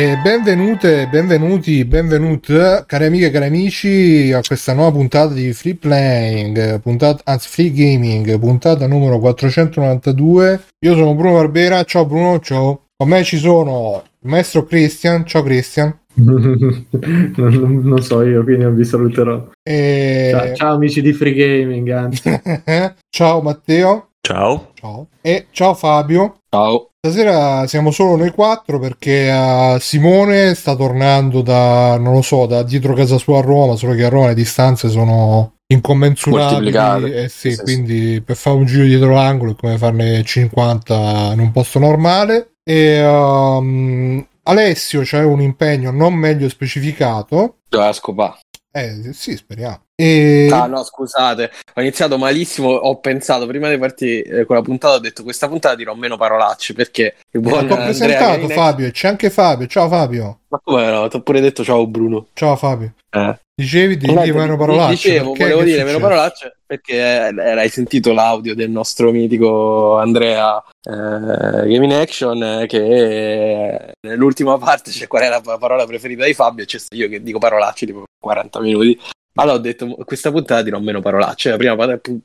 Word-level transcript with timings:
E 0.00 0.16
benvenute, 0.16 1.08
benvenuti, 1.10 1.84
benvenute, 1.84 2.84
cari 2.86 3.04
amiche 3.04 3.26
e 3.26 3.30
cari 3.30 3.44
amici, 3.44 4.32
a 4.32 4.40
questa 4.40 4.72
nuova 4.72 4.92
puntata 4.92 5.34
di 5.34 5.52
Free 5.52 5.74
Playing, 5.74 6.80
puntata, 6.80 7.20
anzi 7.30 7.48
Free 7.50 7.70
Gaming, 7.70 8.38
puntata 8.38 8.86
numero 8.86 9.18
492. 9.18 10.60
Io 10.86 10.94
sono 10.94 11.14
Bruno 11.14 11.34
Barbera, 11.34 11.84
ciao 11.84 12.06
Bruno, 12.06 12.40
ciao. 12.40 12.86
Con 12.96 13.08
me 13.08 13.22
ci 13.24 13.36
sono 13.36 14.02
il 14.22 14.30
maestro 14.30 14.64
Christian, 14.64 15.26
ciao 15.26 15.42
Christian. 15.42 15.94
non, 16.14 17.80
non 17.84 18.00
so 18.00 18.22
io, 18.22 18.42
quindi 18.42 18.64
non 18.64 18.74
vi 18.74 18.84
saluterò. 18.86 19.50
E... 19.62 20.30
Ciao, 20.32 20.54
ciao 20.54 20.74
amici 20.76 21.02
di 21.02 21.12
Free 21.12 21.34
Gaming, 21.34 21.90
anzi. 21.90 22.40
ciao 23.10 23.42
Matteo. 23.42 24.12
Ciao. 24.22 24.70
Ciao. 24.72 25.08
E 25.20 25.48
ciao 25.50 25.74
Fabio. 25.74 26.36
Ciao. 26.48 26.89
Stasera 27.02 27.66
siamo 27.66 27.92
solo 27.92 28.16
noi 28.16 28.30
quattro 28.30 28.78
perché 28.78 29.30
uh, 29.30 29.78
Simone 29.78 30.52
sta 30.54 30.76
tornando 30.76 31.40
da, 31.40 31.96
non 31.96 32.12
lo 32.12 32.20
so, 32.20 32.44
da 32.44 32.62
dietro 32.62 32.92
casa 32.92 33.16
sua 33.16 33.38
a 33.38 33.40
Roma, 33.40 33.74
solo 33.74 33.94
che 33.94 34.04
a 34.04 34.10
Roma 34.10 34.26
le 34.26 34.34
distanze 34.34 34.90
sono 34.90 35.60
incommensurabili. 35.66 36.70
Eh 37.10 37.30
sì, 37.30 37.52
sì, 37.52 37.62
quindi 37.62 38.14
sì. 38.14 38.20
per 38.20 38.36
fare 38.36 38.56
un 38.56 38.66
giro 38.66 38.84
dietro 38.84 39.14
l'angolo 39.14 39.52
è 39.52 39.56
come 39.56 39.78
farne 39.78 40.22
50 40.22 41.30
in 41.32 41.38
un 41.38 41.50
posto 41.52 41.78
normale. 41.78 42.56
E 42.62 43.02
um, 43.02 44.22
Alessio 44.42 45.00
c'è 45.00 45.22
un 45.22 45.40
impegno 45.40 45.90
non 45.90 46.12
meglio 46.12 46.50
specificato. 46.50 47.60
Doveva 47.66 47.94
scopare. 47.94 48.40
Eh 48.70 49.14
sì, 49.14 49.36
speriamo. 49.36 49.86
E... 50.00 50.48
Ah 50.50 50.64
no, 50.64 50.82
scusate, 50.82 51.50
ho 51.74 51.80
iniziato 51.82 52.16
malissimo, 52.16 52.70
ho 52.70 52.98
pensato 53.00 53.46
prima 53.46 53.68
di 53.68 53.76
partire 53.76 54.40
eh, 54.40 54.44
con 54.46 54.56
la 54.56 54.62
puntata, 54.62 54.94
ho 54.94 54.98
detto 54.98 55.22
questa 55.22 55.46
puntata 55.46 55.74
dirò 55.74 55.94
meno 55.94 56.16
parolacce 56.16 56.72
perché 56.72 57.16
il 57.32 57.40
buon 57.40 57.64
eh, 57.64 57.66
Ti 57.66 57.72
ho 57.72 57.76
presentato 57.76 58.48
Fabio, 58.48 58.86
e 58.86 58.92
c'è 58.92 59.08
anche 59.08 59.28
Fabio, 59.28 59.66
ciao 59.66 59.88
Fabio. 59.88 60.38
Ma 60.48 60.58
come 60.64 60.90
no, 60.90 61.06
ti 61.08 61.16
ho 61.16 61.20
pure 61.20 61.42
detto 61.42 61.62
ciao 61.62 61.86
Bruno. 61.86 62.28
Ciao 62.32 62.56
Fabio. 62.56 62.94
Eh. 63.10 63.38
Dicevi 63.54 63.98
di 63.98 64.06
dire 64.06 64.32
meno 64.32 64.56
parolacce. 64.56 65.10
Dicevo, 65.10 65.34
volevo 65.34 65.62
dire 65.64 65.84
meno 65.84 65.98
parolacce 65.98 66.56
perché 66.64 66.94
eh, 66.94 67.50
hai 67.50 67.68
sentito 67.68 68.14
l'audio 68.14 68.54
del 68.54 68.70
nostro 68.70 69.10
mitico 69.10 69.98
Andrea 69.98 70.62
eh, 70.82 71.68
Gaming 71.68 71.92
Action 71.92 72.42
eh, 72.42 72.66
che 72.66 73.92
nell'ultima 74.00 74.56
parte 74.56 74.92
c'è 74.92 75.06
qual 75.06 75.24
è 75.24 75.28
la 75.28 75.40
parola 75.58 75.84
preferita 75.84 76.24
di 76.24 76.32
Fabio 76.32 76.64
e 76.64 76.66
c'è 76.66 76.78
io 76.94 77.08
che 77.08 77.22
dico 77.22 77.38
parolacce 77.38 77.84
tipo 77.84 78.04
40 78.18 78.60
minuti 78.60 78.98
allora 79.34 79.56
ho 79.56 79.60
detto, 79.60 79.86
questa 80.04 80.30
puntata 80.30 80.62
dirò 80.62 80.78
meno 80.80 81.00
parolacce. 81.00 81.50
La 81.50 81.56
prima 81.56 81.76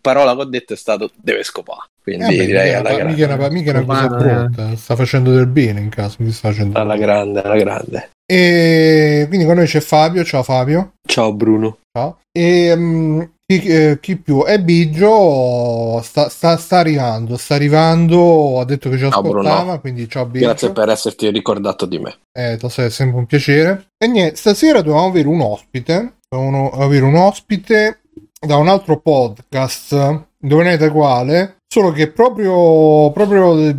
parola 0.01 0.35
che 0.35 0.41
ho 0.41 0.45
detto 0.45 0.73
è 0.73 0.77
stato 0.77 1.11
deve 1.15 1.43
scopare. 1.43 1.89
Quindi 2.01 2.37
eh, 2.37 2.45
direi 2.45 2.73
alla 2.73 2.93
grande. 2.93 3.13
Mica 3.13 3.33
una, 3.33 3.49
mica 3.49 3.71
una 3.71 3.83
cosa 3.83 4.07
brutta, 4.07 4.75
sta 4.75 4.95
facendo 4.95 5.31
del 5.31 5.47
bene 5.47 5.79
in 5.79 5.89
caso. 5.89 6.17
Mi 6.19 6.31
sta 6.31 6.49
facendo 6.49 6.79
alla 6.79 6.97
grande, 6.97 7.41
alla 7.41 7.57
grande. 7.57 8.09
E 8.25 9.25
quindi 9.27 9.45
con 9.45 9.55
noi 9.55 9.67
c'è 9.67 9.79
Fabio. 9.79 10.23
Ciao 10.23 10.43
Fabio. 10.43 10.93
Ciao 11.07 11.33
Bruno. 11.33 11.77
Ciao. 11.95 12.19
E 12.31 12.73
um, 12.73 13.29
chi, 13.47 13.61
eh, 13.61 13.99
chi, 14.01 14.17
più? 14.17 14.43
E 14.45 14.59
Biggio 14.59 16.01
sta, 16.01 16.29
sta, 16.29 16.57
sta, 16.57 16.79
arrivando, 16.79 17.37
sta 17.37 17.53
arrivando, 17.53 18.59
ha 18.59 18.65
detto 18.65 18.89
che 18.89 18.97
ci 18.97 19.05
ascoltava, 19.05 19.71
ciao, 19.73 19.79
quindi 19.79 20.09
ciao 20.09 20.25
Biggio. 20.25 20.45
Grazie 20.45 20.71
per 20.71 20.89
esserti 20.89 21.29
ricordato 21.29 21.85
di 21.85 21.99
me. 21.99 22.17
Eh, 22.31 22.57
è 22.57 22.89
sempre 22.89 23.17
un 23.19 23.25
piacere. 23.27 23.89
E 23.97 24.07
niente, 24.07 24.35
stasera 24.35 24.81
dovevamo 24.81 25.07
avere 25.07 25.27
un 25.27 25.41
ospite, 25.41 26.13
dovevamo 26.35 26.69
avere 26.71 27.05
un 27.05 27.15
ospite 27.15 28.01
da 28.39 28.57
un 28.57 28.67
altro 28.67 28.99
podcast, 28.99 30.23
indovinate 30.41 30.89
quale, 30.89 31.55
solo 31.67 31.91
che 31.91 32.09
proprio, 32.09 33.11
proprio 33.11 33.75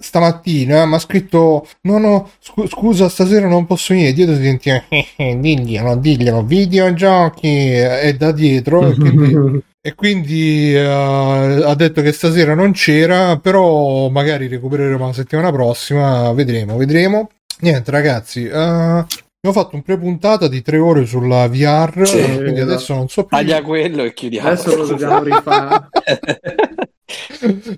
stamattina 0.00 0.86
mi 0.86 0.94
ha 0.94 0.98
scritto 0.98 1.66
no 1.82 1.98
no 1.98 2.30
scu- 2.40 2.66
scusa 2.66 3.08
stasera 3.08 3.46
non 3.46 3.66
posso 3.66 3.94
venire 3.94 4.12
dietro 4.12 4.34
si 4.34 4.42
sentiva 4.42 4.82
eh, 4.88 5.06
eh, 5.16 5.38
diglielo 5.38 5.94
diglielo 5.94 6.42
videogiochi 6.42 7.46
e 7.46 8.16
da 8.18 8.32
dietro 8.32 8.88
e 8.88 8.94
quindi, 8.96 9.62
e 9.80 9.94
quindi 9.94 10.74
uh, 10.74 11.62
ha 11.68 11.74
detto 11.76 12.02
che 12.02 12.10
stasera 12.10 12.54
non 12.54 12.72
c'era 12.72 13.38
però 13.38 14.08
magari 14.08 14.48
recupereremo 14.48 15.06
la 15.06 15.12
settimana 15.12 15.52
prossima 15.52 16.32
vedremo 16.32 16.76
vedremo. 16.76 17.30
Niente 17.60 17.90
ragazzi 17.90 18.44
uh, 18.44 19.06
Abbiamo 19.46 19.64
fatto 19.64 19.76
un 19.76 19.82
pre-puntata 19.82 20.48
di 20.48 20.60
tre 20.60 20.78
ore 20.78 21.06
sulla 21.06 21.46
VR, 21.46 22.04
sì, 22.04 22.20
quindi 22.36 22.58
adesso 22.58 22.94
non 22.94 23.08
so 23.08 23.26
più. 23.26 23.36
Taglia 23.36 23.62
quello 23.62 24.02
e 24.02 24.12
chiudiamo. 24.12 24.48
Adesso 24.48 24.74
lo 24.74 24.86
dobbiamo 24.86 25.22
rifare. 25.22 25.88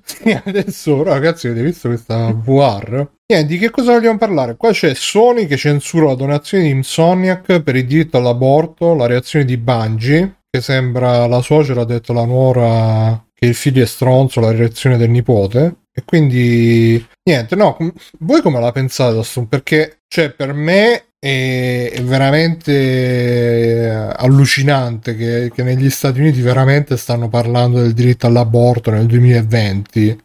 sì, 0.02 0.30
adesso, 0.44 1.02
ragazzi, 1.02 1.48
avete 1.48 1.62
visto 1.62 1.88
questa 1.88 2.32
VR? 2.32 3.06
Niente, 3.26 3.46
di 3.46 3.58
che 3.58 3.68
cosa 3.68 3.92
vogliamo 3.92 4.16
parlare? 4.16 4.56
Qua 4.56 4.70
c'è 4.70 4.94
Sony 4.94 5.44
che 5.44 5.58
censura 5.58 6.06
la 6.06 6.14
donazione 6.14 6.64
di 6.64 6.70
Insomniac 6.70 7.60
per 7.60 7.76
il 7.76 7.84
diritto 7.84 8.16
all'aborto, 8.16 8.94
la 8.94 9.04
reazione 9.04 9.44
di 9.44 9.58
Bungie, 9.58 10.44
che 10.48 10.62
sembra 10.62 11.26
la 11.26 11.42
suocera 11.42 11.82
ha 11.82 11.84
detto 11.84 12.14
la 12.14 12.24
nuora 12.24 13.22
che 13.34 13.44
il 13.44 13.54
figlio 13.54 13.82
è 13.82 13.86
stronzo, 13.86 14.40
la 14.40 14.52
reazione 14.52 14.96
del 14.96 15.10
nipote. 15.10 15.80
E 15.92 16.02
quindi, 16.06 17.06
niente, 17.24 17.56
no, 17.56 17.76
voi 18.20 18.40
come 18.40 18.58
la 18.58 18.72
pensate, 18.72 19.18
Assun? 19.18 19.48
Perché, 19.48 19.98
cioè, 20.08 20.30
per 20.30 20.54
me 20.54 21.07
è 21.20 22.00
veramente 22.04 23.88
allucinante 24.16 25.16
che, 25.16 25.50
che, 25.52 25.62
negli 25.64 25.90
Stati 25.90 26.20
Uniti 26.20 26.40
veramente 26.40 26.96
stanno 26.96 27.28
parlando 27.28 27.80
del 27.80 27.92
diritto 27.92 28.26
all'aborto 28.26 28.92
nel 28.92 29.06
2020. 29.06 30.16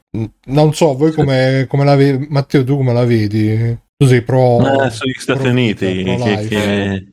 Non 0.45 0.73
so, 0.73 0.95
voi 0.95 1.11
come, 1.11 1.65
come 1.67 1.83
la 1.83 1.95
vedi, 1.95 2.27
Matteo, 2.29 2.63
tu 2.63 2.77
come 2.77 2.93
la 2.93 3.05
vedi? 3.05 3.75
Tu 3.97 4.05
sei 4.05 4.21
pro... 4.21 4.83
Eh, 4.83 4.91
sugli 4.91 5.13
Stati 5.17 5.47
Uniti, 5.47 6.03
che, 6.03 6.45
che 6.47 7.07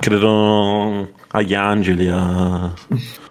credono 0.00 1.10
agli 1.28 1.54
angeli, 1.54 2.08
a, 2.08 2.64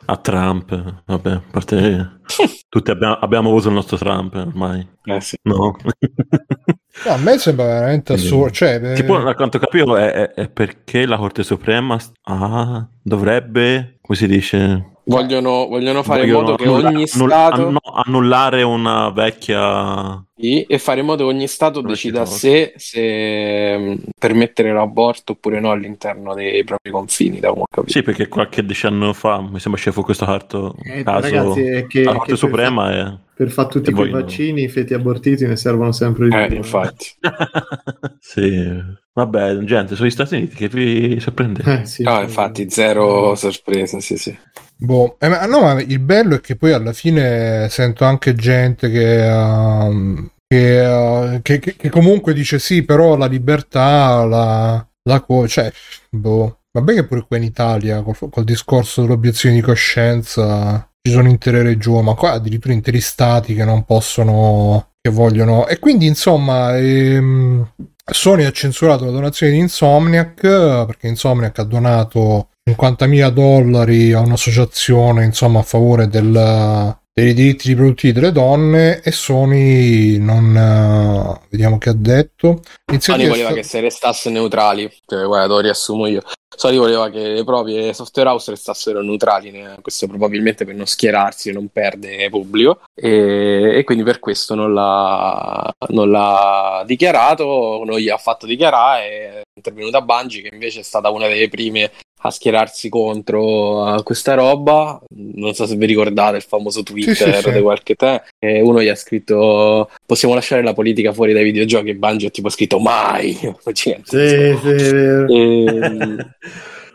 a 0.05 0.17
Trump, 0.17 1.01
vabbè, 1.05 1.31
a 1.31 1.43
parte... 1.51 2.19
Tutti 2.69 2.91
abbiamo, 2.91 3.15
abbiamo 3.15 3.49
avuto 3.49 3.67
il 3.67 3.73
nostro 3.73 3.97
Trump 3.97 4.33
ormai. 4.35 4.87
Eh 5.03 5.19
sì. 5.19 5.37
No. 5.43 5.75
no 7.05 7.11
a 7.11 7.17
me 7.17 7.37
sembra 7.37 7.65
veramente 7.65 8.13
assurdo. 8.13 8.51
Cioè, 8.51 8.93
tipo, 8.93 9.15
a 9.15 9.35
quanto 9.35 9.59
capivo, 9.59 9.95
è, 9.97 10.11
è, 10.11 10.29
è, 10.33 10.49
perché 10.49 11.05
la 11.05 11.17
Corte 11.17 11.43
Suprema 11.43 11.97
ah, 12.23 12.87
dovrebbe, 13.01 13.97
come 14.01 14.17
si 14.17 14.27
dice, 14.27 14.96
Vogliono, 15.07 15.67
vogliono 15.67 16.03
fare 16.03 16.21
vogliono 16.21 16.39
in 16.39 16.43
modo 16.43 16.55
che 16.57 16.67
ogni 16.67 17.05
annulla, 17.11 17.35
Stato... 17.35 17.67
Annu- 17.67 17.79
annullare 18.05 18.61
una 18.63 19.09
vecchia... 19.09 20.21
Sì, 20.35 20.63
e 20.63 20.77
fare 20.77 20.99
in 20.99 21.05
modo 21.05 21.27
che 21.27 21.33
ogni 21.33 21.47
Stato 21.47 21.81
decida 21.81 22.25
sé 22.25 22.73
se 22.75 23.77
mm, 23.77 23.95
permettere 24.19 24.73
l'aborto 24.73 25.31
oppure 25.31 25.59
no 25.59 25.71
all'interno 25.71 26.33
dei 26.33 26.63
propri 26.63 26.91
confini, 26.91 27.39
da 27.39 27.53
Sì, 27.85 28.03
perché 28.03 28.27
qualche 28.27 28.65
decennio 28.65 29.13
fa, 29.13 29.41
mi 29.41 29.59
sembra 29.59 29.79
scemo 29.79 30.03
questo 30.03 30.25
carto 30.25 30.75
eh, 30.83 31.03
caso, 31.03 31.21
ragazzi, 31.21 31.61
è 31.61 31.87
che, 31.87 32.03
la 32.03 32.13
Corte 32.13 32.35
Suprema 32.35 32.89
per, 32.89 32.97
è... 32.97 33.17
Per 33.33 33.49
fare 33.49 33.69
tutti 33.69 33.91
quei 33.91 34.11
vaccini, 34.11 34.63
i 34.63 34.69
feti 34.69 34.93
abortiti 34.93 35.45
ne 35.45 35.55
servono 35.55 35.91
sempre 35.93 36.27
di 36.27 36.35
eh, 36.35 36.47
più. 36.47 36.57
infatti. 36.57 37.07
sì... 38.19 39.05
Vabbè, 39.17 39.57
gente, 39.63 39.95
sono 39.95 40.07
gli 40.07 40.11
Stati 40.11 40.35
Uniti 40.35 40.55
che 40.55 40.67
vi 40.67 41.19
sorprende. 41.19 41.63
Eh, 41.65 41.85
sì, 41.85 42.03
no, 42.03 42.21
infatti, 42.21 42.69
zero 42.69 43.33
sorpresa, 43.33 43.99
sì, 43.99 44.15
sì. 44.15 44.37
Boh, 44.79 45.17
eh, 45.19 45.27
ma, 45.27 45.45
no, 45.45 45.61
ma 45.61 45.81
il 45.81 45.99
bello 45.99 46.35
è 46.35 46.41
che 46.41 46.55
poi 46.55 46.71
alla 46.71 46.93
fine 46.93 47.67
sento 47.69 48.05
anche 48.05 48.35
gente 48.35 48.91
che, 48.91 49.27
uh, 49.27 50.29
che, 50.47 50.85
uh, 50.85 51.41
che, 51.41 51.59
che, 51.59 51.89
comunque 51.89 52.33
dice 52.33 52.59
sì, 52.59 52.83
però 52.83 53.15
la 53.15 53.25
libertà, 53.25 54.23
la, 54.25 54.87
la 55.03 55.21
co- 55.21 55.47
cioè, 55.47 55.71
boh. 56.09 56.59
Vabbè 56.71 56.93
che 56.93 57.05
pure 57.05 57.25
qua 57.27 57.37
in 57.37 57.43
Italia, 57.43 58.03
col, 58.03 58.15
col 58.29 58.43
discorso 58.43 59.01
dell'obiezione 59.01 59.55
di 59.55 59.61
coscienza, 59.61 60.87
ci 61.01 61.11
sono 61.11 61.27
intere 61.27 61.63
regioni, 61.63 62.03
ma 62.03 62.13
qua 62.13 62.33
addirittura 62.33 62.73
interi 62.73 63.01
stati 63.01 63.55
che 63.55 63.63
non 63.65 63.83
possono, 63.83 64.91
che 65.01 65.09
vogliono. 65.09 65.65
E 65.67 65.79
quindi, 65.79 66.05
insomma, 66.05 66.77
ehm, 66.77 67.67
Sony 68.09 68.43
ha 68.43 68.51
censurato 68.51 69.05
la 69.05 69.11
donazione 69.11 69.53
di 69.53 69.57
Insomniac 69.57 70.39
perché 70.41 71.07
Insomniac 71.07 71.57
ha 71.59 71.63
donato 71.63 72.49
50.000 72.67 73.29
dollari 73.29 74.11
a 74.11 74.19
un'associazione 74.19 75.23
insomma 75.23 75.59
a 75.59 75.63
favore 75.63 76.09
del, 76.09 76.97
dei 77.13 77.33
diritti 77.33 77.69
riproduttivi 77.69 78.13
delle 78.13 78.31
donne 78.31 79.01
e 79.01 79.11
Sony 79.11 80.17
non 80.17 80.53
uh, 80.53 81.47
vediamo 81.49 81.77
che 81.77 81.89
ha 81.89 81.95
detto. 81.95 82.61
Sony 82.99 83.27
voleva 83.27 83.49
sta... 83.49 83.57
che 83.57 83.63
se 83.63 83.79
restasse 83.79 84.29
neutrali 84.29 84.91
cioè, 85.05 85.25
guarda 85.25 85.53
lo 85.53 85.59
riassumo 85.59 86.07
io. 86.07 86.21
Sony 86.55 86.77
voleva 86.77 87.09
che 87.09 87.33
le 87.33 87.43
proprie 87.43 87.93
software 87.93 88.29
house 88.29 88.51
restassero 88.51 89.01
neutrali 89.01 89.53
questo 89.81 90.07
probabilmente 90.07 90.65
per 90.65 90.75
non 90.75 90.87
schierarsi 90.87 91.49
e 91.49 91.53
non 91.53 91.69
perdere 91.69 92.29
pubblico. 92.29 92.81
E, 92.93 93.77
e 93.77 93.83
quindi 93.83 94.03
per 94.03 94.19
questo 94.19 94.55
non 94.55 94.73
l'ha, 94.73 95.73
non 95.89 96.11
l'ha 96.11 96.83
dichiarato 96.85 97.83
non 97.85 97.97
gli 97.97 98.09
ha 98.09 98.17
fatto 98.17 98.45
dichiarare 98.45 99.03
è 99.03 99.41
intervenuta 99.55 100.01
Bungie 100.01 100.41
che 100.41 100.49
invece 100.51 100.81
è 100.81 100.83
stata 100.83 101.09
una 101.09 101.27
delle 101.27 101.47
prime 101.47 101.91
a 102.27 102.31
schierarsi 102.31 102.89
contro 102.89 104.01
questa 104.03 104.33
roba. 104.35 105.01
Non 105.15 105.53
so 105.53 105.65
se 105.65 105.75
vi 105.75 105.85
ricordate 105.85 106.37
il 106.37 106.43
famoso 106.43 106.83
Twitter 106.83 107.15
Sì, 107.15 107.23
sì, 107.33 107.41
sì. 107.41 107.51
di 107.51 107.61
qualche 107.61 107.95
tempo. 107.95 108.23
E 108.39 108.61
uno 108.61 108.81
gli 108.81 108.87
ha 108.87 108.95
scritto: 108.95 109.89
Possiamo 110.05 110.33
lasciare 110.33 110.63
la 110.63 110.73
politica 110.73 111.11
fuori 111.13 111.33
dai 111.33 111.43
videogiochi? 111.43 111.89
E 111.89 111.95
Bungie 111.95 112.27
ha 112.27 112.31
tipo 112.31 112.49
scritto 112.49 112.79
mai. 112.79 113.37
Vero. 114.11 115.25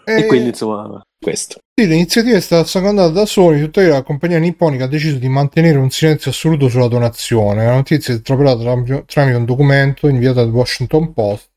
e, 0.05 0.13
E, 0.15 0.27
quindi 0.27 0.49
insomma, 0.49 1.01
questo. 1.21 1.61
sì, 1.79 1.87
l'iniziativa 1.87 2.37
è 2.37 2.41
stata 2.41 2.65
secondata 2.67 3.09
da 3.11 3.25
Sony, 3.25 3.61
tuttavia 3.61 3.91
la 3.93 4.03
compagnia 4.03 4.39
nipponica 4.39 4.85
ha 4.85 4.89
deciso 4.89 5.17
di 5.17 5.29
mantenere 5.29 5.79
un 5.79 5.91
silenzio 5.91 6.31
assoluto 6.33 6.69
sulla 6.69 6.89
donazione. 6.89 7.65
La 7.65 7.75
notizia 7.75 8.13
è 8.15 8.21
tram- 8.21 9.05
tramite 9.07 9.37
un 9.37 9.45
documento 9.45 10.09
inviato 10.09 10.41
al 10.41 10.51
Washington 10.51 11.13
Post 11.13 11.51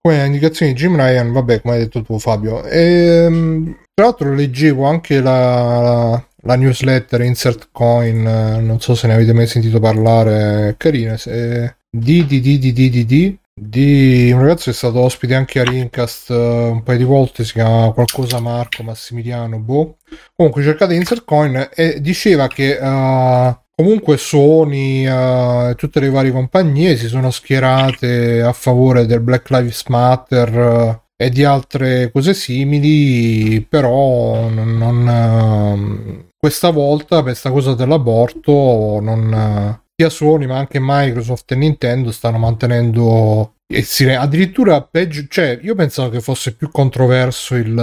come 0.00 0.24
indicazioni 0.24 0.72
di 0.72 0.78
Jim 0.78 0.96
Ryan, 0.96 1.32
vabbè, 1.32 1.60
come 1.60 1.74
hai 1.74 1.80
detto 1.80 2.02
tu, 2.02 2.18
Fabio. 2.18 2.64
E, 2.64 3.76
tra 3.92 4.04
l'altro, 4.04 4.34
leggevo 4.34 4.84
anche 4.84 5.20
la, 5.20 6.22
la 6.42 6.56
newsletter 6.56 7.20
Insert 7.20 7.68
Coin, 7.70 8.26
eh, 8.26 8.60
non 8.60 8.80
so 8.80 8.94
se 8.94 9.06
ne 9.06 9.14
avete 9.14 9.32
mai 9.34 9.46
sentito 9.46 9.78
parlare, 9.78 10.74
carina. 10.78 11.16
Se, 11.16 11.76
di, 11.90 12.24
di, 12.24 12.40
di, 12.40 12.58
di, 12.58 12.72
di, 12.72 13.04
di, 13.04 13.38
di 13.52 14.30
un 14.32 14.40
ragazzo 14.40 14.64
che 14.64 14.70
è 14.70 14.74
stato 14.74 15.00
ospite 15.00 15.34
anche 15.34 15.60
a 15.60 15.64
Rincast 15.64 16.30
eh, 16.30 16.34
un 16.34 16.82
paio 16.82 16.98
di 16.98 17.04
volte, 17.04 17.44
si 17.44 17.52
chiama 17.52 17.90
qualcosa 17.92 18.40
Marco 18.40 18.82
Massimiliano, 18.82 19.58
boh. 19.58 19.98
Comunque 20.34 20.62
cercate 20.62 20.94
Insert 20.94 21.24
Coin 21.24 21.68
e 21.74 22.00
diceva 22.00 22.46
che 22.48 22.78
uh, 22.80 23.54
comunque 23.80 24.18
Sony 24.18 25.06
e 25.06 25.74
tutte 25.74 26.00
le 26.00 26.10
varie 26.10 26.32
compagnie 26.32 26.96
si 26.96 27.08
sono 27.08 27.30
schierate 27.30 28.42
a 28.42 28.52
favore 28.52 29.06
del 29.06 29.20
Black 29.20 29.48
Lives 29.48 29.84
Matter 29.88 30.54
eh, 31.16 31.24
e 31.24 31.30
di 31.30 31.44
altre 31.44 32.10
cose 32.12 32.34
simili, 32.34 33.64
però 33.66 34.50
non, 34.50 34.76
non, 34.76 35.08
ehm, 35.08 36.24
questa 36.36 36.68
volta 36.70 37.16
per 37.16 37.24
questa 37.24 37.50
cosa 37.50 37.74
dell'aborto 37.74 39.00
non 39.00 39.32
eh, 39.32 39.80
sia 39.96 40.10
Sony 40.10 40.44
ma 40.44 40.58
anche 40.58 40.78
Microsoft 40.78 41.50
e 41.52 41.56
Nintendo 41.56 42.12
stanno 42.12 42.36
mantenendo 42.36 43.54
il 43.72 43.84
silenzio. 43.84 44.22
Addirittura 44.22 44.82
peggio, 44.82 45.24
cioè 45.26 45.58
io 45.62 45.74
pensavo 45.74 46.10
che 46.10 46.20
fosse 46.20 46.54
più 46.54 46.70
controverso 46.70 47.54
il, 47.54 47.74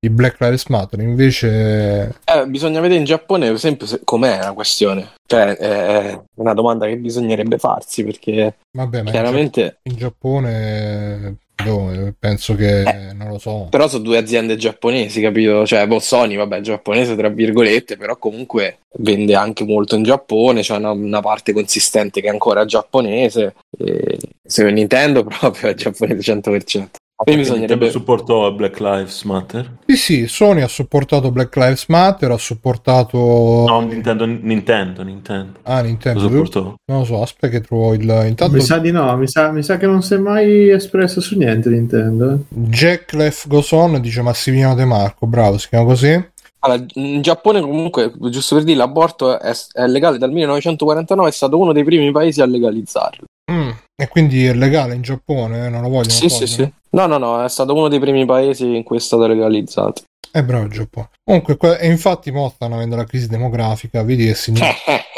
il 0.00 0.10
Black 0.10 0.40
Lives 0.40 0.66
Matter, 0.68 1.00
invece 1.00 2.14
Eh, 2.24 2.46
bisogna 2.46 2.80
vedere 2.80 3.00
in 3.00 3.04
Giappone, 3.04 3.46
per 3.46 3.54
esempio, 3.54 3.86
se- 3.86 4.00
com'è 4.04 4.38
la 4.38 4.52
questione. 4.52 5.14
Cioè, 5.26 5.56
è 5.56 6.20
una 6.36 6.54
domanda 6.54 6.86
che 6.86 6.96
bisognerebbe 6.96 7.58
farsi 7.58 8.04
perché 8.04 8.58
vabbè, 8.76 9.02
ma 9.02 9.10
chiaramente. 9.10 9.78
In 9.82 9.96
Giappone 9.96 11.36
boh, 11.64 12.14
penso 12.18 12.54
che 12.54 12.84
non 13.14 13.28
lo 13.28 13.38
so. 13.38 13.66
Però 13.70 13.88
sono 13.88 14.02
due 14.02 14.18
aziende 14.18 14.56
giapponesi, 14.56 15.20
capito? 15.20 15.66
Cioè, 15.66 15.86
boh, 15.86 15.98
Sony, 15.98 16.36
vabbè, 16.36 16.60
giapponese 16.60 17.16
tra 17.16 17.28
virgolette, 17.28 17.96
però 17.96 18.16
comunque 18.16 18.78
vende 18.98 19.34
anche 19.34 19.64
molto 19.64 19.96
in 19.96 20.04
Giappone, 20.04 20.62
c'è 20.62 20.76
una, 20.76 20.92
una 20.92 21.20
parte 21.20 21.52
consistente 21.52 22.20
che 22.20 22.28
è 22.28 22.30
ancora 22.30 22.64
giapponese. 22.64 23.56
E 23.76 24.18
se 24.46 24.70
Nintendo 24.70 25.24
proprio 25.28 25.70
è 25.70 25.74
giapponese 25.74 26.32
100%. 26.34 26.88
Quindi 27.20 27.42
Nintendo 27.42 27.58
bisognerebbe... 27.66 27.90
supportò 27.90 28.46
a 28.46 28.52
Black 28.52 28.78
Lives 28.78 29.22
Matter. 29.24 29.78
Sì, 29.86 29.96
sì, 29.96 30.26
Sony 30.28 30.60
ha 30.62 30.68
supportato 30.68 31.32
Black 31.32 31.56
Lives 31.56 31.86
Matter, 31.88 32.30
ha 32.30 32.38
supportato 32.38 33.64
No, 33.66 33.80
Nintendo, 33.80 34.24
Nintendo, 34.24 35.02
Nintendo. 35.02 35.58
ah, 35.64 35.80
Lo 35.80 35.86
Nintendo. 35.86 36.20
supportò. 36.20 36.60
Non 36.86 36.98
lo 37.00 37.04
so, 37.04 37.20
aspetta 37.20 37.48
che 37.48 37.60
trovo 37.60 37.94
il 37.94 38.02
intanto 38.26 38.54
Mi 38.54 38.60
sa 38.60 38.78
di 38.78 38.92
no, 38.92 39.16
mi 39.16 39.26
sa, 39.26 39.50
mi 39.50 39.62
sa 39.64 39.76
che 39.78 39.86
non 39.86 40.00
si 40.02 40.14
è 40.14 40.18
mai 40.18 40.70
espresso 40.70 41.20
su 41.20 41.36
niente 41.36 41.68
Nintendo. 41.70 42.32
eh. 42.34 42.38
Jack 42.48 43.12
Lef 43.14 43.48
Goson 43.48 44.00
dice 44.00 44.22
Massimiliano 44.22 44.74
De 44.76 44.84
Marco, 44.84 45.26
bravo, 45.26 45.58
si 45.58 45.68
chiama 45.68 45.86
così. 45.86 46.28
Allora, 46.60 46.84
in 46.94 47.20
Giappone 47.22 47.60
comunque, 47.60 48.12
giusto 48.30 48.54
per 48.56 48.64
dire, 48.64 48.76
l'aborto 48.78 49.38
è, 49.38 49.52
è 49.72 49.86
legale 49.86 50.18
dal 50.18 50.30
1949, 50.30 51.28
è 51.28 51.32
stato 51.32 51.58
uno 51.58 51.72
dei 51.72 51.84
primi 51.84 52.10
paesi 52.12 52.40
a 52.40 52.46
legalizzarlo. 52.46 53.24
Mm, 53.50 53.70
E 53.96 54.08
quindi 54.08 54.44
è 54.44 54.52
legale 54.54 54.94
in 54.94 55.02
Giappone, 55.02 55.66
eh? 55.66 55.68
non 55.68 55.82
lo 55.82 55.88
vogliono 55.88 56.10
Sì, 56.10 56.28
sì, 56.28 56.46
sì. 56.46 56.72
No, 56.90 57.06
no, 57.06 57.18
no, 57.18 57.44
è 57.44 57.48
stato 57.48 57.74
uno 57.74 57.88
dei 57.88 58.00
primi 58.00 58.24
paesi 58.24 58.76
in 58.76 58.82
cui 58.82 58.96
è 58.96 59.00
stato 59.00 59.26
legalizzato. 59.26 60.02
È 60.30 60.42
bravo 60.42 60.64
il 60.64 60.70
Giappone. 60.70 61.08
Comunque, 61.24 61.56
que- 61.56 61.78
e 61.78 61.88
infatti 61.88 62.30
mo 62.30 62.52
stanno 62.54 62.74
avendo 62.74 62.96
la 62.96 63.04
crisi 63.04 63.28
demografica, 63.28 64.02
vedi 64.02 64.26
che 64.26 64.34
si... 64.34 64.52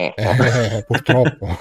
Eh, 0.00 0.82
purtroppo. 0.86 1.46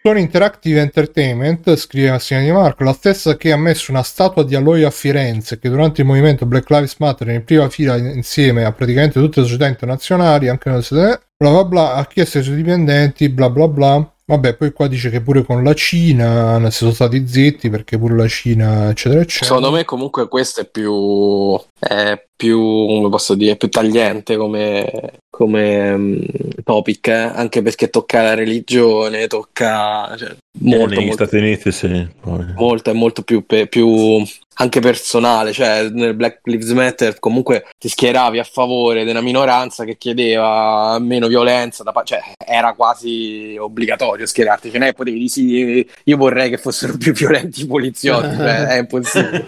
Sony 0.00 0.20
Interactive 0.20 0.80
Entertainment, 0.80 1.74
scrive 1.74 2.10
Massimiliano 2.10 2.54
Di 2.54 2.64
Marco, 2.64 2.84
la 2.84 2.92
stessa 2.92 3.36
che 3.36 3.50
ha 3.50 3.56
messo 3.56 3.90
una 3.90 4.04
statua 4.04 4.44
di 4.44 4.54
Aloy 4.54 4.84
a 4.84 4.90
Firenze, 4.90 5.58
che 5.58 5.68
durante 5.68 6.02
il 6.02 6.06
movimento 6.06 6.46
Black 6.46 6.70
Lives 6.70 6.94
Matter 6.98 7.28
in 7.30 7.42
prima 7.42 7.68
fila 7.68 7.96
insieme 7.96 8.64
a 8.64 8.70
praticamente 8.70 9.18
tutte 9.18 9.40
le 9.40 9.46
società 9.46 9.66
internazionali, 9.66 10.46
anche 10.46 10.68
nelle 10.68 10.82
società, 10.82 11.20
bla 11.36 11.50
bla 11.50 11.64
bla, 11.64 11.94
ha 11.94 12.06
chiesto 12.06 12.38
ai 12.38 12.44
suoi 12.44 12.56
dipendenti, 12.56 13.28
bla 13.28 13.50
bla 13.50 13.66
bla. 13.66 14.14
Vabbè, 14.28 14.56
poi 14.56 14.72
qua 14.72 14.88
dice 14.88 15.08
che 15.08 15.20
pure 15.20 15.44
con 15.44 15.62
la 15.62 15.72
Cina 15.72 16.58
ne 16.58 16.72
sono 16.72 16.90
stati 16.90 17.28
zitti 17.28 17.70
perché 17.70 17.96
pure 17.96 18.16
la 18.16 18.26
Cina, 18.26 18.90
eccetera, 18.90 19.20
eccetera. 19.20 19.46
Secondo 19.46 19.70
me 19.70 19.84
comunque 19.84 20.26
questo 20.26 20.62
è 20.62 20.66
più, 20.68 21.56
è 21.78 22.20
più, 22.34 22.58
come 22.58 23.08
posso 23.08 23.36
dire, 23.36 23.54
più 23.56 23.68
tagliente 23.68 24.36
come, 24.36 25.20
come 25.30 25.96
mm, 25.96 26.20
topic, 26.64 27.06
eh? 27.06 27.12
anche 27.12 27.62
perché 27.62 27.88
tocca 27.88 28.22
la 28.22 28.34
religione, 28.34 29.28
tocca 29.28 30.16
cioè, 30.16 30.36
molto, 30.58 30.94
Negli 30.94 31.06
molto, 31.06 31.26
Stati 31.26 31.36
Uniti, 31.42 31.72
sì. 31.72 32.08
Poi. 32.20 32.52
molto, 32.54 32.90
è 32.90 32.92
molto 32.92 33.22
più, 33.22 33.44
pe- 33.44 33.66
più 33.66 34.22
anche 34.58 34.80
personale, 34.80 35.52
cioè 35.52 35.88
nel 35.90 36.14
Black 36.14 36.40
Lives 36.44 36.70
Matter 36.70 37.18
comunque 37.18 37.66
ti 37.78 37.88
schieravi 37.88 38.38
a 38.38 38.44
favore 38.44 39.04
di 39.04 39.10
una 39.10 39.20
minoranza 39.20 39.84
che 39.84 39.96
chiedeva 39.98 40.98
meno 40.98 41.28
violenza, 41.28 41.82
da 41.82 41.92
pa- 41.92 42.04
cioè 42.04 42.20
era 42.36 42.72
quasi 42.74 43.56
obbligatorio 43.58 44.26
schierarti, 44.26 44.68
cioè 44.68 44.78
non 44.78 44.88
è 44.88 44.90
che 44.90 44.96
potevi 44.96 45.18
dire 45.18 45.28
sì, 45.28 45.86
io 46.04 46.16
vorrei 46.16 46.48
che 46.48 46.58
fossero 46.58 46.96
più 46.96 47.12
violenti 47.12 47.62
i 47.62 47.66
poliziotti, 47.66 48.36
cioè, 48.36 48.66
è 48.66 48.78
impossibile. 48.80 49.46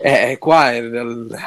Eh, 0.00 0.36
qua 0.38 0.70
è, 0.70 0.82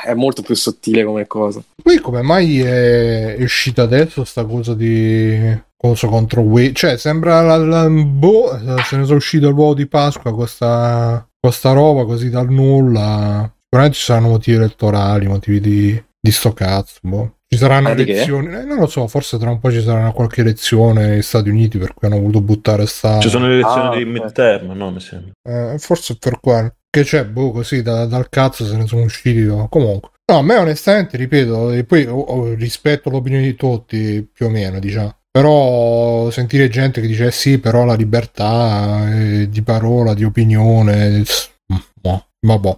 è 0.06 0.13
molto 0.15 0.42
più 0.42 0.56
sottile 0.56 1.04
come 1.04 1.27
cosa. 1.27 1.62
Poi 1.81 2.00
come 2.00 2.24
mai 2.24 2.59
è 2.59 3.38
uscita 3.39 3.83
adesso 3.83 4.24
sta 4.24 4.44
cosa 4.45 4.74
di 4.74 5.65
cosa 5.78 6.08
contro 6.08 6.42
Wii? 6.42 6.74
Cioè, 6.74 6.98
sembra 6.98 7.42
la, 7.42 7.58
la- 7.58 7.90
boh, 7.90 8.58
se 8.84 8.98
ne 8.98 9.06
sono 9.06 9.18
uscito 9.18 9.50
l'uovo 9.50 9.74
di 9.74 9.88
Pasqua 9.88 10.34
questa, 10.34 11.26
questa 11.40 11.72
roba 11.72 12.06
così 12.06 12.30
dal 12.30 12.50
nulla. 12.50 13.50
Sicuramente 13.64 13.98
ci 13.98 14.04
saranno 14.06 14.30
motivi 14.30 14.58
elettorali, 14.58 15.28
motivi 15.28 15.60
di, 15.60 16.04
di 16.20 16.32
sto 16.32 16.54
cazzo, 16.54 17.00
boh. 17.02 17.32
Ci 17.50 17.58
saranno 17.58 17.90
Ah, 17.90 17.92
elezioni, 17.92 18.48
eh, 18.54 18.64
non 18.66 18.78
lo 18.78 18.88
so, 18.88 19.07
forse 19.07 19.38
tra 19.38 19.50
un 19.50 19.60
po' 19.60 19.72
ci 19.72 19.81
sarà 19.81 20.12
qualche 20.12 20.42
elezione 20.42 21.07
negli 21.07 21.22
Stati 21.22 21.48
Uniti 21.50 21.78
per 21.78 21.94
cui 21.94 22.07
hanno 22.07 22.19
voluto 22.19 22.42
buttare 22.42 22.86
sta... 22.86 23.19
Ci 23.22 23.30
sono 23.30 23.48
le 23.48 23.54
elezioni 23.60 23.88
Ah, 23.88 23.96
di 23.98 24.04
midterm, 24.06 24.72
no? 24.72 24.92
Mi 24.92 25.00
sembra. 25.00 25.31
Eh, 25.48 25.78
forse 25.80 26.18
per 26.18 26.40
quello. 26.42 26.74
Che 26.90 27.04
c'è, 27.04 27.26
boh, 27.26 27.52
così 27.52 27.81
da- 27.81 28.06
dal 28.06 28.28
cazzo 28.28 28.66
se 28.66 28.76
ne 28.76 28.86
sono 28.86 29.04
usciti. 29.04 29.44
no? 29.44 29.68
Comunque. 29.69 30.10
No, 30.30 30.40
a 30.40 30.42
me 30.42 30.57
onestamente, 30.57 31.16
ripeto, 31.16 31.72
e 31.72 31.86
poi 31.86 32.06
oh, 32.06 32.18
oh, 32.19 32.54
rispetto 32.54 33.10
l'opinione 33.10 33.44
di 33.46 33.56
tutti, 33.56 34.28
più 34.30 34.48
o 34.48 34.50
meno, 34.50 34.80
diciamo. 34.80 35.16
Però 35.38 36.32
sentire 36.32 36.68
gente 36.68 37.00
che 37.00 37.06
dice 37.06 37.28
eh 37.28 37.32
sì, 37.32 37.60
però 37.60 37.86
la 37.86 37.94
libertà 37.94 39.08
eh, 39.14 39.48
di 39.48 39.62
parola, 39.62 40.16
di 40.16 40.24
opinione, 40.24 41.22
tss, 41.22 41.52
mm, 41.72 42.16
vabbè. 42.40 42.76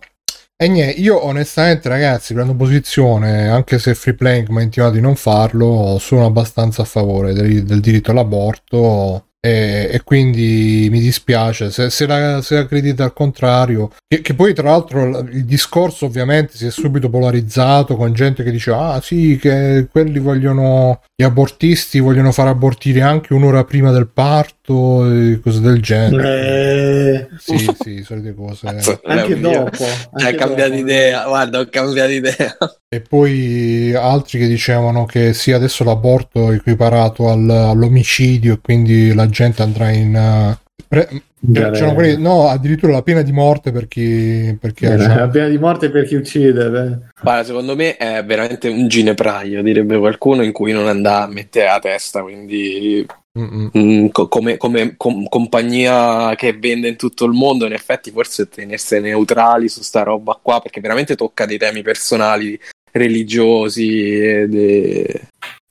E 0.58 0.68
niente, 0.68 1.00
io 1.00 1.24
onestamente 1.24 1.88
ragazzi 1.88 2.34
prendo 2.34 2.54
posizione, 2.56 3.48
anche 3.48 3.80
se 3.80 3.96
Free 3.96 4.14
Playing 4.14 4.50
mi 4.50 4.60
ha 4.60 4.64
intimato 4.64 4.92
di 4.92 5.00
non 5.00 5.16
farlo, 5.16 6.00
sono 6.02 6.26
abbastanza 6.26 6.82
a 6.82 6.86
favore 6.86 7.32
del, 7.32 7.64
del 7.64 7.80
diritto 7.80 8.12
all'aborto 8.12 9.29
e, 9.42 9.90
e 9.94 10.02
quindi 10.04 10.90
mi 10.92 11.00
dispiace 11.00 11.72
se, 11.72 11.90
se 11.90 12.06
la, 12.06 12.42
se 12.42 12.56
la 12.56 12.66
credita 12.66 13.06
al 13.06 13.14
contrario, 13.14 13.92
che, 14.06 14.22
che 14.22 14.34
poi 14.34 14.54
tra 14.54 14.70
l'altro 14.70 15.20
il, 15.20 15.46
discorso 15.46 16.06
ovviamente 16.06 16.58
si 16.58 16.66
è 16.66 16.72
subito 16.72 17.10
polarizzato 17.10 17.96
con 17.96 18.14
gente 18.14 18.44
che 18.44 18.52
dice 18.52 18.72
ah 18.72 19.00
sì 19.02 19.38
che 19.40 19.88
quelli 19.90 20.20
vogliono, 20.20 21.02
gli 21.16 21.24
abortisti 21.24 22.00
vogliono 22.00 22.34
far 22.34 22.48
abortire 22.48 23.02
anche 23.02 23.34
un'ora 23.34 23.64
prima 23.64 23.92
del 23.92 24.10
parto 24.10 25.10
e 25.10 25.40
cose 25.42 25.62
del 25.62 25.82
genere. 25.82 26.28
Eh, 26.40 27.28
Sì, 27.38 27.74
sì, 27.80 28.04
solite 28.04 28.34
cose. 28.34 28.68
anche 29.04 29.40
dopo. 29.40 29.84
Hai 30.14 30.26
anche 30.26 30.36
cambiato 30.36 30.72
dopo. 30.72 30.82
idea, 30.82 31.26
guarda, 31.26 31.60
ho 31.60 31.68
cambiato 31.70 32.12
idea. 32.12 32.58
E 32.92 33.02
poi 33.02 33.94
altri 33.94 34.40
che 34.40 34.48
dicevano 34.48 35.06
che 35.06 35.34
sì, 35.34 35.52
adesso 35.52 35.84
l'aborto 35.84 36.50
è 36.50 36.56
equiparato 36.56 37.30
al- 37.30 37.48
all'omicidio 37.48 38.54
e 38.54 38.60
quindi 38.60 39.14
la 39.14 39.28
gente 39.30 39.62
andrà 39.62 39.92
in... 39.92 40.16
eh, 40.16 40.58
pre- 40.88 41.22
C'erano 41.54 41.94
quelli, 41.94 42.22
no, 42.22 42.50
addirittura 42.50 42.92
la 42.92 43.02
pena 43.02 43.22
di 43.22 43.32
morte 43.32 43.72
per 43.72 43.88
chi. 43.88 44.58
Per 44.60 44.74
chi 44.74 44.86
eh, 44.86 44.98
la 44.98 45.30
pena 45.30 45.48
di 45.48 45.58
morte 45.58 45.90
per 45.90 46.06
chi 46.06 46.16
uccide. 46.16 46.70
Beh. 46.70 46.98
Guarda, 47.22 47.46
secondo 47.46 47.76
me 47.76 47.96
è 47.96 48.26
veramente 48.26 48.68
un 48.68 48.88
ginepraio, 48.90 49.64
direbbe 49.64 49.98
qualcuno, 49.98 50.44
in 50.44 50.52
cui 50.52 50.74
non 50.74 50.88
andava 50.88 51.24
a 51.24 51.28
mettere 51.28 51.68
la 51.68 51.80
testa. 51.80 52.24
Quindi, 52.24 53.06
mm, 53.40 54.08
come, 54.08 54.58
come 54.58 54.96
com- 54.98 55.30
compagnia 55.30 56.36
che 56.36 56.58
vende 56.58 56.90
in 56.90 56.98
tutto 56.98 57.24
il 57.24 57.32
mondo, 57.32 57.66
in 57.66 57.74
effetti, 57.74 58.12
forse 58.12 58.50
tenersi 58.50 59.00
neutrali 59.00 59.70
su 59.70 59.82
sta 59.82 60.04
roba 60.04 60.38
qua, 60.42 60.60
perché 60.60 60.82
veramente 60.82 61.16
tocca 61.16 61.46
dei 61.46 61.58
temi 61.58 61.84
personali 61.84 62.60
religiosi. 62.92 64.48
De... 64.48 65.22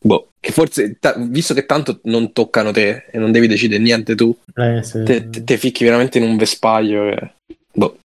Boh, 0.01 0.29
che 0.41 0.53
forse, 0.53 0.97
ta- 1.01 1.17
visto 1.19 1.55
che 1.55 1.67
tanto 1.67 2.01
non 2.05 2.33
toccano 2.33 2.71
te 2.71 3.07
e 3.11 3.19
non 3.19 3.33
devi 3.33 3.47
decidere 3.47 3.83
niente 3.83 4.15
tu, 4.15 4.35
eh, 4.55 4.83
sì. 4.83 5.03
te, 5.03 5.29
te, 5.29 5.45
te, 5.45 5.57
ficchi 5.57 5.85
veramente 5.85 6.19
in 6.19 6.25
un 6.25 6.37
vespaglio. 6.37 7.11
Che... 7.11 7.33
Boh. 7.73 7.99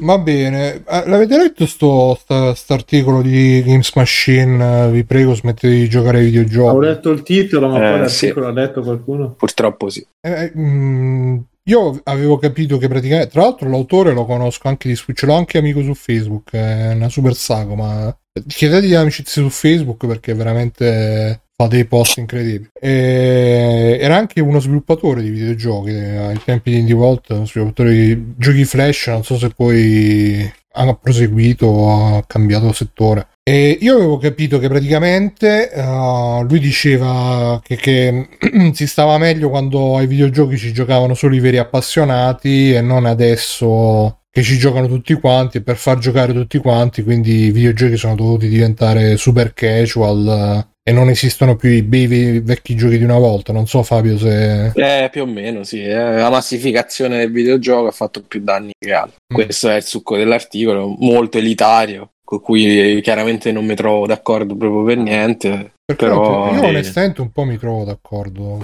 Va 0.00 0.18
bene, 0.18 0.84
eh, 0.86 1.08
l'avete 1.08 1.36
letto 1.36 1.66
sto 1.66 2.14
st- 2.14 2.70
articolo 2.70 3.20
di 3.20 3.62
Games 3.64 3.92
Machine? 3.94 4.90
Vi 4.92 5.04
prego, 5.04 5.34
smettete 5.34 5.74
di 5.74 5.88
giocare 5.88 6.18
ai 6.18 6.26
videogiochi. 6.26 6.76
Ho 6.76 6.80
letto 6.80 7.10
il 7.10 7.22
titolo, 7.22 7.68
ma 7.68 7.76
eh, 7.76 7.90
poi 7.90 8.00
l'articolo 8.00 8.46
sì. 8.46 8.54
l'ha 8.54 8.60
letto 8.60 8.80
qualcuno? 8.82 9.32
Purtroppo 9.32 9.88
sì. 9.90 10.06
Eh, 10.20 10.52
mh, 10.54 10.60
mm, 10.60 11.38
io 11.64 12.00
avevo 12.04 12.38
capito 12.38 12.78
che 12.78 12.88
praticamente, 12.88 13.30
tra 13.30 13.42
l'altro 13.42 13.68
l'autore 13.68 14.12
lo 14.12 14.24
conosco 14.24 14.68
anche 14.68 14.88
di 14.88 14.94
ce 14.96 15.26
l'ho 15.26 15.34
anche 15.34 15.58
amico 15.58 15.82
su 15.82 15.94
Facebook, 15.94 16.52
è 16.52 16.94
una 16.94 17.08
super 17.08 17.34
sago, 17.34 17.74
ma 17.74 18.16
chiedetegli 18.46 18.94
amicizie 18.94 19.42
su 19.42 19.48
Facebook 19.48 20.06
perché 20.06 20.34
veramente 20.34 21.42
fa 21.56 21.66
dei 21.66 21.86
post 21.86 22.18
incredibili. 22.18 22.70
E 22.80 23.98
era 24.00 24.16
anche 24.16 24.40
uno 24.40 24.60
sviluppatore 24.60 25.22
di 25.22 25.30
videogiochi 25.30 25.90
eh, 25.90 26.16
ai 26.16 26.40
tempi 26.44 26.70
di 26.70 26.78
Indie 26.78 26.94
Vault, 26.94 27.30
uno 27.30 27.46
sviluppatore 27.46 27.90
di 27.92 28.34
giochi 28.36 28.64
Flash, 28.64 29.08
non 29.08 29.24
so 29.24 29.36
se 29.36 29.50
poi 29.50 30.50
ha 30.72 30.94
proseguito 30.94 31.66
o 31.66 32.16
ha 32.16 32.24
cambiato 32.26 32.72
settore. 32.72 33.28
E 33.42 33.78
io 33.80 33.96
avevo 33.96 34.18
capito 34.18 34.58
che 34.58 34.68
praticamente 34.68 35.70
uh, 35.74 36.42
lui 36.42 36.60
diceva 36.60 37.60
che, 37.64 37.76
che 37.76 38.28
si 38.74 38.86
stava 38.86 39.18
meglio 39.18 39.48
quando 39.48 39.96
ai 39.96 40.06
videogiochi 40.06 40.58
ci 40.58 40.72
giocavano 40.72 41.14
solo 41.14 41.34
i 41.34 41.40
veri 41.40 41.58
appassionati 41.58 42.74
e 42.74 42.82
non 42.82 43.06
adesso 43.06 44.17
che 44.30 44.42
ci 44.42 44.58
giocano 44.58 44.86
tutti 44.86 45.14
quanti 45.14 45.58
e 45.58 45.62
per 45.62 45.76
far 45.76 45.98
giocare 45.98 46.32
tutti 46.32 46.58
quanti 46.58 47.02
quindi 47.02 47.46
i 47.46 47.50
videogiochi 47.50 47.96
sono 47.96 48.14
dovuti 48.14 48.48
diventare 48.48 49.16
super 49.16 49.54
casual 49.54 50.66
e 50.88 50.92
non 50.92 51.10
esistono 51.10 51.54
più 51.54 51.68
i 51.68 51.82
bei 51.82 52.40
vecchi 52.40 52.74
giochi 52.74 52.96
di 52.96 53.04
una 53.04 53.18
volta. 53.18 53.52
Non 53.52 53.66
so, 53.66 53.82
Fabio, 53.82 54.16
se. 54.16 54.72
Eh, 54.74 55.10
più 55.10 55.20
o 55.20 55.26
meno, 55.26 55.62
sì. 55.62 55.82
Eh. 55.82 56.16
La 56.16 56.30
massificazione 56.30 57.18
del 57.18 57.30
videogioco 57.30 57.88
ha 57.88 57.92
fatto 57.92 58.22
più 58.22 58.40
danni 58.40 58.72
che 58.78 58.94
altro. 58.94 59.16
Mm. 59.30 59.36
Questo 59.36 59.68
è 59.68 59.76
il 59.76 59.82
succo 59.82 60.16
dell'articolo, 60.16 60.96
molto 61.00 61.36
elitario, 61.36 62.12
con 62.24 62.40
cui 62.40 63.02
chiaramente 63.02 63.52
non 63.52 63.66
mi 63.66 63.74
trovo 63.74 64.06
d'accordo 64.06 64.56
proprio 64.56 64.82
per 64.84 64.96
niente. 64.96 65.72
Perché 65.84 66.06
però 66.06 66.54
io 66.54 66.64
onestamente 66.64 67.20
un 67.20 67.32
po' 67.32 67.44
mi 67.44 67.58
trovo 67.58 67.84
d'accordo. 67.84 68.58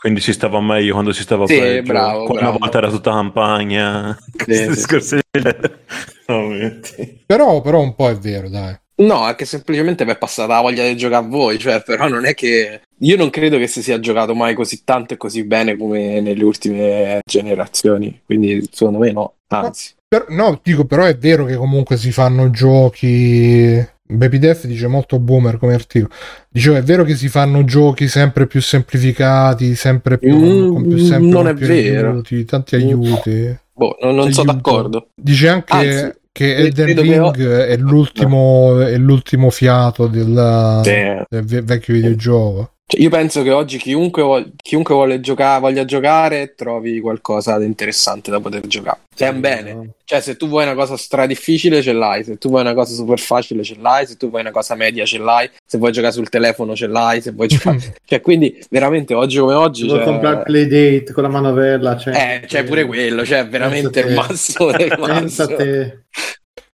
Quindi 0.00 0.20
si 0.20 0.32
stava 0.32 0.62
meglio 0.62 0.94
quando 0.94 1.12
si 1.12 1.20
stava 1.20 1.46
sì, 1.46 1.58
peggio. 1.58 1.92
Bravo, 1.92 2.30
Una 2.30 2.40
bravo. 2.40 2.58
volta 2.58 2.78
era 2.78 2.88
tutta 2.88 3.10
campagna. 3.10 4.16
Sì, 4.46 4.72
sì. 6.82 7.20
però, 7.26 7.60
però 7.60 7.80
un 7.80 7.94
po' 7.94 8.08
è 8.08 8.16
vero, 8.16 8.48
dai. 8.48 8.74
No, 9.00 9.28
è 9.28 9.34
che 9.34 9.44
semplicemente 9.44 10.06
mi 10.06 10.12
è 10.12 10.16
passata 10.16 10.54
la 10.54 10.60
voglia 10.62 10.86
di 10.86 10.96
giocare 10.96 11.24
a 11.24 11.28
voi, 11.28 11.58
cioè, 11.58 11.82
però 11.82 12.08
non 12.08 12.24
è 12.24 12.32
che... 12.32 12.80
Io 13.00 13.16
non 13.16 13.28
credo 13.28 13.58
che 13.58 13.66
si 13.66 13.82
sia 13.82 14.00
giocato 14.00 14.34
mai 14.34 14.54
così 14.54 14.84
tanto 14.84 15.14
e 15.14 15.16
così 15.18 15.44
bene 15.44 15.76
come 15.76 16.20
nelle 16.20 16.44
ultime 16.44 17.20
generazioni, 17.26 18.22
quindi 18.24 18.66
secondo 18.70 18.98
me 18.98 19.12
no, 19.12 19.34
anzi. 19.48 19.94
No, 19.94 20.02
per, 20.06 20.26
no 20.30 20.60
dico, 20.62 20.84
però 20.84 21.04
è 21.04 21.16
vero 21.16 21.44
che 21.44 21.56
comunque 21.56 21.98
si 21.98 22.10
fanno 22.10 22.50
giochi... 22.50 23.86
Baby 24.10 24.38
Death 24.38 24.66
dice 24.66 24.86
molto 24.86 25.18
boomer 25.18 25.58
come 25.58 25.74
articolo. 25.74 26.12
Dicevo, 26.48 26.76
è 26.76 26.82
vero 26.82 27.04
che 27.04 27.14
si 27.14 27.28
fanno 27.28 27.64
giochi 27.64 28.08
sempre 28.08 28.46
più 28.46 28.60
semplificati, 28.60 29.74
sempre 29.74 30.18
più... 30.18 30.36
Mm, 30.36 30.72
con 30.72 30.88
più 30.88 30.98
sempre 30.98 31.28
non 31.28 31.48
è 31.48 31.54
vero. 31.54 32.10
Aiuti, 32.10 32.44
tanti 32.44 32.74
aiuti. 32.76 33.58
Boh, 33.72 33.96
non, 34.02 34.14
non 34.14 34.32
sono 34.32 34.52
d'accordo. 34.52 35.08
Dice 35.14 35.48
anche... 35.48 35.72
Anzi, 35.72 36.18
che 36.32 36.54
Elden 36.54 37.00
Ring 37.00 37.20
ho... 37.20 37.32
è, 37.32 37.76
l'ultimo, 37.76 38.80
è 38.80 38.96
l'ultimo 38.96 39.50
fiato 39.50 40.06
del, 40.06 40.80
sì. 40.84 41.26
del 41.28 41.64
vecchio 41.64 41.94
videogioco. 41.94 42.74
Cioè, 42.90 43.00
io 43.00 43.08
penso 43.08 43.42
che 43.42 43.52
oggi 43.52 43.78
chiunque, 43.78 44.20
vog- 44.20 44.50
chiunque 44.60 44.94
vuole 44.94 45.20
giocare, 45.20 45.60
voglia 45.60 45.84
giocare 45.84 46.54
trovi 46.56 46.98
qualcosa 46.98 47.56
di 47.56 47.64
interessante 47.64 48.32
da 48.32 48.40
poter 48.40 48.66
giocare. 48.66 48.98
Se 49.14 49.26
è 49.26 49.28
un 49.28 49.38
bene. 49.38 49.90
Cioè, 50.02 50.20
se 50.20 50.36
tu 50.36 50.48
vuoi 50.48 50.64
una 50.64 50.74
cosa 50.74 50.96
stra 50.96 51.24
difficile, 51.26 51.82
ce 51.82 51.92
l'hai. 51.92 52.24
Se 52.24 52.36
tu 52.36 52.48
vuoi 52.48 52.62
una 52.62 52.74
cosa 52.74 52.92
super 52.92 53.20
facile, 53.20 53.62
ce 53.62 53.76
l'hai. 53.80 54.08
Se 54.08 54.16
tu 54.16 54.28
vuoi 54.28 54.40
una 54.40 54.50
cosa 54.50 54.74
media, 54.74 55.04
ce 55.04 55.18
l'hai. 55.18 55.48
Se 55.64 55.78
vuoi 55.78 55.92
giocare 55.92 56.12
sul 56.12 56.28
telefono, 56.28 56.74
ce 56.74 56.88
l'hai. 56.88 57.20
Se 57.20 57.30
vuoi 57.30 57.46
giocare. 57.46 57.78
cioè, 58.04 58.20
quindi, 58.20 58.60
veramente, 58.70 59.14
oggi 59.14 59.38
come 59.38 59.54
oggi. 59.54 59.82
Devo 59.86 59.98
cioè... 59.98 60.06
comprare 60.06 60.42
Playdate 60.42 61.12
con 61.12 61.22
la 61.22 61.28
manovella. 61.28 61.96
Cioè, 61.96 62.40
eh, 62.42 62.46
c'è 62.48 62.64
pure 62.64 62.86
quello. 62.86 63.24
Cioè, 63.24 63.46
veramente 63.46 64.00
il 64.00 64.14
massimo 64.14 64.72
del 64.72 64.88
te. 65.56 66.00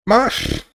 Ma 0.04 0.28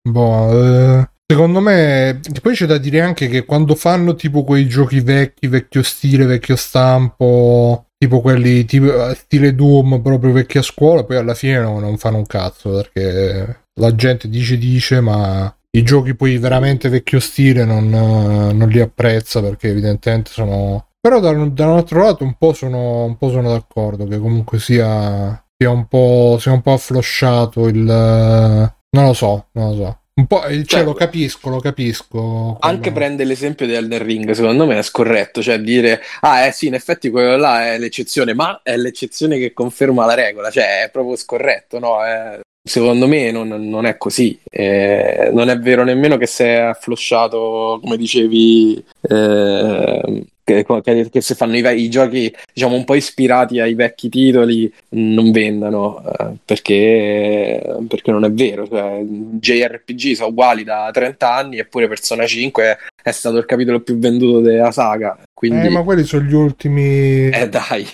boh, 0.02 0.64
eh, 0.64 1.10
secondo 1.28 1.60
me 1.60 2.20
poi 2.42 2.54
c'è 2.54 2.66
da 2.66 2.78
dire 2.78 3.02
anche 3.02 3.28
che 3.28 3.46
quando 3.46 3.76
fanno 3.76 4.16
tipo 4.16 4.44
quei 4.44 4.68
giochi 4.68 5.00
vecchi, 5.02 5.48
vecchio 5.48 5.84
stile, 5.84 6.26
vecchio 6.26 6.56
stampo, 6.56 7.88
tipo 7.98 8.22
quelli 8.22 8.66
tipo, 8.66 9.14
stile 9.16 9.56
Doom, 9.56 10.02
proprio 10.02 10.32
vecchia 10.32 10.62
scuola, 10.62 11.04
poi 11.04 11.18
alla 11.18 11.34
fine 11.34 11.60
no, 11.60 11.80
non 11.80 11.98
fanno 11.98 12.18
un 12.18 12.26
cazzo 12.26 12.72
perché 12.72 13.64
la 13.80 13.96
gente 13.96 14.30
dice 14.30 14.58
dice, 14.58 15.02
ma 15.02 15.54
i 15.72 15.84
giochi 15.84 16.16
poi 16.16 16.38
veramente 16.38 16.90
vecchio 16.90 17.20
stile 17.20 17.66
non, 17.66 17.90
non 17.90 18.70
li 18.70 18.80
apprezza 18.80 19.42
perché 19.42 19.70
evidentemente 19.70 20.32
sono 20.32 20.88
però 21.02 21.20
da, 21.20 21.34
da 21.34 21.68
un 21.68 21.78
altro 21.78 22.02
lato 22.02 22.24
un 22.24 22.36
po' 22.38 22.54
sono 22.54 23.04
un 23.04 23.18
po' 23.18 23.30
sono 23.30 23.52
d'accordo 23.52 24.08
che 24.08 24.18
comunque 24.18 24.58
sia 24.58 25.46
sia 25.58 25.70
un 25.70 25.88
po' 25.88 26.38
sia 26.40 26.54
un 26.54 26.62
po' 26.62 26.74
afflosciato 26.74 27.68
il 27.68 27.84
non 27.84 29.06
lo 29.06 29.14
so, 29.14 29.48
non 29.52 29.70
lo 29.70 29.76
so. 29.76 30.00
Un 30.18 30.28
po', 30.28 30.40
cioè, 30.44 30.64
cioè, 30.64 30.84
lo 30.84 30.94
capisco, 30.94 31.50
lo 31.50 31.60
capisco. 31.60 32.56
Anche 32.62 32.94
prende 32.94 33.26
l'esempio 33.26 33.66
di 33.66 33.74
Elden 33.74 34.02
Ring, 34.02 34.32
secondo 34.32 34.66
me 34.66 34.78
è 34.78 34.82
scorretto, 34.82 35.42
cioè 35.42 35.60
dire, 35.60 36.02
ah 36.22 36.46
eh 36.46 36.54
sì, 36.54 36.68
in 36.68 36.74
effetti 36.74 37.10
quello 37.10 37.36
là 37.36 37.74
è 37.74 37.78
l'eccezione, 37.78 38.34
ma 38.34 38.62
è 38.64 38.78
l'eccezione 38.78 39.38
che 39.38 39.52
conferma 39.52 40.06
la 40.06 40.14
regola, 40.14 40.50
cioè 40.50 40.84
è 40.84 40.90
proprio 40.90 41.18
scorretto, 41.18 41.80
no? 41.80 42.02
È, 42.02 42.40
secondo 42.68 43.08
me 43.08 43.30
non, 43.30 43.48
non 43.48 43.86
è 43.86 43.96
così, 43.96 44.38
eh, 44.50 45.30
non 45.32 45.50
è 45.50 45.60
vero 45.60 45.84
nemmeno 45.84 46.18
che 46.18 46.26
si 46.26 46.42
è 46.42 46.56
afflosciato, 46.56 47.78
come 47.80 47.96
dicevi, 47.96 48.84
eh, 49.02 50.26
che, 50.44 50.66
che, 50.82 51.10
che, 51.12 51.22
se 51.22 51.36
fanno 51.36 51.58
i, 51.58 51.84
i, 51.84 51.90
giochi 51.90 52.34
diciamo 52.54 52.76
un 52.76 52.84
po' 52.84 52.96
ispirati 52.96 53.60
ai 53.60 53.76
vecchi 53.76 54.10
titoli 54.10 54.72
non 54.90 55.32
vendano 55.32 56.04
eh, 56.04 56.34
perché, 56.44 57.62
perché 57.88 58.12
non 58.12 58.26
è 58.26 58.32
vero. 58.32 58.68
Cioè, 58.68 59.02
JRPG 59.04 60.14
sono 60.14 60.30
uguali 60.30 60.64
da 60.64 60.90
30 60.92 61.34
anni 61.34 61.60
eppure 61.60 61.88
Persona 61.88 62.26
5 62.26 62.78
è 63.02 63.12
stato 63.12 63.38
il 63.38 63.46
capitolo 63.46 63.82
più 63.82 64.00
venduto 64.00 64.40
della 64.40 64.72
saga 64.72 65.16
quindi... 65.32 65.68
eh 65.68 65.70
ma 65.70 65.84
quelli 65.84 66.04
sono 66.04 66.24
gli 66.24 66.34
ultimi 66.34 67.30
eh 67.30 67.48
dai. 67.48 67.88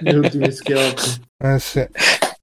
gli 0.00 0.14
ultimi 0.14 0.50
schioppi 0.52 1.02
eh 1.44 1.58
sì 1.58 1.84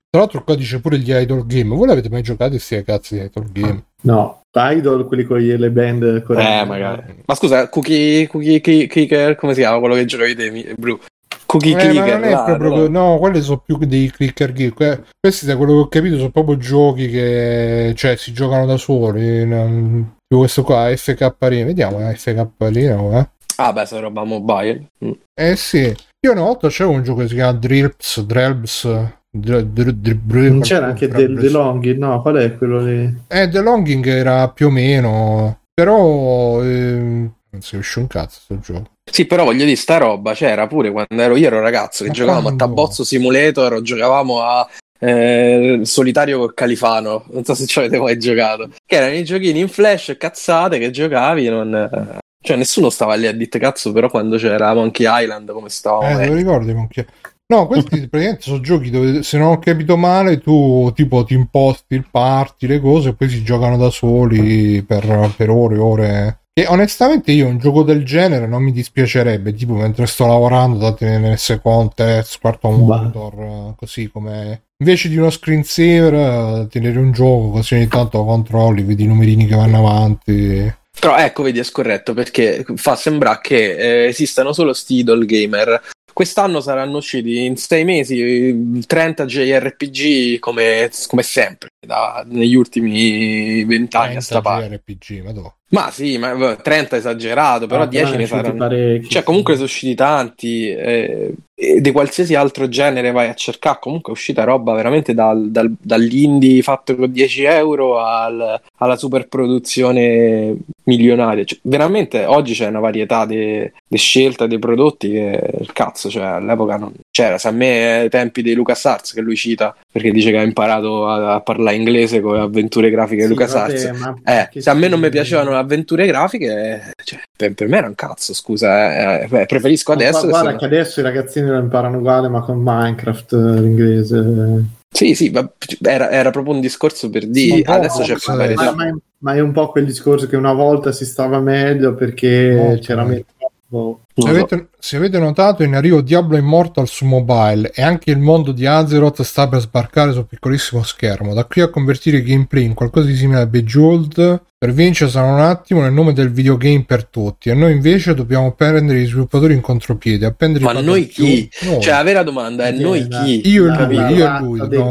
tra 0.10 0.22
l'altro 0.22 0.44
qua 0.44 0.56
dice 0.56 0.80
pure 0.80 0.98
gli 0.98 1.12
idol 1.12 1.46
game 1.46 1.76
voi 1.76 1.88
l'avete 1.88 2.10
mai 2.10 2.24
giocato 2.24 2.52
questi 2.52 2.84
cazzi 2.84 3.16
di 3.16 3.26
idol 3.26 3.52
game? 3.52 3.84
no 4.02 4.40
Idol, 4.52 5.06
quelli 5.06 5.26
con 5.26 5.38
le 5.38 5.70
band 5.70 6.24
coreane. 6.24 6.62
Eh, 6.62 6.66
magari. 6.66 7.04
Ma 7.26 7.36
scusa, 7.36 7.70
Cookie, 7.70 8.28
cookie 8.28 8.60
Clicker, 8.60 9.36
come 9.36 9.54
si 9.54 9.60
chiama 9.60 9.80
quello 9.80 9.94
che 9.94 10.06
giocavi 10.06 10.36
te, 10.36 10.74
Bru? 10.76 11.00
Cookie 11.46 11.74
eh, 11.74 11.78
Clicker. 11.78 12.20
non 12.20 12.24
è 12.24 12.32
là, 12.32 12.56
proprio, 12.58 12.88
no, 12.88 13.18
quelli 13.20 13.42
sono 13.42 13.60
più 13.60 13.78
dei 13.78 14.10
clicker 14.10 14.52
geek. 14.52 15.02
Questi, 15.20 15.46
da 15.46 15.56
quello 15.56 15.74
che 15.74 15.80
ho 15.80 15.88
capito, 15.88 16.18
sono 16.18 16.32
proprio 16.32 16.58
giochi 16.58 17.10
che 17.10 17.94
cioè, 17.96 18.16
si 18.16 18.34
giocano 18.34 18.66
da 18.66 18.78
soli. 18.78 19.46
Non... 19.46 20.18
Questo 20.28 20.64
qua, 20.64 20.96
FK 20.96 21.36
Arena. 21.40 21.66
Vediamo, 21.66 22.00
FK 22.00 22.48
Arena, 22.58 23.20
eh. 23.20 23.30
Ah, 23.58 23.74
beh, 23.74 23.86
se 23.86 24.00
roba 24.00 24.24
mobile. 24.24 24.90
Mm. 25.04 25.12
Eh 25.34 25.56
sì. 25.56 25.96
Io 26.22 26.32
una 26.32 26.42
volta 26.42 26.68
c'avevo 26.70 26.96
un 26.96 27.04
gioco 27.04 27.22
che 27.22 27.30
si 27.30 27.36
chiama 27.36 27.54
Drips, 27.54 28.22
Drelbs 28.22 29.18
non 29.32 30.62
c'era 30.62 30.88
anche 30.88 31.08
The, 31.08 31.34
The 31.34 31.50
Longing, 31.50 31.98
no? 31.98 32.22
Qual 32.22 32.36
è 32.36 32.58
quello 32.58 32.80
lì? 32.80 33.22
Eh, 33.28 33.48
The 33.48 33.62
Longing 33.62 34.06
era 34.08 34.50
più 34.50 34.68
o 34.68 34.70
meno, 34.72 35.60
però 35.72 36.64
eh, 36.64 36.98
non 36.98 37.62
si 37.62 37.76
riesce 37.76 38.00
un 38.00 38.08
cazzo 38.08 38.40
sto 38.42 38.60
gioco. 38.60 38.92
Sì, 39.10 39.26
però 39.26 39.44
voglio 39.44 39.66
dire, 39.66 39.76
sta 39.76 39.98
roba 39.98 40.34
c'era 40.34 40.68
pure 40.68 40.92
quando 40.92 41.22
ero 41.22 41.36
io 41.36 41.48
ero 41.48 41.60
ragazzo 41.60 42.04
che 42.04 42.10
Ma 42.10 42.16
giocavamo 42.16 42.44
quando? 42.44 42.64
a 42.64 42.68
Tabozzo 42.68 43.04
Simulator, 43.04 43.82
giocavamo 43.82 44.42
a 44.42 44.68
eh, 45.00 45.82
Solitario 45.84 46.40
col 46.40 46.54
Califano, 46.54 47.26
non 47.30 47.44
so 47.44 47.54
se 47.54 47.66
ci 47.68 47.80
avete 47.80 48.00
mai 48.00 48.18
giocato, 48.18 48.70
che 48.86 48.96
erano 48.96 49.14
i 49.14 49.24
giochini 49.24 49.60
in 49.60 49.70
flash 49.70 50.16
cazzate 50.18 50.80
che 50.80 50.90
giocavi, 50.90 51.48
non... 51.50 52.18
Cioè, 52.42 52.56
nessuno 52.56 52.90
stava 52.90 53.16
lì 53.16 53.28
a 53.28 53.34
dire 53.34 53.60
cazzo, 53.60 53.92
però 53.92 54.10
quando 54.10 54.38
c'era 54.38 54.74
Monkey 54.74 55.06
Island, 55.10 55.52
come 55.52 55.68
stavamo. 55.68 56.22
Eh, 56.22 56.28
lo 56.28 56.36
ricordi 56.36 56.74
Monkey 56.74 57.06
No, 57.52 57.66
questi 57.66 57.90
praticamente 58.08 58.42
sono 58.42 58.62
giochi 58.62 58.92
dove, 58.92 59.24
se 59.24 59.38
non 59.40 59.52
ho 59.52 59.60
capito 59.60 59.98
male, 59.98 60.40
tu 60.40 60.92
tipo 60.94 61.24
ti 61.24 61.34
imposti 61.34 61.96
il 61.96 62.08
party, 62.10 62.68
le 62.68 62.80
cose, 62.80 63.10
e 63.10 63.14
poi 63.14 63.30
si 63.30 63.44
giocano 63.44 63.76
da 63.76 63.90
soli 63.90 64.84
per, 64.84 65.34
per 65.36 65.50
ore 65.50 65.76
e 65.76 65.80
ore. 65.80 66.40
E 66.54 66.66
onestamente 66.68 67.32
io 67.32 67.48
un 67.48 67.58
gioco 67.58 67.84
del 67.84 68.04
genere 68.06 68.46
non 68.46 68.62
mi 68.62 68.72
dispiacerebbe, 68.72 69.54
tipo 69.54 69.74
mentre 69.74 70.06
sto 70.06 70.28
lavorando, 70.28 70.78
datemi 70.78 71.38
secondo, 71.38 71.94
terzo, 71.96 72.38
quarto 72.40 72.70
monitor, 72.70 73.76
così 73.76 74.10
come... 74.10 74.64
Invece 74.82 75.10
di 75.10 75.18
uno 75.18 75.30
screensaver, 75.30 76.68
tenere 76.68 77.00
un 77.00 77.12
gioco, 77.12 77.50
così 77.50 77.76
ogni 77.76 77.88
tanto 77.88 78.24
controlli, 78.24 78.84
vedi 78.84 79.04
i 79.04 79.08
numerini 79.08 79.46
che 79.46 79.56
vanno 79.56 79.80
avanti. 79.80 80.74
Però 81.00 81.18
ecco, 81.18 81.44
vedi, 81.44 81.60
è 81.60 81.64
scorretto 81.64 82.14
perché 82.14 82.66
fa 82.76 82.96
sembrare 82.96 83.40
che 83.42 83.76
eh, 83.76 84.08
esistano 84.08 84.54
solo 84.54 84.74
sti 84.74 84.96
idol 84.96 85.26
gamer 85.26 85.82
Quest'anno 86.20 86.60
saranno 86.60 86.98
usciti 86.98 87.46
in 87.46 87.56
sei 87.56 87.86
mesi 87.86 88.84
30 88.86 89.24
JRPG 89.24 90.40
come, 90.40 90.92
come 91.08 91.24
sempre, 91.24 91.70
da, 91.80 92.26
negli 92.28 92.56
ultimi 92.56 93.64
vent'anni 93.64 94.18
a 94.18 94.20
sta 94.20 94.42
parte. 94.42 94.68
JRPG, 94.68 95.24
ma 95.24 95.32
dove? 95.32 95.54
Ma 95.70 95.92
sì, 95.92 96.18
ma 96.18 96.56
30 96.56 96.96
esagerato, 96.96 97.68
però 97.68 97.84
ah, 97.84 97.88
10 97.88 98.16
ne 98.16 98.26
saranno. 98.26 98.56
Parecchi, 98.56 99.10
cioè, 99.10 99.24
comunque 99.24 99.54
sono 99.54 99.66
usciti 99.66 99.94
tanti. 99.96 100.70
Eh, 100.70 101.34
di 101.82 101.92
qualsiasi 101.92 102.36
altro 102.36 102.70
genere 102.70 103.12
vai 103.12 103.28
a 103.28 103.34
cercare, 103.34 103.80
comunque 103.82 104.14
è 104.14 104.16
uscita 104.16 104.46
roba 104.46 104.74
veramente 104.74 105.14
dal, 105.14 105.52
dal, 105.52 105.70
dall'indie 105.78 106.62
fatto 106.62 106.96
con 106.96 107.12
10 107.12 107.44
euro 107.44 108.00
al, 108.00 108.62
alla 108.78 108.96
super 108.96 109.28
produzione 109.28 110.56
milionaria. 110.84 111.44
Cioè, 111.44 111.60
veramente 111.64 112.24
oggi 112.24 112.54
c'è 112.54 112.68
una 112.68 112.80
varietà 112.80 113.26
di 113.26 113.70
scelte 113.92 114.48
dei 114.48 114.58
prodotti 114.58 115.10
che 115.10 115.42
il 115.60 115.74
cazzo, 115.74 116.10
cioè 116.10 116.24
all'epoca 116.24 116.78
non 116.78 116.94
c'era. 117.12 117.38
Se 117.38 117.50
a 117.50 117.52
me 117.52 118.00
ai 118.00 118.10
tempi 118.10 118.42
di 118.42 118.54
Lucas 118.54 118.86
Arts 118.86 119.14
che 119.14 119.22
lui 119.22 119.36
cita 119.36 119.76
perché 119.92 120.12
dice 120.12 120.32
che 120.32 120.38
ha 120.38 120.44
imparato 120.44 121.08
a, 121.08 121.36
a 121.36 121.42
parlare 121.42 121.76
inglese 121.76 122.22
con 122.22 122.36
le 122.36 122.42
avventure 122.42 122.90
grafiche 122.90 123.24
sì, 123.24 123.28
di 123.28 123.34
Lucas 123.34 123.56
Arts, 123.56 123.92
eh, 124.24 124.50
se 124.62 124.70
a 124.70 124.74
me 124.74 124.88
non 124.88 125.02
mi 125.02 125.10
piacevano 125.10 125.58
avventure 125.60 126.06
grafiche, 126.08 126.94
cioè, 127.04 127.20
per, 127.36 127.54
per, 127.54 127.68
me 127.68 127.78
era 127.78 127.88
un 127.88 127.96
cazzo, 127.96 128.34
scusa, 128.34 129.22
eh, 129.22 129.28
eh, 129.32 129.46
preferisco 129.46 129.92
adesso. 129.92 130.26
Ma 130.26 130.42
guarda 130.42 130.56
che 130.56 130.66
adesso 130.66 131.00
i 131.00 131.04
ragazzini 131.04 131.48
lo 131.48 131.60
imparano 131.60 131.98
uguale, 131.98 132.28
ma 132.28 132.42
con 132.42 132.60
Minecraft 132.62 133.34
eh, 133.34 133.62
l'inglese. 133.62 134.64
Sì, 134.92 135.14
sì, 135.14 135.30
ma 135.30 135.48
era, 135.82 136.10
era 136.10 136.32
proprio 136.32 136.56
un 136.56 136.62
discorso 136.62 137.12
per 137.12 137.28
dire 137.28 137.62
adesso 137.64 138.02
c'è 138.02 138.16
più 138.16 138.34
ma, 138.34 138.74
ma, 138.74 138.98
ma, 139.20 139.34
è 139.36 139.40
un 139.40 139.52
po' 139.52 139.70
quel 139.70 139.86
discorso 139.86 140.28
che 140.28 140.36
una 140.36 140.52
volta 140.52 140.92
si 140.92 141.06
stava 141.06 141.40
meglio 141.40 141.94
perché 141.94 142.56
Molto 142.56 142.82
c'era 142.82 143.04
meno 143.04 143.24
Boh. 143.70 144.00
Se 144.22 144.30
avete, 144.30 144.68
se 144.80 144.98
avete, 144.98 145.20
notato, 145.20 145.64
in 145.64 145.76
arrivo 145.76 146.02
Diablo 146.02 146.38
Immortal 146.38 146.88
su 146.88 147.06
mobile 147.06 147.72
e 147.74 147.82
anche 147.82 148.12
il 148.12 148.20
mondo 148.20 148.52
di 148.52 148.66
Azeroth 148.66 149.22
sta 149.22 149.48
per 149.48 149.62
sbarcare 149.62 150.14
sul 150.14 150.28
piccolissimo 150.28 150.84
schermo. 150.84 151.34
Da 151.34 151.46
qui 151.46 151.62
a 151.62 151.70
convertire 151.70 152.22
gameplay 152.24 152.64
in 152.64 152.74
qualcosa 152.74 153.08
di 153.08 153.16
simile 153.16 153.42
a 153.42 153.46
Bejeweled, 153.46 154.42
per 154.60 154.74
vincere 154.74 155.10
sarà 155.10 155.32
un 155.32 155.40
attimo 155.40 155.80
nel 155.80 155.94
nome 155.94 156.12
del 156.12 156.32
videogame 156.32 156.84
per 156.84 157.06
tutti. 157.06 157.50
E 157.50 157.54
noi 157.54 157.72
invece 157.72 158.14
dobbiamo 158.14 158.52
prendere 158.52 159.00
gli 159.00 159.08
sviluppatori 159.08 159.54
in 159.54 159.62
contropiede. 159.62 160.26
Appendere 160.26 160.66
Ma 160.66 160.74
noi 160.74 161.08
chi? 161.08 161.50
Noi. 161.62 161.82
Cioè, 161.82 161.94
la 161.94 162.04
vera 162.04 162.24
domanda 162.24 162.68
è: 162.68 162.74
noi 162.74 163.08
chi? 163.08 163.48
Io 163.50 163.74
e 163.74 163.86
lui, 163.86 163.96
io 163.96 164.26
e 164.26 164.40
lui. 164.42 164.60
Dobbiamo, 164.60 164.90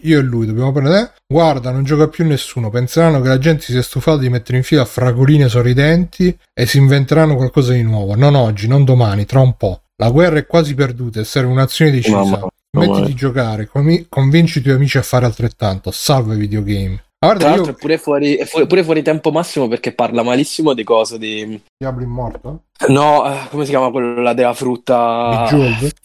io 0.00 0.18
e 0.18 0.22
lui 0.22 0.46
dobbiamo 0.46 0.72
prendere. 0.72 1.12
Guarda, 1.24 1.70
non 1.70 1.84
gioca 1.84 2.08
più 2.08 2.26
nessuno. 2.26 2.68
Penseranno 2.68 3.20
che 3.20 3.28
la 3.28 3.38
gente 3.38 3.62
si 3.62 3.70
sia 3.70 3.82
stufata 3.82 4.18
di 4.18 4.28
mettere 4.28 4.58
in 4.58 4.64
fila 4.64 4.84
fragoline 4.84 5.48
sorridenti 5.48 6.36
e 6.52 6.66
si 6.66 6.78
inventeranno 6.78 7.36
qualcosa 7.36 7.72
di 7.72 7.82
nuovo. 7.82 8.16
Non 8.16 8.34
oggi, 8.40 8.66
non 8.66 8.84
domani, 8.84 9.24
tra 9.24 9.40
un 9.40 9.56
po'. 9.56 9.82
La 9.96 10.10
guerra 10.10 10.38
è 10.38 10.46
quasi 10.46 10.74
perduta 10.74 11.20
e 11.20 11.24
serve 11.24 11.50
un'azione 11.50 11.90
decisa. 11.90 12.16
Mamma, 12.16 12.48
Smetti 12.72 13.02
di 13.02 13.14
giocare, 13.14 13.68
convinci 14.08 14.58
i 14.58 14.62
tuoi 14.62 14.74
amici 14.74 14.96
a 14.96 15.02
fare 15.02 15.26
altrettanto. 15.26 15.90
Salva 15.90 16.34
i 16.34 16.38
videogame. 16.38 17.02
Guarda, 17.22 17.40
Tra 17.40 17.48
l'altro 17.50 17.72
io... 17.72 17.76
è 17.76 17.78
pure 17.78 17.98
fuori, 17.98 18.34
è 18.36 18.66
pure 18.66 18.82
fuori 18.82 19.02
tempo 19.02 19.30
massimo 19.30 19.68
perché 19.68 19.92
parla 19.92 20.22
malissimo 20.22 20.72
di 20.72 20.84
cose 20.84 21.18
di... 21.18 21.60
Diablo 21.76 22.02
immorto? 22.02 22.62
No, 22.88 23.30
eh, 23.30 23.48
come 23.50 23.64
si 23.64 23.70
chiama 23.70 23.90
quella 23.90 24.32
della 24.32 24.54
frutta? 24.54 25.46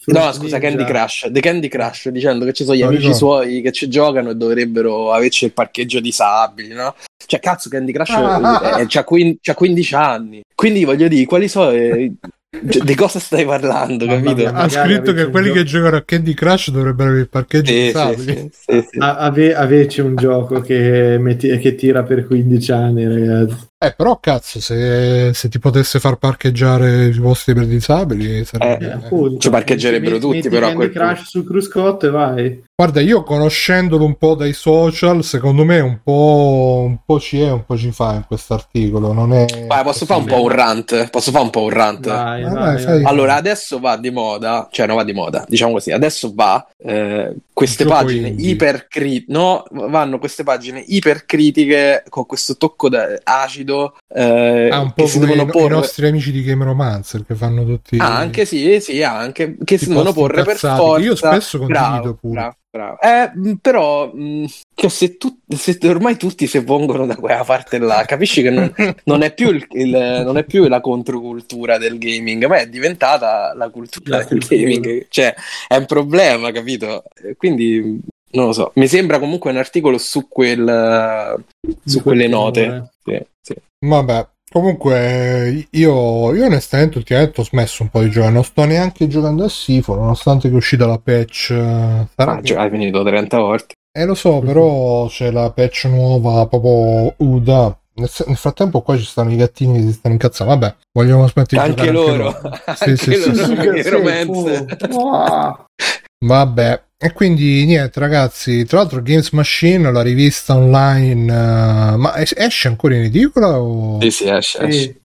No, 0.08 0.32
scusa, 0.34 0.60
Candy 0.60 0.84
Crush. 0.84 1.30
The 1.32 1.40
Candy 1.40 1.70
Crush, 1.70 2.10
dicendo 2.10 2.44
che 2.44 2.52
ci 2.52 2.66
sono 2.66 2.76
gli 2.76 2.82
no, 2.82 2.88
amici 2.88 3.14
suoi 3.14 3.62
che 3.62 3.72
ci 3.72 3.88
giocano 3.88 4.32
e 4.32 4.36
dovrebbero 4.36 5.14
averci 5.14 5.46
il 5.46 5.54
parcheggio 5.54 6.02
disabili, 6.02 6.74
no? 6.74 6.94
Cioè, 7.26 7.40
cazzo, 7.40 7.70
Candy 7.70 7.94
Crush 7.94 8.10
ah, 8.10 8.36
ah, 8.36 8.60
ah. 8.60 8.86
C'ha, 8.86 9.04
15 9.06 9.96
anni. 9.96 10.42
Quindi 10.56 10.86
voglio 10.86 11.08
dire, 11.08 11.26
quali 11.26 11.48
sono 11.50 11.72
cioè, 11.72 12.84
di 12.84 12.96
cosa 12.96 13.20
stai 13.20 13.46
parlando, 13.46 14.06
capito? 14.06 14.48
Ha 14.48 14.70
scritto 14.70 15.14
che 15.14 15.30
quelli 15.30 15.48
gioco... 15.48 15.60
che 15.60 15.66
giocano 15.66 15.98
a 15.98 16.02
Candy 16.04 16.34
Crush 16.34 16.72
dovrebbero 16.72 17.10
avere 17.10 17.24
il 17.24 17.30
parcheggio 17.30 17.72
sì, 17.72 17.92
sì, 17.92 18.50
sì, 18.52 18.86
sì, 18.90 18.98
Ave, 19.00 19.54
Aveci 19.54 20.02
un 20.02 20.16
gioco 20.16 20.62
che, 20.62 21.18
metti, 21.20 21.58
che 21.58 21.76
tira 21.76 22.04
per 22.04 22.26
15 22.26 22.72
anni, 22.72 23.08
ragazzi. 23.08 23.58
Eh, 23.86 23.94
però 23.96 24.20
cazzo, 24.20 24.60
se, 24.60 25.32
se, 25.34 25.50
ti 25.50 25.60
potesse 25.60 26.00
far 26.00 26.16
parcheggiare 26.16 27.06
i 27.06 27.20
posti 27.20 27.54
per 27.54 27.68
disabili, 27.68 28.44
sarebbe... 28.44 28.88
Eh, 28.88 28.92
appunto, 28.92 29.38
ci 29.38 29.50
parcheggerebbero 29.50 30.18
tutti, 30.18 30.38
metti 30.38 30.50
però... 30.50 30.68
Candy 30.70 30.90
Crush 30.90 31.08
punto. 31.08 31.30
su 31.30 31.44
Cruscott 31.44 32.04
e 32.04 32.10
vai. 32.10 32.64
Guarda, 32.78 33.00
io 33.00 33.24
conoscendolo 33.24 34.04
un 34.04 34.18
po' 34.18 34.36
dai 34.36 34.52
social, 34.52 35.24
secondo 35.24 35.64
me 35.64 35.80
un 35.80 36.00
po', 36.04 36.84
un 36.86 36.98
po' 37.06 37.22
ci 37.22 37.40
è, 37.40 37.50
un 37.50 37.64
po' 37.64 37.78
ci 37.78 37.92
fa 37.92 38.16
in 38.16 38.26
questo 38.28 38.54
articolo. 38.54 39.14
Non 39.14 39.34
è 39.34 39.46
vai, 39.68 39.84
posso 39.84 40.06
fare 40.06 40.20
un 40.20 40.26
po' 40.26 40.42
un 40.42 40.50
rant? 40.50 41.10
Posso 41.10 41.32
fare 41.32 41.46
un 41.46 41.52
po' 41.52 41.62
un 41.62 41.70
rant? 41.70 42.08
Vai, 42.08 42.44
ah, 42.44 42.50
vai, 42.50 42.84
vai, 42.84 43.04
allora, 43.06 43.36
adesso 43.36 43.80
va 43.80 43.96
di 43.96 44.10
moda, 44.10 44.68
cioè 44.72 44.88
non 44.88 44.98
va 44.98 45.06
di 45.06 45.14
moda, 45.14 45.46
diciamo 45.48 45.72
così, 45.72 45.92
adesso 45.92 46.34
va 46.36 46.68
eh, 46.78 47.34
queste 47.54 47.86
pagine 47.86 48.28
ipercritiche, 48.38 49.32
no, 49.32 49.64
vanno 49.72 50.20
queste 50.20 50.44
pagine 50.44 50.84
ipercritiche 50.86 52.04
con 52.10 52.26
questo 52.26 52.58
tocco 52.58 52.90
acido 53.24 53.75
eh, 54.08 54.70
ah, 54.72 54.80
un 54.80 54.94
po' 54.94 55.08
si 55.08 55.20
devono 55.20 55.44
i, 55.44 55.46
porre... 55.46 55.74
i 55.74 55.78
nostri 55.78 56.08
amici 56.08 56.32
di 56.32 56.44
Game 56.44 56.64
Romancer 56.64 57.26
che 57.26 57.36
fanno 57.36 57.66
tutti... 57.66 57.98
Ah, 57.98 58.18
anche 58.18 58.46
sì, 58.46 58.80
sì, 58.80 59.04
anche, 59.04 59.58
che 59.64 59.78
si 59.78 59.88
devono 59.88 60.14
porre 60.14 60.44
per 60.44 60.58
forza... 60.58 61.04
Io 61.04 61.16
spesso 61.16 61.58
condivido 61.58 61.90
bravo, 61.90 62.14
pure. 62.16 62.34
Bravo. 62.34 62.56
Bravo. 62.76 63.00
Eh, 63.00 63.58
però, 63.62 64.12
mh, 64.14 64.48
che 64.74 64.90
se, 64.90 65.16
tu, 65.16 65.40
se 65.48 65.78
ormai 65.84 66.18
tutti 66.18 66.46
si 66.46 66.62
pongono 66.62 67.06
da 67.06 67.16
quella 67.16 67.46
parte 67.46 67.78
là, 67.78 68.04
capisci 68.06 68.42
che 68.42 68.50
non, 68.50 68.70
non, 69.06 69.22
è 69.22 69.34
più 69.34 69.50
il, 69.50 69.66
il, 69.72 69.92
non, 70.26 70.38
è 70.38 70.44
più 70.44 70.68
la 70.68 70.82
controcultura 70.82 71.78
del 71.78 71.98
gaming, 71.98 72.46
ma 72.48 72.58
è 72.58 72.68
diventata 72.68 73.54
la 73.56 73.70
cultura 73.70 74.18
la 74.18 74.26
del 74.26 74.28
cultura. 74.28 74.60
gaming. 74.60 75.06
Cioè, 75.08 75.34
è 75.70 75.78
un 75.78 75.86
problema, 75.86 76.52
capito? 76.52 77.04
Quindi, 77.38 78.02
non 78.36 78.46
lo 78.48 78.54
so. 78.54 78.72
Mi 78.76 78.88
sembra 78.88 79.20
comunque 79.20 79.52
un 79.52 79.58
articolo 79.58 79.98
su, 79.98 80.28
quel, 80.28 81.44
su 81.84 82.02
quelle 82.02 82.28
note. 82.28 82.92
Sì, 83.04 83.20
sì. 83.42 83.56
Vabbè, 83.86 84.28
Comunque, 84.56 85.68
io, 85.72 86.34
io 86.34 86.46
onestamente 86.46 86.98
ultimamente 86.98 87.42
ho 87.42 87.44
smesso 87.44 87.84
un 87.84 87.90
po' 87.90 88.02
di 88.02 88.10
giocare, 88.10 88.32
non 88.32 88.46
sto 88.46 88.64
neanche 88.64 89.06
giocando 89.08 89.44
a 89.44 89.50
Sifo, 89.50 89.96
nonostante 89.96 90.48
che 90.48 90.54
è 90.54 90.58
uscita 90.58 90.86
la 90.86 90.98
patch. 90.98 91.50
Eh, 91.50 92.08
sarà 92.16 92.32
ah, 92.32 92.40
che... 92.40 92.56
hai 92.56 92.70
finito 92.70 93.04
30 93.04 93.38
volte. 93.38 93.74
Eh, 93.92 94.06
lo 94.06 94.14
so, 94.14 94.40
però 94.40 95.08
c'è 95.08 95.30
la 95.30 95.52
patch 95.52 95.86
nuova 95.86 96.48
proprio 96.48 97.14
UDA. 97.18 97.78
Nel, 97.96 98.10
nel, 98.28 98.38
frattempo 98.38 98.82
qua 98.82 98.96
ci 98.96 99.04
stanno 99.04 99.34
i 99.34 99.36
gattini 99.36 99.80
che 99.80 99.88
si 99.88 99.92
stanno 99.92 100.14
incazzando. 100.14 100.54
Vabbè, 100.54 100.76
vogliamo 100.94 101.28
smettere 101.28 101.62
di 101.62 101.70
giocare 101.76 101.90
anche 101.90 102.00
loro. 102.00 102.28
Anche 102.66 102.96
sì, 102.96 103.18
loro. 103.18 103.34
Sì, 103.34 103.44
sì, 103.44 104.76
sì, 104.78 106.04
Vabbè, 106.26 106.84
e 106.98 107.14
quindi 107.14 107.66
niente 107.66 108.00
ragazzi, 108.00 108.66
tra 108.66 108.80
l'altro 108.80 109.02
Games 109.04 109.30
Machine, 109.30 109.92
la 109.92 110.02
rivista 110.02 110.56
online, 110.56 111.32
uh, 111.32 111.98
ma 111.98 112.14
esce 112.18 112.68
ancora 112.68 112.96
in 112.96 113.04
edicola? 113.04 113.60
O... 113.60 114.00
Sì, 114.02 114.10
sì, 114.10 114.28
esce. 114.28 114.60
esce. 114.60 115.00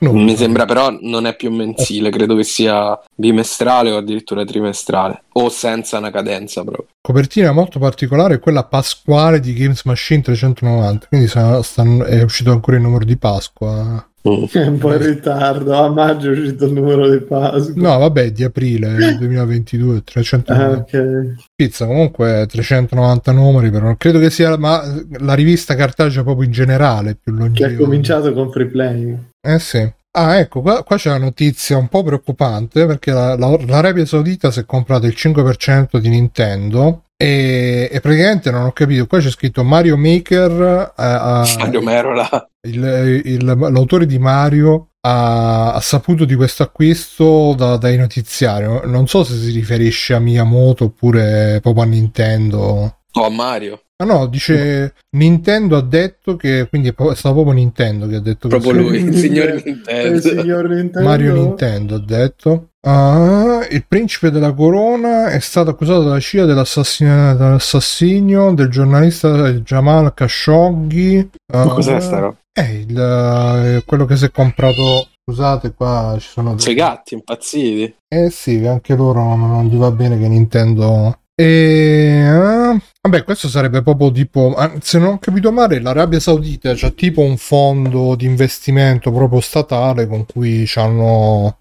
Mi 0.00 0.36
sembra 0.36 0.64
però 0.64 0.96
non 1.00 1.26
è 1.26 1.36
più 1.36 1.52
mensile, 1.52 2.10
credo 2.10 2.34
che 2.34 2.42
sia 2.42 2.98
bimestrale 3.14 3.92
o 3.92 3.98
addirittura 3.98 4.44
trimestrale 4.44 5.24
o 5.34 5.48
senza 5.48 5.98
una 5.98 6.10
cadenza 6.10 6.62
proprio. 6.62 6.86
Copertina 7.00 7.52
molto 7.52 7.78
particolare, 7.78 8.40
quella 8.40 8.64
pasquale 8.64 9.38
di 9.38 9.52
Games 9.52 9.84
Machine 9.84 10.22
390, 10.22 11.06
quindi 11.06 11.28
stanno, 11.28 12.04
è 12.04 12.22
uscito 12.22 12.50
ancora 12.50 12.78
il 12.78 12.82
numero 12.82 13.04
di 13.04 13.16
Pasqua. 13.16 14.07
È 14.20 14.66
un 14.66 14.78
po' 14.78 14.92
in 14.92 15.06
ritardo, 15.06 15.74
a 15.74 15.88
maggio 15.88 16.28
è 16.28 16.38
uscito 16.38 16.66
il 16.66 16.72
numero 16.72 17.08
di 17.08 17.20
Pasqua. 17.20 17.72
No, 17.76 17.98
vabbè, 17.98 18.32
di 18.32 18.44
aprile 18.44 19.16
2022, 19.16 20.02
390. 20.02 20.52
Ah, 20.52 20.76
okay. 20.76 21.34
Pizza, 21.54 21.86
comunque 21.86 22.46
390 22.48 23.32
numeri, 23.32 23.70
però 23.70 23.94
credo 23.96 24.18
che 24.18 24.30
sia 24.30 24.56
ma 24.56 24.82
la 25.18 25.34
rivista 25.34 25.74
cartacea 25.74 26.22
proprio 26.24 26.46
in 26.46 26.52
generale 26.52 27.14
più 27.14 27.32
longeva. 27.32 27.68
Che 27.68 27.74
ha 27.74 27.78
cominciato 27.78 28.32
con 28.32 28.50
Free 28.50 28.66
Play. 28.66 29.18
Eh 29.40 29.58
sì. 29.58 29.90
Ah, 30.10 30.38
ecco, 30.38 30.62
qua, 30.62 30.82
qua, 30.82 30.96
c'è 30.96 31.10
una 31.10 31.18
notizia 31.18 31.76
un 31.76 31.86
po' 31.86 32.02
preoccupante 32.02 32.86
perché 32.86 33.12
la, 33.12 33.36
la, 33.36 33.56
l'Arabia 33.66 34.04
Saudita 34.04 34.50
si 34.50 34.60
è 34.60 34.64
comprato 34.64 35.06
il 35.06 35.14
5% 35.16 35.98
di 35.98 36.08
Nintendo 36.08 37.02
e, 37.20 37.88
e, 37.90 38.00
praticamente 38.00 38.52
non 38.52 38.62
ho 38.66 38.70
capito, 38.70 39.08
qua 39.08 39.18
c'è 39.18 39.30
scritto 39.30 39.64
Mario 39.64 39.96
Maker, 39.96 40.94
eh, 40.96 41.56
Mario 41.58 41.82
Merola. 41.82 42.48
Il, 42.60 43.22
il, 43.24 43.44
l'autore 43.44 44.06
di 44.06 44.20
Mario 44.20 44.90
ha, 45.00 45.72
ha 45.74 45.80
saputo 45.80 46.24
di 46.24 46.36
questo 46.36 46.62
acquisto 46.62 47.54
da, 47.56 47.76
dai 47.76 47.96
notiziari. 47.96 48.66
Non 48.84 49.08
so 49.08 49.24
se 49.24 49.34
si 49.34 49.50
riferisce 49.50 50.14
a 50.14 50.20
Miyamoto 50.20 50.84
oppure 50.84 51.58
proprio 51.60 51.82
a 51.82 51.86
Nintendo. 51.86 52.98
O 53.10 53.24
a 53.24 53.30
Mario. 53.30 53.82
Ah 53.96 54.04
no, 54.04 54.28
dice 54.28 54.94
Nintendo 55.16 55.76
ha 55.76 55.82
detto 55.82 56.36
che 56.36 56.68
quindi 56.68 56.86
è 56.86 56.92
stato 57.16 57.34
proprio 57.34 57.54
Nintendo 57.54 58.06
che 58.06 58.14
ha 58.14 58.20
detto 58.20 58.46
proprio 58.46 58.74
così. 58.74 59.00
lui, 59.00 59.08
il 59.08 59.14
signor 59.16 59.60
Nintendo. 59.64 60.14
Il 60.14 60.22
signor 60.22 60.68
Nintendo. 60.68 61.08
Mario 61.08 61.34
Nintendo 61.34 61.94
ha 61.96 62.00
detto. 62.00 62.67
Ah, 62.86 63.66
il 63.70 63.84
principe 63.86 64.30
della 64.30 64.52
corona 64.52 65.30
è 65.30 65.40
stato 65.40 65.70
accusato 65.70 66.04
dalla 66.04 66.20
CIA 66.20 66.44
dell'assassinio, 66.44 68.52
del 68.52 68.68
giornalista 68.68 69.50
Jamal 69.52 70.14
Khashoggi. 70.14 71.30
Ma 71.52 71.66
cos'è 71.68 71.98
sta 72.00 72.18
roba? 72.20 72.36
È 72.52 72.62
il, 72.62 72.96
eh, 72.96 73.82
quello 73.84 74.04
che 74.04 74.16
si 74.16 74.26
è 74.26 74.30
comprato. 74.30 75.08
Scusate, 75.24 75.74
qua 75.74 76.16
ci 76.18 76.28
sono 76.28 76.54
C'è 76.54 76.70
i 76.70 76.74
gatti 76.74 77.14
impazziti. 77.14 77.96
Eh 78.08 78.30
sì, 78.30 78.64
anche 78.64 78.94
loro 78.94 79.22
non, 79.22 79.40
non 79.40 79.66
gli 79.66 79.76
va 79.76 79.90
bene 79.90 80.16
che 80.18 80.28
Nintendo. 80.28 81.18
E 81.40 81.44
eh, 81.44 82.80
vabbè, 83.00 83.22
questo 83.22 83.48
sarebbe 83.48 83.82
proprio 83.82 84.10
tipo. 84.10 84.54
Se 84.80 84.98
non 84.98 85.14
ho 85.14 85.18
capito 85.18 85.52
male, 85.52 85.80
l'Arabia 85.80 86.18
Saudita 86.18 86.72
c'ha 86.74 86.90
tipo 86.90 87.20
un 87.20 87.36
fondo 87.36 88.16
di 88.16 88.26
investimento 88.26 89.12
proprio 89.12 89.40
statale 89.40 90.08
con 90.08 90.26
cui 90.26 90.68
hanno. 90.74 91.58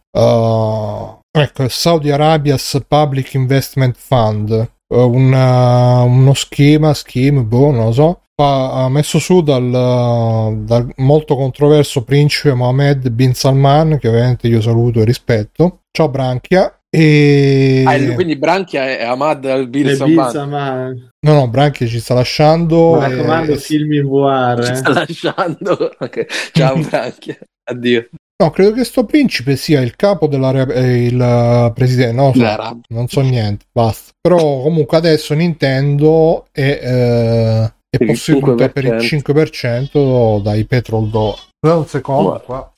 ecco, 1.32 1.64
il 1.64 1.70
Saudi 1.70 2.10
Arabia's 2.10 2.84
Public 2.88 3.34
Investment 3.36 3.96
Fund. 3.98 4.52
eh, 4.90 4.96
una- 5.02 6.02
uno 6.02 6.34
schema, 6.34 6.94
scheme, 6.94 7.44
boh, 7.44 7.72
non 7.72 7.86
lo 7.88 7.92
so. 7.92 8.22
ha 8.40 8.88
messo 8.90 9.18
su 9.20 9.42
dal, 9.42 9.70
dal 10.64 10.92
molto 10.98 11.36
controverso 11.36 12.04
principe 12.04 12.54
Mohammed 12.54 13.10
bin 13.10 13.34
Salman, 13.34 13.98
che 14.00 14.08
ovviamente 14.08 14.48
io 14.48 14.62
saluto 14.62 15.02
e 15.02 15.06
rispetto. 15.06 15.82
Ciao 15.92 16.08
Branchia. 16.10 16.77
E... 16.90 17.84
Ah, 17.86 18.14
quindi 18.14 18.38
Branchia 18.38 18.86
è 18.98 19.04
Ahmad 19.04 19.70
pizza, 19.70 20.46
ma 20.46 20.94
No, 21.28 21.34
no, 21.34 21.48
Branchia 21.50 21.88
ci 21.88 22.00
sta 22.00 22.14
lasciando. 22.14 22.96
mi 22.96 23.02
raccomando, 23.02 23.54
e- 23.54 23.58
film 23.58 23.92
in 23.94 24.08
VR. 24.08 24.64
Ci 24.64 24.72
eh. 24.72 24.76
sta 24.76 24.94
lasciando. 24.94 25.92
Ok. 26.00 26.26
Ciao 26.54 26.78
Branchia. 26.88 27.38
Addio. 27.70 28.10
No, 28.42 28.52
credo 28.52 28.72
che 28.72 28.84
sto 28.84 29.04
principe 29.04 29.56
sia 29.56 29.82
il 29.82 29.96
capo 29.96 30.28
della 30.28 30.52
eh, 30.72 31.06
il 31.06 31.20
eh, 31.20 31.72
presidente. 31.74 32.14
No, 32.14 32.32
so, 32.34 32.42
L'Arab. 32.42 32.82
non 32.90 33.08
so 33.08 33.22
niente, 33.22 33.66
basta. 33.72 34.12
Però 34.22 34.38
comunque 34.62 34.96
adesso 34.98 35.34
Nintendo 35.34 36.46
è, 36.52 36.62
eh, 36.62 37.64
è 37.64 37.98
Per 37.98 38.02
il 38.02 38.08
posseduta 38.08 38.70
per 38.70 38.86
il 38.86 38.96
5% 38.96 40.42
dai 40.42 40.66
petrol 40.66 41.10
dollar. 41.10 41.40
Aspetta 41.60 41.76
un 41.78 41.88
secondo 41.88 42.24
Guarda. 42.24 42.44
qua. 42.46 42.72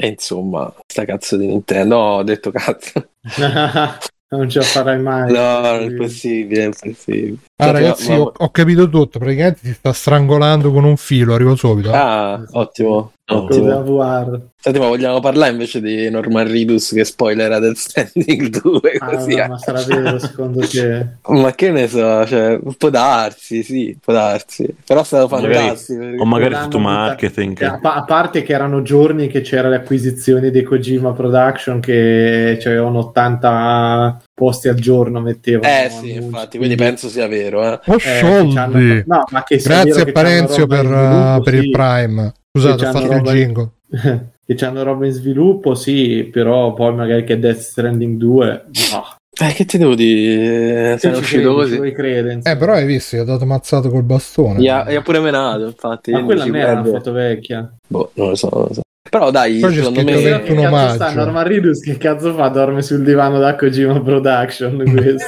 E 0.00 0.06
insomma, 0.06 0.72
sta 0.86 1.04
cazzo 1.04 1.36
di 1.36 1.46
Nintendo. 1.48 1.96
No, 1.96 2.02
ho 2.02 2.22
detto 2.22 2.52
cazzo. 2.52 3.08
non 4.30 4.48
ce 4.48 4.58
la 4.58 4.64
farai 4.64 5.00
mai. 5.00 5.32
No, 5.32 5.60
non 5.60 5.82
è 5.82 5.94
possibile, 5.94 6.62
è 6.62 6.66
impossibile. 6.66 7.38
Ah, 7.56 7.64
Cioè, 7.64 7.72
ragazzi, 7.72 8.08
ma- 8.10 8.20
ho, 8.20 8.32
ho 8.36 8.50
capito 8.50 8.88
tutto. 8.88 9.18
Praticamente 9.18 9.60
si 9.62 9.72
sta 9.72 9.92
strangolando 9.92 10.70
con 10.70 10.84
un 10.84 10.96
filo. 10.96 11.34
Arrivo 11.34 11.56
subito. 11.56 11.90
Ah, 11.92 12.40
ottimo. 12.52 13.12
Cos'è 13.28 13.60
ottimo. 13.60 13.82
VR? 13.82 14.40
Senti, 14.56 14.78
ma 14.78 14.86
vogliamo 14.86 15.20
parlare 15.20 15.52
invece 15.52 15.82
di 15.82 16.08
Norman 16.08 16.50
Ridus 16.50 16.92
che 16.92 17.04
spoilera 17.04 17.58
del 17.58 17.76
Standing 17.76 18.48
2 18.48 18.80
Ah, 18.98 19.06
così? 19.06 19.36
no, 19.36 19.46
ma 19.48 19.58
sarà 19.58 19.82
vero 19.82 20.18
secondo 20.18 20.66
te? 20.66 21.06
Ma 21.28 21.52
che 21.54 21.70
ne 21.70 21.88
so, 21.88 22.24
cioè, 22.26 22.58
può 22.78 22.88
darsi, 22.88 23.62
sì, 23.62 23.96
può 24.02 24.14
darsi. 24.14 24.66
Però 24.86 25.02
è 25.02 25.04
stato 25.04 25.28
Magari- 25.28 25.54
fantastico. 25.54 26.02
O 26.18 26.24
magari 26.24 26.54
tutto 26.54 26.78
marketing. 26.78 27.62
A, 27.62 27.78
pa- 27.78 27.94
a 27.96 28.04
parte 28.04 28.42
che 28.42 28.54
erano 28.54 28.80
giorni 28.80 29.28
che 29.28 29.42
c'era 29.42 29.68
le 29.68 29.76
acquisizioni 29.76 30.50
dei 30.50 30.62
Kojima 30.62 31.12
Production 31.12 31.80
che 31.80 32.56
c'erano 32.58 32.98
80 33.00 34.22
posti 34.32 34.68
al 34.68 34.76
giorno 34.76 35.20
mettevano. 35.20 35.70
Eh 35.70 35.90
sì, 35.90 35.96
annunci, 35.96 36.16
infatti, 36.16 36.56
quindi 36.56 36.76
penso 36.76 37.08
sia 37.08 37.28
vero, 37.28 37.62
eh. 37.62 37.80
Ho 37.84 37.94
eh, 37.94 37.98
che 37.98 39.04
no, 39.06 39.22
ma 39.30 39.44
che 39.44 39.56
Grazie 39.58 40.00
a 40.00 40.04
che 40.04 40.12
Parenzio 40.12 40.66
per, 40.66 40.86
uh, 40.86 41.42
per 41.42 41.54
il 41.54 41.62
sì. 41.64 41.70
Prime. 41.70 42.32
Scusate, 42.60 42.76
Che 42.76 42.88
ho 42.88 42.92
c'hanno 42.92 42.98
fatto 43.00 43.12
il 43.12 43.18
roba 43.18 43.30
in- 43.32 43.36
jingle. 43.38 43.70
che 44.46 44.54
c'hanno 44.54 44.82
roba 44.82 45.06
in 45.06 45.12
sviluppo, 45.12 45.74
sì, 45.74 46.28
però 46.32 46.72
poi 46.74 46.94
magari 46.94 47.24
che 47.24 47.38
Death 47.38 47.58
Stranding 47.58 48.16
2 48.18 48.64
no. 48.92 49.16
Eh, 49.40 49.52
che 49.52 49.64
ti 49.66 49.78
devo 49.78 49.94
dire? 49.94 50.98
Ci 50.98 51.06
uscito 51.08 51.54
così. 51.54 51.76
Eh, 51.76 52.56
però 52.56 52.72
hai 52.72 52.86
visto, 52.86 53.16
gli 53.16 53.20
ha 53.20 53.24
dato 53.24 53.46
mazzato 53.46 53.88
col 53.88 54.02
bastone. 54.02 54.58
Gli 54.58 54.66
ha, 54.68 54.84
pure 55.02 55.20
menato, 55.20 55.64
infatti. 55.66 56.10
ma 56.10 56.24
quella 56.24 56.44
non 56.44 56.56
era 56.56 56.72
una 56.72 56.84
foto 56.84 57.12
vecchia. 57.12 57.72
Boh, 57.86 58.10
non 58.14 58.28
lo 58.30 58.34
so, 58.34 58.48
non 58.52 58.62
lo 58.66 58.74
so. 58.74 58.80
Però 59.08 59.30
dai, 59.30 59.60
c'è 59.60 59.70
secondo 59.72 60.02
me... 60.02 60.20
Che 60.20 60.32
un 60.32 60.56
cazzo 60.56 60.66
omaggio. 60.66 60.94
sta 60.94 61.12
Norman 61.14 61.46
Reedus 61.46 61.80
che 61.80 61.96
cazzo 61.96 62.34
fa? 62.34 62.48
Dorme 62.48 62.82
sul 62.82 63.04
divano 63.04 63.38
da 63.38 63.54
Kojima 63.54 64.00
Production 64.02 64.76
questo. 64.92 65.26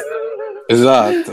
Esatto. 0.73 1.33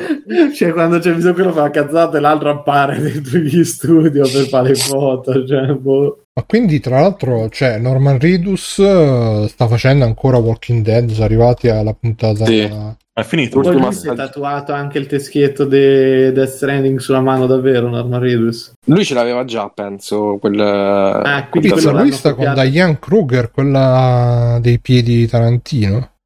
cioè 0.53 0.71
quando 0.71 0.99
c'è 0.99 1.13
bisogno 1.13 1.33
quello 1.33 1.51
fa 1.51 1.61
la 1.61 1.69
cazzata 1.69 2.17
e 2.17 2.19
l'altro 2.19 2.49
appare 2.49 2.99
dentro 2.99 3.37
gli 3.37 3.63
studio 3.63 4.23
per 4.23 4.47
fare 4.47 4.69
le 4.69 4.75
foto 4.75 5.45
cioè, 5.45 5.73
boh. 5.73 6.21
Ma 6.37 6.43
quindi, 6.43 6.79
tra 6.79 7.01
l'altro, 7.01 7.49
cioè, 7.49 7.79
Norman 7.79 8.19
Reedus 8.19 8.77
eh, 8.77 9.47
sta 9.49 9.67
facendo 9.67 10.05
ancora 10.05 10.37
Walking 10.37 10.83
Dead. 10.83 11.09
Sono 11.09 11.25
arrivati 11.25 11.67
alla 11.67 11.95
puntata. 11.95 12.45
Sì. 12.45 12.71
È 13.17 13.23
finito. 13.23 13.59
poi 13.59 13.79
lui 13.79 13.91
si 13.91 14.07
è 14.07 14.13
tatuato 14.13 14.71
anche 14.71 14.99
il 14.99 15.07
teschietto 15.07 15.65
di 15.65 16.31
Death 16.31 16.49
Stranding 16.49 16.99
sulla 16.99 17.21
mano 17.21 17.47
davvero 17.47 17.89
Norman 17.89 18.19
Reedus 18.19 18.73
Lui 18.85 19.03
ce 19.03 19.15
l'aveva 19.15 19.43
già, 19.43 19.71
penso, 19.73 20.37
quel... 20.39 20.59
ah 20.59 21.47
quindi 21.49 21.69
lui 21.69 22.11
sta 22.11 22.35
con 22.35 22.45
copiato. 22.45 22.69
Diane 22.69 22.99
Kruger, 22.99 23.49
quella 23.49 24.59
dei 24.61 24.79
piedi 24.79 25.25
Tarantino. 25.25 26.16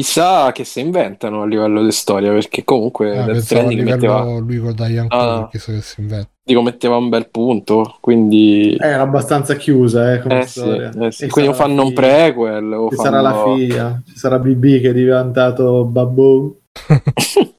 Chissà 0.00 0.50
che 0.52 0.64
si 0.64 0.80
inventano 0.80 1.42
a 1.42 1.46
livello 1.46 1.84
di 1.84 1.92
storia, 1.92 2.30
perché 2.32 2.64
comunque 2.64 3.18
Ah, 3.18 3.24
Death 3.26 3.40
Stranding 3.40 3.82
metteva, 3.82 4.38
lui 4.38 4.56
con 4.58 4.72
Diane 4.74 5.08
Ah. 5.10 5.48
Chissà 5.50 5.72
che 5.72 5.82
si 5.82 6.00
inventa. 6.00 6.28
dico, 6.42 6.62
metteva 6.62 6.96
un 6.96 7.10
bel 7.10 7.28
punto, 7.28 7.96
quindi... 8.00 8.76
era 8.80 9.02
abbastanza 9.02 9.56
chiusa 9.56 10.14
eh, 10.14 10.20
come 10.20 10.40
Eh 10.40 10.46
sì, 10.46 10.60
storia 10.60 10.90
eh 10.98 11.12
sì. 11.12 11.24
E 11.24 11.28
quindi 11.28 11.50
o 11.50 11.54
fanno 11.54 11.84
un 11.84 11.92
prequel 11.92 12.72
o 12.72 12.88
ci 12.88 12.96
fanno... 12.96 13.08
sarà 13.10 13.20
la 13.20 13.42
figlia 13.44 14.02
ci 14.06 14.16
sarà 14.16 14.38
BB 14.38 14.80
che 14.80 14.88
è 14.88 14.92
diventato 14.94 15.84
babbo 15.84 16.56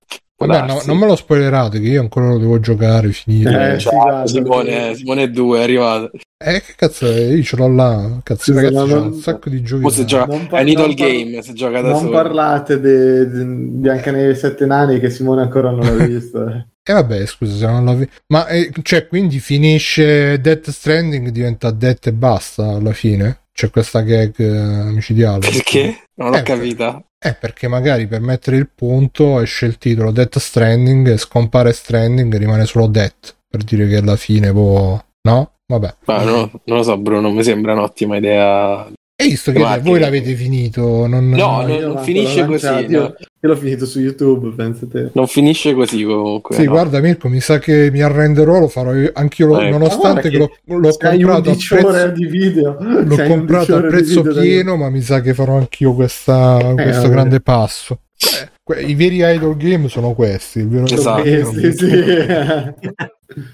Vabbè, 0.48 0.68
no, 0.68 0.82
non 0.86 0.98
me 0.98 1.06
lo 1.08 1.16
spoilerate, 1.16 1.80
che 1.80 1.88
io 1.88 2.02
ancora 2.02 2.28
lo 2.30 2.38
devo 2.38 2.60
giocare, 2.60 3.12
finire. 3.12 3.74
Eh, 3.74 3.76
Eh, 3.78 3.84
guarda, 3.84 4.28
Simone, 4.28 4.96
Simone 4.96 5.30
2 5.32 5.60
è 5.60 5.64
arrivato. 5.64 6.12
che 6.38 6.64
cazzo 6.76 7.06
è? 7.12 7.20
Io 7.20 7.44
ce 7.44 7.56
l'ho 7.58 7.68
là. 7.68 8.20
Cazzo, 8.24 8.44
Sì, 8.44 8.54
ragazzi, 8.54 8.74
non- 8.94 9.04
un 9.08 9.14
sacco 9.16 9.50
di 9.50 9.62
giochi. 9.62 9.86
O 9.86 9.90
se 9.90 10.02
da- 10.02 10.06
gioca... 10.08 10.34
È 10.36 10.48
par- 10.48 10.62
un 10.64 10.68
idol 10.68 10.86
non 10.88 10.96
par- 10.96 11.08
game, 11.08 11.42
se 11.42 11.54
gioca 11.54 11.82
da 11.82 11.90
non 11.90 12.00
solo. 12.00 12.12
parlate 12.12 12.80
di 12.80 13.46
Biancaneve 13.46 14.30
e 14.32 14.36
Sette 14.36 14.66
Nani 14.66 15.00
che 15.00 15.10
Simone 15.10 15.42
ancora 15.42 15.70
non 15.72 15.82
l'ha 15.98 16.06
visto 16.06 16.48
eh. 16.48 16.66
E 16.84 16.94
vabbè, 16.94 17.26
scusa, 17.28 17.56
se 17.58 17.66
non 17.68 17.84
l'ho 17.86 17.94
vi- 17.96 18.10
Ma 18.28 18.48
eh, 18.48 18.72
cioè, 18.82 19.08
quindi 19.08 19.40
finisce 19.40 20.42
Death 20.42 20.70
Stranding, 20.72 21.30
diventa 21.30 21.70
Death 21.72 22.08
e 22.08 22.14
basta 22.14 22.70
alla 22.70 22.94
fine? 22.94 23.38
C'è 23.54 23.70
questa 23.70 24.02
gag 24.02 24.34
eh, 24.38 24.92
micidiale. 24.92 25.40
Perché? 25.48 25.96
Non 26.22 26.30
l'ho 26.32 26.38
Eh, 26.38 26.44
capita. 26.44 27.04
Eh, 27.20 27.34
perché 27.34 27.68
magari 27.68 28.06
per 28.08 28.22
mettere 28.22 28.58
il 28.58 28.70
punto 28.70 29.40
esce 29.42 29.66
il 29.66 29.78
titolo 29.80 30.12
Death 30.12 30.38
Stranding 30.38 31.16
scompare 31.18 31.74
Stranding 31.74 32.34
e 32.34 32.38
rimane 32.38 32.66
solo 32.66 32.86
Death. 32.88 33.36
Per 33.48 33.64
dire 33.64 33.88
che 33.88 33.98
alla 33.98 34.16
fine 34.16 34.52
può... 34.52 35.04
No? 35.24 35.52
Vabbè. 35.66 35.96
Ma 36.06 36.24
no, 36.24 36.52
non 36.66 36.78
lo 36.78 36.84
so, 36.84 36.98
Bruno, 36.98 37.32
mi 37.32 37.44
sembra 37.44 37.74
un'ottima 37.74 38.18
idea. 38.18 38.88
E 39.22 39.28
visto 39.30 39.52
che 39.52 39.80
voi 39.84 40.00
l'avete 40.00 40.34
finito, 40.34 41.06
non... 41.06 41.30
No, 41.30 41.64
io 41.68 41.94
non 41.94 42.04
finisce 42.04 42.44
così, 42.46 42.66
lanciato, 42.66 42.92
no. 42.92 42.98
Io, 42.98 43.16
io 43.42 43.50
l'ho 43.50 43.56
finito 43.56 43.86
su 43.86 44.00
YouTube, 44.00 44.54
penso 44.56 44.88
te. 44.88 45.12
Non 45.14 45.28
finisce 45.28 45.74
così 45.74 46.04
comunque. 46.04 46.56
Sì, 46.56 46.64
no. 46.64 46.72
guarda 46.72 47.00
Mirko, 47.00 47.28
mi 47.30 47.40
sa 47.40 47.60
che 47.60 47.90
mi 47.92 48.02
arrenderò, 48.02 48.60
lo 48.60 48.68
farò 48.68 48.96
io- 48.96 49.12
anch'io, 49.14 49.46
lo- 49.48 49.60
Ecco. 49.60 49.78
nonostante 49.78 50.30
che 50.30 50.38
l'ho, 50.38 50.52
l'ho 50.66 50.98
comprato 50.98 51.50
a 51.50 51.52
11 51.52 51.76
prezzo, 51.76 52.08
di 52.08 52.26
video. 52.26 52.78
l'ho 52.82 53.16
se 53.16 53.22
hai 53.22 53.30
11 53.32 53.38
comprato 53.38 53.76
a 53.76 53.82
prezzo 53.82 54.22
pieno, 54.24 54.76
ma 54.76 54.90
mi 54.90 55.02
sa 55.02 55.22
che 55.22 55.34
farò 55.34 55.58
anch'io 55.58 55.94
questa, 55.94 56.58
questo 56.74 57.02
vabbè. 57.02 57.10
grande 57.14 57.42
passo. 57.42 58.00
Eh, 58.18 58.50
que- 58.64 58.82
I 58.82 58.96
veri 58.96 59.18
idol 59.24 59.56
game 59.56 59.88
sono 59.88 60.14
questi. 60.14 60.60
il 60.60 60.68
vero 60.68 60.86
Esatto. 60.86 61.24
Eh, 61.24 61.46
sì, 61.46 61.72
sì. 61.74 61.88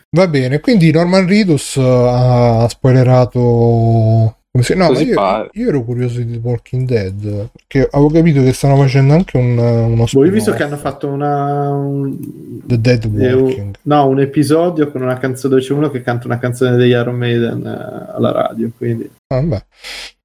Va 0.09 0.27
bene, 0.27 0.59
quindi 0.59 0.91
Norman 0.91 1.27
Reedus 1.27 1.75
uh, 1.75 1.81
ha 1.81 2.67
spoilerato. 2.69 4.36
Come 4.57 4.63
si... 4.63 4.75
No, 4.75 4.91
io, 4.99 5.49
io 5.51 5.67
ero 5.67 5.83
curioso 5.83 6.19
di 6.19 6.31
The 6.31 6.39
Walking 6.41 6.87
Dead. 6.87 7.49
Perché 7.53 7.87
avevo 7.91 8.09
capito 8.09 8.41
che 8.41 8.53
stanno 8.53 8.75
facendo 8.77 9.13
anche 9.13 9.37
un, 9.37 9.57
uno 9.57 9.95
Voi 9.95 10.07
spin-off, 10.07 10.33
visto 10.33 10.51
che 10.53 10.63
hanno 10.63 10.77
fatto 10.77 11.07
una. 11.07 11.69
Un, 11.69 12.17
The 12.65 12.79
Dead 12.79 13.03
eh, 13.03 13.33
Walking. 13.33 13.65
un- 13.65 13.71
no, 13.83 14.07
un 14.07 14.19
episodio 14.19 14.89
con 14.91 15.01
una 15.01 15.17
canzone 15.17 15.55
dove 15.55 15.65
c'è 15.65 15.73
uno 15.73 15.89
che 15.91 16.01
canta 16.01 16.25
una 16.27 16.39
canzone 16.39 16.75
degli 16.75 16.89
Iron 16.89 17.15
Maiden 17.15 17.65
eh, 17.65 18.13
alla 18.15 18.31
radio. 18.31 18.71
Quindi 18.75 19.09
Ah, 19.27 19.41
beh. 19.41 19.63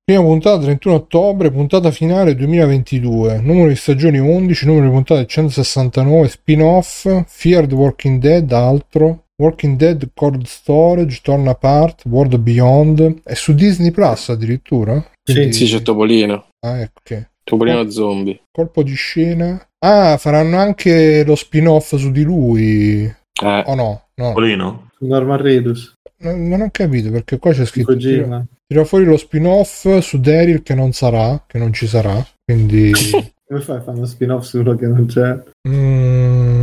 Prima 0.04 0.22
puntata 0.22 0.62
31 0.62 0.96
ottobre, 0.96 1.50
puntata 1.52 1.90
finale 1.92 2.34
2022, 2.34 3.40
numero 3.40 3.68
di 3.68 3.76
stagioni 3.76 4.18
11, 4.18 4.66
numero 4.66 4.86
di 4.86 4.92
puntate 4.92 5.26
169, 5.26 6.28
spin-off, 6.28 7.24
Fear 7.26 7.66
the 7.66 7.74
Walking 7.74 8.20
Dead, 8.20 8.50
altro, 8.50 9.21
Walking 9.42 9.76
Dead 9.76 10.10
Cold 10.14 10.44
Storage, 10.46 11.18
Torn 11.20 11.48
Apart, 11.48 12.04
World 12.04 12.36
Beyond, 12.36 13.22
è 13.24 13.34
su 13.34 13.52
Disney 13.54 13.90
Plus 13.90 14.28
addirittura? 14.28 15.04
Quindi... 15.20 15.52
Sì, 15.52 15.66
c'è 15.66 15.82
Topolino. 15.82 16.46
Ah, 16.60 16.78
ecco. 16.78 17.00
Okay. 17.00 17.26
Topolino 17.42 17.90
zombie. 17.90 18.40
Colpo 18.52 18.84
di 18.84 18.94
scena. 18.94 19.60
Ah, 19.80 20.16
faranno 20.16 20.58
anche 20.58 21.24
lo 21.24 21.34
spin-off 21.34 21.96
su 21.96 22.12
di 22.12 22.22
lui. 22.22 23.02
Eh. 23.04 23.62
O 23.66 23.74
no? 23.74 24.04
no. 24.14 24.28
Topolino? 24.28 24.90
Norman 25.00 25.42
Reedus. 25.42 25.92
Non, 26.18 26.46
non 26.46 26.60
ho 26.60 26.68
capito 26.70 27.10
perché 27.10 27.38
qua 27.38 27.50
c'è 27.52 27.66
scritto 27.66 27.94
Kojima. 27.94 28.46
tira 28.64 28.84
fuori 28.84 29.04
lo 29.04 29.16
spin-off 29.16 29.98
su 29.98 30.20
Daryl 30.20 30.62
che 30.62 30.76
non 30.76 30.92
sarà, 30.92 31.42
che 31.48 31.58
non 31.58 31.72
ci 31.72 31.88
sarà. 31.88 32.24
Quindi 32.44 32.92
Come 33.52 33.64
fai 33.64 33.76
a 33.76 33.80
fare 33.82 33.98
uno 33.98 34.06
spin-off 34.06 34.44
su 34.44 34.60
uno 34.60 34.76
che 34.76 34.86
non 34.86 35.04
c'è? 35.04 35.36
mm, 35.68 36.61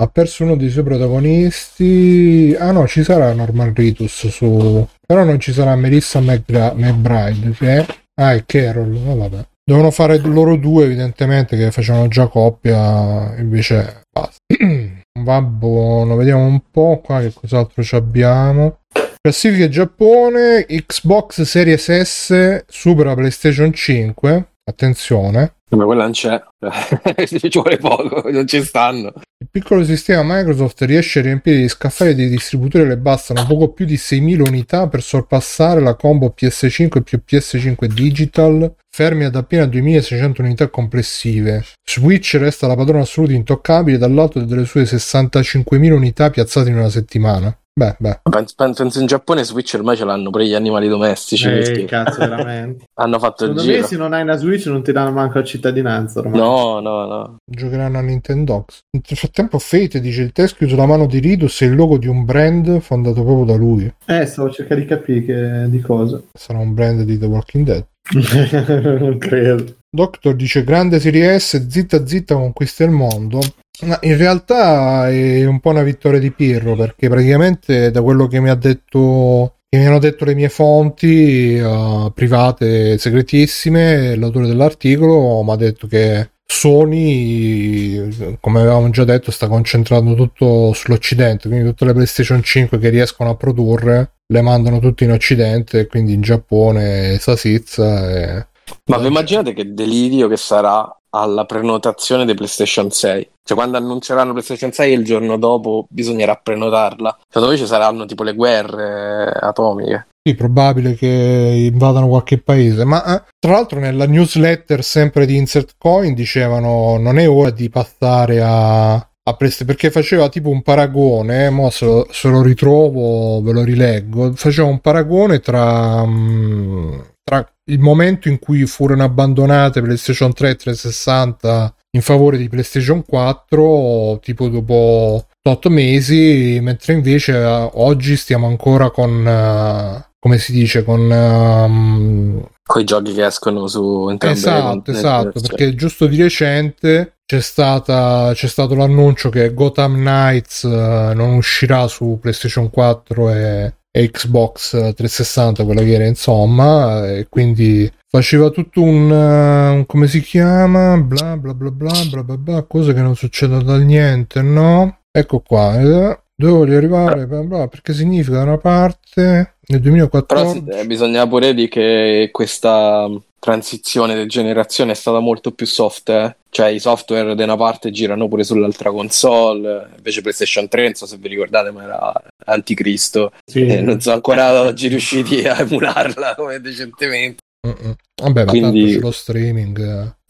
ha 0.00 0.06
perso 0.06 0.44
uno 0.44 0.56
dei 0.56 0.70
suoi 0.70 0.84
protagonisti. 0.84 2.56
Ah 2.58 2.72
no, 2.72 2.86
ci 2.86 3.04
sarà 3.04 3.32
Norman 3.34 3.74
Reedus 3.74 4.28
su 4.28 4.86
però 5.06 5.24
non 5.24 5.38
ci 5.38 5.52
sarà 5.52 5.76
Melissa 5.76 6.20
McGra- 6.20 6.72
McBride 6.74 7.50
che 7.52 7.86
Ah, 8.14 8.34
e 8.34 8.44
Carol, 8.44 8.94
oh, 8.94 9.16
vabbè. 9.16 9.46
Devono 9.64 9.90
fare 9.90 10.18
loro 10.18 10.56
due, 10.56 10.84
evidentemente, 10.84 11.56
che 11.56 11.70
facevano 11.70 12.06
già 12.08 12.26
coppia, 12.26 13.34
invece 13.38 14.02
basta. 14.10 14.38
Va 15.20 15.42
buono, 15.42 16.16
vediamo 16.16 16.44
un 16.44 16.60
po' 16.70 17.00
qua 17.02 17.20
che 17.20 17.32
cos'altro 17.32 17.82
ci 17.82 17.94
abbiamo. 17.94 18.80
Classifiche 19.20 19.68
Giappone, 19.68 20.66
Xbox 20.66 21.42
Series 21.42 22.00
S 22.02 22.64
supera 22.66 23.14
PlayStation 23.14 23.72
5. 23.72 24.48
Attenzione. 24.64 25.54
Ma 25.70 25.84
quella 25.84 26.02
non 26.02 26.12
c'è. 26.12 26.42
ci 27.26 27.48
vuole 27.52 27.76
poco, 27.78 28.28
non 28.30 28.46
ci 28.46 28.62
stanno. 28.62 29.12
Il 29.38 29.48
piccolo 29.50 29.84
sistema 29.84 30.36
Microsoft 30.36 30.82
riesce 30.82 31.20
a 31.20 31.22
riempire 31.22 31.58
gli 31.58 31.68
scaffali 31.68 32.14
dei 32.14 32.28
distributori 32.28 32.86
le 32.86 32.98
bastano 32.98 33.46
poco 33.46 33.72
più 33.72 33.86
di 33.86 33.94
6.000 33.94 34.46
unità 34.46 34.88
per 34.88 35.02
sorpassare 35.02 35.80
la 35.80 35.94
combo 35.94 36.34
PS5 36.36 37.02
più 37.02 37.22
PS5 37.26 37.86
Digital, 37.86 38.74
fermi 38.90 39.24
ad 39.24 39.36
appena 39.36 39.64
2.600 39.64 40.42
unità 40.42 40.68
complessive. 40.68 41.64
Switch 41.84 42.36
resta 42.38 42.66
la 42.66 42.76
padrona 42.76 43.02
assoluta 43.02 43.32
intoccabile 43.32 43.96
dall'alto 43.96 44.40
delle 44.40 44.64
sue 44.64 44.82
65.000 44.82 45.92
unità 45.92 46.30
piazzate 46.30 46.68
in 46.68 46.76
una 46.76 46.90
settimana. 46.90 47.56
Beh, 47.72 47.96
beh. 47.98 48.20
Penso, 48.28 48.54
penso 48.56 49.00
in 49.00 49.06
Giappone 49.06 49.44
Switch 49.44 49.72
ormai 49.74 49.96
ce 49.96 50.04
l'hanno 50.04 50.30
pure 50.30 50.46
gli 50.46 50.54
animali 50.54 50.88
domestici. 50.88 51.48
Eh, 51.48 51.58
perché 51.60 51.84
cazzo, 51.84 52.18
veramente. 52.18 52.84
hanno 52.94 53.18
fatto 53.18 53.44
il 53.44 53.50
Secondo 53.50 53.62
giro. 53.62 53.80
me 53.80 53.86
se 53.86 53.96
non 53.96 54.12
hai 54.12 54.22
una 54.22 54.36
Switch 54.36 54.66
non 54.66 54.82
ti 54.82 54.92
danno 54.92 55.12
manco 55.12 55.38
la 55.38 55.44
cittadinanza 55.44 56.18
ormai. 56.18 56.38
No, 56.38 56.80
no, 56.80 57.06
no. 57.06 57.36
Giocheranno 57.44 57.98
a 57.98 58.00
Nintendox. 58.02 58.80
Nel 58.90 59.16
frattempo 59.16 59.58
Fate 59.58 60.00
dice 60.00 60.22
il 60.22 60.32
teschio 60.32 60.68
sulla 60.68 60.86
mano 60.86 61.06
di 61.06 61.20
Ridus 61.20 61.60
è 61.60 61.64
il 61.66 61.74
logo 61.74 61.96
di 61.96 62.08
un 62.08 62.24
brand 62.24 62.80
fondato 62.80 63.22
proprio 63.22 63.44
da 63.44 63.54
lui. 63.54 63.92
Eh, 64.06 64.26
stavo 64.26 64.50
cercando 64.50 64.82
di 64.82 64.88
capire 64.88 65.24
che... 65.24 65.70
di 65.70 65.80
cosa. 65.80 66.20
Sarà 66.32 66.58
un 66.58 66.74
brand 66.74 67.02
di 67.02 67.18
The 67.18 67.26
Walking 67.26 67.64
Dead. 67.64 67.86
non 69.00 69.16
credo. 69.18 69.76
Doctor 69.88 70.34
dice 70.34 70.64
grande 70.64 71.00
Serie 71.00 71.38
S, 71.38 71.66
zitta 71.66 72.04
zitta 72.06 72.34
conquista 72.34 72.84
il 72.84 72.90
mondo. 72.90 73.40
In 73.82 74.16
realtà 74.16 75.08
è 75.08 75.44
un 75.46 75.60
po' 75.60 75.70
una 75.70 75.82
vittoria 75.82 76.18
di 76.18 76.32
Pirro 76.32 76.76
perché 76.76 77.08
praticamente 77.08 77.90
da 77.90 78.02
quello 78.02 78.26
che 78.26 78.40
mi 78.40 78.50
ha 78.50 78.54
detto 78.54 79.54
che 79.70 79.78
mi 79.78 79.86
hanno 79.86 80.00
detto 80.00 80.24
le 80.24 80.34
mie 80.34 80.48
fonti 80.48 81.56
uh, 81.56 82.12
private 82.12 82.98
segretissime, 82.98 84.16
l'autore 84.16 84.48
dell'articolo 84.48 85.42
mi 85.44 85.52
ha 85.52 85.56
detto 85.56 85.86
che 85.86 86.30
Sony, 86.44 88.36
come 88.40 88.60
avevamo 88.60 88.90
già 88.90 89.04
detto, 89.04 89.30
sta 89.30 89.46
concentrando 89.46 90.14
tutto 90.14 90.72
sull'Occidente, 90.72 91.48
quindi 91.48 91.68
tutte 91.68 91.84
le 91.84 91.92
PlayStation 91.92 92.42
5 92.42 92.76
che 92.78 92.88
riescono 92.88 93.30
a 93.30 93.36
produrre 93.36 94.14
le 94.26 94.42
mandano 94.42 94.80
tutte 94.80 95.04
in 95.04 95.12
Occidente, 95.12 95.86
quindi 95.86 96.14
in 96.14 96.20
Giappone, 96.20 97.18
Sasizza 97.20 98.10
e... 98.10 98.46
Ma 98.86 98.98
vi 98.98 99.06
immaginate 99.06 99.52
che 99.52 99.72
delirio 99.72 100.26
che 100.26 100.36
sarà 100.36 100.99
alla 101.10 101.44
prenotazione 101.44 102.24
di 102.24 102.34
PlayStation 102.34 102.90
6? 102.90 103.30
Cioè, 103.42 103.56
quando 103.56 103.76
annunceranno 103.76 104.32
PlayStation 104.32 104.72
6 104.72 104.92
il 104.92 105.04
giorno 105.04 105.36
dopo 105.36 105.86
bisognerà 105.88 106.36
prenotarla. 106.36 107.18
Cioè, 107.28 107.42
dove 107.42 107.56
ci 107.56 107.66
saranno 107.66 108.06
tipo 108.06 108.22
le 108.22 108.34
guerre 108.34 109.32
atomiche. 109.32 110.06
Sì, 110.22 110.34
probabile 110.34 110.94
che 110.94 111.70
invadano 111.72 112.06
qualche 112.06 112.38
paese, 112.38 112.84
ma 112.84 113.02
eh, 113.04 113.22
tra 113.38 113.52
l'altro 113.52 113.80
nella 113.80 114.06
newsletter 114.06 114.84
sempre 114.84 115.24
di 115.24 115.36
Insert 115.36 115.76
Coin 115.78 116.12
dicevano 116.12 116.98
non 116.98 117.18
è 117.18 117.26
ora 117.26 117.48
di 117.48 117.70
passare 117.70 118.42
a, 118.42 118.92
a 118.92 119.34
PlayStation 119.34 119.66
perché 119.66 119.90
faceva 119.90 120.28
tipo 120.28 120.50
un 120.50 120.60
paragone, 120.60 121.46
eh, 121.46 121.50
mo 121.50 121.70
se 121.70 121.86
lo, 121.86 122.06
se 122.10 122.28
lo 122.28 122.42
ritrovo 122.42 123.40
ve 123.40 123.52
lo 123.52 123.64
rileggo, 123.64 124.32
faceva 124.34 124.68
un 124.68 124.80
paragone 124.80 125.40
tra, 125.40 126.04
mm, 126.04 127.00
tra 127.30 127.48
il 127.66 127.78
momento 127.78 128.28
in 128.28 128.40
cui 128.40 128.66
furono 128.66 129.04
abbandonate 129.04 129.80
PlayStation 129.80 130.32
3 130.32 130.50
e 130.50 130.54
360 130.56 131.74
in 131.92 132.02
favore 132.02 132.36
di 132.36 132.48
PlayStation 132.48 133.04
4 133.04 134.18
tipo 134.20 134.48
dopo 134.48 135.26
8 135.40 135.70
mesi 135.70 136.58
mentre 136.60 136.94
invece 136.94 137.34
eh, 137.34 137.70
oggi 137.74 138.16
stiamo 138.16 138.48
ancora 138.48 138.90
con 138.90 139.24
eh, 139.26 140.08
come 140.18 140.38
si 140.38 140.52
dice 140.52 140.82
con 140.82 141.00
um, 141.00 142.48
Con 142.64 142.82
i 142.82 142.84
giochi 142.84 143.14
che 143.14 143.24
escono 143.24 143.68
su 143.68 144.08
entrambe 144.10 144.36
esatto 144.36 144.90
esatto 144.90 145.38
cioè. 145.38 145.48
perché 145.48 145.74
giusto 145.76 146.06
di 146.06 146.20
recente 146.20 147.18
c'è, 147.24 147.40
stata, 147.40 148.32
c'è 148.34 148.48
stato 148.48 148.74
l'annuncio 148.74 149.28
che 149.28 149.54
Gotham 149.54 149.94
Knights 149.94 150.64
eh, 150.64 151.12
non 151.14 151.34
uscirà 151.34 151.86
su 151.86 152.18
PlayStation 152.20 152.70
4 152.70 153.30
e, 153.30 153.38
e 153.38 153.74
Xbox 153.92 154.70
360 154.70 155.64
quella 155.64 155.82
che 155.82 155.94
era 155.94 156.06
insomma 156.06 157.10
e 157.10 157.26
quindi 157.28 157.90
faceva 158.06 158.50
tutto 158.50 158.82
un, 158.82 159.10
uh, 159.10 159.74
un 159.74 159.86
come 159.86 160.06
si 160.06 160.20
chiama? 160.20 160.96
Bla 160.98 161.36
bla 161.36 161.54
bla 161.54 161.70
bla 161.70 161.92
bla 162.10 162.22
bla 162.22 162.36
bla 162.36 162.62
cose 162.62 162.92
che 162.92 163.00
non 163.00 163.16
succedono 163.16 163.62
dal 163.62 163.82
niente 163.82 164.42
no? 164.42 165.00
Ecco 165.10 165.40
qua 165.40 165.80
eh, 165.80 166.20
dove 166.36 166.52
voglio 166.52 166.76
arrivare? 166.76 167.26
Bla 167.26 167.42
bla, 167.42 167.68
perché 167.68 167.92
significa 167.92 168.36
da 168.36 168.44
una 168.44 168.58
parte 168.58 169.56
nel 169.66 169.80
Però 169.80 169.90
2014 169.90 170.64
sì, 170.64 170.78
eh, 170.80 170.86
bisogna 170.86 171.26
pure 171.26 171.52
dire 171.52 171.68
che 171.68 172.28
questa 172.32 173.08
transizione 173.40 174.14
di 174.14 174.26
generazione 174.26 174.92
è 174.92 174.94
stata 174.94 175.18
molto 175.18 175.50
più 175.50 175.66
soft, 175.66 176.10
eh. 176.10 176.36
cioè 176.50 176.68
i 176.68 176.78
software 176.78 177.34
da 177.34 177.42
una 177.44 177.56
parte 177.56 177.90
girano 177.90 178.28
pure 178.28 178.44
sull'altra 178.44 178.90
console, 178.92 179.88
invece 179.96 180.20
PlayStation 180.20 180.68
3, 180.68 180.84
non 180.84 180.94
so 180.94 181.06
se 181.06 181.16
vi 181.16 181.28
ricordate, 181.28 181.70
ma 181.72 181.82
era 181.82 182.12
anticristo, 182.44 183.32
Sì. 183.44 183.66
e 183.66 183.80
non 183.80 184.00
sono 184.00 184.16
ancora 184.16 184.60
oggi 184.60 184.88
riusciti 184.88 185.42
a 185.48 185.58
emularla 185.58 186.34
come 186.36 186.60
decentemente. 186.60 187.38
Mm-mm. 187.66 187.94
vabbè 188.22 188.44
ma 188.44 188.50
Quindi- 188.50 188.80
tanto 188.82 188.94
c'è 188.96 189.02
lo 189.04 189.10
streaming 189.10 189.78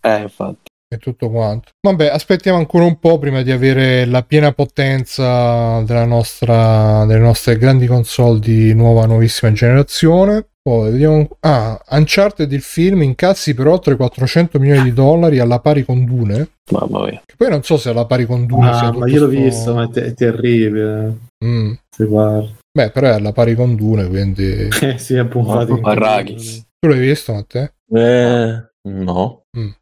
eh. 0.02 0.08
Eh, 0.10 0.22
infatti. 0.22 0.69
E 0.92 0.98
tutto 0.98 1.30
quanto. 1.30 1.70
Vabbè, 1.80 2.08
aspettiamo 2.08 2.58
ancora 2.58 2.84
un 2.84 2.98
po' 2.98 3.18
prima 3.18 3.42
di 3.42 3.52
avere 3.52 4.04
la 4.06 4.22
piena 4.24 4.52
potenza 4.52 5.80
della 5.82 6.04
nostra, 6.04 7.04
delle 7.06 7.20
nostre 7.20 7.56
grandi 7.56 7.86
console 7.86 8.40
di 8.40 8.74
nuova, 8.74 9.06
nuovissima 9.06 9.52
generazione. 9.52 10.46
Poi 10.60 10.90
vediamo. 10.90 11.28
Ah, 11.40 11.80
Uncharted 11.90 12.50
il 12.52 12.60
film 12.60 13.02
incassi 13.02 13.54
per 13.54 13.68
oltre 13.68 13.94
400 13.96 14.58
milioni 14.58 14.82
di 14.82 14.92
dollari 14.92 15.38
alla 15.38 15.60
pari 15.60 15.84
con 15.84 16.04
Dune. 16.04 16.48
Mamma 16.72 17.04
mia. 17.04 17.22
Che 17.24 17.34
poi 17.36 17.48
non 17.48 17.62
so 17.62 17.76
se 17.78 17.90
alla 17.90 18.04
pari 18.04 18.26
con 18.26 18.44
Dune 18.44 18.68
Ah, 18.68 18.92
ma 18.92 19.08
io 19.08 19.20
l'ho 19.26 19.30
sto- 19.30 19.40
visto, 19.40 19.74
ma 19.74 19.84
è, 19.84 19.88
te- 19.90 20.04
è 20.06 20.14
terribile. 20.14 21.18
Mm. 21.44 21.72
Se 21.88 22.04
guardi. 22.04 22.56
Beh, 22.72 22.90
però 22.90 23.06
è 23.08 23.12
alla 23.14 23.32
pari 23.32 23.54
con 23.54 23.74
Dune, 23.76 24.06
quindi. 24.08 24.68
Eh 24.82 24.98
sì, 24.98 25.16
appunto. 25.16 25.52
Ma-. 25.80 26.24
Tu 26.24 26.88
l'hai 26.88 26.98
visto, 26.98 27.32
Matteo? 27.32 27.70
Eh, 27.92 28.62
no. 28.88 29.39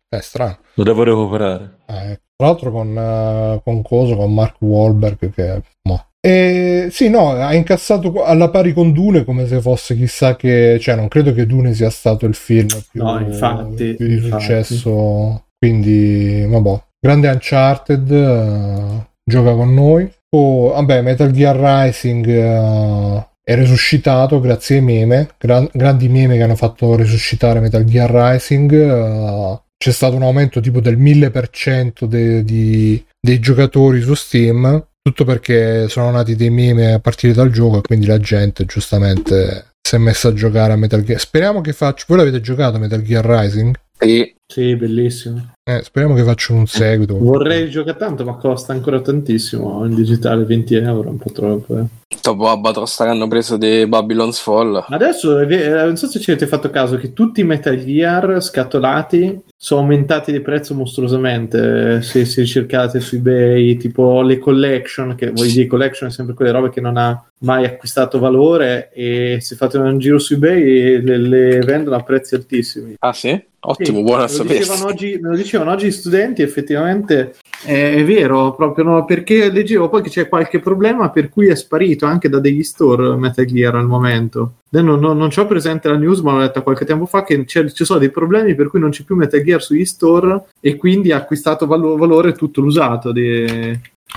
È 0.09 0.21
strano. 0.21 0.59
lo 0.75 0.85
devo 0.85 1.03
recuperare. 1.03 1.79
Ecco. 1.87 2.21
Tra 2.37 2.47
l'altro 2.47 2.71
con, 2.71 2.97
eh, 2.97 3.61
con 3.65 3.83
Coso, 3.83 4.17
con 4.17 4.33
Mark 4.33 4.57
Wahlberg 4.61 5.31
che... 5.33 5.63
mo. 5.83 6.05
E, 6.21 6.89
sì, 6.91 7.09
no, 7.11 7.31
ha 7.33 7.55
incassato 7.55 8.23
alla 8.25 8.49
pari 8.51 8.73
con 8.73 8.93
Dune 8.93 9.25
come 9.25 9.47
se 9.47 9.61
fosse 9.61 9.97
chissà 9.97 10.37
che... 10.37 10.79
Cioè, 10.81 10.95
non 10.95 11.09
credo 11.09 11.33
che 11.35 11.47
Dune 11.47 11.75
sia 11.75 11.91
stato 11.91 12.27
il 12.27 12.35
film 12.35 12.69
più, 12.91 13.03
No, 13.03 13.19
infatti, 13.21 13.95
più 13.95 14.07
di 14.07 14.15
infatti. 14.15 14.31
successo. 14.43 15.45
Quindi, 15.59 16.45
vabbè. 16.49 16.83
Grande 17.01 17.29
Uncharted, 17.29 18.11
eh, 18.11 19.07
gioca 19.25 19.53
con 19.55 19.75
noi. 19.75 20.11
Oh, 20.31 20.69
vabbè, 20.73 21.01
Metal 21.03 21.31
Gear 21.31 21.57
Rising 21.57 22.27
eh, 22.29 23.27
è 23.43 23.55
resuscitato 23.57 24.41
grazie 24.41 24.77
ai 24.77 24.83
meme, 24.83 25.29
gran- 25.39 25.69
grandi 25.73 26.09
meme 26.09 26.37
che 26.37 26.43
hanno 26.43 26.55
fatto 26.57 26.95
resuscitare 26.97 27.61
Metal 27.61 27.85
Gear 27.85 28.11
Rising. 28.11 28.73
eh, 28.73 29.61
c'è 29.79 29.93
stato 29.93 30.17
un 30.17 30.23
aumento 30.23 30.61
tipo 30.61 30.81
del 30.81 30.99
1000% 30.99 32.07
de- 32.07 32.43
di- 32.45 33.03
dei 33.21 33.39
giocatori 33.39 34.01
su 34.03 34.15
Steam. 34.15 34.87
Tutto 35.01 35.25
perché 35.25 35.89
sono 35.89 36.11
nati 36.11 36.37
dei 36.37 36.51
meme 36.51 36.93
a 36.93 36.99
partire 36.99 37.33
dal 37.33 37.51
gioco 37.51 37.79
e 37.79 37.83
quindi 37.83 38.07
la 38.07 38.19
gente 38.19 38.65
giustamente 38.67 39.69
si 39.81 39.95
è 39.95 39.99
messa 39.99 40.29
a 40.29 40.35
giocare 40.35 40.73
a 40.73 40.77
Metal 40.77 41.03
Gear. 41.03 41.19
Speriamo 41.19 41.61
che 41.63 41.73
faccia. 41.73 42.05
Voi 42.09 42.19
l'avete 42.19 42.41
giocato 42.41 42.77
a 42.77 42.79
Metal 42.81 43.01
Gear 43.01 43.25
Rising? 43.25 43.75
E 43.99 44.35
Sì, 44.51 44.75
bellissimo. 44.77 45.53
Eh, 45.63 45.83
speriamo 45.83 46.15
che 46.15 46.25
facciano 46.25 46.61
un 46.61 46.67
seguito. 46.67 47.19
Vorrei 47.19 47.69
giocare 47.69 47.99
tanto, 47.99 48.25
ma 48.25 48.37
costa 48.37 48.73
ancora 48.73 48.99
tantissimo 49.03 49.85
in 49.85 49.95
digitale 49.95 50.45
20 50.45 50.75
euro, 50.77 51.11
un 51.11 51.19
po' 51.19 51.31
troppo. 51.33 51.77
eh. 51.77 51.85
Dopo 52.23 52.49
Abatosta 52.49 53.05
che 53.05 53.11
hanno 53.11 53.29
preso 53.29 53.59
di 53.59 53.87
Babylon's 53.87 54.39
Fall. 54.41 54.87
Adesso 54.89 55.41
eh, 55.41 55.69
non 55.85 55.99
so 55.99 56.07
se 56.07 56.19
ci 56.19 56.31
avete 56.31 56.47
fatto 56.47 56.71
caso 56.71 56.97
che 56.97 57.13
tutti 57.13 57.43
i 57.43 57.45
Metal 57.45 57.77
Gear 57.77 58.43
scatolati 58.43 59.39
sono 59.55 59.83
aumentati 59.83 60.33
di 60.33 60.41
prezzo 60.41 60.75
mostruosamente 60.75 62.01
se 62.01 62.25
si 62.25 62.41
ricercate 62.41 63.01
su 63.01 63.17
ebay 63.17 63.77
tipo 63.77 64.23
le 64.23 64.39
collection 64.39 65.15
che 65.17 65.31
voi 65.33 65.51
di 65.53 65.67
collection 65.67 66.09
è 66.09 66.13
sempre 66.13 66.35
quelle 66.35 66.53
robe 66.53 66.71
che 66.71 66.81
non 66.81 66.97
ha 66.97 67.23
mai 67.41 67.65
acquistato 67.65 68.19
valore 68.19 68.91
e 68.93 69.39
se 69.41 69.57
fate 69.57 69.77
un 69.79 69.99
giro 69.99 70.19
su 70.19 70.35
ebay 70.35 71.03
le, 71.03 71.17
le 71.19 71.59
vendono 71.59 71.97
a 71.97 72.03
prezzi 72.03 72.35
altissimi 72.37 72.95
ah 73.01 73.13
sì? 73.13 73.43
Ottimo, 73.61 73.99
sì, 73.99 74.05
buono 74.05 74.23
a 74.43 74.47
sapere. 74.47 75.19
Me 75.21 75.29
lo 75.31 75.37
dicevano 75.37 75.71
oggi 75.71 75.87
gli 75.87 75.93
studenti, 75.93 76.43
effettivamente 76.43 77.37
è, 77.65 77.95
è, 77.95 78.05
vero, 78.05 78.55
proprio 78.55 78.85
no, 78.85 79.05
perché 79.05 79.51
leggevo 79.51 79.89
poi 79.89 80.03
che 80.03 80.11
c'è 80.11 80.29
qualche 80.29 80.61
problema 80.61 81.11
per 81.11 81.29
cui 81.29 81.49
è 81.49 81.55
sparito 81.55 82.07
anche 82.07 82.29
da 82.29 82.39
degli 82.39 82.63
store 82.63 83.17
Metal 83.17 83.45
Gear 83.45 83.75
al 83.75 83.87
momento. 83.87 84.55
Non, 84.71 84.85
non, 85.01 85.17
non 85.17 85.31
ho 85.35 85.47
presente 85.47 85.89
la 85.89 85.97
news, 85.97 86.21
ma 86.21 86.33
l'ho 86.33 86.39
letta 86.39 86.63
qualche 86.63 86.85
tempo 86.85 87.07
fa 87.07 87.25
che 87.25 87.45
ci 87.47 87.85
sono 87.85 87.99
dei 87.99 88.11
problemi 88.11 88.55
per 88.55 88.69
cui 88.69 88.79
non 88.79 88.91
c'è 88.91 89.03
più 89.03 89.17
Metal 89.17 89.43
Gear 89.43 89.63
sugli 89.63 89.85
store 89.85 90.45
e 90.61 90.77
quindi 90.77 91.13
ha 91.13 91.17
acquistato 91.17 91.67
valo, 91.67 91.97
valore 91.97 92.33
tutto 92.33 92.61
l'usato 92.61 93.13
dei, 93.13 93.47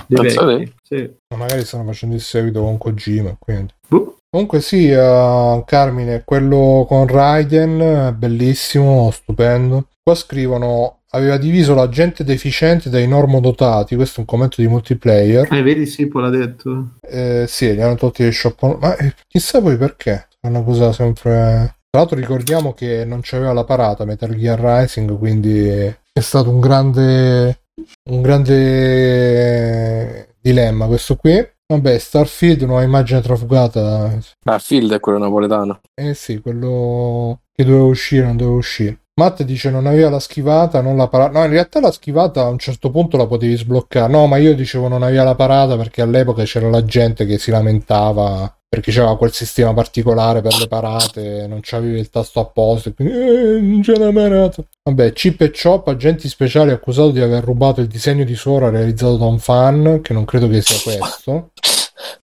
dei 0.06 0.34
vecchi. 0.34 0.72
Sì. 0.82 1.10
Ma 1.28 1.38
magari 1.38 1.64
stanno 1.64 1.84
facendo 1.84 2.14
il 2.14 2.20
seguito 2.20 2.62
con 2.62 2.78
Kojima, 2.78 3.36
quindi. 3.38 3.72
Buh. 3.88 4.16
Comunque 4.34 4.62
sì, 4.62 4.90
uh, 4.90 5.62
Carmine, 5.66 6.22
quello 6.24 6.86
con 6.88 7.06
Raiden, 7.06 8.14
bellissimo, 8.16 9.10
stupendo. 9.10 9.88
Qua 10.02 10.14
scrivono 10.14 11.00
aveva 11.10 11.36
diviso 11.36 11.74
la 11.74 11.90
gente 11.90 12.24
deficiente 12.24 12.88
dai 12.88 13.06
normodotati, 13.06 13.94
questo 13.94 14.16
è 14.16 14.20
un 14.20 14.26
commento 14.26 14.62
di 14.62 14.68
multiplayer. 14.68 15.52
Eh, 15.52 15.60
vedi, 15.60 15.84
sì, 15.84 16.06
poi 16.06 16.22
l'ha 16.22 16.30
detto. 16.30 16.92
Eh, 17.02 17.44
sì, 17.46 17.74
gli 17.74 17.80
hanno 17.82 17.96
tolti 17.96 18.22
le 18.22 18.32
shop. 18.32 18.78
Ma 18.80 18.96
eh, 18.96 19.12
chissà 19.28 19.60
poi 19.60 19.76
perché. 19.76 20.28
È 20.40 20.46
una 20.46 20.62
cosa 20.62 20.92
sempre... 20.92 21.76
Tra 21.90 22.00
l'altro 22.00 22.16
ricordiamo 22.16 22.72
che 22.72 23.04
non 23.04 23.20
c'aveva 23.22 23.52
la 23.52 23.64
parata 23.64 24.06
Metal 24.06 24.34
Gear 24.34 24.58
Rising, 24.58 25.18
quindi 25.18 25.68
è 25.68 26.20
stato 26.20 26.48
un 26.48 26.58
grande... 26.58 27.64
un 28.08 28.22
grande 28.22 30.28
dilemma 30.40 30.86
questo 30.86 31.16
qui. 31.16 31.50
Vabbè, 31.72 31.98
Starfield, 31.98 32.60
nuova 32.62 32.82
immagine 32.82 33.22
trafugata. 33.22 34.20
Starfield 34.20 34.92
è 34.92 35.00
quello 35.00 35.16
napoletano. 35.16 35.80
Eh 35.94 36.12
sì, 36.12 36.38
quello 36.40 37.40
che 37.50 37.64
doveva 37.64 37.84
uscire, 37.84 38.26
non 38.26 38.36
doveva 38.36 38.58
uscire. 38.58 38.98
Matt 39.14 39.42
dice 39.42 39.70
non 39.70 39.86
aveva 39.86 40.10
la 40.10 40.20
schivata, 40.20 40.82
non 40.82 40.98
la 40.98 41.08
parata. 41.08 41.38
No, 41.38 41.44
in 41.44 41.50
realtà 41.50 41.80
la 41.80 41.90
schivata 41.90 42.42
a 42.42 42.48
un 42.48 42.58
certo 42.58 42.90
punto 42.90 43.16
la 43.16 43.26
potevi 43.26 43.56
sbloccare. 43.56 44.12
No, 44.12 44.26
ma 44.26 44.36
io 44.36 44.54
dicevo 44.54 44.88
non 44.88 45.02
aveva 45.02 45.24
la 45.24 45.34
parata 45.34 45.76
perché 45.78 46.02
all'epoca 46.02 46.44
c'era 46.44 46.68
la 46.68 46.84
gente 46.84 47.24
che 47.24 47.38
si 47.38 47.50
lamentava 47.50 48.54
perché 48.72 48.90
c'era 48.90 49.14
quel 49.16 49.34
sistema 49.34 49.74
particolare 49.74 50.40
per 50.40 50.56
le 50.58 50.66
parate, 50.66 51.46
non 51.46 51.60
c'avevi 51.60 51.98
il 51.98 52.08
tasto 52.08 52.40
apposta 52.40 52.88
e 52.88 52.94
quindi 52.94 53.12
eh, 53.12 53.60
non 53.60 53.82
c'è 53.82 53.96
la 53.96 54.10
parata. 54.10 54.64
Vabbè, 54.84 55.12
Chip 55.12 55.42
e 55.42 55.50
Chop, 55.50 55.88
agenti 55.88 56.26
speciali 56.26 56.70
accusato 56.70 57.10
di 57.10 57.20
aver 57.20 57.44
rubato 57.44 57.82
il 57.82 57.86
disegno 57.86 58.24
di 58.24 58.34
Sora 58.34 58.70
realizzato 58.70 59.18
da 59.18 59.26
un 59.26 59.38
fan, 59.38 60.00
che 60.02 60.14
non 60.14 60.24
credo 60.24 60.48
che 60.48 60.62
sia 60.62 60.78
questo. 60.82 61.50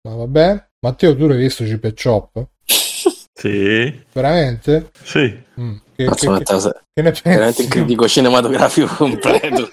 Ma 0.08 0.16
vabbè. 0.16 0.68
Matteo, 0.80 1.14
tu 1.18 1.28
l'hai 1.28 1.40
visto 1.40 1.66
Chip 1.66 1.84
e 1.84 1.94
Chop? 1.94 2.48
Sì. 2.64 4.02
Veramente? 4.14 4.92
Sì. 5.04 5.44
Mm. 5.60 5.76
Che, 5.94 6.06
Mazza, 6.06 6.38
che, 6.38 6.44
che, 6.46 6.72
che 6.94 7.02
ne 7.02 7.12
pensi? 7.12 7.22
Veramente 7.26 7.62
un 7.64 7.68
critico 7.68 8.08
cinematografico 8.08 8.88
completo 8.96 9.68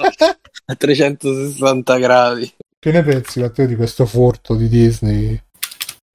a 0.64 0.74
360 0.74 1.98
gradi. 1.98 2.52
Che 2.76 2.90
ne 2.90 3.04
pensi, 3.04 3.38
Matteo, 3.38 3.66
di 3.66 3.76
questo 3.76 4.04
furto 4.04 4.56
di 4.56 4.68
Disney? 4.68 5.40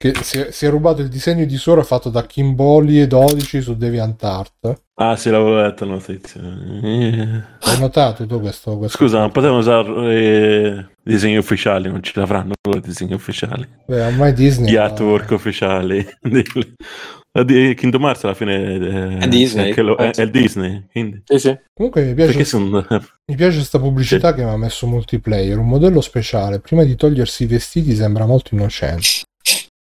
Che 0.02 0.14
si 0.20 0.40
è, 0.40 0.50
si 0.50 0.66
è, 0.66 0.68
rubato 0.68 1.00
il 1.00 1.06
disegno 1.06 1.44
di 1.44 1.56
Sora 1.56 1.84
fatto 1.84 2.08
da 2.08 2.26
Kimboli 2.26 3.00
e 3.00 3.06
12 3.06 3.62
su 3.62 3.76
DeviantArt. 3.76 4.82
Ah, 4.96 5.14
sì, 5.14 5.30
l'avevo 5.30 5.54
letto 5.54 5.84
la 5.84 5.92
notizia. 5.92 6.40
Hai 6.40 7.78
notato 7.78 8.26
tu 8.26 8.40
questo? 8.40 8.78
questo 8.78 8.98
Scusa, 8.98 9.20
non 9.20 9.30
potevano 9.30 9.60
usare 9.60 10.12
eh, 10.12 10.86
disegni 11.04 11.36
ufficiali, 11.36 11.88
non 11.88 12.02
ce 12.02 12.14
l'avranno 12.16 12.54
loro 12.66 12.80
disegni 12.80 13.14
ufficiali. 13.14 13.64
Beh, 13.86 14.06
ormai 14.06 14.32
Disney. 14.32 14.72
Gli 14.72 14.74
artwork 14.74 15.30
ha... 15.30 15.34
ufficiali. 15.36 16.04
di 17.44 17.74
Kingdom 17.76 18.02
Hearts 18.02 18.24
alla 18.24 18.34
fine 18.34 18.56
è, 18.56 19.18
è 19.18 19.28
Disney. 19.28 19.72
È, 19.72 19.82
lo, 19.82 19.94
è, 19.94 20.10
è, 20.10 20.22
il 20.22 20.30
Disney. 20.32 20.84
Quindi. 20.90 21.22
Sì, 21.26 21.38
sì. 21.38 21.56
Comunque 21.72 22.02
mi 22.02 22.14
piace, 22.14 22.44
sono... 22.44 22.84
mi 22.90 23.36
piace 23.36 23.58
questa 23.58 23.78
pubblicità 23.78 24.30
sì. 24.30 24.34
che 24.34 24.42
mi 24.42 24.50
ha 24.50 24.56
messo 24.56 24.88
multiplayer. 24.88 25.58
Un 25.58 25.68
modello 25.68 26.00
speciale. 26.00 26.58
Prima 26.58 26.82
di 26.82 26.96
togliersi 26.96 27.44
i 27.44 27.46
vestiti 27.46 27.94
sembra 27.94 28.26
molto 28.26 28.56
innocente. 28.56 29.30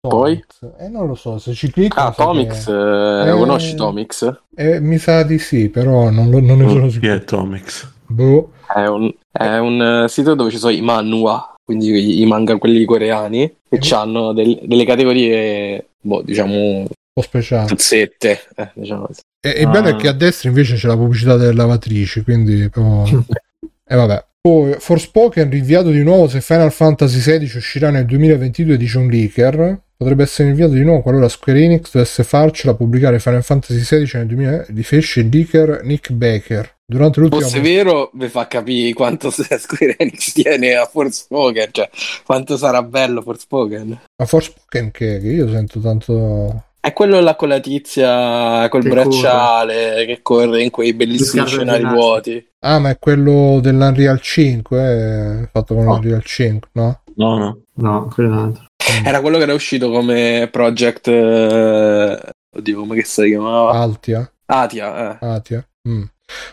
Poi? 0.00 0.42
Eh, 0.78 0.88
non 0.88 1.06
lo 1.06 1.14
so, 1.14 1.36
se 1.38 1.52
ci 1.52 1.70
clicco... 1.70 2.00
Ah, 2.00 2.10
Tomix, 2.10 2.64
che... 2.64 3.22
eh, 3.22 3.28
eh, 3.28 3.32
conosci 3.32 3.74
Tomix? 3.74 4.34
Eh, 4.56 4.80
mi 4.80 4.96
sa 4.96 5.22
di 5.24 5.38
sì, 5.38 5.68
però 5.68 6.08
non, 6.08 6.30
lo, 6.30 6.40
non 6.40 6.56
ne 6.56 6.68
sono 6.68 6.88
sicuro. 6.88 7.12
Chi 7.12 7.20
è 7.20 7.24
Tomix? 7.24 7.92
Boh. 8.06 8.52
È 8.66 8.86
un, 8.86 9.12
è 9.30 9.58
un 9.58 10.06
sito 10.08 10.34
dove 10.34 10.50
ci 10.50 10.56
sono 10.56 10.72
i 10.72 10.80
manhwa, 10.80 11.54
quindi 11.62 12.18
i 12.18 12.24
manga 12.24 12.56
quelli 12.56 12.86
coreani, 12.86 13.42
e 13.42 13.56
eh, 13.68 13.94
hanno 13.94 14.32
del, 14.32 14.60
delle 14.62 14.86
categorie, 14.86 15.90
boh, 16.00 16.22
diciamo... 16.22 16.56
Un 16.56 16.86
po' 17.12 17.20
speciali. 17.20 17.66
Tuzzette, 17.66 18.40
eh, 18.56 18.70
diciamo 18.72 19.04
così. 19.04 19.20
E, 19.38 19.50
il 19.50 19.68
bello 19.68 19.88
è 19.88 19.96
che 19.96 20.08
a 20.08 20.12
destra 20.12 20.48
invece 20.48 20.76
c'è 20.76 20.86
la 20.86 20.96
pubblicità 20.96 21.36
delle 21.36 21.52
lavatrici, 21.52 22.22
quindi 22.22 22.70
proprio... 22.70 23.26
E 23.28 23.68
eh, 23.84 23.96
vabbè. 23.96 24.24
Poi 24.40 24.76
Forspoken 24.78 25.50
rinviato 25.50 25.90
di 25.90 26.02
nuovo 26.02 26.26
se 26.26 26.40
Final 26.40 26.72
Fantasy 26.72 27.18
XVI 27.18 27.58
uscirà 27.58 27.90
nel 27.90 28.06
2022 28.06 28.78
dice 28.78 28.96
un 28.96 29.08
leaker 29.08 29.82
potrebbe 30.00 30.22
essere 30.22 30.48
inviato 30.48 30.72
di 30.72 30.82
nuovo 30.82 31.02
qualora 31.02 31.28
Square 31.28 31.62
Enix 31.62 31.90
dovesse 31.92 32.24
farcela 32.24 32.72
pubblicare 32.72 33.18
Final 33.18 33.42
Fantasy 33.42 33.80
XVI 33.80 34.08
nel 34.14 34.26
2000 34.28 34.66
di 34.70 34.82
fece 34.82 35.20
il 35.20 35.28
leaker 35.30 35.80
Nick 35.82 36.10
Baker 36.12 36.76
durante 36.86 37.20
l'ultimo 37.20 37.42
fosse 37.42 37.60
vero 37.60 38.10
vi 38.14 38.28
fa 38.28 38.46
capire 38.46 38.94
quanto 38.94 39.28
Square 39.30 39.96
Enix 39.98 40.32
tiene 40.32 40.74
a 40.74 40.86
Forspoken 40.86 41.68
cioè 41.70 41.90
quanto 42.24 42.56
sarà 42.56 42.82
bello 42.82 43.20
Forspoken 43.20 44.00
a 44.16 44.24
Forspoken 44.24 44.90
che, 44.90 45.20
che 45.20 45.28
io 45.28 45.50
sento 45.50 45.80
tanto 45.80 46.64
è 46.80 46.94
quello 46.94 47.20
là 47.20 47.36
con 47.36 47.48
la 47.48 47.60
tizia 47.60 48.66
col 48.70 48.82
che 48.82 48.88
bracciale 48.88 49.90
corre. 49.90 50.06
che 50.06 50.22
corre 50.22 50.62
in 50.62 50.70
quei 50.70 50.94
bellissimi 50.94 51.46
scenari 51.46 51.84
vuoti. 51.84 52.42
Ah, 52.60 52.78
ma 52.78 52.88
è 52.88 52.98
quello 52.98 53.58
dell'Unreal 53.60 54.18
5, 54.18 55.42
eh? 55.42 55.48
fatto 55.52 55.74
con 55.74 55.84
no. 55.84 55.92
l'Unreal 55.96 56.24
5, 56.24 56.70
no? 56.72 57.02
No, 57.16 57.36
no. 57.36 57.60
No, 57.74 58.10
quello 58.14 58.30
Mm. 58.34 58.69
Era 59.04 59.20
quello 59.20 59.36
che 59.36 59.44
era 59.44 59.54
uscito 59.54 59.90
come 59.90 60.48
project. 60.50 61.08
Eh... 61.08 62.18
Oddio, 62.56 62.80
come 62.80 62.96
che 62.96 63.04
si 63.04 63.26
chiamava? 63.26 63.72
Altia. 63.72 64.30
Atia, 64.46 65.12
eh. 65.12 65.26
Atia. 65.26 65.64
Mm. 65.88 66.02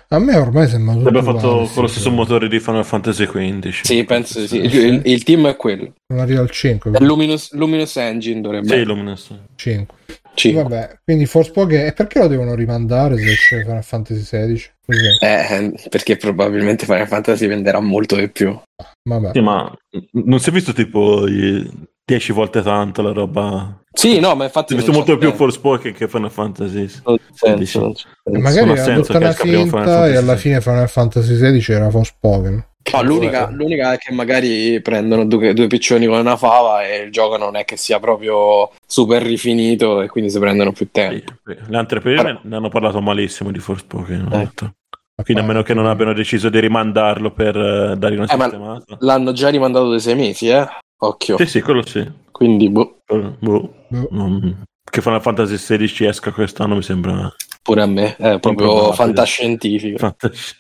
A 0.10 0.20
me 0.20 0.36
ormai 0.38 0.68
sembra 0.68 0.94
tutto 0.94 1.08
Abbiamo 1.08 1.34
fatto 1.34 1.70
con 1.74 1.84
lo 1.84 1.88
stesso 1.88 2.10
motore 2.12 2.48
di 2.48 2.60
Final 2.60 2.86
Fantasy 2.86 3.26
XV. 3.26 3.82
Sì, 3.84 4.04
penso 4.04 4.46
sì. 4.48 4.58
Il, 4.58 4.74
il, 4.74 5.02
il 5.04 5.24
team 5.24 5.48
è 5.48 5.56
quello. 5.56 5.94
Non 6.08 6.22
arriva 6.22 6.42
al 6.42 6.50
5. 6.50 6.92
È 6.92 7.00
Luminous, 7.00 7.54
Luminous 7.54 7.96
Engine 7.98 8.42
dovrebbe 8.42 8.68
Sì, 8.68 8.84
Luminous 8.84 9.34
5. 9.56 9.96
5. 10.34 10.64
Vabbè, 10.64 11.00
quindi 11.04 11.26
Forspoken 11.26 11.88
e 11.88 11.94
perché 11.94 12.20
lo 12.20 12.28
devono 12.28 12.54
rimandare 12.54 13.18
se 13.18 13.32
esce 13.32 13.62
Final 13.64 13.84
Fantasy 13.84 14.22
XVI? 14.22 14.64
Eh, 15.20 15.74
perché 15.90 16.16
probabilmente 16.16 16.86
Final 16.86 17.08
Fantasy 17.08 17.48
venderà 17.48 17.80
molto 17.80 18.16
di 18.16 18.30
più. 18.30 18.58
Vabbè. 19.04 19.32
Sì, 19.34 19.42
ma 19.42 19.72
non 20.12 20.40
si 20.40 20.50
è 20.50 20.52
visto 20.52 20.74
tipo 20.74 21.26
10 22.08 22.32
volte 22.32 22.62
tanto 22.62 23.02
la 23.02 23.12
roba. 23.12 23.84
Sì, 23.92 24.22
no, 24.22 24.34
ma 24.34 24.46
infatti. 24.46 24.72
È 24.72 24.78
visto 24.78 24.94
molto 24.94 25.18
più 25.18 25.34
Forspoken 25.34 25.92
che 25.92 26.08
Final 26.08 26.32
Fantasy. 26.32 26.88
Senso, 27.34 27.94
non 28.24 28.42
magari 28.42 28.70
ha 28.70 28.84
adottato 28.84 29.18
una 29.18 29.34
finta 29.34 30.08
e 30.08 30.16
alla 30.16 30.38
fine 30.38 30.62
Final 30.62 30.88
Fantasy 30.88 31.36
XVI 31.36 31.74
era 31.74 31.90
Forspoken. 31.90 32.66
No, 32.94 33.04
l'unica, 33.04 33.50
l'unica, 33.52 33.92
è 33.92 33.98
che 33.98 34.14
magari 34.14 34.80
prendono 34.80 35.26
due, 35.26 35.54
due, 35.54 35.68
piccioni 35.68 36.06
con 36.06 36.20
una 36.20 36.38
fava 36.38 36.88
e 36.88 37.00
il 37.00 37.12
gioco 37.12 37.36
non 37.36 37.58
è 37.58 37.66
che 37.66 37.76
sia 37.76 38.00
proprio 38.00 38.72
super 38.86 39.22
rifinito 39.22 40.02
e 40.02 40.08
quindi 40.08 40.30
si 40.30 40.40
prendono 40.40 40.72
più 40.72 40.88
tempo. 40.90 41.34
Le 41.44 41.78
altre 41.78 42.00
prime 42.00 42.40
ne 42.42 42.56
hanno 42.56 42.70
parlato 42.70 43.02
malissimo 43.02 43.52
di 43.52 43.60
Forspoken. 43.60 44.30
Eh. 44.32 44.72
Quindi 45.22 45.44
a 45.44 45.46
meno 45.46 45.62
che 45.62 45.74
non 45.74 45.88
abbiano 45.88 46.14
deciso 46.14 46.48
di 46.48 46.62
rimandarlo 46.62 47.32
per 47.32 47.58
uh, 47.58 47.96
dare 47.98 48.16
una 48.16 48.24
eh, 48.24 48.28
sistemata. 48.28 48.96
L'hanno 49.00 49.34
già 49.34 49.50
rimandato 49.50 49.90
dei 49.90 50.00
sei 50.00 50.16
mesi, 50.16 50.48
eh? 50.48 50.66
Occhio. 51.00 51.38
Sì, 51.38 51.46
sì, 51.46 51.62
quello 51.62 51.86
sì. 51.86 52.10
Quindi, 52.32 52.70
boh. 52.70 52.98
boh. 53.06 53.36
boh. 53.40 53.74
Che 54.90 55.02
Final 55.02 55.22
Fantasy 55.22 55.56
XVI 55.56 56.08
esca 56.08 56.32
quest'anno 56.32 56.76
mi 56.76 56.82
sembra... 56.82 57.34
Pure 57.62 57.82
a 57.82 57.86
me, 57.86 58.16
è 58.16 58.40
proprio 58.40 58.94
fantascientifico. 58.94 59.98
Fantas- 59.98 60.56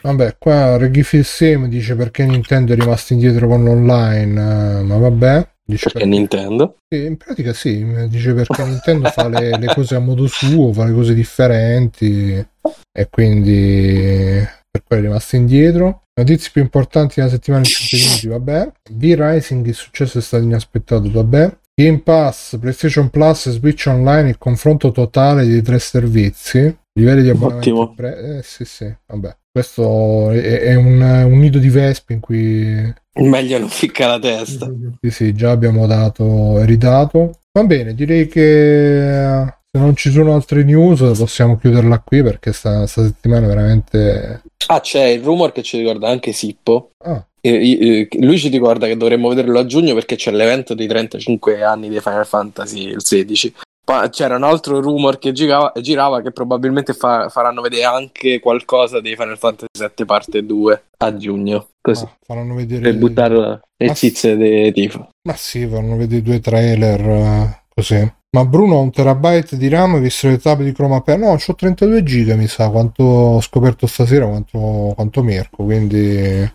Vabbè, 0.00 0.36
qua 0.38 0.76
Reggie 0.76 1.22
Sim 1.24 1.66
dice 1.66 1.96
perché 1.96 2.24
Nintendo 2.24 2.72
è 2.72 2.76
rimasto 2.76 3.12
indietro 3.12 3.48
con 3.48 3.64
l'online, 3.64 4.40
uh, 4.40 4.84
ma 4.84 4.96
vabbè. 4.96 5.48
Dice 5.64 5.90
perché, 5.90 5.98
perché 5.98 6.06
Nintendo? 6.06 6.76
Sì, 6.88 7.04
in 7.04 7.16
pratica 7.16 7.52
sì, 7.52 7.84
dice 8.08 8.32
perché 8.32 8.64
Nintendo 8.64 9.08
fa 9.10 9.28
le, 9.28 9.58
le, 9.58 9.66
cose 9.66 9.96
a 9.96 9.98
modo 9.98 10.26
suo, 10.26 10.72
fa 10.72 10.84
le 10.84 10.92
cose 10.94 11.14
differenti 11.14 12.46
e 12.92 13.08
quindi 13.10 14.46
per 14.78 14.82
quello 14.84 15.02
è 15.02 15.06
rimasto 15.06 15.36
indietro. 15.36 16.02
Notizie 16.14 16.50
più 16.52 16.62
importanti 16.62 17.14
della 17.16 17.30
settimana 17.30 17.62
in 17.62 17.70
5 17.70 17.98
minuti, 17.98 18.28
vabbè. 18.28 18.72
V-Rising 18.90 19.66
il 19.66 19.74
successo 19.74 20.18
è 20.18 20.20
stato 20.20 20.44
inaspettato, 20.44 21.10
vabbè. 21.10 21.56
Game 21.74 22.00
Pass, 22.00 22.58
PlayStation 22.58 23.08
Plus 23.08 23.46
e 23.46 23.50
Switch 23.52 23.86
Online, 23.86 24.30
il 24.30 24.38
confronto 24.38 24.90
totale 24.90 25.46
di 25.46 25.62
tre 25.62 25.78
servizi. 25.78 26.76
Livelli 26.92 27.22
di 27.22 27.28
abbonamento. 27.28 27.92
Pre- 27.94 28.38
eh, 28.38 28.42
sì, 28.42 28.64
sì, 28.64 28.92
vabbè. 29.06 29.36
Questo 29.50 30.30
è, 30.30 30.60
è 30.60 30.74
un, 30.74 31.00
un, 31.00 31.38
nido 31.38 31.58
di 31.58 31.68
vespe 31.68 32.12
in 32.12 32.20
cui... 32.20 32.94
Meglio 33.20 33.58
non 33.58 33.68
ficca 33.68 34.06
la 34.08 34.18
testa. 34.18 34.70
Sì, 35.00 35.10
sì, 35.10 35.34
già 35.34 35.50
abbiamo 35.50 35.86
dato 35.86 36.60
e 36.60 36.64
ridato. 36.64 37.38
Va 37.52 37.64
bene, 37.64 37.94
direi 37.94 38.28
che 38.28 39.57
se 39.70 39.78
non 39.78 39.94
ci 39.94 40.10
sono 40.10 40.34
altre 40.34 40.64
news 40.64 41.00
possiamo 41.18 41.58
chiuderla 41.58 42.00
qui 42.00 42.22
perché 42.22 42.52
sta, 42.52 42.86
sta 42.86 43.02
settimana 43.02 43.46
veramente... 43.46 44.42
Ah, 44.68 44.80
c'è 44.80 45.04
il 45.04 45.22
rumor 45.22 45.52
che 45.52 45.62
ci 45.62 45.78
ricorda 45.78 46.08
anche 46.08 46.32
Sippo. 46.32 46.92
Ah. 47.04 47.24
E, 47.40 48.08
e, 48.08 48.08
lui 48.20 48.38
ci 48.38 48.48
ricorda 48.48 48.86
che 48.86 48.96
dovremmo 48.96 49.28
vederlo 49.28 49.58
a 49.58 49.66
giugno 49.66 49.94
perché 49.94 50.16
c'è 50.16 50.30
l'evento 50.30 50.74
dei 50.74 50.86
35 50.86 51.62
anni 51.62 51.88
di 51.88 52.00
Final 52.00 52.26
Fantasy 52.26 52.88
il 52.88 53.04
16. 53.04 53.54
Poi 53.84 54.10
c'era 54.10 54.36
un 54.36 54.42
altro 54.42 54.80
rumor 54.80 55.18
che 55.18 55.32
girava, 55.32 55.72
girava 55.80 56.20
che 56.20 56.30
probabilmente 56.30 56.92
fa, 56.92 57.28
faranno 57.30 57.62
vedere 57.62 57.84
anche 57.84 58.38
qualcosa 58.38 59.00
di 59.00 59.14
Final 59.16 59.38
Fantasy 59.38 59.66
7 59.78 60.04
parte 60.04 60.44
2 60.44 60.84
a 60.98 61.16
giugno. 61.16 61.68
Così. 61.80 62.04
Ah, 62.04 62.16
faranno 62.26 62.54
vedere... 62.54 62.82
Per 62.82 62.96
buttare 62.96 63.60
le 63.76 63.94
cizze 63.94 64.36
dei 64.36 64.72
tifo. 64.72 65.08
Ma 65.26 65.34
sì, 65.34 65.66
faranno 65.66 65.96
vedere 65.96 66.20
due 66.20 66.40
trailer 66.40 67.00
eh, 67.00 67.57
così. 67.78 68.12
Ma 68.30 68.44
Bruno 68.44 68.76
ha 68.76 68.80
un 68.80 68.90
terabyte 68.90 69.56
di 69.56 69.68
RAM 69.68 70.00
visto 70.00 70.28
le 70.28 70.38
tab 70.38 70.62
di 70.62 70.72
Chroma 70.72 71.00
per 71.00 71.18
no, 71.18 71.30
ho 71.30 71.54
32 71.54 72.02
giga 72.02 72.34
mi 72.34 72.46
sa. 72.46 72.68
Quanto 72.68 73.02
ho 73.02 73.40
scoperto 73.40 73.86
stasera 73.86 74.26
quanto, 74.26 74.92
quanto 74.94 75.22
Mirko 75.22 75.64
quindi 75.64 76.52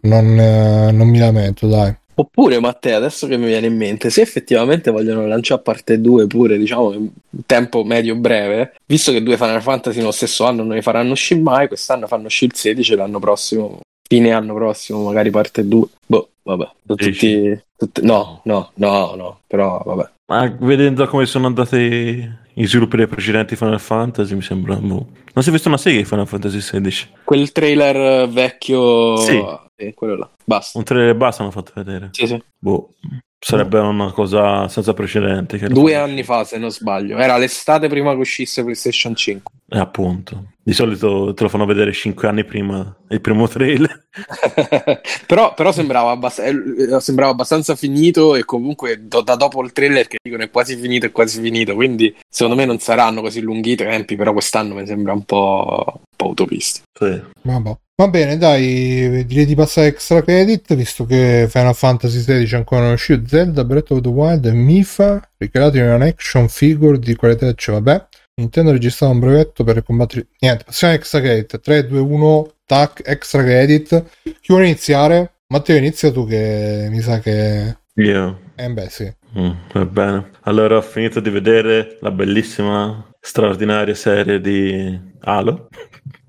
non, 0.00 0.38
eh, 0.38 0.90
non, 0.92 1.08
mi 1.08 1.18
lamento 1.18 1.68
dai. 1.68 1.94
Oppure 2.18 2.58
Matteo 2.58 2.96
adesso 2.96 3.26
che 3.26 3.36
mi 3.36 3.44
viene 3.44 3.66
in 3.66 3.76
mente 3.76 4.08
se 4.08 4.22
effettivamente 4.22 4.90
vogliono 4.90 5.26
lanciare 5.26 5.60
parte 5.60 6.00
2 6.00 6.26
pure 6.26 6.56
diciamo 6.56 6.94
in 6.94 7.10
tempo 7.44 7.84
medio 7.84 8.16
breve 8.16 8.76
visto 8.86 9.12
che 9.12 9.22
due 9.22 9.36
Final 9.36 9.60
Fantasy 9.60 9.98
nello 9.98 10.12
stesso 10.12 10.46
anno 10.46 10.62
non 10.62 10.76
ne 10.76 10.82
faranno 10.82 11.12
uscire 11.12 11.40
mai 11.40 11.68
quest'anno 11.68 12.06
fanno 12.06 12.26
uscire 12.26 12.52
il 12.54 12.58
16 12.58 12.94
l'anno 12.94 13.18
prossimo 13.18 13.80
fine 14.08 14.32
anno 14.32 14.54
prossimo 14.54 15.02
magari 15.02 15.28
parte 15.28 15.68
2 15.68 15.86
boh 16.06 16.28
vabbè 16.42 16.70
tutti, 16.86 17.62
tutti, 17.76 18.06
no 18.06 18.40
no 18.44 18.70
no 18.76 19.14
no 19.14 19.40
però 19.46 19.82
vabbè 19.84 20.14
ma 20.26 20.56
vedendo 20.60 21.06
come 21.06 21.26
sono 21.26 21.46
andati 21.46 22.30
i 22.54 22.66
sviluppi 22.66 22.96
dei 22.96 23.06
precedenti 23.06 23.56
Final 23.56 23.80
Fantasy, 23.80 24.34
mi 24.34 24.42
sembra. 24.42 24.76
Boh. 24.76 25.06
Non 25.34 25.42
si 25.44 25.50
è 25.50 25.52
visto 25.52 25.68
una 25.68 25.76
serie 25.76 25.98
di 25.98 26.04
Final 26.04 26.26
Fantasy 26.26 26.58
XVI? 26.58 27.08
Quel 27.24 27.52
trailer 27.52 28.28
vecchio. 28.28 29.16
Sì. 29.18 29.42
Sì 29.76 29.92
quello 29.94 30.16
là. 30.16 30.30
Basta. 30.44 30.78
Un 30.78 30.84
trailer 30.84 31.14
basta 31.14 31.42
hanno 31.42 31.52
fatto 31.52 31.72
vedere. 31.74 32.08
Sì, 32.12 32.26
sì. 32.26 32.42
Boh. 32.58 32.90
Sarebbe 33.38 33.78
una 33.78 34.10
cosa 34.12 34.66
senza 34.66 34.92
precedenti. 34.92 35.58
Due 35.68 35.94
anni 35.94 36.24
fa, 36.24 36.42
se 36.42 36.58
non 36.58 36.70
sbaglio. 36.70 37.18
Era 37.18 37.36
l'estate 37.36 37.86
prima 37.86 38.12
che 38.12 38.18
uscisse 38.18 38.62
PlayStation 38.62 39.14
5. 39.14 39.52
Eh, 39.68 39.78
appunto. 39.78 40.52
Di 40.62 40.72
solito 40.72 41.32
te 41.32 41.44
lo 41.44 41.48
fanno 41.48 41.66
vedere 41.66 41.92
cinque 41.92 42.26
anni 42.26 42.44
prima 42.44 42.96
il 43.08 43.20
primo 43.20 43.46
trailer. 43.46 44.08
però, 45.28 45.54
però 45.54 45.70
sembrava, 45.70 46.10
abbast- 46.10 46.40
eh, 46.40 47.00
sembrava, 47.00 47.30
abbastanza 47.30 47.76
finito 47.76 48.34
e 48.34 48.44
comunque 48.44 49.06
do- 49.06 49.20
da 49.20 49.36
dopo 49.36 49.62
il 49.62 49.72
trailer 49.72 50.08
che 50.08 50.18
dicono 50.20 50.42
è 50.42 50.50
quasi 50.50 50.74
finito, 50.74 51.06
è 51.06 51.12
quasi 51.12 51.40
finito. 51.40 51.74
Quindi 51.74 52.16
secondo 52.28 52.58
me 52.58 52.64
non 52.64 52.78
saranno 52.78 53.20
così 53.20 53.42
lunghi 53.42 53.72
i 53.72 53.76
tempi, 53.76 54.16
però 54.16 54.32
quest'anno 54.32 54.74
mi 54.74 54.86
sembra 54.86 55.12
un 55.12 55.24
po', 55.24 55.84
un 55.86 56.16
po 56.16 56.24
autopisti. 56.24 56.80
Sì. 56.98 57.22
Vabbè. 57.42 57.76
Va 57.98 58.08
bene, 58.08 58.36
dai, 58.36 59.24
direi 59.24 59.46
di 59.46 59.54
passare 59.54 59.86
extra 59.86 60.22
credit, 60.22 60.74
visto 60.74 61.06
che 61.06 61.46
Final 61.48 61.74
Fantasy 61.74 62.18
XVI 62.18 62.56
ancora 62.56 62.82
non 62.82 62.90
è 62.90 62.94
uscito, 62.94 63.26
Zelda, 63.26 63.64
Breath 63.64 63.90
of 63.90 64.02
the 64.02 64.08
Wild 64.08 64.44
e 64.44 64.52
Mifa, 64.52 65.26
ricreati 65.38 65.78
in 65.78 65.84
un 65.84 66.02
action 66.02 66.46
figure 66.46 66.98
di 66.98 67.14
qualità, 67.14 67.50
cioè 67.54 67.80
vabbè, 67.80 68.06
Nintendo 68.34 68.68
ha 68.68 68.72
registrato 68.74 69.14
un 69.14 69.20
brevetto 69.20 69.64
per 69.64 69.82
combattere... 69.82 70.26
Niente, 70.40 70.64
passiamo 70.64 70.92
a 70.92 70.96
extra 70.96 71.20
credit, 71.20 71.58
3, 71.58 71.86
2, 71.86 71.98
1, 71.98 72.52
tac, 72.66 73.00
extra 73.02 73.42
credit. 73.42 74.04
Chi 74.22 74.46
vuole 74.48 74.66
iniziare? 74.66 75.36
Matteo, 75.46 75.76
inizia 75.76 76.12
tu 76.12 76.26
che 76.26 76.88
mi 76.90 77.00
sa 77.00 77.18
che... 77.20 77.78
Io? 77.94 78.40
Eh 78.56 78.70
beh, 78.70 78.90
sì. 78.90 79.10
Mm, 79.38 79.52
va 79.72 79.86
bene. 79.86 80.30
Allora 80.42 80.76
ho 80.76 80.82
finito 80.82 81.20
di 81.20 81.30
vedere 81.30 81.96
la 82.02 82.10
bellissima, 82.10 83.10
straordinaria 83.18 83.94
serie 83.94 84.38
di 84.38 85.00
Halo. 85.20 85.68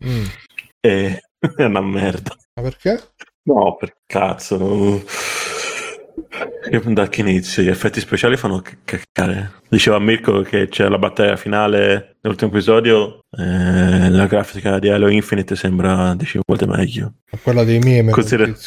Mm. 0.05 0.23
E 0.79 1.21
È 1.55 1.63
una 1.63 1.81
merda. 1.81 2.35
Ma 2.55 2.63
perché? 2.63 3.01
No, 3.43 3.75
per 3.75 3.97
cazzo. 4.05 5.03
Da 6.85 7.07
che 7.07 7.21
inizio? 7.21 7.63
Gli 7.63 7.69
effetti 7.69 7.99
speciali 7.99 8.35
fanno 8.35 8.61
cacare. 8.83 9.61
Diceva 9.69 9.99
Mirko 9.99 10.41
che 10.41 10.67
c'è 10.67 10.89
la 10.89 10.97
battaglia 10.97 11.35
finale 11.37 12.17
nell'ultimo 12.21 12.51
episodio. 12.51 13.19
Eh, 13.31 14.09
la 14.09 14.25
grafica 14.25 14.79
di 14.79 14.89
Halo 14.89 15.07
Infinite 15.09 15.55
sembra 15.55 16.13
10 16.15 16.39
volte 16.45 16.65
meglio. 16.65 17.13
Quella 17.41 17.63
dei 17.63 17.79
meme. 17.79 18.11
Consider- 18.11 18.57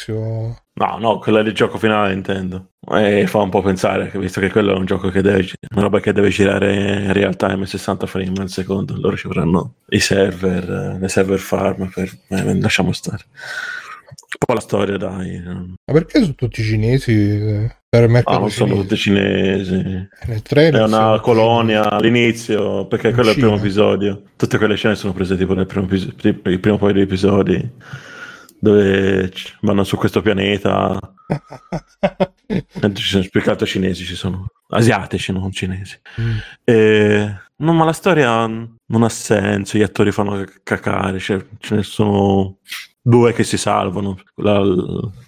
No, 0.73 0.97
no, 0.97 1.19
quella 1.19 1.43
del 1.43 1.53
gioco 1.53 1.77
finale 1.77 2.13
intendo. 2.13 2.71
E 2.89 3.27
fa 3.27 3.39
un 3.39 3.49
po' 3.49 3.61
pensare, 3.61 4.11
visto 4.15 4.39
che 4.39 4.49
quello 4.49 4.73
è 4.73 4.77
un 4.77 4.85
gioco 4.85 5.09
che 5.09 5.21
deve, 5.21 5.47
una 5.71 5.81
roba 5.81 5.99
che 5.99 6.13
deve 6.13 6.29
girare 6.29 7.03
in 7.03 7.13
real 7.13 7.35
time 7.35 7.65
60 7.65 8.07
frame 8.07 8.39
al 8.39 8.49
secondo, 8.49 8.95
loro 8.97 9.17
ci 9.17 9.27
vorranno 9.27 9.75
i 9.89 9.99
server, 9.99 10.97
le 10.99 11.07
server 11.09 11.39
farm, 11.39 11.89
per, 11.89 12.09
eh, 12.29 12.59
lasciamo 12.59 12.93
stare. 12.93 13.23
Un 13.31 14.45
po' 14.45 14.53
la 14.53 14.59
storia, 14.61 14.97
dai. 14.97 15.41
Ma 15.43 15.93
perché 15.93 16.21
sono 16.21 16.35
tutti 16.35 16.63
cinesi? 16.63 17.69
Per 17.87 18.07
me 18.07 18.21
ah, 18.23 18.37
non 18.37 18.49
sono 18.49 18.75
tutti 18.75 18.95
cinesi. 18.95 20.07
Trailer 20.41 20.81
è 20.81 20.85
una 20.85 21.19
colonia 21.19 21.83
cinesi. 21.83 21.95
all'inizio, 21.95 22.87
perché 22.87 23.11
quello 23.11 23.29
è 23.29 23.33
il 23.33 23.39
primo 23.39 23.55
episodio. 23.55 24.23
Tutte 24.37 24.57
quelle 24.57 24.75
scene 24.75 24.95
sono 24.95 25.11
prese 25.11 25.35
tipo 25.35 25.53
nel 25.53 25.65
primo, 25.65 25.87
il 25.91 26.59
primo 26.59 26.77
paio 26.77 26.93
di 26.93 27.01
episodi 27.01 27.71
dove 28.61 29.31
vanno 29.61 29.83
su 29.83 29.97
questo 29.97 30.21
pianeta. 30.21 30.99
ci 32.93 33.03
sono 33.03 33.25
altro 33.45 33.65
cinesi, 33.65 34.05
ci 34.05 34.15
sono 34.15 34.45
asiatici, 34.69 35.31
non 35.31 35.51
cinesi. 35.51 35.99
Mm. 36.21 36.37
E, 36.63 37.41
no, 37.57 37.73
ma 37.73 37.85
la 37.85 37.93
storia 37.93 38.45
non 38.45 39.03
ha 39.03 39.09
senso, 39.09 39.77
gli 39.77 39.81
attori 39.81 40.11
fanno 40.11 40.45
cacare, 40.63 41.17
cioè, 41.19 41.43
ce 41.57 41.75
ne 41.75 41.83
sono 41.83 42.59
due 43.01 43.33
che 43.33 43.43
si 43.43 43.57
salvano, 43.57 44.19
quella, 44.33 44.61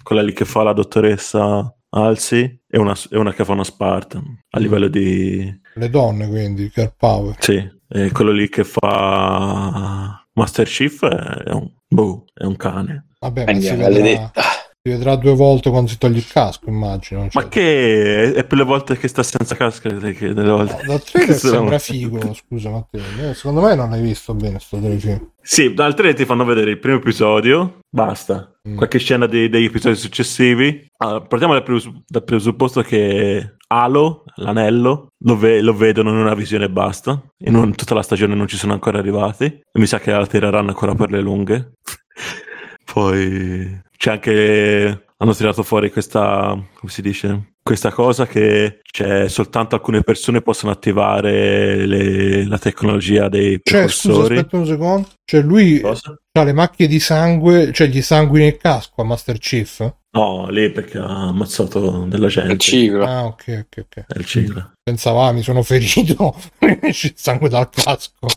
quella 0.02 0.22
lì 0.22 0.32
che 0.32 0.44
fa 0.44 0.62
la 0.62 0.72
dottoressa 0.72 1.74
Alsi 1.90 2.60
e 2.68 2.78
una, 2.78 2.94
e 3.10 3.16
una 3.16 3.32
che 3.32 3.44
fa 3.44 3.52
una 3.52 3.64
Spartan 3.64 4.40
a 4.50 4.58
livello 4.58 4.88
di... 4.88 5.60
Le 5.74 5.90
donne 5.90 6.28
quindi, 6.28 6.70
Girl 6.72 6.94
Power. 6.96 7.36
Sì, 7.38 7.68
e 7.88 8.10
quello 8.12 8.30
lì 8.30 8.48
che 8.48 8.64
fa 8.64 10.24
Master 10.32 10.66
Chief 10.66 11.04
è 11.04 11.52
un, 11.52 11.70
boh, 11.88 12.24
è 12.32 12.44
un 12.44 12.56
cane. 12.56 13.08
Vabbè, 13.24 13.44
ma 13.46 13.58
si 13.58 13.74
vedrà, 13.74 14.32
si 14.82 14.90
vedrà, 14.90 15.16
due 15.16 15.34
volte 15.34 15.70
quando 15.70 15.88
si 15.88 15.96
toglie 15.96 16.18
il 16.18 16.26
casco, 16.26 16.68
immagino. 16.68 17.26
Cioè... 17.30 17.42
Ma 17.42 17.48
che 17.48 18.34
è 18.34 18.44
per 18.44 18.58
le 18.58 18.64
volte 18.64 18.98
che 18.98 19.08
sta 19.08 19.22
senza 19.22 19.54
casco? 19.54 19.88
Che 19.88 20.34
delle 20.34 20.50
volte... 20.50 20.84
Dal 20.84 21.02
trailer 21.02 21.34
sembra 21.34 21.78
figo, 21.78 22.34
scusa 22.34 22.68
Matteo. 22.68 23.32
Secondo 23.32 23.62
me 23.62 23.74
non 23.74 23.92
hai 23.94 24.02
visto 24.02 24.34
bene 24.34 24.58
sto 24.58 24.78
telefilm. 24.78 25.30
Sì, 25.40 25.72
dal 25.72 25.94
trailer 25.94 26.14
ti 26.14 26.26
fanno 26.26 26.44
vedere 26.44 26.72
il 26.72 26.78
primo 26.78 26.98
episodio, 26.98 27.78
basta. 27.88 28.52
Mm. 28.68 28.76
Qualche 28.76 28.98
scena 28.98 29.24
dei, 29.24 29.48
degli 29.48 29.64
episodi 29.64 29.96
successivi. 29.96 30.86
Allora, 30.98 31.22
partiamo 31.22 31.54
dal, 31.54 31.62
presupposto, 31.62 32.04
dal 32.06 32.24
presupposto 32.24 32.82
che 32.82 33.56
Halo, 33.68 34.24
l'anello, 34.36 35.06
lo, 35.24 35.36
ve- 35.38 35.62
lo, 35.62 35.74
vedono 35.74 36.10
in 36.10 36.16
una 36.16 36.34
visione 36.34 36.66
e 36.66 36.70
basta. 36.70 37.22
In 37.38 37.74
tutta 37.74 37.94
la 37.94 38.02
stagione 38.02 38.34
non 38.34 38.48
ci 38.48 38.58
sono 38.58 38.74
ancora 38.74 38.98
arrivati. 38.98 39.44
E 39.44 39.78
mi 39.78 39.86
sa 39.86 39.98
che 39.98 40.10
la 40.10 40.26
tireranno 40.26 40.68
ancora 40.68 40.94
per 40.94 41.10
le 41.10 41.20
lunghe. 41.20 41.72
Poi 42.84 43.82
c'è 43.96 44.10
anche 44.10 45.04
hanno 45.24 45.34
tirato 45.34 45.62
fuori 45.62 45.90
questa, 45.90 46.50
come 46.74 46.92
si 46.92 47.00
dice, 47.00 47.54
questa 47.62 47.90
cosa 47.90 48.26
che 48.26 48.80
c'è 48.82 49.26
soltanto 49.28 49.74
alcune 49.74 50.02
persone 50.02 50.42
possono 50.42 50.70
attivare 50.70 51.86
le, 51.86 52.46
la 52.46 52.58
tecnologia 52.58 53.28
dei 53.28 53.58
cioè, 53.62 53.88
scusa, 53.88 54.22
aspetta 54.22 54.56
un 54.58 54.66
secondo. 54.66 55.08
Cioè 55.24 55.40
lui 55.40 55.80
ha 55.82 56.42
le 56.42 56.52
macchie 56.52 56.86
di 56.86 57.00
sangue, 57.00 57.72
cioè 57.72 57.86
gli 57.86 58.02
sangue 58.02 58.40
nel 58.40 58.58
casco 58.58 59.00
a 59.00 59.04
Master 59.04 59.38
Chief? 59.38 59.94
No, 60.10 60.48
lì 60.50 60.70
perché 60.70 60.98
ha 60.98 61.28
ammazzato 61.28 62.04
della 62.06 62.28
gente. 62.28 62.52
Il 62.52 62.58
ciclo. 62.58 63.04
Ah, 63.04 63.24
ok, 63.24 63.66
ok, 63.66 63.84
ok. 63.84 64.04
È 64.06 64.18
il 64.18 64.26
ciclo. 64.26 64.72
Pensavo, 64.82 65.22
ah, 65.22 65.32
mi 65.32 65.42
sono 65.42 65.62
ferito, 65.62 66.36
il 66.60 67.12
sangue 67.14 67.48
dal 67.48 67.70
casco. 67.70 68.28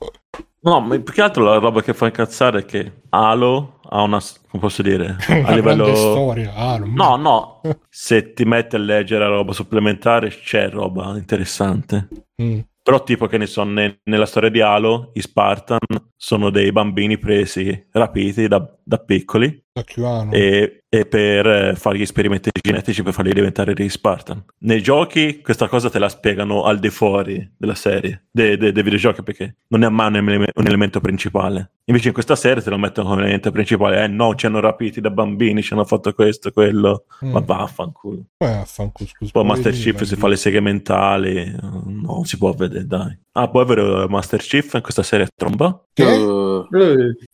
No, 0.62 0.80
ma 0.80 1.00
più 1.00 1.14
che 1.14 1.22
altro 1.22 1.44
la 1.44 1.58
roba 1.58 1.82
che 1.82 1.94
fa 1.94 2.08
incazzare 2.08 2.60
è 2.60 2.66
che 2.66 3.02
Halo 3.10 3.77
ha 3.90 4.02
una, 4.02 4.20
come 4.50 4.62
posso 4.62 4.82
dire, 4.82 5.18
a 5.28 5.54
livello... 5.54 5.94
storia, 5.96 6.54
Halo. 6.54 6.86
No, 6.88 7.16
no, 7.16 7.62
se 7.90 8.34
ti 8.34 8.46
metti 8.46 8.76
a 8.76 8.80
leggere 8.80 9.28
roba 9.28 9.54
supplementare 9.54 10.30
c'è 10.30 10.70
roba 10.70 11.16
interessante. 11.18 12.08
Mm. 12.42 12.60
Però 12.88 13.04
tipo 13.04 13.28
che 13.28 13.38
ne 13.38 13.48
so, 13.48 13.64
ne, 13.64 14.00
nella 14.04 14.26
storia 14.26 14.50
di 14.50 14.62
Halo, 14.62 15.12
i 15.14 15.22
Spartan 15.22 15.80
sono 16.16 16.50
dei 16.50 16.72
bambini 16.72 17.18
presi, 17.18 17.88
rapiti 17.92 18.48
da, 18.48 18.66
da 18.82 18.98
piccoli. 19.00 19.66
Da 19.74 19.84
e 20.30 20.86
e 20.90 21.06
per 21.06 21.46
eh, 21.46 21.76
fare 21.76 21.98
gli 21.98 22.02
esperimenti 22.02 22.50
genetici 22.62 23.04
per 23.04 23.14
farli 23.14 23.34
diventare 23.34 23.74
dei 23.74 23.90
Spartan. 23.90 24.44
Nei 24.60 24.82
giochi 24.82 25.42
questa 25.42 25.68
cosa 25.68 25.90
te 25.90 26.00
la 26.00 26.08
spiegano 26.08 26.64
al 26.64 26.80
di 26.80 26.90
fuori 26.90 27.54
della 27.58 27.76
serie, 27.76 28.28
dei, 28.32 28.58
dei, 28.58 28.72
dei 28.72 28.84
videogiochi, 28.84 29.22
perché 29.22 29.58
non 29.68 29.84
è 29.84 29.90
mai 29.90 30.18
un, 30.18 30.46
un, 30.54 30.66
elemento 30.66 31.02
principale. 31.02 31.72
Invece 31.86 32.08
in 32.08 32.14
questa 32.14 32.36
serie 32.36 32.64
te 32.64 32.70
lo 32.70 32.78
mettono 32.78 33.10
come 33.10 33.22
elemento 33.24 33.52
principale, 33.52 34.04
eh 34.04 34.08
no, 34.08 34.36
ci 34.36 34.46
hanno 34.46 34.60
rapiti 34.60 35.02
da 35.02 35.10
bambini, 35.10 35.62
ci 35.62 35.74
hanno 35.74 35.86
fatto 35.86 36.14
questo, 36.14 36.52
quello, 36.52 37.06
mm. 37.24 37.32
ma 37.32 37.40
vaffanculo. 37.42 38.24
Eh, 38.38 38.46
vaffanculo, 38.46 39.10
scusa. 39.10 39.32
Poi 39.32 39.46
Master 39.46 39.74
Chief 39.74 40.02
si 40.04 40.16
fa 40.16 40.28
le 40.28 40.38
seghe 40.38 40.62
mentali, 40.62 41.54
non 41.86 42.26
si 42.26 42.38
può 42.38 42.54
vedere, 42.54 42.86
dai. 42.86 43.18
Ah, 43.34 43.50
poi 43.50 43.64
è 43.64 43.66
vero, 43.68 44.08
Master 44.08 44.40
Chief 44.40 44.74
in 44.74 44.82
questa 44.82 45.04
serie 45.04 45.28
tromba? 45.36 45.80
Che? 45.94 46.04
Uh, 46.04 46.66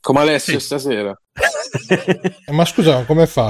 come 0.01 0.19
Alessio 0.19 0.59
sì. 0.59 0.65
stasera. 0.65 1.15
Eh, 2.45 2.51
ma 2.51 2.65
scusa, 2.65 3.03
come 3.05 3.25
fa? 3.25 3.42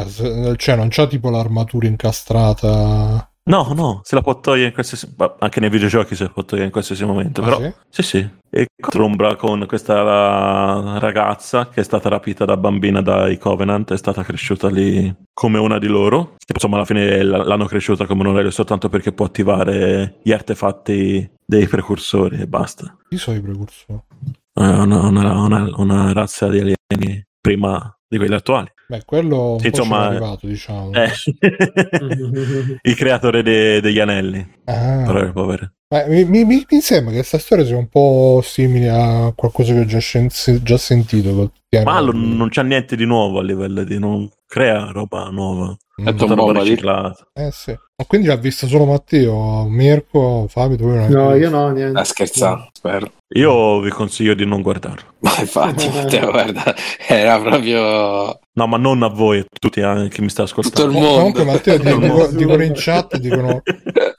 Cioè, 0.58 0.76
non 0.76 0.88
c'ha 0.90 1.08
tipo 1.08 1.30
l'armatura 1.30 1.88
incastrata? 1.88 3.28
No, 3.46 3.74
no, 3.76 4.00
se 4.04 4.16
la 4.16 4.22
può 4.22 4.40
togliere 4.40 4.68
in 4.68 4.74
qualsiasi 4.74 5.14
anche 5.40 5.60
nei 5.60 5.70
videogiochi 5.70 6.16
se 6.16 6.24
la 6.24 6.30
può 6.30 6.44
togliere 6.44 6.68
in 6.68 6.72
qualsiasi 6.72 7.04
momento, 7.04 7.42
ah, 7.42 7.44
però 7.44 7.60
sì? 7.60 7.74
sì, 7.90 8.02
sì. 8.02 8.30
E 8.50 8.68
trombra 8.76 9.36
con 9.36 9.66
questa 9.68 10.98
ragazza 10.98 11.68
che 11.68 11.82
è 11.82 11.84
stata 11.84 12.08
rapita 12.08 12.46
da 12.46 12.56
bambina 12.56 13.02
dai 13.02 13.38
Covenant, 13.38 13.92
è 13.92 13.98
stata 13.98 14.24
cresciuta 14.24 14.70
lì 14.70 15.14
come 15.34 15.60
una 15.60 15.78
di 15.78 15.88
loro. 15.88 16.36
Insomma, 16.54 16.78
alla 16.78 16.86
fine 16.86 17.22
l'hanno 17.22 17.66
cresciuta 17.66 18.06
come 18.06 18.26
un 18.26 18.52
soltanto 18.52 18.88
perché 18.88 19.12
può 19.12 19.26
attivare 19.26 20.20
gli 20.24 20.32
artefatti 20.32 21.30
dei 21.46 21.68
precursori 21.68 22.40
e 22.40 22.48
basta. 22.48 22.96
Chi 23.10 23.18
sono 23.18 23.38
i 23.38 23.42
precursori? 23.42 24.00
Una, 24.54 24.84
una, 24.84 25.34
una, 25.34 25.70
una 25.76 26.14
razza 26.14 26.48
di 26.48 26.60
alieni 26.60 27.26
prima 27.42 27.94
di 28.08 28.18
quelli 28.18 28.36
attuali. 28.36 28.72
Beh, 28.94 29.06
quello 29.06 29.58
sì, 29.60 29.68
insomma, 29.68 30.04
è 30.04 30.06
arrivato, 30.10 30.46
diciamo. 30.46 30.92
Eh. 30.92 31.10
il 32.84 32.96
creatore 32.96 33.42
de- 33.42 33.82
degli 33.82 33.98
anelli. 33.98 34.48
Ah. 34.66 35.02
Però 35.04 35.20
è 35.20 35.32
povero. 35.32 35.72
Mi, 36.08 36.26
mi, 36.26 36.44
mi, 36.46 36.66
sembra 36.80 37.10
che 37.10 37.18
questa 37.18 37.40
storia 37.40 37.66
sia 37.66 37.78
un 37.78 37.88
po' 37.88 38.42
simile 38.44 38.90
a 38.90 39.34
qualcosa 39.36 39.74
che 39.74 39.80
ho 39.80 39.86
già, 39.86 39.98
scen- 39.98 40.30
già 40.62 40.78
sentito. 40.78 41.52
Ma 41.84 42.00
non 42.02 42.50
c'è 42.50 42.62
niente 42.62 42.96
di 42.96 43.06
nuovo 43.06 43.40
a 43.40 43.44
livello 43.44 43.84
di 43.84 43.98
non 43.98 44.30
crea 44.46 44.92
roba 44.92 45.30
nuova. 45.30 45.76
È 45.96 46.14
tutta 46.14 46.36
roba 46.36 46.62
riciclata. 46.62 47.28
Eh 47.34 47.50
sì. 47.52 47.76
Ma 48.04 48.10
quindi 48.10 48.28
l'ha 48.28 48.36
vista 48.36 48.68
solo 48.68 48.84
Matteo, 48.84 49.66
Mirko, 49.70 50.46
Fabio? 50.50 50.76
Tu 50.76 50.88
no, 50.88 51.36
io 51.36 51.50
no, 51.50 51.70
niente. 51.70 51.98
A 51.98 52.04
scherzare, 52.04 52.68
spero. 52.74 53.14
Io 53.36 53.80
vi 53.80 53.92
consiglio 53.92 54.34
di 54.34 54.46
non 54.46 54.62
guardarlo. 54.62 55.14
Ma 55.20 55.34
infatti, 55.40 55.88
Matteo, 55.96 56.30
guarda, 56.30 56.76
era 57.08 57.40
proprio... 57.40 58.38
No, 58.56 58.68
ma 58.68 58.76
non 58.76 59.04
a 59.04 59.08
voi, 59.08 59.40
a 59.40 59.46
tutti 59.58 59.80
eh, 59.80 60.10
che 60.12 60.22
mi 60.22 60.28
sta 60.28 60.44
ascoltando. 60.44 60.76
Tutto 60.76 60.90
il 60.90 61.02
mondo. 61.02 61.18
Comunque, 61.18 61.44
Matteo, 61.46 61.78
dicono, 61.78 62.28
dicono 62.28 62.64
in 62.64 62.74
chat, 62.76 63.16
dicono... 63.18 63.62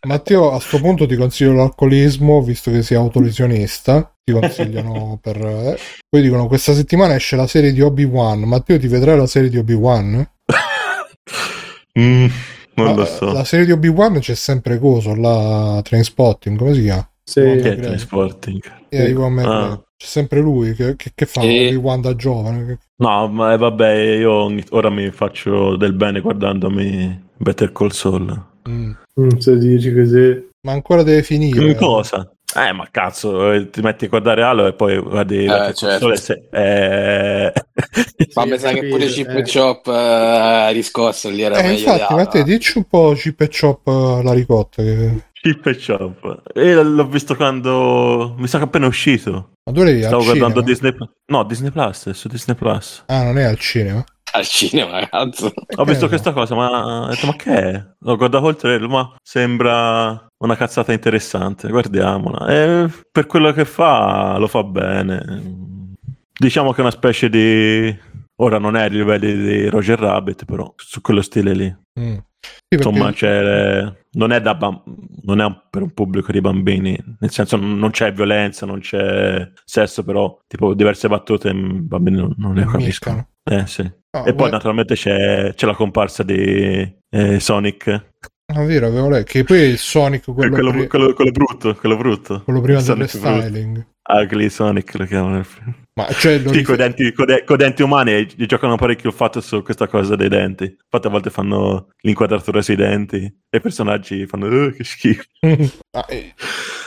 Matteo, 0.06 0.48
a 0.48 0.56
questo 0.56 0.80
punto 0.80 1.06
ti 1.06 1.16
consiglio 1.16 1.52
l'alcolismo, 1.52 2.40
visto 2.40 2.70
che 2.70 2.82
sei 2.82 2.96
autolesionista. 2.96 4.14
Ti 4.24 4.32
consigliano 4.32 5.18
per... 5.20 5.36
Eh. 5.36 5.78
Poi 6.08 6.22
dicono, 6.22 6.46
questa 6.46 6.72
settimana 6.72 7.14
esce 7.14 7.36
la 7.36 7.46
serie 7.46 7.70
di 7.70 7.82
Obi-Wan. 7.82 8.40
Matteo, 8.44 8.78
ti 8.78 8.88
vedrai 8.88 9.18
la 9.18 9.26
serie 9.26 9.50
di 9.50 9.58
Obi-Wan? 9.58 10.26
mm, 12.00 12.26
non 12.74 12.86
la, 12.86 12.92
lo 12.92 13.04
so. 13.04 13.32
La 13.32 13.44
serie 13.44 13.66
di 13.66 13.72
Obi-Wan 13.72 14.18
c'è 14.18 14.34
sempre 14.34 14.78
coso, 14.78 15.14
la 15.14 15.80
Trainspotting, 15.82 16.58
come 16.58 16.74
si 16.74 16.82
chiama? 16.82 17.08
Sì, 17.22 17.40
che 17.40 17.72
è 17.72 17.76
Trainspotting. 17.78 18.62
E 18.88 19.12
ah. 19.42 19.82
C'è 19.96 20.06
sempre 20.06 20.40
lui 20.40 20.74
che, 20.74 20.96
che, 20.96 21.12
che 21.14 21.26
fa 21.26 21.40
e... 21.42 21.68
Obi-Wan 21.68 22.00
da 22.00 22.14
giovane. 22.14 22.78
No, 22.96 23.28
ma 23.28 23.52
eh, 23.52 23.56
vabbè, 23.56 23.92
io 23.92 24.54
ora 24.70 24.90
mi 24.90 25.10
faccio 25.10 25.76
del 25.76 25.94
bene 25.94 26.20
guardandomi 26.20 27.22
Better 27.36 27.72
Call 27.72 27.90
Saul. 27.90 28.52
Mm. 28.68 28.92
Non 29.14 29.40
so 29.40 29.54
dici 29.54 29.92
così. 29.92 30.48
Ma 30.66 30.72
ancora 30.72 31.02
deve 31.02 31.22
finire. 31.22 31.74
Cosa? 31.74 32.33
Eh, 32.56 32.72
ma 32.72 32.86
cazzo, 32.90 33.50
eh, 33.52 33.68
ti 33.68 33.80
metti 33.80 34.04
a 34.04 34.08
guardare 34.08 34.44
Halo 34.44 34.66
e 34.68 34.74
poi 34.74 34.96
guardi 34.98 35.44
eh, 35.44 35.74
certo. 35.74 36.14
se... 36.14 36.48
eh... 36.52 37.52
Ma 38.34 38.46
mi 38.46 38.58
sa 38.58 38.70
che 38.72 38.86
pure 38.86 39.06
Chip 39.06 39.30
eh. 39.30 39.42
Chop 39.42 39.86
uh, 39.86 40.72
riscosso 40.72 41.30
lì 41.30 41.42
era 41.42 41.58
eh, 41.58 41.62
meglio 41.62 41.92
infatti, 41.92 42.14
ma 42.14 42.26
te 42.26 42.44
dici 42.44 42.78
un 42.78 42.84
po' 42.84 43.12
Chip 43.14 43.40
e 43.40 43.48
Chop 43.48 43.86
uh, 43.86 44.22
la 44.22 44.32
ricotta 44.32 44.82
che... 44.82 45.24
Chip 45.32 45.66
e 45.66 45.76
Chop 45.84 46.42
e 46.54 46.74
l'ho 46.74 47.06
visto 47.08 47.34
quando 47.34 48.34
mi 48.38 48.46
sa 48.46 48.58
che 48.58 48.64
è 48.64 48.66
appena 48.68 48.86
uscito 48.86 49.50
ma 49.64 49.72
tu 49.72 49.80
eri 49.80 50.02
stavo 50.02 50.22
guardando 50.22 50.62
cinema? 50.62 50.90
Disney 50.90 50.96
no 51.26 51.44
Disney 51.44 51.70
Plus 51.70 52.06
è 52.06 52.14
su 52.14 52.28
Disney 52.28 52.56
Plus 52.56 53.02
ah 53.06 53.24
non 53.24 53.38
è 53.38 53.42
al 53.42 53.58
cinema 53.58 54.04
al 54.34 54.46
cinema, 54.46 55.06
cazzo. 55.06 55.52
Ho 55.76 55.84
visto 55.84 56.08
questa 56.08 56.32
cosa, 56.32 56.56
ma 56.56 57.04
ho 57.04 57.08
detto, 57.08 57.26
ma 57.26 57.36
che 57.36 57.54
è? 57.54 57.84
Ho 58.04 58.16
guardato 58.16 58.48
il 58.48 58.56
trailer, 58.56 58.88
ma 58.88 59.14
sembra 59.22 60.26
una 60.44 60.56
cazzata 60.56 60.92
interessante, 60.92 61.68
guardiamola. 61.68 62.46
E 62.48 62.88
per 63.10 63.26
quello 63.26 63.52
che 63.52 63.64
fa, 63.64 64.36
lo 64.38 64.46
fa 64.46 64.62
bene. 64.62 65.92
Diciamo 66.38 66.72
che 66.72 66.78
è 66.78 66.80
una 66.80 66.90
specie 66.90 67.28
di... 67.28 68.12
Ora 68.36 68.58
non 68.58 68.76
è 68.76 68.82
a 68.82 68.86
livelli 68.86 69.36
di 69.36 69.68
Roger 69.68 69.98
Rabbit, 69.98 70.44
però 70.44 70.72
su 70.76 71.00
quello 71.00 71.22
stile 71.22 71.52
lì. 71.54 71.76
Mm. 72.00 72.16
Sì, 72.44 72.76
Insomma, 72.76 73.12
c'è... 73.12 73.90
non 74.12 74.32
è, 74.32 74.40
da 74.40 74.54
bam... 74.54 74.82
non 75.22 75.40
è 75.40 75.60
per 75.70 75.82
un 75.82 75.92
pubblico 75.92 76.32
di 76.32 76.40
bambini, 76.40 76.98
nel 77.20 77.30
senso 77.30 77.56
non 77.56 77.90
c'è 77.90 78.12
violenza, 78.12 78.66
non 78.66 78.80
c'è 78.80 79.50
sesso, 79.64 80.02
però 80.02 80.38
tipo 80.46 80.74
diverse 80.74 81.08
battute 81.08 81.50
i 81.50 81.80
bambini 81.80 82.16
non, 82.18 82.34
non 82.36 82.54
ne 82.54 82.66
capiscono. 82.66 83.28
Eh 83.42 83.66
sì. 83.66 83.82
Oh, 84.10 84.24
e 84.24 84.34
poi 84.34 84.46
beh... 84.46 84.52
naturalmente 84.52 84.94
c'è, 84.94 85.54
c'è, 85.54 85.66
la 85.66 85.74
comparsa 85.74 86.22
di 86.22 86.96
eh, 87.08 87.40
Sonic 87.40 88.12
Ah, 88.56 88.62
vero, 88.64 88.86
avevo 88.86 89.08
letto. 89.08 89.24
Che 89.32 89.42
poi 89.42 89.58
il 89.70 89.78
Sonic, 89.78 90.32
quello, 90.32 90.50
quello, 90.50 90.70
pri- 90.70 90.86
quello, 90.86 91.12
quello 91.12 91.30
brutto, 91.32 91.74
quello 91.74 91.96
brutto. 91.96 92.42
Quello 92.44 92.60
prima 92.60 92.80
del 92.80 92.96
restyling. 92.96 93.86
Ugly 94.06 94.48
Sonic 94.48 94.94
lo 94.96 95.06
chiamano 95.06 95.34
nel 95.34 95.44
film. 95.44 95.74
Ma 95.94 96.06
cioè, 96.12 96.40
sì, 96.44 96.62
con, 96.62 96.76
denti, 96.76 97.12
con, 97.12 97.26
de- 97.26 97.42
con 97.44 97.56
denti 97.56 97.82
umani 97.82 98.26
gli 98.36 98.46
giocano 98.46 98.76
parecchio 98.76 99.10
il 99.10 99.14
fatto 99.14 99.40
su 99.40 99.62
questa 99.62 99.88
cosa 99.88 100.14
dei 100.14 100.28
denti. 100.28 100.64
Infatti 100.64 101.06
a 101.06 101.10
volte 101.10 101.30
fanno 101.30 101.88
l'inquadratura 102.02 102.62
sui 102.62 102.76
denti 102.76 103.16
e 103.18 103.56
i 103.56 103.60
personaggi 103.60 104.26
fanno 104.26 104.46
oh, 104.46 104.70
che 104.70 104.84
schifo. 104.84 105.24
ah, 105.92 106.06
eh, 106.08 106.34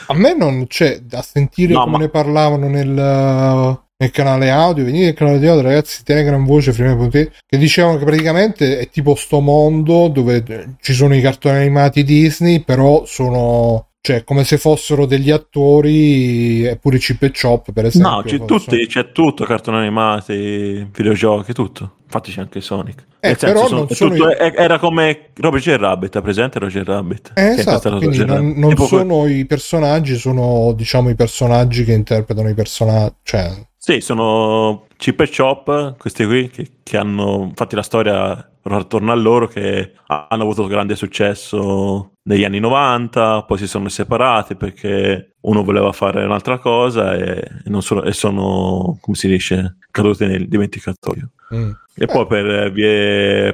a 0.06 0.14
me 0.14 0.34
non 0.34 0.66
c'è 0.68 1.00
da 1.00 1.20
sentire 1.20 1.74
no, 1.74 1.84
come 1.84 1.92
ma... 1.92 1.98
ne 1.98 2.08
parlavano 2.08 2.68
nel 2.68 3.86
nel 4.00 4.10
canale 4.12 4.50
audio, 4.50 4.84
venite 4.84 5.06
nel 5.06 5.14
canale 5.14 5.36
audio 5.48 5.60
ragazzi, 5.60 6.04
Telegram 6.04 6.44
voce 6.44 6.72
Frame.it 6.72 7.42
che 7.44 7.58
dicevano 7.58 7.98
che 7.98 8.04
praticamente 8.04 8.78
è 8.78 8.88
tipo 8.88 9.16
sto 9.16 9.40
mondo 9.40 10.06
dove 10.08 10.76
ci 10.80 10.92
sono 10.92 11.16
i 11.16 11.20
cartoni 11.20 11.56
animati 11.56 12.04
Disney, 12.04 12.62
però 12.62 13.04
sono 13.06 13.86
cioè 14.00 14.22
come 14.22 14.44
se 14.44 14.56
fossero 14.56 15.04
degli 15.04 15.30
attori 15.30 16.64
eppure 16.64 16.98
Chip 16.98 17.24
e 17.24 17.32
Chop 17.32 17.72
per 17.72 17.86
esempio 17.86 18.10
no 18.10 18.22
c'è, 18.22 18.38
tutti, 18.44 18.86
c'è 18.86 19.10
tutto 19.10 19.44
cartoni 19.44 19.78
animati 19.78 20.88
videogiochi 20.92 21.52
tutto. 21.52 21.96
Infatti 22.04 22.30
c'è 22.30 22.40
anche 22.40 22.60
Sonic. 22.60 23.04
Eh, 23.20 23.34
però 23.34 23.66
sono, 23.66 23.86
sono 23.90 24.14
tutto, 24.14 24.30
i... 24.30 24.36
era 24.38 24.78
come 24.78 25.30
Roger 25.34 25.78
Rabbit 25.80 26.20
presente 26.22 26.60
Roger 26.60 26.86
Rabbit? 26.86 27.32
Eh, 27.34 27.58
esatto 27.58 27.96
quindi 27.96 28.24
non, 28.24 28.54
non 28.56 28.76
sono 28.76 29.22
que... 29.22 29.32
i 29.32 29.44
personaggi 29.44 30.14
sono 30.16 30.72
diciamo 30.72 31.10
i 31.10 31.16
personaggi 31.16 31.82
che 31.82 31.92
interpretano 31.92 32.48
i 32.48 32.54
personaggi 32.54 33.14
cioè 33.24 33.66
sì, 33.88 34.02
sono 34.02 34.84
Chip 34.98 35.18
e 35.20 35.30
Chop, 35.34 35.96
questi 35.96 36.26
qui, 36.26 36.50
che, 36.50 36.72
che 36.82 36.98
hanno, 36.98 37.44
infatti 37.48 37.74
la 37.74 37.82
storia 37.82 38.50
attorno 38.62 39.12
a 39.12 39.14
loro, 39.14 39.48
che 39.48 39.92
hanno 40.08 40.42
avuto 40.42 40.66
grande 40.66 40.94
successo 40.94 42.12
negli 42.24 42.44
anni 42.44 42.60
90, 42.60 43.44
poi 43.44 43.56
si 43.56 43.66
sono 43.66 43.88
separati 43.88 44.56
perché 44.56 45.36
uno 45.40 45.64
voleva 45.64 45.90
fare 45.92 46.22
un'altra 46.22 46.58
cosa 46.58 47.14
e, 47.14 47.42
e, 47.64 47.80
sono, 47.80 48.02
e 48.02 48.12
sono, 48.12 48.98
come 49.00 49.16
si 49.16 49.26
dice, 49.26 49.78
caduti 49.90 50.26
nel 50.26 50.48
dimenticatoio. 50.48 51.30
Mm. 51.54 51.70
E 51.94 52.04
poi 52.04 52.26
per, 52.26 52.72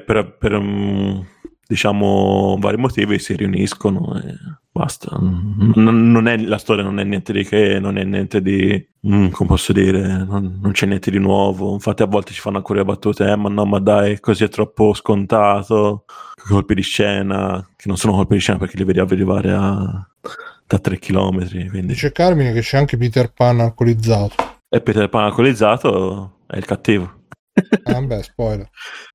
per, 0.04 0.36
per, 0.36 0.52
um, 0.52 1.24
diciamo, 1.64 2.56
vari 2.58 2.76
motivi 2.76 3.20
si 3.20 3.36
riuniscono 3.36 4.20
e 4.20 4.34
basta. 4.74 5.16
Non, 5.20 6.10
non 6.10 6.26
è, 6.26 6.36
la 6.36 6.58
storia 6.58 6.82
non 6.82 6.98
è 6.98 7.04
niente 7.04 7.32
di 7.32 7.44
che, 7.44 7.78
non 7.78 7.96
è 7.96 8.02
niente 8.02 8.42
di, 8.42 8.84
mm, 9.06 9.28
come 9.28 9.48
posso 9.50 9.72
dire, 9.72 10.24
non, 10.24 10.58
non, 10.60 10.72
c'è 10.72 10.86
niente 10.86 11.12
di 11.12 11.20
nuovo. 11.20 11.74
Infatti 11.74 12.02
a 12.02 12.06
volte 12.06 12.32
ci 12.32 12.40
fanno 12.40 12.56
ancora 12.56 12.80
le 12.80 12.84
battute, 12.84 13.24
eh, 13.24 13.36
ma 13.36 13.48
no, 13.48 13.64
ma 13.66 13.78
dai, 13.78 14.18
così 14.18 14.42
è 14.42 14.48
troppo 14.48 14.92
scontato, 14.92 16.06
colpi 16.48 16.74
di 16.74 16.82
scena, 16.82 17.64
che 17.76 17.86
non 17.86 17.96
sono 17.96 18.14
colpi 18.14 18.34
di 18.34 18.40
scena 18.40 18.58
perché 18.58 18.76
li 18.76 18.84
vedi 18.84 18.98
arrivare 18.98 19.52
a, 19.52 20.08
da 20.66 20.78
3 20.80 20.98
km. 20.98 21.48
Quindi. 21.48 21.86
Dice 21.86 22.10
Carmine 22.10 22.52
che 22.52 22.60
c'è 22.60 22.76
anche 22.76 22.96
Peter 22.96 23.32
Pan 23.32 23.60
alcolizzato. 23.60 24.34
E 24.68 24.80
Peter 24.80 25.08
Pan 25.08 25.26
alcolizzato 25.26 26.38
è 26.48 26.56
il 26.56 26.64
cattivo. 26.64 27.22
ah, 27.84 28.02
beh, 28.02 28.22
spoiler. 28.24 28.68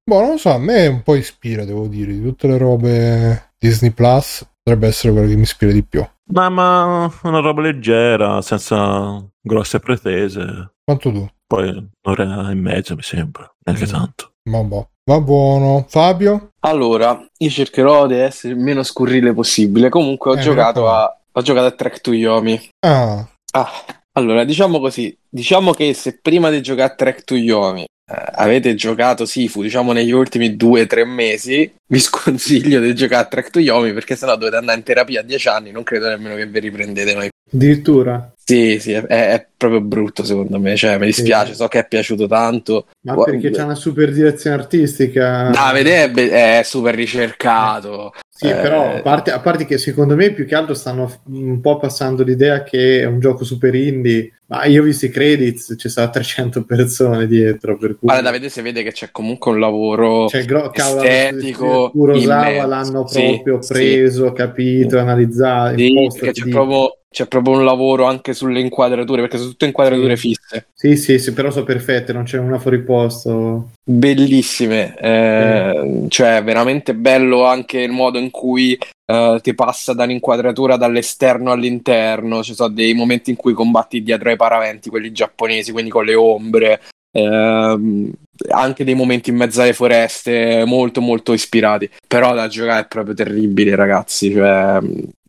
Boh, 0.05 0.21
non 0.21 0.29
lo 0.31 0.37
so, 0.37 0.51
a 0.51 0.57
me 0.57 0.87
un 0.87 1.03
po' 1.03 1.15
ispira, 1.15 1.65
devo 1.65 1.87
dire, 1.87 2.13
di 2.13 2.21
tutte 2.21 2.47
le 2.47 2.57
robe 2.57 3.51
Disney 3.57 3.91
Plus, 3.91 4.47
potrebbe 4.69 4.87
essere 4.87 5.13
quello 5.13 5.27
che 5.27 5.35
mi 5.35 5.41
ispira 5.41 5.71
di 5.71 5.83
più. 5.83 6.05
Ma, 6.31 6.49
ma 6.49 7.11
una 7.23 7.39
roba 7.39 7.61
leggera, 7.61 8.41
senza 8.41 9.23
grosse 9.41 9.79
pretese. 9.79 10.73
Quanto 10.83 11.11
tu? 11.11 11.27
Poi 11.47 11.91
un'ora 12.03 12.51
e 12.51 12.53
mezza, 12.53 12.93
mi 12.93 13.01
sembra, 13.01 13.51
neanche 13.65 13.85
mm. 13.87 13.89
tanto. 13.89 14.33
Vabbè. 14.49 14.87
Va 15.09 15.21
buono. 15.21 15.85
Fabio? 15.87 16.51
Allora, 16.59 17.19
io 17.37 17.49
cercherò 17.49 18.05
di 18.05 18.13
essere 18.15 18.53
il 18.53 18.59
meno 18.59 18.83
scurrile 18.83 19.33
possibile. 19.33 19.89
Comunque 19.89 20.31
ho 20.31 20.35
Eh, 20.35 20.41
giocato 20.41 20.87
a 20.87 21.11
ho 21.31 21.41
giocato 21.41 21.65
a 21.67 21.71
Track 21.71 22.01
to 22.01 22.13
Yomi. 22.13 22.69
Ah, 22.85 23.27
Ah, 23.51 23.71
allora, 24.13 24.43
diciamo 24.43 24.79
così, 24.79 25.17
diciamo 25.27 25.71
che 25.71 25.95
se 25.95 26.19
prima 26.21 26.51
di 26.51 26.61
giocare 26.61 26.91
a 26.91 26.95
Track 26.95 27.23
to 27.23 27.35
Yomi 27.35 27.85
avete 28.09 28.75
giocato 28.75 29.25
Sifu, 29.25 29.61
diciamo 29.61 29.91
negli 29.91 30.11
ultimi 30.11 30.55
due 30.55 30.81
o 30.81 30.87
tre 30.87 31.05
mesi, 31.05 31.71
vi 31.87 31.99
sconsiglio 31.99 32.79
di 32.79 32.93
giocare 32.95 33.23
a 33.23 33.27
Track 33.27 33.49
to 33.51 33.59
Yomi 33.59 33.93
perché 33.93 34.15
sennò 34.15 34.35
dovete 34.35 34.57
andare 34.57 34.77
in 34.77 34.83
terapia 34.83 35.19
a 35.21 35.23
dieci 35.23 35.47
anni, 35.47 35.71
non 35.71 35.83
credo 35.83 36.07
nemmeno 36.07 36.35
che 36.35 36.45
vi 36.47 36.59
riprendete 36.59 37.15
mai. 37.15 37.29
Addirittura. 37.51 38.31
Sì, 38.43 38.79
sì, 38.79 38.93
è, 38.93 39.03
è 39.05 39.47
proprio 39.55 39.81
brutto 39.81 40.23
secondo 40.23 40.59
me, 40.59 40.75
cioè 40.75 40.97
mi 40.97 41.05
dispiace, 41.05 41.53
so 41.53 41.67
che 41.67 41.79
è 41.79 41.87
piaciuto 41.87 42.27
tanto. 42.27 42.87
Ma 43.01 43.13
Gua- 43.13 43.25
perché 43.25 43.51
c'è 43.51 43.63
una 43.63 43.75
super 43.75 44.11
direzione 44.11 44.55
artistica. 44.55 45.49
Davide 45.49 46.03
è, 46.03 46.09
be- 46.11 46.59
è 46.59 46.63
super 46.63 46.95
ricercato. 46.95 48.13
Sì, 48.27 48.47
Eh, 48.47 48.55
però 48.55 48.95
a 48.95 49.01
parte, 49.01 49.31
a 49.31 49.39
parte 49.39 49.65
che 49.65 49.77
secondo 49.77 50.15
me 50.15 50.31
più 50.31 50.45
che 50.45 50.55
altro 50.55 50.73
stanno 50.73 51.11
un 51.27 51.59
po' 51.59 51.77
passando 51.77 52.23
l'idea 52.23 52.63
che 52.63 53.01
è 53.01 53.05
un 53.05 53.19
gioco 53.19 53.43
super 53.43 53.75
indie, 53.75 54.38
ma 54.49 54.65
io 54.65 54.81
ho 54.81 54.85
visto 54.85 55.05
i 55.05 55.09
credits, 55.09 55.75
ci 55.77 55.89
sono 55.89 56.09
300 56.09 56.63
persone 56.63 57.27
dietro, 57.27 57.77
per 57.77 57.89
cui... 57.89 58.07
Guarda, 58.07 58.23
Davide, 58.31 58.49
si 58.49 58.61
vede 58.61 58.81
che 58.81 58.91
c'è 58.91 59.11
comunque 59.11 59.51
un 59.51 59.59
lavoro 59.59 60.27
Cioè, 60.27 60.43
gro- 60.45 60.71
estetico 60.73 61.91
Kurosawa 61.91 62.65
l'hanno 62.65 63.05
Sì, 63.07 63.21
proprio 63.43 63.61
sì. 63.61 63.73
preso, 63.73 64.31
capito, 64.33 64.97
analizzato, 64.97 65.77
Sì, 65.77 65.87
imposto, 65.89 66.31
c'è 66.31 66.49
proprio, 66.49 66.97
c'è 67.11 67.27
proprio 67.27 67.53
un 67.57 67.63
lavoro 67.63 68.05
anche 68.05 68.33
sulle 68.33 68.59
inquadrature, 68.59 69.21
perché 69.21 69.37
sono 69.37 69.49
tutte 69.51 69.65
inquadrature 69.67 70.15
Sì. 70.17 70.29
fisse, 70.29 70.67
Sì, 70.73 70.95
sì, 70.95 71.19
sì, 71.19 71.31
però 71.33 71.51
sono 71.51 71.65
perfette, 71.65 72.11
non 72.11 72.23
c'è 72.23 72.39
una 72.39 72.57
fuori 72.57 72.81
posto. 72.81 73.69
bellissime. 73.83 74.97
eh, 74.97 76.05
Cioè, 76.07 76.43
veramente 76.43 76.95
bello 76.95 77.45
anche 77.45 77.81
il 77.81 77.91
modo 77.91 78.17
in 78.17 78.31
cui 78.31 78.75
eh, 79.09 79.39
ti 79.41 79.55
passa 79.55 79.93
da 79.93 80.03
un'inquadratura 80.03 80.77
dall'esterno 80.77 81.51
all'interno. 81.51 82.43
Ci 82.43 82.53
sono 82.53 82.69
dei 82.69 82.93
momenti 82.93 83.31
in 83.31 83.35
cui 83.35 83.53
combatti 83.53 84.03
dietro 84.03 84.29
ai 84.29 84.35
paraventi, 84.35 84.89
quelli 84.89 85.11
giapponesi, 85.11 85.71
quindi 85.71 85.89
con 85.89 86.05
le 86.05 86.13
ombre. 86.13 86.81
Ehm, 87.11 88.11
anche 88.49 88.83
dei 88.83 88.93
momenti 88.93 89.29
in 89.29 89.35
mezzo 89.35 89.61
alle 89.61 89.73
foreste 89.73 90.63
molto 90.65 91.01
molto 91.01 91.33
ispirati. 91.33 91.89
Però 92.07 92.33
da 92.33 92.47
giocare 92.47 92.81
è 92.81 92.87
proprio 92.87 93.13
terribile 93.13 93.75
ragazzi 93.75 94.31
cioè, 94.31 94.79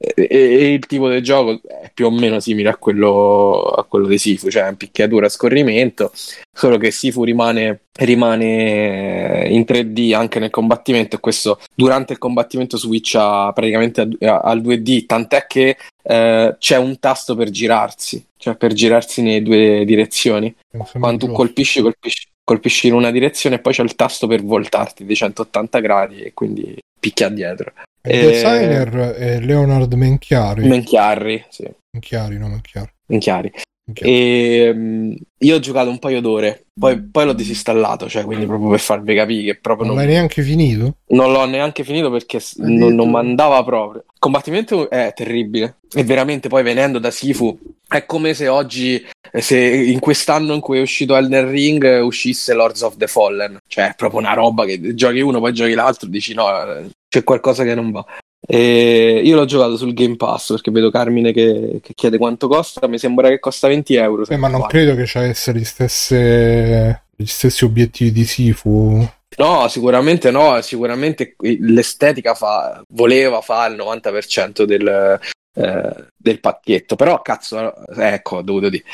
e, 0.02 0.26
e 0.30 0.72
il 0.72 0.86
tipo 0.86 1.10
di 1.10 1.22
gioco 1.22 1.60
è 1.66 1.90
più 1.92 2.06
o 2.06 2.10
meno 2.10 2.40
simile 2.40 2.70
a 2.70 2.76
quello, 2.76 3.60
a 3.60 3.84
quello 3.84 4.06
di 4.06 4.16
Sifu 4.16 4.48
cioè 4.48 4.72
picchiatura 4.74 5.26
a 5.26 5.28
scorrimento 5.28 6.10
solo 6.50 6.78
che 6.78 6.90
Sifu 6.90 7.22
rimane, 7.22 7.82
rimane 7.98 9.46
in 9.50 9.60
3D 9.68 10.14
anche 10.14 10.38
nel 10.38 10.48
combattimento 10.48 11.16
e 11.16 11.20
questo 11.20 11.60
durante 11.74 12.14
il 12.14 12.18
combattimento 12.18 12.78
switcha 12.78 13.52
praticamente 13.52 14.08
al 14.20 14.62
2D 14.62 15.04
tant'è 15.04 15.46
che 15.46 15.76
eh, 16.02 16.56
c'è 16.58 16.76
un 16.78 16.98
tasto 16.98 17.34
per 17.34 17.50
girarsi 17.50 18.24
cioè 18.40 18.56
per 18.56 18.72
girarsi 18.72 19.20
nelle 19.20 19.42
due 19.42 19.84
direzioni 19.84 20.54
quando 20.98 21.26
tu 21.26 21.32
colpisci, 21.32 21.82
colpisci, 21.82 22.26
colpisci 22.42 22.86
in 22.86 22.94
una 22.94 23.10
direzione 23.10 23.56
e 23.56 23.58
poi 23.60 23.74
c'è 23.74 23.82
il 23.82 23.94
tasto 23.94 24.26
per 24.26 24.42
voltarti 24.42 25.04
di 25.04 25.14
180 25.14 25.78
gradi 25.80 26.22
e 26.22 26.32
quindi 26.32 26.74
picchia 26.98 27.28
dietro. 27.28 27.72
Il 28.02 28.12
Eh, 28.12 28.20
designer 28.30 28.88
è 29.12 29.40
Leonard 29.40 29.92
Menchiari. 29.92 30.66
Menchiarri, 30.66 31.44
sì, 31.50 31.68
Menchiari, 31.92 32.38
no, 32.38 32.48
Menchiari. 32.48 32.90
Menchiari. 33.06 33.52
Menchiari. 33.90 34.12
E 34.12 34.72
mm, 34.74 35.12
io 35.38 35.56
ho 35.56 35.58
giocato 35.58 35.90
un 35.90 35.98
paio 35.98 36.20
d'ore, 36.20 36.66
poi, 36.78 37.02
poi 37.02 37.24
l'ho 37.24 37.32
disinstallato, 37.32 38.08
cioè 38.08 38.24
quindi 38.24 38.46
proprio 38.46 38.70
per 38.70 38.80
farvi 38.80 39.14
capire 39.14 39.42
che 39.42 39.58
proprio 39.58 39.86
Non 39.86 39.96
non, 39.96 40.04
l'hai 40.04 40.14
neanche 40.14 40.42
finito? 40.42 40.96
non 41.08 41.32
l'ho 41.32 41.44
neanche 41.46 41.84
finito 41.84 42.10
perché 42.10 42.40
non, 42.56 42.94
non 42.94 43.10
mandava 43.10 43.62
proprio. 43.64 44.02
Il 44.06 44.18
combattimento 44.18 44.88
è 44.88 45.12
terribile 45.14 45.78
e 45.92 46.04
veramente 46.04 46.48
poi 46.48 46.62
venendo 46.62 46.98
da 46.98 47.10
Sifu 47.10 47.58
è 47.88 48.06
come 48.06 48.34
se 48.34 48.46
oggi, 48.46 49.04
eh, 49.32 49.40
se 49.40 49.58
in 49.58 49.98
quest'anno 49.98 50.54
in 50.54 50.60
cui 50.60 50.78
è 50.78 50.82
uscito 50.82 51.16
Elden 51.16 51.50
Ring 51.50 51.82
eh, 51.84 51.98
uscisse 52.00 52.54
Lords 52.54 52.82
of 52.82 52.96
the 52.96 53.08
Fallen, 53.08 53.58
cioè 53.66 53.90
è 53.90 53.94
proprio 53.96 54.20
una 54.20 54.32
roba 54.32 54.64
che 54.64 54.94
giochi 54.94 55.20
uno 55.20 55.40
poi 55.40 55.52
giochi 55.52 55.74
l'altro 55.74 56.08
dici 56.08 56.32
no, 56.32 56.48
eh, 56.72 56.90
c'è 57.08 57.24
qualcosa 57.24 57.64
che 57.64 57.74
non 57.74 57.90
va. 57.90 58.04
E 58.46 59.20
io 59.22 59.36
l'ho 59.36 59.44
giocato 59.44 59.76
sul 59.76 59.92
Game 59.92 60.16
Pass 60.16 60.52
perché 60.52 60.70
vedo 60.70 60.90
Carmine 60.90 61.32
che, 61.32 61.80
che 61.82 61.94
chiede 61.94 62.18
quanto 62.18 62.48
costa, 62.48 62.88
mi 62.88 62.98
sembra 62.98 63.28
che 63.28 63.38
costa 63.38 63.68
20 63.68 63.94
euro. 63.94 64.26
Eh, 64.26 64.36
ma 64.36 64.48
non 64.48 64.60
sbaglio. 64.60 64.72
credo 64.72 64.94
che 64.94 65.18
avesse 65.18 65.52
gli, 65.52 65.64
stesse... 65.64 67.02
gli 67.16 67.26
stessi 67.26 67.64
obiettivi 67.64 68.12
di 68.12 68.24
Sifu. 68.24 69.08
No, 69.36 69.68
sicuramente 69.68 70.30
no, 70.30 70.60
sicuramente 70.60 71.36
l'estetica 71.38 72.34
fa, 72.34 72.82
voleva 72.88 73.40
fare 73.40 73.72
il 73.72 73.80
90% 73.80 74.64
del, 74.64 75.18
eh, 75.54 76.06
del 76.16 76.40
pacchetto, 76.40 76.96
però 76.96 77.22
cazzo, 77.22 77.72
ecco, 77.96 78.36
ho 78.36 78.42
dovuto 78.42 78.68
dire, 78.68 78.84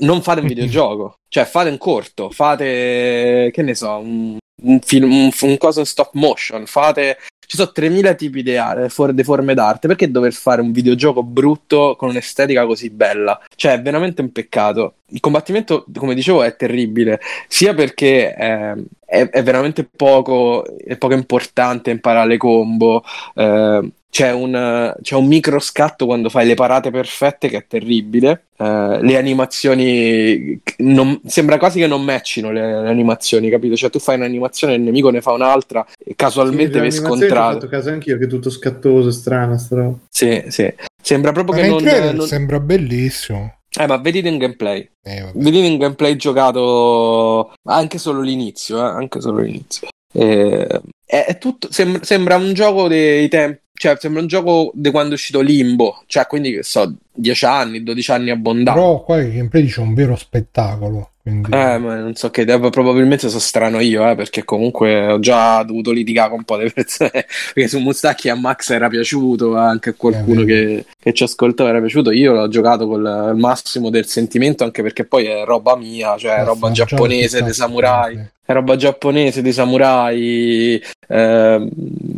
non 0.00 0.22
fate 0.22 0.40
un 0.40 0.46
videogioco, 0.48 1.18
cioè 1.28 1.44
fate 1.44 1.70
un 1.70 1.78
corto, 1.78 2.30
fate, 2.30 3.50
che 3.52 3.62
ne 3.62 3.74
so, 3.74 3.96
un, 3.96 4.36
un 4.62 4.80
film, 4.80 5.10
un, 5.10 5.30
un 5.40 5.58
coso 5.58 5.80
in 5.80 5.86
stop 5.86 6.10
motion, 6.14 6.66
fate, 6.66 7.18
ci 7.46 7.56
sono 7.56 7.72
3000 7.72 8.14
tipi 8.14 8.42
di, 8.42 8.56
for- 8.88 9.14
forme 9.22 9.54
d'arte, 9.54 9.88
perché 9.88 10.10
dover 10.10 10.32
fare 10.32 10.60
un 10.60 10.72
videogioco 10.72 11.22
brutto 11.22 11.94
con 11.96 12.10
un'estetica 12.10 12.66
così 12.66 12.90
bella? 12.90 13.40
Cioè, 13.54 13.72
è 13.72 13.82
veramente 13.82 14.20
un 14.20 14.32
peccato. 14.32 14.96
Il 15.10 15.20
combattimento, 15.20 15.86
come 15.96 16.14
dicevo, 16.14 16.42
è 16.42 16.56
terribile, 16.56 17.20
sia 17.48 17.74
perché 17.74 18.34
eh, 18.34 18.84
è, 19.04 19.28
è 19.28 19.42
veramente 19.42 19.84
poco, 19.84 20.64
è 20.76 20.96
poco 20.96 21.14
importante 21.14 21.90
imparare 21.90 22.28
le 22.28 22.36
combo. 22.36 23.02
eh, 23.34 23.90
c'è 24.16 24.32
un, 24.32 24.94
c'è 25.02 25.14
un 25.14 25.26
micro 25.26 25.58
scatto 25.58 26.06
quando 26.06 26.30
fai 26.30 26.46
le 26.46 26.54
parate 26.54 26.90
perfette 26.90 27.48
che 27.50 27.58
è 27.58 27.66
terribile. 27.66 28.44
eh, 28.56 28.98
le 29.02 29.16
animazioni 29.18 30.58
non- 30.78 31.20
sembra 31.26 31.58
quasi 31.58 31.80
che 31.80 31.86
non 31.86 32.02
matchino 32.02 32.50
le, 32.50 32.80
le 32.80 32.88
animazioni, 32.88 33.50
capito? 33.50 33.76
Cioè, 33.76 33.90
tu 33.90 33.98
fai 33.98 34.16
un'animazione 34.16 34.72
e 34.72 34.76
il 34.76 34.82
nemico 34.82 35.10
ne 35.10 35.20
fa 35.20 35.32
un'altra 35.32 35.84
e 36.02 36.14
casualmente 36.16 36.78
Sì, 36.90 37.00
vi 37.00 37.06
ho 37.06 37.16
fatto 37.28 37.68
caso 37.68 37.90
anch'io 37.90 38.16
che 38.16 38.24
è 38.24 38.26
tutto 38.26 38.48
scattoso, 38.48 39.10
strano, 39.10 39.62
roba. 39.68 39.98
Sì, 40.08 40.42
sì. 40.48 40.72
Sembra 41.02 41.32
proprio 41.32 41.54
Ma 41.56 41.60
che 41.60 41.68
non, 41.68 41.82
trailer 41.82 42.14
non- 42.14 42.26
sembra 42.26 42.58
bellissimo. 42.58 43.58
Eh, 43.78 43.86
ma 43.86 43.98
vedete 43.98 44.28
in 44.28 44.38
gameplay. 44.38 44.88
Eh. 45.02 45.30
Vedete 45.34 45.66
in 45.66 45.76
gameplay 45.76 46.16
giocato 46.16 47.52
anche 47.64 47.98
solo 47.98 48.22
l'inizio, 48.22 48.78
eh, 48.78 48.88
anche 48.88 49.20
solo 49.20 49.40
l'inizio. 49.40 49.88
Eh, 50.14 50.80
è, 51.04 51.24
è 51.26 51.36
tutto, 51.36 51.68
sem- 51.70 52.00
sembra 52.00 52.36
un 52.36 52.54
gioco 52.54 52.88
dei 52.88 53.28
tempi, 53.28 53.60
cioè 53.86 53.96
sembra 54.00 54.20
un 54.20 54.26
gioco 54.26 54.72
di 54.74 54.90
quando 54.90 55.12
è 55.12 55.14
uscito 55.14 55.40
Limbo, 55.40 56.02
cioè 56.06 56.26
quindi 56.26 56.52
che 56.52 56.62
so, 56.64 56.92
10 57.16 57.44
anni, 57.44 57.82
12 57.82 58.10
anni 58.10 58.30
abbondanti. 58.30 58.78
Però 58.78 59.02
qua 59.02 59.18
il 59.20 59.32
gameplay 59.32 59.62
dice 59.62 59.80
un 59.80 59.94
vero 59.94 60.16
spettacolo. 60.16 61.10
Quindi... 61.26 61.50
Eh, 61.50 61.78
ma 61.78 61.96
non 61.96 62.14
so 62.14 62.30
che 62.30 62.42
eh, 62.42 62.70
probabilmente 62.70 63.26
sono 63.28 63.40
strano 63.40 63.80
io, 63.80 64.08
eh, 64.08 64.14
perché 64.14 64.44
comunque 64.44 65.08
ho 65.08 65.18
già 65.18 65.60
dovuto 65.64 65.90
litigare 65.90 66.28
con 66.28 66.38
un 66.38 66.44
po' 66.44 66.56
di 66.56 66.70
persone, 66.70 67.10
perché 67.52 67.68
su 67.68 67.80
Mustacchi 67.80 68.28
a 68.28 68.36
Max 68.36 68.70
era 68.70 68.86
piaciuto, 68.88 69.56
anche 69.56 69.90
a 69.90 69.94
qualcuno 69.96 70.42
Eh, 70.42 70.44
che, 70.44 70.84
che 70.96 71.12
ci 71.12 71.24
ascoltava 71.24 71.70
era 71.70 71.80
piaciuto, 71.80 72.12
io 72.12 72.32
l'ho 72.32 72.46
giocato 72.46 72.86
col 72.86 73.32
il 73.32 73.40
massimo 73.40 73.90
del 73.90 74.06
sentimento, 74.06 74.62
anche 74.62 74.82
perché 74.82 75.04
poi 75.04 75.24
è 75.24 75.44
roba 75.44 75.74
mia, 75.76 76.16
cioè 76.16 76.38
Eh, 76.38 76.44
roba 76.44 76.70
giapponese 76.70 77.42
dei 77.42 77.54
samurai, 77.54 78.14
sì. 78.14 78.20
è 78.44 78.52
roba 78.52 78.76
giapponese 78.76 79.42
dei 79.42 79.52
samurai, 79.52 80.80
ehm, 81.08 81.68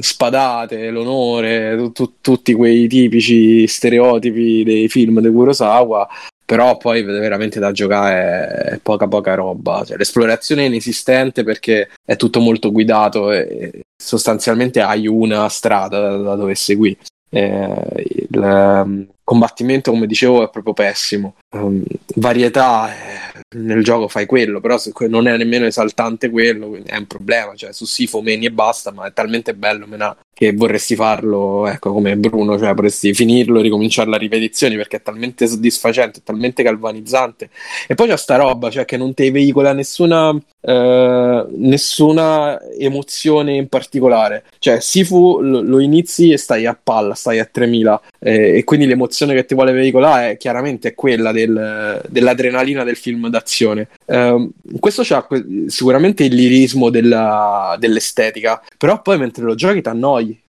spadate, 0.01 0.91
l'onore, 0.91 1.77
tu- 1.79 1.93
tu- 1.93 2.13
tutti 2.21 2.53
quei 2.53 2.87
tipici 2.87 3.67
stereotipi 3.67 4.65
dei 4.65 4.88
film 4.89 5.21
di 5.21 5.31
Kurosawa, 5.31 6.09
però 6.45 6.79
poi 6.79 7.03
veramente 7.03 7.61
da 7.61 7.73
giocare 7.73 8.73
è 8.73 8.79
poca 8.83 9.07
poca 9.07 9.35
roba. 9.35 9.85
Cioè, 9.85 9.99
l'esplorazione 9.99 10.63
è 10.63 10.67
inesistente 10.67 11.45
perché 11.45 11.91
è 12.05 12.17
tutto 12.17 12.41
molto 12.41 12.73
guidato 12.73 13.31
e 13.33 13.83
sostanzialmente 14.03 14.81
hai 14.81 15.07
una 15.07 15.49
strada 15.51 16.17
da, 16.17 16.35
dove 16.37 16.55
seguire. 16.55 16.99
Eh, 17.31 18.27
il 18.31 18.39
um, 18.39 19.07
combattimento, 19.23 19.91
come 19.91 20.07
dicevo, 20.07 20.43
è 20.43 20.49
proprio 20.49 20.73
pessimo. 20.73 21.35
Um, 21.55 21.83
varietà 22.15 22.91
eh, 22.95 23.43
nel 23.59 23.85
gioco 23.85 24.09
fai 24.09 24.25
quello, 24.25 24.61
però 24.61 24.79
se 24.79 24.93
que- 24.93 25.09
non 25.09 25.29
è 25.29 25.37
nemmeno 25.37 25.67
esaltante 25.67 26.31
quello, 26.31 26.79
è 26.83 26.97
un 26.97 27.07
problema. 27.07 27.55
Cioè, 27.55 27.75
su 27.75 27.85
Sifo 27.85 28.23
meni 28.23 28.47
e 28.47 28.51
basta, 28.51 28.91
ma 28.91 29.07
è 29.07 29.13
talmente 29.13 29.53
bello 29.55 29.87
menà, 29.87 30.17
che 30.39 30.53
vorresti 30.53 30.95
farlo, 30.95 31.67
ecco, 31.67 31.93
come 31.93 32.17
Bruno, 32.17 32.57
cioè 32.57 32.73
vorresti 32.73 33.13
finirlo, 33.13 33.61
ricominciare 33.61 34.09
la 34.09 34.17
ripetizione 34.17 34.77
perché 34.77 34.99
è 34.99 35.03
talmente 35.03 35.49
soddisfacente, 35.49 36.21
è 36.21 36.23
talmente 36.23 36.63
galvanizzante. 36.63 37.51
E 37.89 37.97
poi 37.97 38.07
c'è 38.07 38.17
sta 38.17 38.37
roba, 38.37 38.71
cioè 38.71 38.85
che 38.85 38.97
non 38.97 39.15
ti 39.15 39.33
veicola 39.33 39.73
nessuna, 39.73 40.33
eh, 40.61 41.47
nessuna 41.57 42.61
emozione 42.79 43.57
in 43.57 43.67
particolare. 43.67 44.45
Cioè, 44.61 44.79
Sifu 44.79 45.41
lo, 45.41 45.61
lo 45.61 45.81
inizi 45.81 46.31
e 46.31 46.37
stai 46.37 46.67
a 46.67 46.79
palla, 46.81 47.15
stai 47.15 47.41
a 47.41 47.45
3000 47.45 48.01
eh, 48.21 48.59
e 48.59 48.63
quindi 48.63 48.87
l'emozione 48.87 49.35
che 49.35 49.45
ti 49.45 49.55
vuole 49.55 49.73
veicolare 49.73 50.31
è 50.31 50.37
chiaramente 50.37 50.95
quella 50.95 51.33
del- 51.33 52.01
dell'adrenalina 52.09 52.85
del 52.85 52.97
film 52.97 53.29
d'azione. 53.29 53.89
eh, 54.07 54.49
questo 54.79 55.03
c'ha 55.05 55.27
sicuramente 55.67 56.23
il 56.25 56.35
lirismo 56.35 56.91
della, 56.91 57.77
dell'estetica, 57.79 58.63
però 58.77 59.03
poi 59.03 59.19
mentre 59.19 59.45
lo 59.45 59.55
giochi 59.57 59.83
ti 59.83 59.89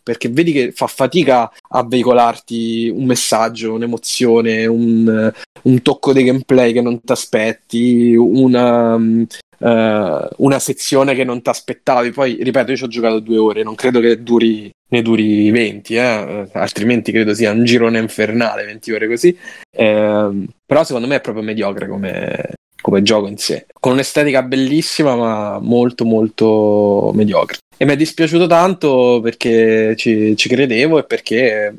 perché 0.01 0.29
vedi 0.29 0.51
che 0.51 0.71
fa 0.71 0.87
fatica 0.87 1.51
a 1.69 1.83
veicolarti 1.85 2.91
un 2.93 3.05
messaggio, 3.05 3.73
un'emozione, 3.73 4.65
un, 4.65 5.31
un 5.61 5.81
tocco 5.81 6.13
di 6.13 6.23
gameplay 6.23 6.73
che 6.73 6.81
non 6.81 7.01
ti 7.01 7.11
aspetti, 7.11 8.15
una, 8.15 8.95
uh, 8.95 10.27
una 10.37 10.59
sezione 10.59 11.13
che 11.15 11.23
non 11.23 11.41
ti 11.41 11.49
aspettavi. 11.49 12.11
Poi, 12.11 12.39
ripeto, 12.41 12.71
io 12.71 12.77
ci 12.77 12.83
ho 12.83 12.87
giocato 12.87 13.19
due 13.19 13.37
ore, 13.37 13.63
non 13.63 13.75
credo 13.75 13.99
che 13.99 14.23
duri, 14.23 14.71
ne 14.89 15.01
duri 15.01 15.51
20, 15.51 15.95
eh? 15.95 16.49
altrimenti 16.53 17.11
credo 17.11 17.33
sia 17.33 17.51
un 17.51 17.63
girone 17.63 17.99
infernale 17.99 18.65
20 18.65 18.91
ore 18.91 19.07
così. 19.07 19.37
Eh, 19.69 20.45
però 20.65 20.83
secondo 20.83 21.07
me 21.07 21.15
è 21.17 21.21
proprio 21.21 21.43
mediocre 21.43 21.87
come, 21.87 22.53
come 22.81 23.01
gioco 23.01 23.27
in 23.27 23.37
sé, 23.37 23.65
con 23.79 23.93
un'estetica 23.93 24.43
bellissima 24.43 25.15
ma 25.15 25.59
molto 25.59 26.05
molto 26.05 27.11
mediocre. 27.13 27.57
E 27.77 27.85
mi 27.85 27.93
è 27.93 27.95
dispiaciuto 27.95 28.45
tanto 28.45 29.21
perché 29.23 29.95
ci, 29.95 30.35
ci 30.35 30.49
credevo 30.49 30.99
e 30.99 31.05
perché 31.05 31.75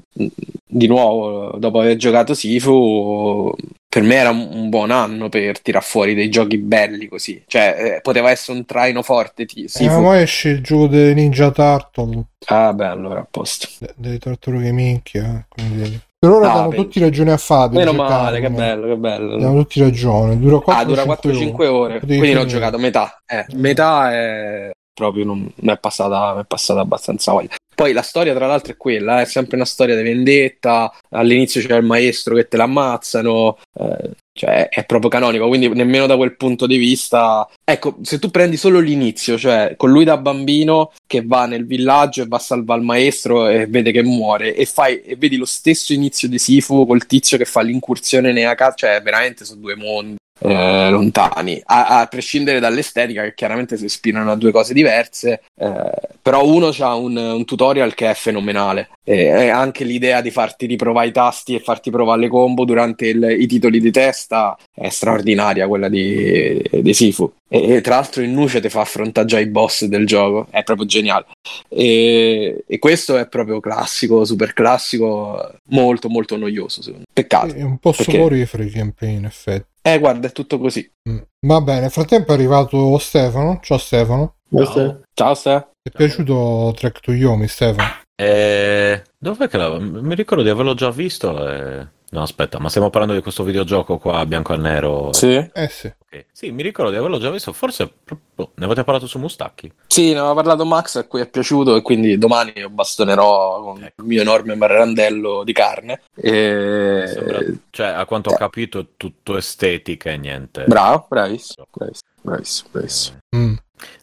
di 0.66 0.86
nuovo 0.86 1.58
dopo 1.58 1.80
aver 1.80 1.96
giocato 1.96 2.32
Sifu 2.32 3.54
per 3.90 4.02
me 4.02 4.14
era 4.14 4.30
un, 4.30 4.68
buon 4.68 4.92
anno 4.92 5.28
per 5.28 5.60
tirar 5.60 5.82
fuori 5.82 6.14
dei 6.14 6.30
giochi 6.30 6.58
belli 6.58 7.08
così. 7.08 7.42
Cioè, 7.44 7.96
eh, 7.96 8.00
poteva 8.00 8.30
essere 8.30 8.56
un 8.56 8.64
traino 8.64 9.02
forte. 9.02 9.46
T- 9.46 9.64
sì, 9.64 9.84
eh, 9.84 9.88
ma 9.88 10.20
esce 10.20 10.50
il 10.50 10.62
gioco 10.62 10.86
dei 10.86 11.12
Ninja 11.12 11.50
Turtle. 11.50 12.22
Ah, 12.46 12.72
beh, 12.72 12.86
allora 12.86 13.20
a 13.20 13.26
posto. 13.28 13.66
De- 13.80 13.92
delle 13.96 14.18
tartarughe 14.18 14.70
minchia. 14.70 15.44
Quindi... 15.48 16.00
Per 16.20 16.28
ora 16.28 16.52
ah, 16.52 16.54
danno 16.54 16.74
tutti 16.74 17.00
ragione 17.00 17.32
a 17.32 17.38
Fabio. 17.38 17.78
Meno 17.78 17.94
male, 17.94 18.40
che 18.40 18.50
bello, 18.50 18.88
che 18.88 18.96
bello. 18.96 19.38
Danno 19.38 19.62
tutti 19.62 19.80
ragione. 19.80 20.38
Dura 20.38 20.56
4-5 20.56 20.62
ah, 20.66 20.84
dura 20.84 21.02
4-5 21.04 21.54
ore. 21.54 21.68
ore. 21.68 22.00
Quindi 22.00 22.34
ne 22.34 22.40
ho 22.40 22.44
giocato 22.44 22.76
metà. 22.76 23.22
Eh, 23.24 23.46
metà 23.54 24.12
è 24.12 24.70
proprio 24.92 25.24
non, 25.24 25.50
non 25.54 25.74
è, 25.74 25.78
passata, 25.78 26.38
è 26.38 26.44
passata 26.46 26.80
abbastanza 26.80 27.32
voglia. 27.32 27.54
Poi 27.74 27.94
la 27.94 28.02
storia, 28.02 28.34
tra 28.34 28.46
l'altro, 28.46 28.74
è 28.74 28.76
quella: 28.76 29.22
è 29.22 29.24
sempre 29.24 29.56
una 29.56 29.64
storia 29.64 29.96
di 29.96 30.02
vendetta. 30.02 30.92
All'inizio 31.08 31.62
c'è 31.62 31.74
il 31.74 31.86
maestro 31.86 32.34
che 32.34 32.48
te 32.48 32.58
l'ammazzano, 32.58 33.56
eh, 33.78 34.10
cioè 34.40 34.70
è 34.70 34.86
proprio 34.86 35.10
canonico. 35.10 35.48
Quindi, 35.48 35.68
nemmeno 35.68 36.06
da 36.06 36.16
quel 36.16 36.34
punto 36.34 36.66
di 36.66 36.78
vista, 36.78 37.46
ecco, 37.62 37.98
se 38.00 38.18
tu 38.18 38.30
prendi 38.30 38.56
solo 38.56 38.80
l'inizio, 38.80 39.36
cioè 39.36 39.74
con 39.76 39.90
lui 39.90 40.04
da 40.04 40.16
bambino 40.16 40.92
che 41.06 41.22
va 41.22 41.44
nel 41.44 41.66
villaggio 41.66 42.22
e 42.22 42.26
va 42.26 42.36
a 42.36 42.40
salvare 42.40 42.80
il 42.80 42.86
maestro 42.86 43.48
e 43.48 43.66
vede 43.66 43.92
che 43.92 44.02
muore, 44.02 44.54
e, 44.54 44.64
fai, 44.64 45.02
e 45.02 45.16
vedi 45.16 45.36
lo 45.36 45.44
stesso 45.44 45.92
inizio 45.92 46.26
di 46.26 46.38
Sifu 46.38 46.86
col 46.86 47.06
tizio 47.06 47.36
che 47.36 47.44
fa 47.44 47.60
l'incursione 47.60 48.32
nella 48.32 48.54
casa, 48.54 48.76
cioè 48.76 49.02
veramente 49.02 49.44
sono 49.44 49.60
due 49.60 49.76
mondi 49.76 50.16
eh, 50.40 50.90
lontani, 50.90 51.60
a, 51.64 52.00
a, 52.00 52.06
prescindere 52.06 52.60
dall'estetica 52.60 53.22
che 53.22 53.34
chiaramente 53.34 53.76
si 53.76 53.84
ispirano 53.84 54.30
a 54.30 54.36
due 54.36 54.52
cose 54.52 54.72
diverse, 54.72 55.42
eh, 55.54 55.90
però 56.22 56.46
uno 56.46 56.72
ha 56.78 56.94
un, 56.94 57.16
un, 57.16 57.44
tutorial 57.44 57.94
che 57.94 58.10
è 58.10 58.14
fenomenale 58.14 58.90
e 59.04 59.48
anche 59.48 59.84
l'idea 59.84 60.20
di 60.20 60.30
farti 60.30 60.66
riprovare 60.66 61.08
i 61.08 61.12
tasti 61.12 61.54
e 61.54 61.60
farti 61.60 61.90
provare 61.90 62.20
le 62.20 62.28
combo 62.28 62.64
durante 62.64 63.06
il, 63.08 63.36
i 63.38 63.46
titoli 63.46 63.80
di 63.80 63.90
testa 63.90 64.56
è 64.72 64.88
straordinaria 64.88 65.66
quella 65.66 65.88
di, 65.88 66.62
di 66.70 66.94
Sifu 66.94 67.30
e, 67.48 67.74
e, 67.74 67.80
tra 67.80 67.96
l'altro 67.96 68.22
in 68.22 68.32
Nuce 68.32 68.60
ti 68.60 68.68
fa 68.68 68.82
affrontare 68.82 69.26
già 69.26 69.40
i 69.40 69.46
boss 69.46 69.84
del 69.86 70.06
gioco, 70.06 70.46
è 70.50 70.62
proprio 70.62 70.86
geniale 70.86 71.26
e, 71.68 72.64
e 72.66 72.78
questo 72.78 73.16
è 73.16 73.26
proprio 73.26 73.58
classico, 73.58 74.24
super 74.24 74.52
classico, 74.52 75.56
molto 75.70 76.08
molto 76.08 76.36
noioso 76.36 76.80
secondo 76.80 77.06
me. 77.06 77.12
Peccato. 77.12 77.54
È 77.54 77.62
un 77.62 77.78
po' 77.78 77.92
soporifero 77.92 78.62
i 78.62 78.70
gameplay 78.70 79.16
in 79.16 79.24
effetti. 79.24 79.69
Eh, 79.82 79.98
guarda, 79.98 80.28
è 80.28 80.32
tutto 80.32 80.58
così. 80.58 80.90
Mm. 81.08 81.18
Va 81.46 81.60
bene, 81.60 81.80
nel 81.80 81.90
frattempo 81.90 82.32
è 82.32 82.34
arrivato 82.34 82.98
Stefano. 82.98 83.60
Ciao 83.62 83.78
Stefano. 83.78 84.36
Ciao, 84.50 85.00
Ciao 85.14 85.34
Stefano. 85.34 85.70
Ti 85.82 85.90
è 85.90 85.96
piaciuto 85.96 86.74
Track 86.76 87.00
to 87.00 87.12
Yomi, 87.12 87.48
Stefano? 87.48 87.88
Eh, 88.14 89.02
dov'è 89.18 89.48
che 89.48 89.56
l'avevo? 89.56 90.02
Mi 90.02 90.14
ricordo 90.14 90.42
di 90.42 90.50
averlo 90.50 90.74
già 90.74 90.90
visto. 90.90 91.48
E... 91.48 91.88
No, 92.12 92.22
aspetta, 92.22 92.58
ma 92.58 92.68
stiamo 92.68 92.90
parlando 92.90 93.14
di 93.14 93.22
questo 93.22 93.44
videogioco 93.44 93.98
qua, 93.98 94.26
bianco 94.26 94.52
e 94.52 94.56
nero? 94.56 95.12
Sì. 95.12 95.32
Eh 95.52 95.68
sì. 95.68 95.92
Okay. 96.06 96.26
Sì, 96.32 96.50
mi 96.50 96.64
ricordo 96.64 96.90
di 96.90 96.96
averlo 96.96 97.20
già 97.20 97.30
visto, 97.30 97.52
forse 97.52 97.88
oh, 98.34 98.50
ne 98.56 98.64
avete 98.64 98.82
parlato 98.82 99.06
su 99.06 99.20
Mustacchi? 99.20 99.72
Sì, 99.86 100.12
ne 100.12 100.18
aveva 100.18 100.34
parlato 100.34 100.64
Max 100.64 100.96
a 100.96 101.04
cui 101.04 101.20
è 101.20 101.28
piaciuto 101.28 101.76
e 101.76 101.82
quindi 101.82 102.18
domani 102.18 102.52
lo 102.56 102.68
bastonerò 102.68 103.62
con 103.62 103.84
ecco. 103.84 104.02
il 104.02 104.08
mio 104.08 104.20
enorme 104.22 104.56
marrandello 104.56 105.44
di 105.44 105.52
carne. 105.52 106.00
E... 106.16 107.04
Sembra, 107.06 107.38
cioè, 107.70 107.86
a 107.86 108.04
quanto 108.06 108.30
ho 108.30 108.36
capito, 108.36 108.88
tutto 108.96 109.36
estetica 109.36 110.10
e 110.10 110.16
niente. 110.16 110.64
Bravo, 110.66 111.06
bravissimo, 111.08 111.66
bravissimo, 111.70 112.10
bravissimo. 112.22 112.68
bravissimo. 112.72 113.18
Mm. 113.36 113.54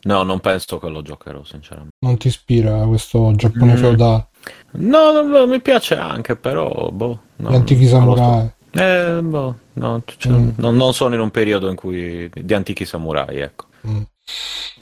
No, 0.03 0.23
non 0.23 0.39
penso 0.39 0.79
che 0.79 0.87
lo 0.87 1.01
giocherò, 1.01 1.43
sinceramente. 1.43 1.95
Non 1.99 2.15
ti 2.15 2.27
ispira 2.27 2.85
questo 2.85 3.33
Giappone 3.35 3.73
mm. 3.73 3.77
feudale? 3.77 4.27
No, 4.71 5.11
no, 5.11 5.23
no, 5.23 5.45
mi 5.45 5.59
piace 5.59 5.97
anche, 5.97 6.37
però, 6.37 6.89
boh. 6.89 7.25
No, 7.37 7.51
Gli 7.51 7.55
antichi 7.55 7.85
samurai. 7.85 8.49
Eh, 8.71 9.21
boh, 9.21 9.55
no, 9.73 10.03
cioè, 10.17 10.33
mm. 10.33 10.49
non, 10.57 10.75
non, 10.75 10.93
sono 10.93 11.15
in 11.15 11.21
un 11.21 11.31
periodo 11.31 11.69
in 11.69 11.75
cui 11.75 12.29
di 12.33 12.53
antichi 12.53 12.85
samurai, 12.85 13.39
ecco. 13.39 13.65
Mm. 13.87 14.01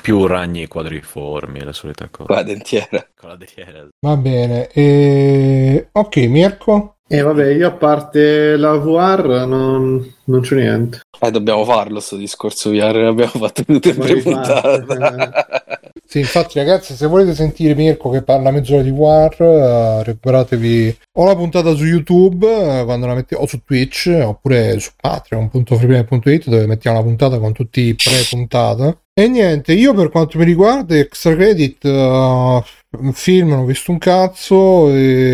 Più 0.01 0.25
ragni 0.25 0.67
quadriformi, 0.67 1.63
le 1.63 1.73
solite 1.73 2.09
cose. 2.09 2.27
Con 2.27 2.35
la 2.35 2.43
dentiera. 2.43 3.07
Con 3.15 3.29
la 3.29 3.35
dentiera. 3.35 3.87
Va 3.99 4.17
bene. 4.17 4.67
E... 4.69 5.87
Ok, 5.91 6.17
Mirko? 6.17 6.95
E 7.07 7.17
eh, 7.17 7.21
vabbè, 7.21 7.53
io 7.53 7.67
a 7.67 7.71
parte 7.71 8.57
la 8.57 8.73
VR 8.77 9.45
non, 9.45 10.13
non 10.23 10.41
c'è 10.41 10.55
niente. 10.55 11.01
Eh, 11.19 11.31
dobbiamo 11.31 11.63
farlo 11.63 11.99
sto 11.99 12.15
discorso 12.15 12.71
VR, 12.71 12.95
l'abbiamo 12.95 13.31
fatto 13.31 13.63
tutte 13.63 13.89
e 13.89 13.95
tre 13.95 14.21
puntate. 14.21 15.84
Sì, 16.07 16.19
infatti 16.19 16.59
ragazzi, 16.59 16.95
se 16.95 17.07
volete 17.07 17.33
sentire 17.33 17.75
Mirko 17.75 18.09
che 18.09 18.21
parla 18.21 18.51
mezz'ora 18.51 18.81
di 18.81 18.89
War, 18.89 19.35
uh, 19.39 20.03
recuperatevi 20.03 20.97
o 21.13 21.25
la 21.25 21.35
puntata 21.35 21.73
su 21.75 21.85
YouTube, 21.85 22.45
uh, 22.45 22.85
quando 22.85 23.07
la 23.07 23.15
mettiamo, 23.15 23.43
o 23.43 23.47
su 23.47 23.61
Twitch, 23.63 24.15
oppure 24.23 24.79
su 24.79 24.91
patreon.freeplay.it 24.95 26.47
dove 26.47 26.67
mettiamo 26.67 26.97
la 26.97 27.03
puntata 27.03 27.39
con 27.39 27.53
tutti 27.53 27.81
i 27.81 27.95
pre-puntata. 27.95 28.97
E 29.13 29.27
niente, 29.27 29.73
io 29.73 29.93
per 29.93 30.09
quanto 30.09 30.37
mi 30.37 30.45
riguarda, 30.45 30.95
extra 30.97 31.35
credit, 31.35 31.83
uh, 31.85 32.63
film 33.11 33.49
non 33.49 33.59
ho 33.59 33.65
visto 33.65 33.91
un 33.91 33.97
cazzo, 33.97 34.89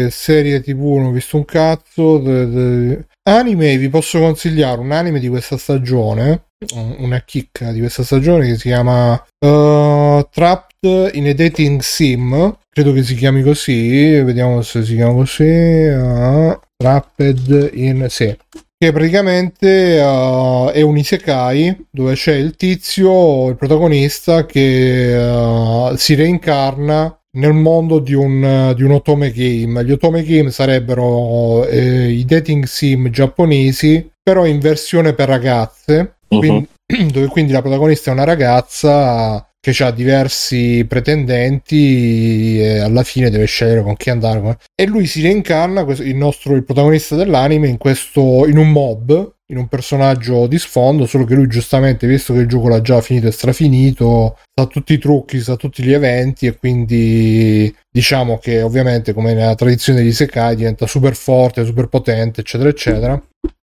serie 0.09 0.61
tv 0.61 0.79
non 0.97 1.05
ho 1.07 1.11
visto 1.11 1.37
un 1.37 1.45
cazzo, 1.45 2.17
de, 2.19 2.49
de... 2.49 3.05
anime 3.23 3.77
vi 3.77 3.89
posso 3.89 4.19
consigliare 4.19 4.79
un 4.79 4.91
anime 4.91 5.19
di 5.19 5.27
questa 5.27 5.57
stagione, 5.57 6.45
una 6.73 7.21
chicca 7.21 7.71
di 7.71 7.79
questa 7.79 8.03
stagione 8.03 8.45
che 8.45 8.55
si 8.55 8.67
chiama 8.67 9.13
uh, 9.13 10.27
Trapped 10.31 11.11
in 11.13 11.27
a 11.27 11.33
Dating 11.33 11.81
Sim, 11.81 12.57
credo 12.69 12.93
che 12.93 13.03
si 13.03 13.15
chiami 13.15 13.41
così, 13.41 14.21
vediamo 14.21 14.61
se 14.61 14.83
si 14.83 14.95
chiama 14.95 15.13
così, 15.13 15.43
uh, 15.43 16.59
Trapped 16.77 17.71
in... 17.73 18.05
sì 18.09 18.37
che 18.81 18.91
praticamente 18.91 19.99
uh, 19.99 20.71
è 20.71 20.81
un 20.81 20.97
isekai 20.97 21.85
dove 21.91 22.15
c'è 22.15 22.33
il 22.33 22.55
tizio, 22.55 23.49
il 23.49 23.55
protagonista, 23.55 24.47
che 24.47 25.91
si 25.97 26.15
reincarna 26.15 27.15
nel 27.33 27.53
mondo 27.53 27.99
di 27.99 28.15
un, 28.15 28.73
di 28.75 28.81
un 28.81 28.91
otome 28.91 29.31
game. 29.31 29.85
Gli 29.85 29.91
otome 29.91 30.23
game 30.23 30.49
sarebbero 30.49 31.65
eh, 31.67 32.09
i 32.09 32.25
dating 32.25 32.63
sim 32.65 33.11
giapponesi, 33.11 34.09
però 34.19 34.47
in 34.47 34.57
versione 34.57 35.13
per 35.13 35.27
ragazze, 35.27 36.15
uh-huh. 36.31 36.39
quindi, 36.39 36.67
dove 37.11 37.27
quindi 37.27 37.51
la 37.51 37.61
protagonista 37.61 38.09
è 38.09 38.13
una 38.13 38.23
ragazza 38.23 39.45
che 39.61 39.83
ha 39.83 39.91
diversi 39.91 40.85
pretendenti 40.89 42.59
e 42.59 42.79
alla 42.79 43.03
fine 43.03 43.29
deve 43.29 43.45
scegliere 43.45 43.83
con 43.83 43.95
chi 43.95 44.09
andare 44.09 44.57
e 44.73 44.87
lui 44.87 45.05
si 45.05 45.21
reincarna 45.21 45.81
il 45.81 46.15
nostro 46.15 46.55
il 46.55 46.63
protagonista 46.63 47.15
dell'anime 47.15 47.67
in 47.67 47.77
questo 47.77 48.47
in 48.47 48.57
un 48.57 48.71
mob 48.71 49.35
in 49.51 49.57
un 49.57 49.67
personaggio 49.67 50.47
di 50.47 50.57
sfondo 50.57 51.05
solo 51.05 51.25
che 51.25 51.35
lui 51.35 51.45
giustamente 51.45 52.07
visto 52.07 52.33
che 52.33 52.39
il 52.39 52.47
gioco 52.47 52.69
l'ha 52.69 52.81
già 52.81 53.01
finito 53.01 53.27
e 53.27 53.31
strafinito 53.31 54.39
sa 54.51 54.65
tutti 54.65 54.93
i 54.93 54.97
trucchi 54.97 55.39
sa 55.39 55.55
tutti 55.57 55.83
gli 55.83 55.93
eventi 55.93 56.47
e 56.47 56.57
quindi 56.57 57.71
diciamo 57.87 58.39
che 58.39 58.63
ovviamente 58.63 59.13
come 59.13 59.35
nella 59.35 59.53
tradizione 59.53 59.99
degli 59.99 60.13
Sekai 60.13 60.55
diventa 60.55 60.87
super 60.87 61.13
forte 61.15 61.65
super 61.65 61.87
potente 61.87 62.41
eccetera 62.41 62.69
eccetera 62.69 63.21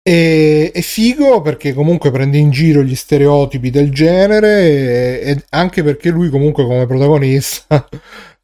e, 0.07 0.69
è 0.71 0.81
figo 0.81 1.41
perché 1.41 1.73
comunque 1.73 2.11
prende 2.11 2.37
in 2.37 2.51
giro 2.51 2.83
gli 2.83 2.93
stereotipi 2.93 3.71
del 3.71 3.91
genere 3.91 5.21
e, 5.21 5.31
e 5.31 5.43
anche 5.49 5.81
perché 5.81 6.11
lui 6.11 6.29
comunque 6.29 6.63
come 6.63 6.85
protagonista 6.85 7.89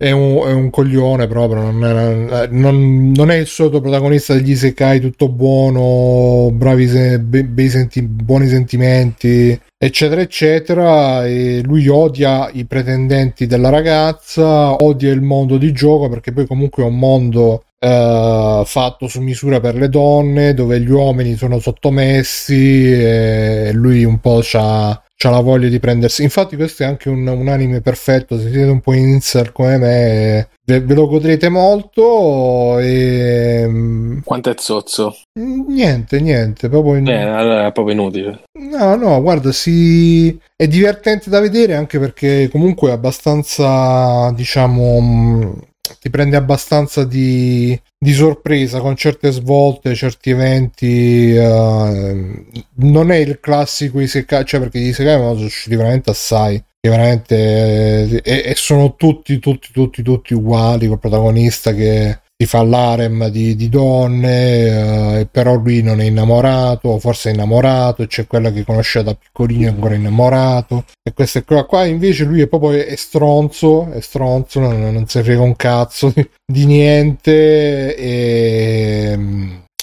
è 0.02 0.10
un, 0.10 0.38
è 0.48 0.52
un 0.52 0.72
coglione 0.72 1.28
proprio, 1.28 1.70
non 1.70 1.86
è, 1.86 2.48
non, 2.48 3.12
non 3.12 3.30
è, 3.30 3.36
il 3.36 3.46
solito 3.46 3.82
protagonista 3.82 4.34
degli 4.34 4.50
Isekai 4.50 5.00
tutto 5.00 5.30
buono, 5.30 6.50
bravi, 6.52 6.88
be, 7.20 7.44
be 7.44 7.70
senti, 7.70 8.02
buoni 8.02 8.48
sentimenti, 8.48 9.56
eccetera, 9.78 10.22
eccetera. 10.22 11.28
E 11.28 11.62
lui 11.64 11.88
odia 11.88 12.50
i 12.52 12.66
pretendenti 12.66 13.46
della 13.46 13.70
ragazza, 13.70 14.74
odia 14.84 15.12
il 15.12 15.22
mondo 15.22 15.58
di 15.58 15.72
gioco 15.72 16.10
perché 16.10 16.32
poi 16.32 16.48
comunque 16.48 16.82
è 16.84 16.88
un 16.88 16.98
mondo 16.98 17.64
Uh, 17.82 18.64
fatto 18.64 19.08
su 19.08 19.22
misura 19.22 19.60
per 19.60 19.74
le 19.74 19.90
donne 19.90 20.54
dove 20.54 20.80
gli 20.80 20.92
uomini 20.92 21.36
sono 21.36 21.58
sottomessi 21.58 22.94
e 22.94 23.72
lui 23.74 24.04
un 24.04 24.20
po' 24.20 24.42
c'ha 24.44 25.02
c'ha 25.22 25.30
la 25.30 25.40
voglia 25.40 25.70
di 25.70 25.80
prendersi. 25.80 26.24
Infatti, 26.24 26.56
questo 26.56 26.82
è 26.82 26.88
anche 26.88 27.08
un, 27.08 27.28
un 27.28 27.48
anime 27.48 27.82
perfetto. 27.82 28.40
Se 28.40 28.50
siete 28.50 28.72
un 28.72 28.80
po' 28.82 28.94
insert 28.94 29.52
come 29.52 29.78
me, 29.78 30.50
ve, 30.66 30.82
ve 30.82 30.94
lo 30.96 31.08
godrete 31.08 31.48
molto. 31.48 32.80
E... 32.80 33.66
Mm, 33.68 34.22
Quanto 34.24 34.50
è 34.50 34.56
zozzo? 34.58 35.16
Niente, 35.40 36.20
niente, 36.20 36.70
proprio, 36.70 36.96
in... 36.96 37.08
eh, 37.08 37.22
allora 37.22 37.68
è 37.68 37.72
proprio 37.72 37.94
inutile. 37.94 38.42
No, 38.60 38.96
no, 38.96 39.22
guarda, 39.22 39.52
si... 39.52 40.36
è 40.56 40.68
divertente 40.68 41.30
da 41.30 41.40
vedere 41.40 41.76
anche 41.76 42.00
perché 42.00 42.50
comunque 42.52 42.90
è 42.90 42.94
abbastanza, 42.94 44.32
diciamo, 44.36 45.00
mm, 45.02 45.52
ti 46.00 46.10
prende 46.10 46.36
abbastanza 46.36 47.04
di, 47.04 47.80
di 47.98 48.14
sorpresa 48.14 48.80
con 48.80 48.96
certe 48.96 49.32
svolte, 49.32 49.96
certi 49.96 50.30
eventi. 50.30 51.34
Uh, 51.36 52.46
non 52.76 53.12
è 53.12 53.18
il 53.18 53.40
classico 53.40 54.00
Isekai, 54.00 54.46
cioè 54.46 54.60
perché 54.60 54.80
gli 54.80 54.88
Isekai 54.88 55.18
sono 55.18 55.46
usciti 55.46 55.76
veramente 55.76 56.10
assai. 56.10 56.64
Che 56.80 56.90
veramente 56.90 58.22
e, 58.24 58.44
e 58.46 58.54
sono 58.56 58.96
tutti, 58.96 59.38
tutti, 59.40 59.70
tutti, 59.72 60.02
tutti 60.02 60.34
uguali. 60.34 60.88
Col 60.88 61.00
protagonista 61.00 61.74
che 61.74 62.20
si 62.42 62.48
fa 62.48 62.64
l'harem 62.64 63.28
di, 63.28 63.56
di 63.56 63.70
donne, 63.70 65.20
eh, 65.20 65.28
però 65.30 65.54
lui 65.54 65.84
non 65.84 66.02
è 66.02 66.06
innamorato, 66.06 66.98
forse 66.98 67.30
è 67.30 67.34
innamorato, 67.34 68.08
c'è 68.08 68.26
quella 68.26 68.52
che 68.52 68.66
conosce 68.66 69.04
da 69.04 69.14
piccolino 69.14 69.68
è 69.68 69.70
ancora 69.70 69.94
innamorato, 69.94 70.86
e 71.04 71.14
questa 71.14 71.38
è 71.40 71.44
quella 71.44 71.66
qua, 71.66 71.86
invece 71.86 72.24
lui 72.24 72.42
è 72.42 72.48
proprio 72.48 72.84
è 72.84 72.96
stronzo, 72.96 73.92
è 73.92 74.02
stronzo, 74.02 74.60
non, 74.60 74.92
non 74.92 75.08
si 75.08 75.22
frega 75.22 75.40
un 75.40 75.56
cazzo 75.56 76.12
di, 76.16 76.28
di 76.44 76.66
niente, 76.66 77.96
e, 77.96 79.20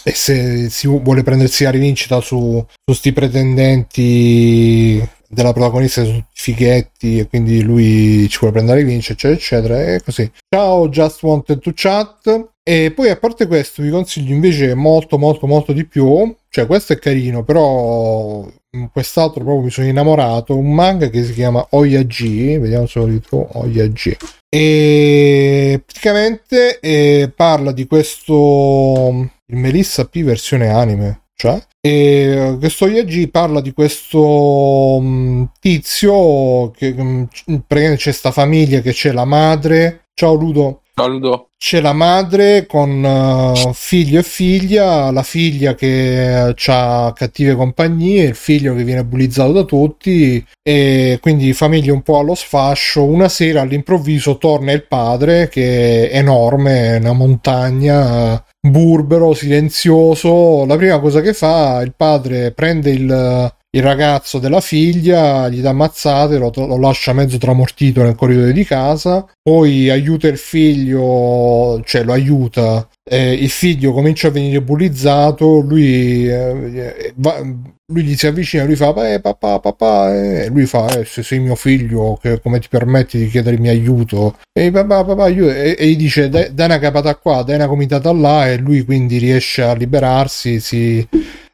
e, 0.03 0.13
se 0.13 0.69
si 0.69 0.89
vuole 0.89 1.23
prendersi 1.23 1.63
la 1.63 1.71
rivincita 1.71 2.21
su, 2.21 2.65
su 2.85 2.93
sti 2.93 3.13
pretendenti 3.13 5.09
della 5.29 5.53
protagonista 5.53 6.05
sono 6.05 6.17
tutti 6.17 6.27
fighetti 6.33 7.19
e 7.19 7.29
quindi 7.29 7.63
lui 7.63 8.27
ci 8.29 8.39
vuole 8.39 8.55
prendere 8.55 8.85
vince 8.85 9.13
eccetera 9.13 9.35
eccetera 9.35 9.95
e 9.95 10.03
così. 10.03 10.31
Ciao 10.49 10.89
just 10.89 11.23
wanted 11.23 11.61
to 11.61 11.73
chat. 11.75 12.51
E 12.63 12.93
poi 12.95 13.09
a 13.11 13.17
parte 13.17 13.47
questo 13.47 13.83
vi 13.83 13.91
consiglio 13.91 14.35
invece 14.35 14.75
molto 14.75 15.19
molto 15.19 15.47
molto 15.47 15.73
di 15.73 15.85
più. 15.85 16.35
Cioè 16.49 16.67
questo 16.67 16.95
è 16.95 16.99
carino 16.99 17.45
però 17.45 18.47
quest'altro 18.93 19.43
proprio 19.43 19.65
mi 19.65 19.71
sono 19.71 19.87
innamorato. 19.87 20.57
Un 20.57 20.73
manga 20.75 21.09
che 21.11 21.23
si 21.25 21.35
chiama 21.35 21.67
Oya 21.71 22.03
G 22.03 22.59
vediamo 22.59 22.87
se 22.87 22.99
lo 22.99 23.07
ritrovo 23.07 23.49
Oya 23.61 23.87
G 23.87 24.17
e 24.51 25.83
praticamente 25.85 26.81
eh, 26.81 27.31
parla 27.35 27.71
di 27.71 27.87
questo 27.87 29.31
il 29.47 29.57
Melissa 29.57 30.07
P 30.07 30.23
versione 30.23 30.69
anime 30.69 31.28
cioè 31.41 31.63
e 31.81 32.57
questo 32.59 32.89
IAG 32.89 33.31
parla 33.31 33.61
di 33.61 33.73
questo 33.73 34.21
um, 34.21 35.49
tizio 35.61 36.71
che 36.73 36.93
um, 36.99 37.29
praticamente 37.67 37.97
c'è 37.97 38.13
sta 38.13 38.33
famiglia 38.33 38.81
che 38.81 38.93
c'è 38.93 39.13
la 39.13 39.25
madre. 39.25 40.09
Ciao 40.13 40.35
Ludo. 40.35 40.83
Ciao 40.93 41.07
Ludo. 41.07 41.51
C'è 41.57 41.81
la 41.81 41.93
madre 41.93 42.67
con 42.67 43.05
uh, 43.05 43.73
figlio 43.73 44.19
e 44.19 44.23
figlia, 44.25 45.13
la 45.13 45.23
figlia 45.23 45.77
che 45.77 46.53
ha 46.67 47.13
cattive 47.15 47.55
compagnie, 47.55 48.25
il 48.25 48.35
figlio 48.35 48.75
che 48.75 48.83
viene 48.83 49.05
bullizzato 49.05 49.53
da 49.53 49.63
tutti. 49.63 50.45
E 50.61 51.19
quindi 51.21 51.53
famiglia 51.53 51.93
un 51.93 52.03
po' 52.03 52.19
allo 52.19 52.35
sfascio. 52.35 53.05
Una 53.05 53.29
sera 53.29 53.61
all'improvviso 53.61 54.39
torna 54.39 54.73
il 54.73 54.85
padre 54.87 55.49
che 55.49 56.11
è 56.11 56.19
enorme, 56.19 56.97
è 56.97 56.99
una 56.99 57.13
montagna, 57.13 58.45
burbero, 58.71 59.35
silenzioso. 59.35 60.65
La 60.67 60.77
prima 60.77 60.99
cosa 61.01 61.21
che 61.21 61.33
fa, 61.33 61.81
il 61.83 61.95
padre 61.97 62.53
prende 62.53 62.91
il, 62.91 63.53
il 63.71 63.83
ragazzo 63.83 64.39
della 64.39 64.61
figlia, 64.61 65.49
gli 65.49 65.61
dà 65.61 65.71
ammazzate, 65.71 66.39
lo, 66.39 66.51
lo, 66.55 66.79
lascia 66.79 67.13
mezzo 67.13 67.39
tramortito 67.39 68.03
nel 68.03 68.15
corridoio 68.15 68.53
di 68.53 68.65
casa, 68.65 69.27
poi 69.43 69.91
aiuta 69.91 70.27
il 70.29 70.39
figlio, 70.39 71.81
cioè 71.85 72.03
lo 72.03 72.13
aiuta, 72.13 72.89
eh, 73.09 73.33
il 73.33 73.51
figlio 73.51 73.93
comincia 73.93 74.29
a 74.29 74.31
venire 74.31 74.63
bullizzato, 74.63 75.61
lui, 75.61 76.29
eh, 76.29 77.13
va, 77.17 77.41
lui 77.41 78.03
gli 78.03 78.17
si 78.17 78.27
avvicina, 78.27 78.65
lui 78.65 78.77
fa, 78.77 79.13
eh, 79.13 79.21
papà, 79.21 79.61
papà, 79.61 80.15
e 80.15 80.49
lui 80.49 80.67
fa, 80.67 80.99
eh, 80.99 81.05
se 81.05 81.23
sei 81.23 81.39
mio 81.39 81.55
figlio, 81.55 82.19
che, 82.21 82.41
come 82.41 82.59
ti 82.61 82.69
permetti 82.69 83.19
di 83.19 83.29
chiedermi 83.29 83.69
aiuto? 83.69 84.39
E 84.53 84.71
papà, 84.71 85.05
papà, 85.05 85.25
aiuto. 85.25 85.53
E, 85.53 85.77
e 85.79 85.87
gli 85.89 85.97
dice, 85.97 86.29
dai, 86.29 86.53
dai 86.53 86.67
una 86.67 86.79
capata 86.79 87.17
qua, 87.17 87.43
dai 87.43 87.57
una 87.57 87.69
comitata 87.69 88.13
là, 88.13 88.51
e 88.51 88.59
lui 88.59 88.85
quindi 88.85 89.19
riesce 89.19 89.63
a 89.63 89.75
liberarsi, 89.75 90.61
si 90.61 91.07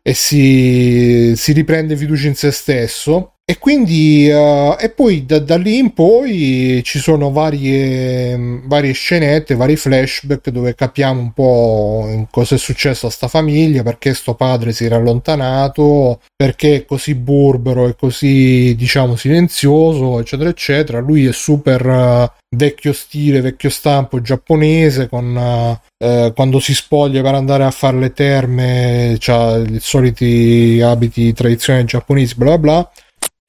e 0.07 0.13
si, 0.13 1.33
si 1.35 1.53
riprende 1.53 1.97
fiducia 1.97 2.27
in 2.27 2.35
se 2.35 2.51
stesso. 2.51 3.34
E 3.47 3.59
quindi, 3.59 4.26
uh, 4.30 4.74
e 4.80 4.88
poi 4.88 5.26
da, 5.26 5.38
da, 5.38 5.59
lì 5.59 5.76
in 5.76 5.92
poi 5.92 6.80
ci 6.82 6.99
sono 6.99 7.30
varie, 7.30 8.62
varie 8.64 8.92
scenette, 8.92 9.55
vari 9.55 9.76
flashback 9.76 10.49
dove 10.49 10.74
capiamo 10.74 11.20
un 11.20 11.32
po' 11.32 12.26
cosa 12.30 12.55
è 12.55 12.59
successo 12.59 13.07
a 13.07 13.11
sta 13.11 13.28
famiglia, 13.28 13.82
perché 13.82 14.14
sto 14.14 14.32
padre 14.34 14.72
si 14.72 14.86
era 14.86 14.97
allontanato, 14.97 16.20
perché 16.34 16.76
è 16.76 16.84
così 16.86 17.14
burbero 17.14 17.86
e 17.86 17.97
così, 17.97 18.74
diciamo, 18.76 19.14
silenzioso, 19.14 20.20
eccetera, 20.20 20.49
eccetera. 20.49 21.01
Lui 21.01 21.26
è 21.26 21.32
super 21.34 21.84
uh, 21.84 22.57
vecchio 22.57 22.95
stile, 22.95 23.42
vecchio 23.42 23.68
stampo 23.68 24.22
giapponese, 24.22 25.07
con 25.11 25.36
uh, 25.36 25.78
eh, 26.03 26.32
quando 26.34 26.61
si 26.61 26.74
spoglia 26.74 27.20
per 27.20 27.34
andare 27.34 27.64
a 27.64 27.70
fare 27.70 27.99
le 27.99 28.12
terme, 28.14 29.18
ha 29.26 29.57
i 29.57 29.78
soliti 29.80 30.80
abiti 30.82 31.34
tradizionali 31.34 31.84
giapponesi, 31.84 32.34
bla 32.36 32.57
bla. 32.57 32.90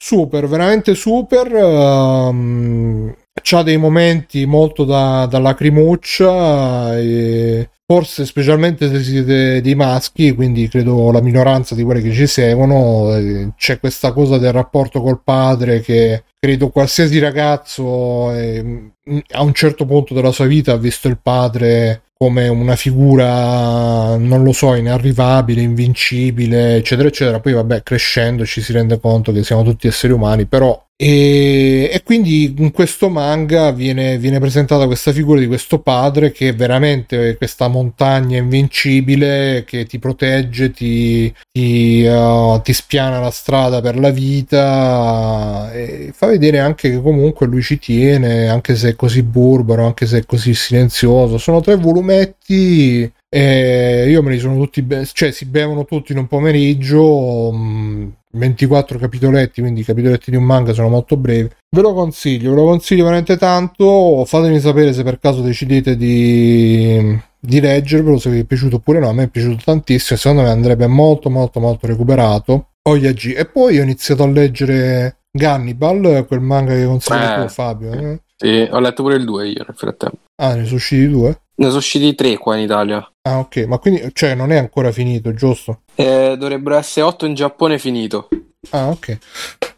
Super, 0.07 0.47
veramente 0.47 0.93
super. 0.93 1.51
Um, 1.51 3.11
c'ha 3.41 3.63
dei 3.63 3.77
momenti 3.77 4.45
molto 4.45 4.83
da, 4.83 5.25
da 5.25 5.39
lacrimuccia. 5.39 6.95
E 6.95 7.71
forse 7.87 8.25
specialmente 8.27 8.87
se 8.87 9.01
siete 9.01 9.61
dei 9.61 9.73
maschi, 9.73 10.35
quindi 10.35 10.67
credo 10.67 11.11
la 11.11 11.21
minoranza 11.21 11.73
di 11.73 11.81
quelli 11.81 12.03
che 12.03 12.13
ci 12.13 12.27
seguono, 12.27 13.15
eh, 13.15 13.53
c'è 13.57 13.79
questa 13.79 14.13
cosa 14.13 14.37
del 14.37 14.51
rapporto 14.51 15.01
col 15.01 15.21
padre 15.23 15.81
che 15.81 16.25
credo 16.39 16.69
qualsiasi 16.69 17.17
ragazzo 17.17 18.31
eh, 18.31 18.91
a 19.31 19.41
un 19.41 19.53
certo 19.53 19.85
punto 19.87 20.13
della 20.13 20.31
sua 20.31 20.45
vita 20.45 20.73
ha 20.73 20.77
visto 20.77 21.07
il 21.07 21.17
padre 21.19 22.03
come 22.17 22.47
una 22.47 22.75
figura, 22.75 24.15
non 24.15 24.43
lo 24.43 24.53
so, 24.53 24.73
inarrivabile, 24.73 25.61
invincibile, 25.61 26.75
eccetera, 26.77 27.09
eccetera. 27.09 27.39
Poi, 27.39 27.53
vabbè, 27.53 27.83
crescendo 27.83 28.45
ci 28.45 28.61
si 28.61 28.71
rende 28.71 28.99
conto 28.99 29.31
che 29.33 29.43
siamo 29.43 29.63
tutti 29.63 29.87
esseri 29.87 30.13
umani, 30.13 30.45
però 30.45 30.84
e, 30.97 31.89
e, 31.91 32.03
quindi 32.03 32.55
in 32.57 32.71
questo 32.71 33.09
manga 33.09 33.71
viene, 33.71 34.17
viene, 34.17 34.39
presentata 34.39 34.85
questa 34.85 35.11
figura 35.11 35.41
di 35.41 35.47
questo 35.47 35.79
padre 35.79 36.31
che 36.31 36.49
è 36.49 36.55
veramente 36.55 37.35
questa 37.35 37.67
montagna 37.67 38.37
invincibile 38.37 39.65
che 39.67 39.85
ti 39.85 39.99
protegge, 39.99 40.71
ti, 40.71 41.33
ti, 41.51 42.05
uh, 42.05 42.61
ti 42.61 42.71
spiana 42.71 43.19
la 43.19 43.31
strada 43.31 43.81
per 43.81 43.99
la 43.99 44.09
vita 44.09 45.69
e 45.73 46.11
fa 46.13 46.27
vedere 46.27 46.59
anche 46.59 46.89
che 46.89 47.01
comunque 47.01 47.45
lui 47.47 47.61
ci 47.61 47.77
tiene, 47.77 48.47
anche 48.47 48.77
se 48.77 48.91
è 48.91 48.95
così 48.95 49.21
burbero, 49.21 49.85
anche 49.85 50.05
se 50.05 50.19
è 50.19 50.25
così 50.25 50.53
silenzioso. 50.53 51.37
Sono 51.37 51.59
tre 51.59 51.75
volumetti 51.75 53.11
e 53.37 54.05
io 54.07 54.23
me 54.23 54.31
li 54.31 54.39
sono 54.39 54.55
tutti, 54.55 54.81
be- 54.81 55.05
cioè 55.11 55.29
si 55.31 55.43
bevono 55.45 55.83
tutti 55.83 56.13
in 56.13 56.19
un 56.19 56.27
pomeriggio. 56.27 57.51
Mh, 57.51 57.57
mm, 57.57 58.07
24 58.31 58.97
capitoletti, 58.97 59.61
quindi 59.61 59.81
i 59.81 59.83
capitoletti 59.83 60.29
di 60.31 60.37
un 60.37 60.43
manga 60.43 60.71
sono 60.71 60.87
molto 60.87 61.17
brevi. 61.17 61.49
Ve 61.69 61.81
lo 61.81 61.93
consiglio, 61.93 62.51
ve 62.51 62.55
lo 62.55 62.63
consiglio 62.65 63.03
veramente 63.03 63.35
tanto. 63.35 64.23
Fatemi 64.25 64.59
sapere 64.61 64.93
se 64.93 65.03
per 65.03 65.19
caso 65.19 65.41
decidete 65.41 65.97
di, 65.97 67.17
di 67.37 67.59
leggervelo, 67.59 68.17
se 68.17 68.29
vi 68.29 68.39
è 68.39 68.43
piaciuto 68.45 68.77
oppure 68.77 68.99
no. 68.99 69.09
A 69.09 69.13
me 69.13 69.23
è 69.23 69.27
piaciuto 69.27 69.63
tantissimo, 69.65 70.17
secondo 70.17 70.43
me 70.43 70.49
andrebbe 70.49 70.87
molto 70.87 71.29
molto 71.29 71.59
molto 71.59 71.87
recuperato. 71.87 72.69
Oia 72.83 73.11
G. 73.11 73.33
E 73.35 73.45
poi 73.45 73.79
ho 73.79 73.83
iniziato 73.83 74.23
a 74.23 74.27
leggere 74.27 75.23
Gannibal, 75.29 76.25
quel 76.25 76.39
manga 76.39 76.73
che 76.73 76.85
consigli 76.85 77.21
eh, 77.21 77.41
tu 77.41 77.47
Fabio. 77.49 77.91
Eh? 77.91 78.19
Sì, 78.37 78.67
ho 78.69 78.79
letto 78.79 79.03
pure 79.03 79.15
il 79.15 79.25
2 79.25 79.47
io 79.47 79.65
nel 79.65 79.75
frattempo. 79.75 80.19
Ah, 80.37 80.55
ne 80.55 80.63
sono 80.63 80.75
usciti 80.75 81.09
due? 81.09 81.39
Ne 81.57 81.67
sono 81.67 81.77
usciti 81.77 82.13
tre 82.15 82.37
qua 82.37 82.55
in 82.55 82.63
Italia. 82.63 83.09
Ah, 83.21 83.39
ok, 83.39 83.65
ma 83.65 83.77
quindi 83.77 84.09
cioè 84.13 84.35
non 84.35 84.51
è 84.51 84.57
ancora 84.57 84.91
finito, 84.91 85.33
giusto? 85.33 85.81
Eh, 85.95 86.35
dovrebbero 86.37 86.75
essere 86.75 87.05
8 87.05 87.25
in 87.25 87.33
Giappone 87.33 87.79
finito. 87.79 88.27
Ah, 88.71 88.89
ok. 88.89 89.17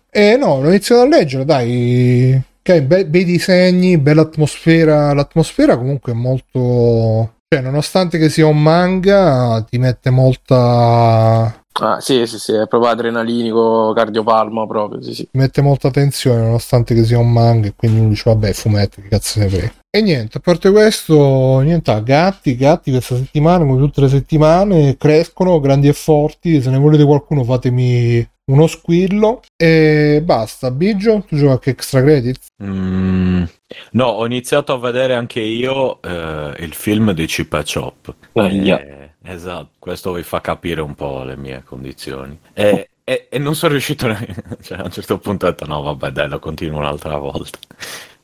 Eh 0.09 0.37
no, 0.37 0.59
l'ho 0.61 0.69
iniziato 0.69 1.01
a 1.01 1.07
leggere, 1.07 1.45
dai. 1.45 2.41
Okay, 2.59 2.81
be- 2.81 3.05
bei 3.05 3.23
disegni, 3.23 3.97
bella 3.97 4.21
atmosfera. 4.21 5.13
L'atmosfera 5.13 5.77
comunque 5.77 6.13
è 6.13 6.15
molto. 6.15 7.35
Cioè, 7.47 7.61
nonostante 7.61 8.17
che 8.17 8.29
sia 8.29 8.47
un 8.47 8.61
manga, 8.61 9.65
ti 9.69 9.77
mette 9.77 10.09
molta 10.09 11.63
Ah, 11.79 11.99
sì, 12.01 12.25
sì, 12.25 12.39
sì, 12.39 12.53
è 12.53 12.67
proprio 12.67 12.89
adrenalinico, 12.89 13.93
cardiopalma 13.93 14.65
proprio, 14.65 15.01
sì, 15.03 15.13
sì. 15.13 15.27
Mette 15.33 15.61
molta 15.61 15.91
tensione 15.91 16.41
nonostante 16.41 16.95
che 16.95 17.03
sia 17.03 17.19
un 17.19 17.31
manga 17.31 17.67
e 17.67 17.73
quindi 17.75 17.99
uno 17.99 18.09
dice 18.09 18.23
vabbè, 18.25 18.51
fumetto, 18.53 19.01
che 19.01 19.09
cazzo 19.09 19.39
ne 19.39 19.47
frega. 19.47 19.73
E 19.89 20.01
niente, 20.01 20.37
a 20.37 20.41
parte 20.41 20.69
questo, 20.69 21.59
niente, 21.61 22.03
gatti, 22.03 22.55
gatti 22.55 22.91
questa 22.91 23.15
settimana, 23.15 23.65
come 23.65 23.79
tutte 23.79 24.01
le 24.01 24.09
settimane, 24.09 24.97
crescono, 24.97 25.59
grandi 25.59 25.87
e 25.87 25.93
forti, 25.93 26.61
se 26.61 26.69
ne 26.69 26.77
volete 26.77 27.05
qualcuno 27.05 27.43
fatemi 27.43 28.27
uno 28.51 28.67
squillo 28.67 29.41
e 29.55 30.21
basta. 30.23 30.71
Biggio, 30.71 31.21
tu 31.21 31.35
giochi 31.35 31.45
qualche 31.45 31.69
extra 31.71 32.01
credit? 32.01 32.39
Mm, 32.61 33.43
no, 33.91 34.05
ho 34.05 34.25
iniziato 34.25 34.73
a 34.73 34.77
vedere 34.77 35.15
anche 35.15 35.39
io 35.39 36.01
eh, 36.01 36.53
il 36.59 36.73
film 36.73 37.11
di 37.13 37.25
Chip 37.25 37.53
e 37.53 37.63
Chop. 37.63 38.15
Ah, 38.33 38.47
yeah. 38.47 38.79
Eh, 38.79 39.11
esatto, 39.23 39.71
questo 39.79 40.11
vi 40.11 40.23
fa 40.23 40.41
capire 40.41 40.81
un 40.81 40.95
po' 40.95 41.23
le 41.23 41.37
mie 41.37 41.63
condizioni. 41.63 42.37
E, 42.53 42.89
e- 43.03 43.27
e 43.31 43.39
non 43.39 43.55
sono 43.55 43.71
riuscito, 43.71 44.07
ne- 44.07 44.35
cioè 44.61 44.79
a 44.79 44.83
un 44.83 44.91
certo 44.91 45.17
punto 45.17 45.45
ho 45.45 45.49
detto 45.49 45.65
no, 45.65 45.81
vabbè, 45.81 46.11
dai, 46.11 46.27
lo 46.29 46.39
continuo 46.39 46.79
un'altra 46.79 47.17
volta. 47.17 47.57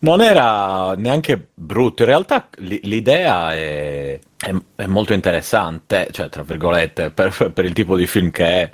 Non 0.03 0.19
era 0.19 0.95
neanche 0.97 1.47
brutto, 1.53 2.01
in 2.01 2.09
realtà 2.09 2.49
l'idea 2.57 3.53
è, 3.53 4.19
è- 4.37 4.53
è 4.75 4.85
molto 4.85 5.13
interessante, 5.13 6.09
cioè 6.11 6.27
tra 6.27 6.43
virgolette, 6.43 7.09
per, 7.11 7.51
per 7.53 7.63
il 7.63 7.71
tipo 7.71 7.95
di 7.95 8.05
film 8.05 8.29
che 8.29 8.45
è, 8.45 8.69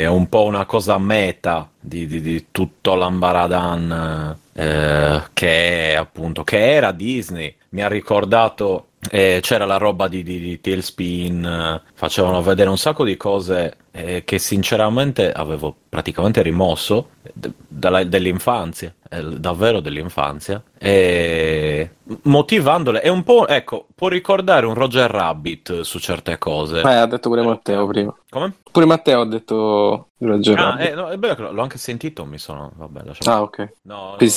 è 0.00 0.06
un 0.06 0.26
po' 0.30 0.44
una 0.44 0.64
cosa 0.64 0.96
meta 0.96 1.70
di, 1.78 2.06
di- 2.06 2.22
di 2.22 2.46
tutto 2.50 2.94
l'ambaradan 2.94 4.38
eh, 4.54 5.22
che 5.34 5.90
è 5.92 5.94
appunto, 5.96 6.44
che 6.44 6.72
era 6.72 6.92
Disney, 6.92 7.54
mi 7.70 7.82
ha 7.82 7.88
ricordato, 7.88 8.88
eh, 9.10 9.40
c'era 9.42 9.66
la 9.66 9.76
roba 9.76 10.08
di, 10.08 10.22
di, 10.22 10.40
di 10.40 10.60
Tailspin, 10.62 11.44
eh, 11.44 11.82
facevano 11.92 12.40
vedere 12.40 12.70
un 12.70 12.78
sacco 12.78 13.04
di 13.04 13.18
cose 13.18 13.76
eh, 13.96 14.24
che 14.24 14.38
sinceramente 14.40 15.30
avevo 15.30 15.72
praticamente 15.88 16.42
rimosso 16.42 17.10
d- 17.32 17.52
dalla- 17.68 18.02
dell'infanzia, 18.02 18.92
eh, 19.08 19.22
davvero 19.38 19.78
dell'infanzia, 19.78 20.60
e 20.76 21.90
motivandole, 22.22 23.00
è 23.00 23.08
un 23.08 23.22
po', 23.22 23.46
ecco, 23.46 23.86
può 23.94 24.08
ricordare 24.08 24.66
un 24.66 24.74
Roger 24.74 25.08
Rabbit 25.08 25.82
su 25.82 26.00
certe 26.00 26.38
cose. 26.38 26.80
Eh, 26.80 26.82
ha 26.94 27.06
detto 27.06 27.28
pure 27.28 27.42
Matteo 27.42 27.86
prima. 27.86 28.12
Come? 28.28 28.52
Pure 28.72 28.86
Matteo 28.86 29.20
ha 29.20 29.26
detto 29.26 30.08
Roger 30.18 30.58
Ah, 30.58 30.62
Rabbit. 30.70 30.86
eh, 30.86 30.94
no, 30.94 31.08
è 31.08 31.16
bello 31.16 31.34
che 31.36 31.42
l'ho 31.42 31.62
anche 31.62 31.78
sentito, 31.78 32.24
mi 32.24 32.38
sono... 32.38 32.72
Vabbè, 32.74 33.02
lasciamo 33.04 33.36
Ah, 33.36 33.42
ok. 33.42 33.72
No, 33.82 34.14
Quindi 34.16 34.34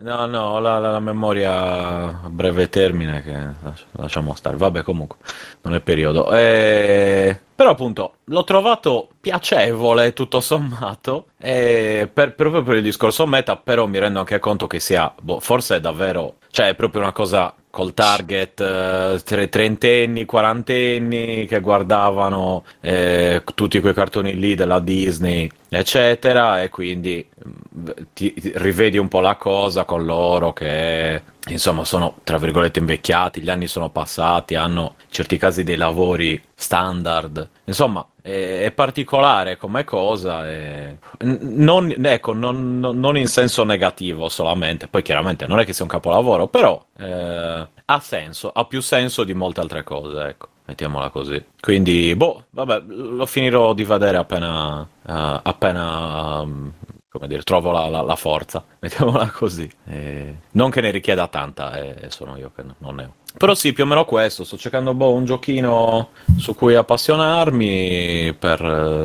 no. 0.00 0.26
No, 0.26 0.58
la, 0.60 0.78
la- 0.78 0.92
la 0.92 1.00
memoria 1.00 2.22
a 2.22 2.28
breve 2.30 2.70
termine 2.70 3.22
che 3.22 3.32
lasci- 3.62 3.84
lasciamo 3.92 4.34
stare. 4.34 4.56
Vabbè, 4.56 4.82
comunque, 4.82 5.18
non 5.62 5.74
è 5.74 5.80
periodo. 5.80 6.32
Eh, 6.32 7.38
Però 7.54 7.70
appunto 7.70 8.16
l'ho 8.24 8.42
trovato 8.44 9.08
piacevole 9.20 10.12
tutto 10.12 10.40
sommato, 10.40 11.28
eh, 11.44 12.08
per- 12.10 12.34
proprio 12.34 12.62
per 12.62 12.76
il 12.76 12.82
discorso 12.82 13.26
meta, 13.26 13.56
però 13.56 13.86
mi 13.86 13.98
rendo 13.98 14.18
anche 14.18 14.38
conto 14.38 14.66
che 14.66 14.80
sia, 14.80 15.12
boh, 15.20 15.40
forse 15.40 15.76
è 15.76 15.80
davvero, 15.80 16.36
cioè 16.50 16.68
è 16.68 16.74
proprio 16.74 17.02
una 17.02 17.12
cosa 17.12 17.54
col 17.68 17.92
target 17.92 18.60
eh, 18.60 19.20
tre- 19.24 19.48
trentenni, 19.50 20.24
quarantenni 20.24 21.44
che 21.46 21.60
guardavano 21.60 22.64
eh, 22.80 23.42
tutti 23.54 23.80
quei 23.80 23.92
cartoni 23.92 24.34
lì 24.38 24.54
della 24.54 24.78
Disney, 24.78 25.50
eccetera, 25.68 26.62
e 26.62 26.70
quindi 26.70 27.26
mm, 27.46 27.88
ti, 28.14 28.32
ti 28.32 28.52
rivedi 28.54 28.96
un 28.96 29.08
po' 29.08 29.20
la 29.20 29.36
cosa 29.36 29.84
con 29.84 30.04
loro 30.04 30.52
che 30.52 31.22
insomma 31.48 31.84
sono 31.84 32.20
tra 32.24 32.38
virgolette 32.38 32.78
invecchiati, 32.78 33.42
gli 33.42 33.50
anni 33.50 33.66
sono 33.66 33.90
passati, 33.90 34.54
hanno 34.54 34.94
in 34.98 35.06
certi 35.10 35.36
casi 35.36 35.62
dei 35.62 35.76
lavori 35.76 36.40
standard, 36.54 37.48
insomma 37.64 38.06
è, 38.20 38.62
è 38.64 38.70
particolare 38.72 39.56
come 39.56 39.84
cosa, 39.84 40.42
n- 40.44 40.98
non, 41.18 41.94
ecco, 42.04 42.32
non, 42.32 42.78
non- 42.78 43.16
in 43.16 43.26
senso 43.26 43.64
negativo 43.64 44.28
solamente, 44.28 44.88
poi 44.88 45.02
chiaramente 45.02 45.46
non 45.46 45.58
è 45.60 45.64
che 45.64 45.72
sia 45.72 45.84
un 45.84 45.90
capolavoro, 45.90 46.46
però 46.48 46.82
eh, 46.98 47.68
ha 47.84 48.00
senso, 48.00 48.50
ha 48.50 48.64
più 48.66 48.80
senso 48.80 49.24
di 49.24 49.34
molte 49.34 49.60
altre 49.60 49.82
cose, 49.84 50.22
ecco. 50.28 50.48
Mettiamola 50.66 51.10
così. 51.10 51.44
Quindi, 51.60 52.14
boh, 52.16 52.44
vabbè, 52.48 52.84
lo 52.86 53.26
finirò 53.26 53.74
di 53.74 53.84
vedere 53.84 54.16
appena, 54.16 54.80
eh, 55.06 55.40
appena 55.42 56.40
um, 56.40 56.72
come 57.18 57.28
dire, 57.28 57.42
trovo 57.42 57.70
la, 57.70 57.88
la- 57.88 58.02
la 58.02 58.16
forza, 58.16 58.64
mettiamola 58.80 59.30
così. 59.30 59.68
Eh, 59.86 60.34
non 60.52 60.70
che 60.70 60.80
ne 60.80 60.90
richieda 60.90 61.28
tanta, 61.28 61.76
eh, 61.76 62.10
sono 62.10 62.36
io 62.36 62.50
che 62.54 62.62
non 62.78 62.94
ne 62.96 63.04
ho. 63.04 63.12
Però 63.36 63.54
sì, 63.54 63.72
più 63.72 63.84
o 63.84 63.86
meno 63.86 64.04
questo, 64.04 64.44
sto 64.44 64.56
cercando 64.56 64.94
boh, 64.94 65.12
un 65.12 65.24
giochino 65.24 66.10
su 66.38 66.54
cui 66.54 66.74
appassionarmi 66.76 68.34
per 68.38 68.62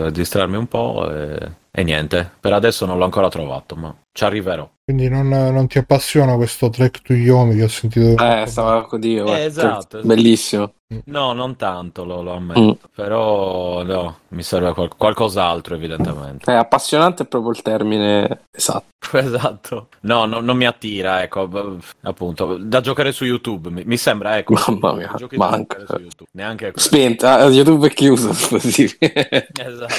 eh, 0.07 0.11
distrarmi 0.11 0.55
un 0.55 0.67
po' 0.67 1.09
e, 1.11 1.51
e 1.71 1.83
niente, 1.83 2.29
per 2.39 2.53
adesso 2.53 2.85
non 2.85 2.97
l'ho 2.97 3.05
ancora 3.05 3.29
trovato, 3.29 3.75
ma 3.75 3.95
ci 4.11 4.23
arriverò. 4.23 4.69
Quindi 4.83 5.07
non, 5.09 5.27
non 5.29 5.67
ti 5.67 5.77
appassiona 5.77 6.35
questo 6.35 6.69
Trek 6.69 7.01
to 7.01 7.13
Yomi 7.13 7.55
che 7.55 7.63
ho 7.63 7.67
sentito? 7.67 8.23
Eh, 8.23 8.45
stava 8.47 8.85
con 8.85 8.99
Dio. 8.99 9.25
Esatto, 9.35 9.97
esatto. 9.97 10.01
Bellissimo. 10.07 10.73
No, 11.05 11.33
non 11.33 11.55
tanto, 11.55 12.03
lo, 12.03 12.23
lo 12.23 12.33
ammetto, 12.33 12.59
Mm. 12.61 12.71
però 12.95 13.83
no, 13.83 14.19
mi 14.29 14.41
serve 14.41 14.73
qual- 14.73 14.95
qualcos'altro 14.97 15.75
evidentemente. 15.75 16.49
Eh, 16.51 16.55
appassionante 16.55 17.23
è 17.23 17.25
proprio 17.27 17.51
il 17.51 17.61
termine 17.61 18.45
esatto. 18.51 18.87
Esatto. 19.17 19.89
No, 20.01 20.25
no, 20.25 20.39
non 20.39 20.57
mi 20.57 20.65
attira, 20.65 21.21
ecco, 21.21 21.47
appunto, 22.01 22.57
da 22.57 22.81
giocare 22.81 23.11
su 23.11 23.23
YouTube, 23.23 23.69
mi, 23.69 23.83
mi 23.85 23.97
sembra, 23.97 24.37
ecco. 24.39 24.53
Mamma 24.55 24.93
mia, 24.93 25.11
manca. 25.37 25.77
su 25.85 25.93
YouTube, 25.97 26.29
neanche. 26.33 26.71
Spenta, 26.75 27.35
ah, 27.35 27.45
YouTube 27.49 27.87
è 27.87 27.91
chiuso. 27.93 28.29
Così. 28.49 28.89
Esatto. 28.99 29.93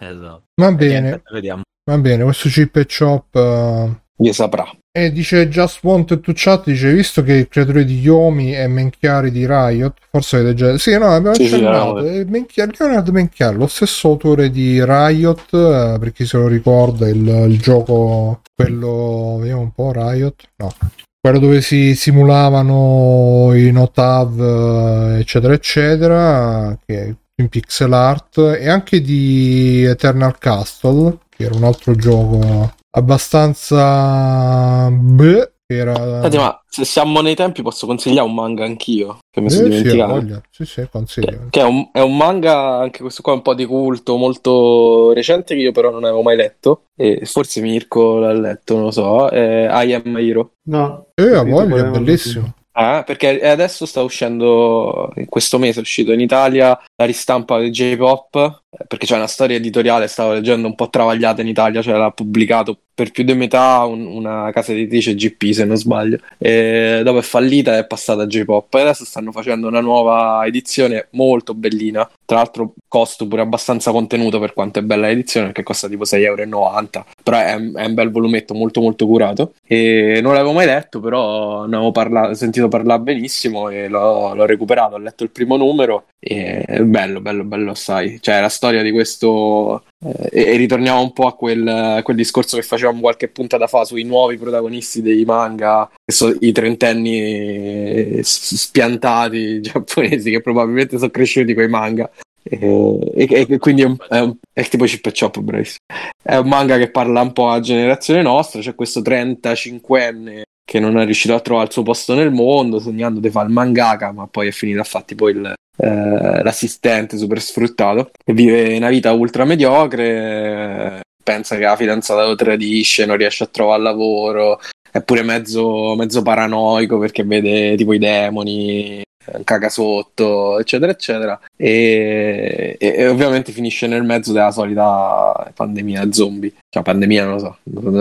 Esatto. 0.00 0.42
Va 0.60 0.68
E 0.68 0.74
bene, 0.74 1.00
niente, 1.00 1.22
vediamo. 1.32 1.62
va 1.88 1.98
bene, 1.98 2.24
questo 2.24 2.48
chip 2.48 2.74
e 2.76 2.86
chop... 2.86 3.34
eh, 3.36 4.00
Io 4.20 4.32
saprà. 4.32 4.68
E 4.90 5.12
dice 5.12 5.48
Just 5.48 5.78
Wanted 5.82 6.20
to 6.20 6.32
Chat, 6.34 6.64
dice 6.64 6.92
visto 6.92 7.22
che 7.22 7.34
il 7.34 7.48
creatore 7.48 7.84
di 7.84 8.00
Yomi 8.00 8.50
è 8.50 8.66
Menchiari 8.66 9.30
di 9.30 9.46
Riot, 9.46 9.94
forse 10.10 10.38
avete 10.38 10.54
già... 10.54 10.76
Sì, 10.76 10.98
no, 10.98 11.06
abbiamo 11.06 11.36
Sì, 11.36 11.46
sì, 11.46 11.54
accennato, 11.54 12.00
no. 12.00 12.00
è 12.00 12.24
Menchiari, 12.24 12.72
Leonard 12.76 13.08
Menchiari, 13.10 13.56
lo 13.56 13.68
stesso 13.68 14.08
autore 14.08 14.50
di 14.50 14.84
Riot, 14.84 15.54
eh, 15.54 15.96
per 16.00 16.12
chi 16.12 16.26
se 16.26 16.36
lo 16.36 16.48
ricorda, 16.48 17.08
il, 17.08 17.28
il 17.48 17.60
gioco, 17.60 18.40
quello, 18.56 19.36
vediamo 19.38 19.60
un 19.60 19.72
po', 19.72 19.92
Riot, 19.92 20.48
no, 20.56 20.72
quello 21.20 21.38
dove 21.38 21.60
si 21.60 21.94
simulavano 21.94 23.52
i 23.54 23.70
notav, 23.70 24.40
eh, 24.40 25.18
eccetera, 25.20 25.52
eccetera, 25.52 26.78
che 26.84 27.04
è 27.04 27.14
in 27.40 27.48
pixel 27.48 27.92
art, 27.92 28.38
e 28.58 28.68
anche 28.68 29.00
di 29.00 29.84
Eternal 29.84 30.36
Castle, 30.38 31.18
che 31.28 31.44
era 31.44 31.54
un 31.54 31.62
altro 31.62 31.94
gioco 31.94 32.74
abbastanza... 32.90 34.88
Beh, 34.90 35.52
che 35.66 35.76
era... 35.76 36.22
Senti, 36.22 36.36
ma 36.38 36.62
se 36.66 36.84
siamo 36.84 37.20
nei 37.20 37.34
tempi 37.34 37.62
posso 37.62 37.86
consigliare 37.86 38.26
un 38.26 38.34
manga 38.34 38.64
anch'io, 38.64 39.18
che 39.30 39.40
mi 39.40 39.50
sono 39.50 39.66
Eh, 39.66 39.70
sì, 39.70 39.76
ha 39.76 39.80
dimenticato. 39.80 40.12
voglia. 40.12 40.42
Sì, 40.50 40.64
sì, 40.64 40.88
consiglio. 40.90 41.46
Che 41.50 41.60
è 41.60 41.64
un, 41.64 41.88
è 41.92 42.00
un 42.00 42.16
manga, 42.16 42.78
anche 42.78 43.00
questo 43.00 43.22
qua, 43.22 43.34
un 43.34 43.42
po' 43.42 43.54
di 43.54 43.66
culto, 43.66 44.16
molto 44.16 45.12
recente, 45.12 45.54
che 45.54 45.60
io 45.60 45.72
però 45.72 45.90
non 45.90 46.04
avevo 46.04 46.22
mai 46.22 46.36
letto. 46.36 46.84
E 46.96 47.20
forse 47.24 47.60
Mirko 47.60 48.18
l'ha 48.18 48.32
letto, 48.32 48.74
non 48.74 48.84
lo 48.84 48.90
so. 48.90 49.28
È 49.28 49.68
I 49.70 49.92
Am 49.92 50.16
Hero. 50.16 50.52
No. 50.68 51.08
Eh, 51.14 51.44
voglia, 51.44 51.86
è 51.86 51.90
bellissimo. 51.90 52.54
Ah, 52.80 53.02
perché 53.02 53.40
adesso 53.42 53.86
sta 53.86 54.02
uscendo, 54.02 55.10
in 55.16 55.26
questo 55.26 55.58
mese 55.58 55.80
è 55.80 55.82
uscito 55.82 56.12
in 56.12 56.20
Italia 56.20 56.78
la 56.94 57.04
ristampa 57.04 57.58
del 57.58 57.72
J-Pop, 57.72 58.62
perché 58.86 59.06
c'è 59.06 59.16
una 59.16 59.26
storia 59.26 59.56
editoriale, 59.56 60.08
stavo 60.08 60.32
leggendo 60.32 60.66
un 60.66 60.74
po' 60.74 60.90
travagliata 60.90 61.40
in 61.40 61.48
Italia, 61.48 61.80
cioè 61.80 61.96
l'ha 61.96 62.10
pubblicato 62.10 62.78
per 62.98 63.12
più 63.12 63.22
di 63.22 63.32
metà 63.34 63.84
un- 63.84 64.06
una 64.06 64.50
casa 64.52 64.72
editrice 64.72 65.14
GP 65.14 65.52
se 65.52 65.64
non 65.64 65.76
sbaglio, 65.76 66.18
e 66.36 67.00
dopo 67.04 67.18
è 67.18 67.22
fallita 67.22 67.76
e 67.76 67.80
è 67.80 67.86
passata 67.86 68.22
a 68.22 68.26
J-Pop. 68.26 68.74
E 68.74 68.80
adesso 68.80 69.04
stanno 69.04 69.30
facendo 69.30 69.68
una 69.68 69.80
nuova 69.80 70.44
edizione 70.44 71.06
molto 71.12 71.54
bellina, 71.54 72.08
tra 72.24 72.38
l'altro 72.38 72.74
costo 72.88 73.28
pure 73.28 73.42
abbastanza 73.42 73.92
contenuto 73.92 74.40
per 74.40 74.52
quanto 74.52 74.80
è 74.80 74.82
bella 74.82 75.06
l'edizione, 75.06 75.46
perché 75.46 75.62
costa 75.62 75.88
tipo 75.88 76.04
6,90 76.04 76.98
euro, 76.98 77.06
però 77.22 77.38
è, 77.38 77.54
è 77.54 77.84
un 77.86 77.94
bel 77.94 78.10
volumetto 78.10 78.52
molto 78.54 78.80
molto 78.80 79.06
curato. 79.06 79.54
E 79.64 80.18
non 80.20 80.32
l'avevo 80.32 80.52
mai 80.52 80.66
letto, 80.66 80.98
però 81.00 81.66
ne 81.66 81.76
avevo 81.76 81.92
parla- 81.92 82.34
sentito 82.34 82.66
parlare 82.68 83.00
benissimo 83.00 83.68
e 83.68 83.88
l'ho, 83.88 84.34
l'ho 84.34 84.44
recuperato, 84.46 84.96
ho 84.96 84.98
letto 84.98 85.22
il 85.22 85.30
primo 85.30 85.56
numero 85.56 86.06
e 86.18 86.62
è 86.62 86.80
bello, 86.82 87.20
bello, 87.20 87.44
bello 87.44 87.70
assai, 87.70 88.18
cioè 88.20 88.40
la 88.40 88.48
storia 88.58 88.82
di 88.82 88.90
questo 88.90 89.84
eh, 90.04 90.52
e, 90.52 90.56
ritorniamo 90.56 91.00
un 91.00 91.12
po' 91.12 91.28
a 91.28 91.34
quel, 91.36 92.00
quel 92.02 92.16
discorso 92.16 92.56
che 92.56 92.64
facevamo 92.64 92.98
qualche 93.00 93.28
puntata 93.28 93.68
fa 93.68 93.84
sui 93.84 94.02
nuovi 94.02 94.36
protagonisti 94.36 95.00
dei 95.00 95.24
manga, 95.24 95.88
che 96.04 96.12
sono 96.12 96.34
i 96.40 96.50
trentenni 96.50 97.18
eh, 97.20 98.20
spiantati 98.24 99.60
giapponesi 99.62 100.30
che 100.30 100.40
probabilmente 100.40 100.96
sono 100.98 101.10
cresciuti 101.10 101.54
con 101.54 101.62
i 101.62 101.68
manga. 101.68 102.10
E, 102.42 102.98
e- 103.14 103.46
e 103.48 103.58
quindi 103.58 103.82
è, 103.82 103.84
un- 103.84 103.96
è 104.08 104.18
un- 104.18 104.36
è 104.52 104.66
tipo 104.68 104.84
Chip 104.84 105.06
e 105.06 105.12
Chop, 105.16 105.38
bravissimo. 105.38 105.78
È 106.20 106.36
un 106.36 106.48
manga 106.48 106.78
che 106.78 106.90
parla 106.90 107.20
un 107.20 107.32
po' 107.32 107.48
alla 107.50 107.60
generazione 107.60 108.22
nostra, 108.22 108.60
c'è 108.60 108.74
questo 108.74 109.00
35enne 109.00 110.42
che 110.68 110.80
non 110.80 110.98
è 110.98 111.04
riuscito 111.06 111.34
a 111.34 111.40
trovare 111.40 111.68
il 111.68 111.72
suo 111.72 111.82
posto 111.82 112.12
nel 112.12 112.30
mondo, 112.30 112.78
sognando 112.78 113.20
di 113.20 113.30
fare 113.30 113.46
il 113.46 113.54
mangaka, 113.54 114.12
ma 114.12 114.26
poi 114.26 114.48
è 114.48 114.50
finito 114.50 114.80
a 114.80 114.84
fare 114.84 115.06
tipo 115.06 115.30
il, 115.30 115.46
eh, 115.46 116.42
l'assistente 116.42 117.16
super 117.16 117.40
sfruttato, 117.40 118.10
e 118.22 118.34
vive 118.34 118.76
una 118.76 118.90
vita 118.90 119.12
ultra 119.12 119.46
mediocre, 119.46 120.98
eh, 120.98 121.00
pensa 121.24 121.56
che 121.56 121.62
la 121.62 121.74
fidanzata 121.74 122.26
lo 122.26 122.34
tradisce, 122.34 123.06
non 123.06 123.16
riesce 123.16 123.44
a 123.44 123.48
trovare 123.50 123.80
lavoro, 123.80 124.60
è 124.90 125.00
pure 125.00 125.22
mezzo, 125.22 125.94
mezzo 125.96 126.20
paranoico 126.20 126.98
perché 126.98 127.24
vede 127.24 127.74
tipo 127.74 127.94
i 127.94 127.98
demoni, 127.98 129.02
caga 129.44 129.68
sotto, 129.68 130.58
eccetera, 130.58 130.92
eccetera. 130.92 131.40
E, 131.56 132.76
e, 132.78 132.94
e, 132.96 133.08
ovviamente 133.08 133.52
finisce 133.52 133.86
nel 133.86 134.04
mezzo 134.04 134.32
della 134.32 134.50
solita 134.50 135.50
pandemia 135.54 136.12
zombie. 136.12 136.52
Cioè, 136.68 136.82
pandemia, 136.82 137.24
non 137.24 137.34
lo 137.34 137.38
so, 137.38 137.56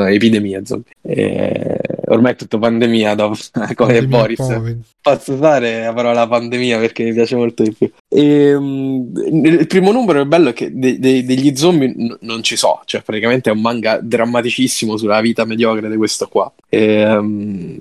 epidemia 0.07 0.65
zombie. 0.65 0.91
E, 1.01 1.80
ormai 2.08 2.34
è 2.34 2.36
tutto 2.36 2.58
pandemia 2.58 3.16
dopo 3.16 3.36
come 3.76 4.05
Boris. 4.05 4.38
COVID. 4.38 4.82
Posso 5.01 5.34
usare 5.34 5.86
la 5.86 5.93
parola 5.93 6.28
pandemia 6.28 6.80
perché 6.80 7.03
mi 7.03 7.14
piace 7.14 7.36
molto 7.36 7.64
di 7.64 7.72
più. 7.72 7.91
E, 8.08 8.53
um, 8.53 9.12
il 9.16 9.68
primo 9.68 9.91
numero 9.91 10.22
è 10.22 10.26
bello 10.26 10.51
che 10.53 10.72
de- 10.74 10.99
de- 10.99 11.24
degli 11.24 11.55
zombie 11.55 11.93
n- 11.95 12.18
non 12.22 12.43
ci 12.43 12.55
so, 12.55 12.82
cioè 12.86 13.01
praticamente 13.01 13.49
è 13.49 13.53
un 13.53 13.62
manga 13.62 13.99
drammaticissimo 14.01 14.97
sulla 14.97 15.22
vita 15.22 15.45
mediocre 15.45 15.89
di 15.89 15.97
questo 15.97 16.28
qua. 16.28 16.51
E, 16.70 17.05
um, 17.16 17.78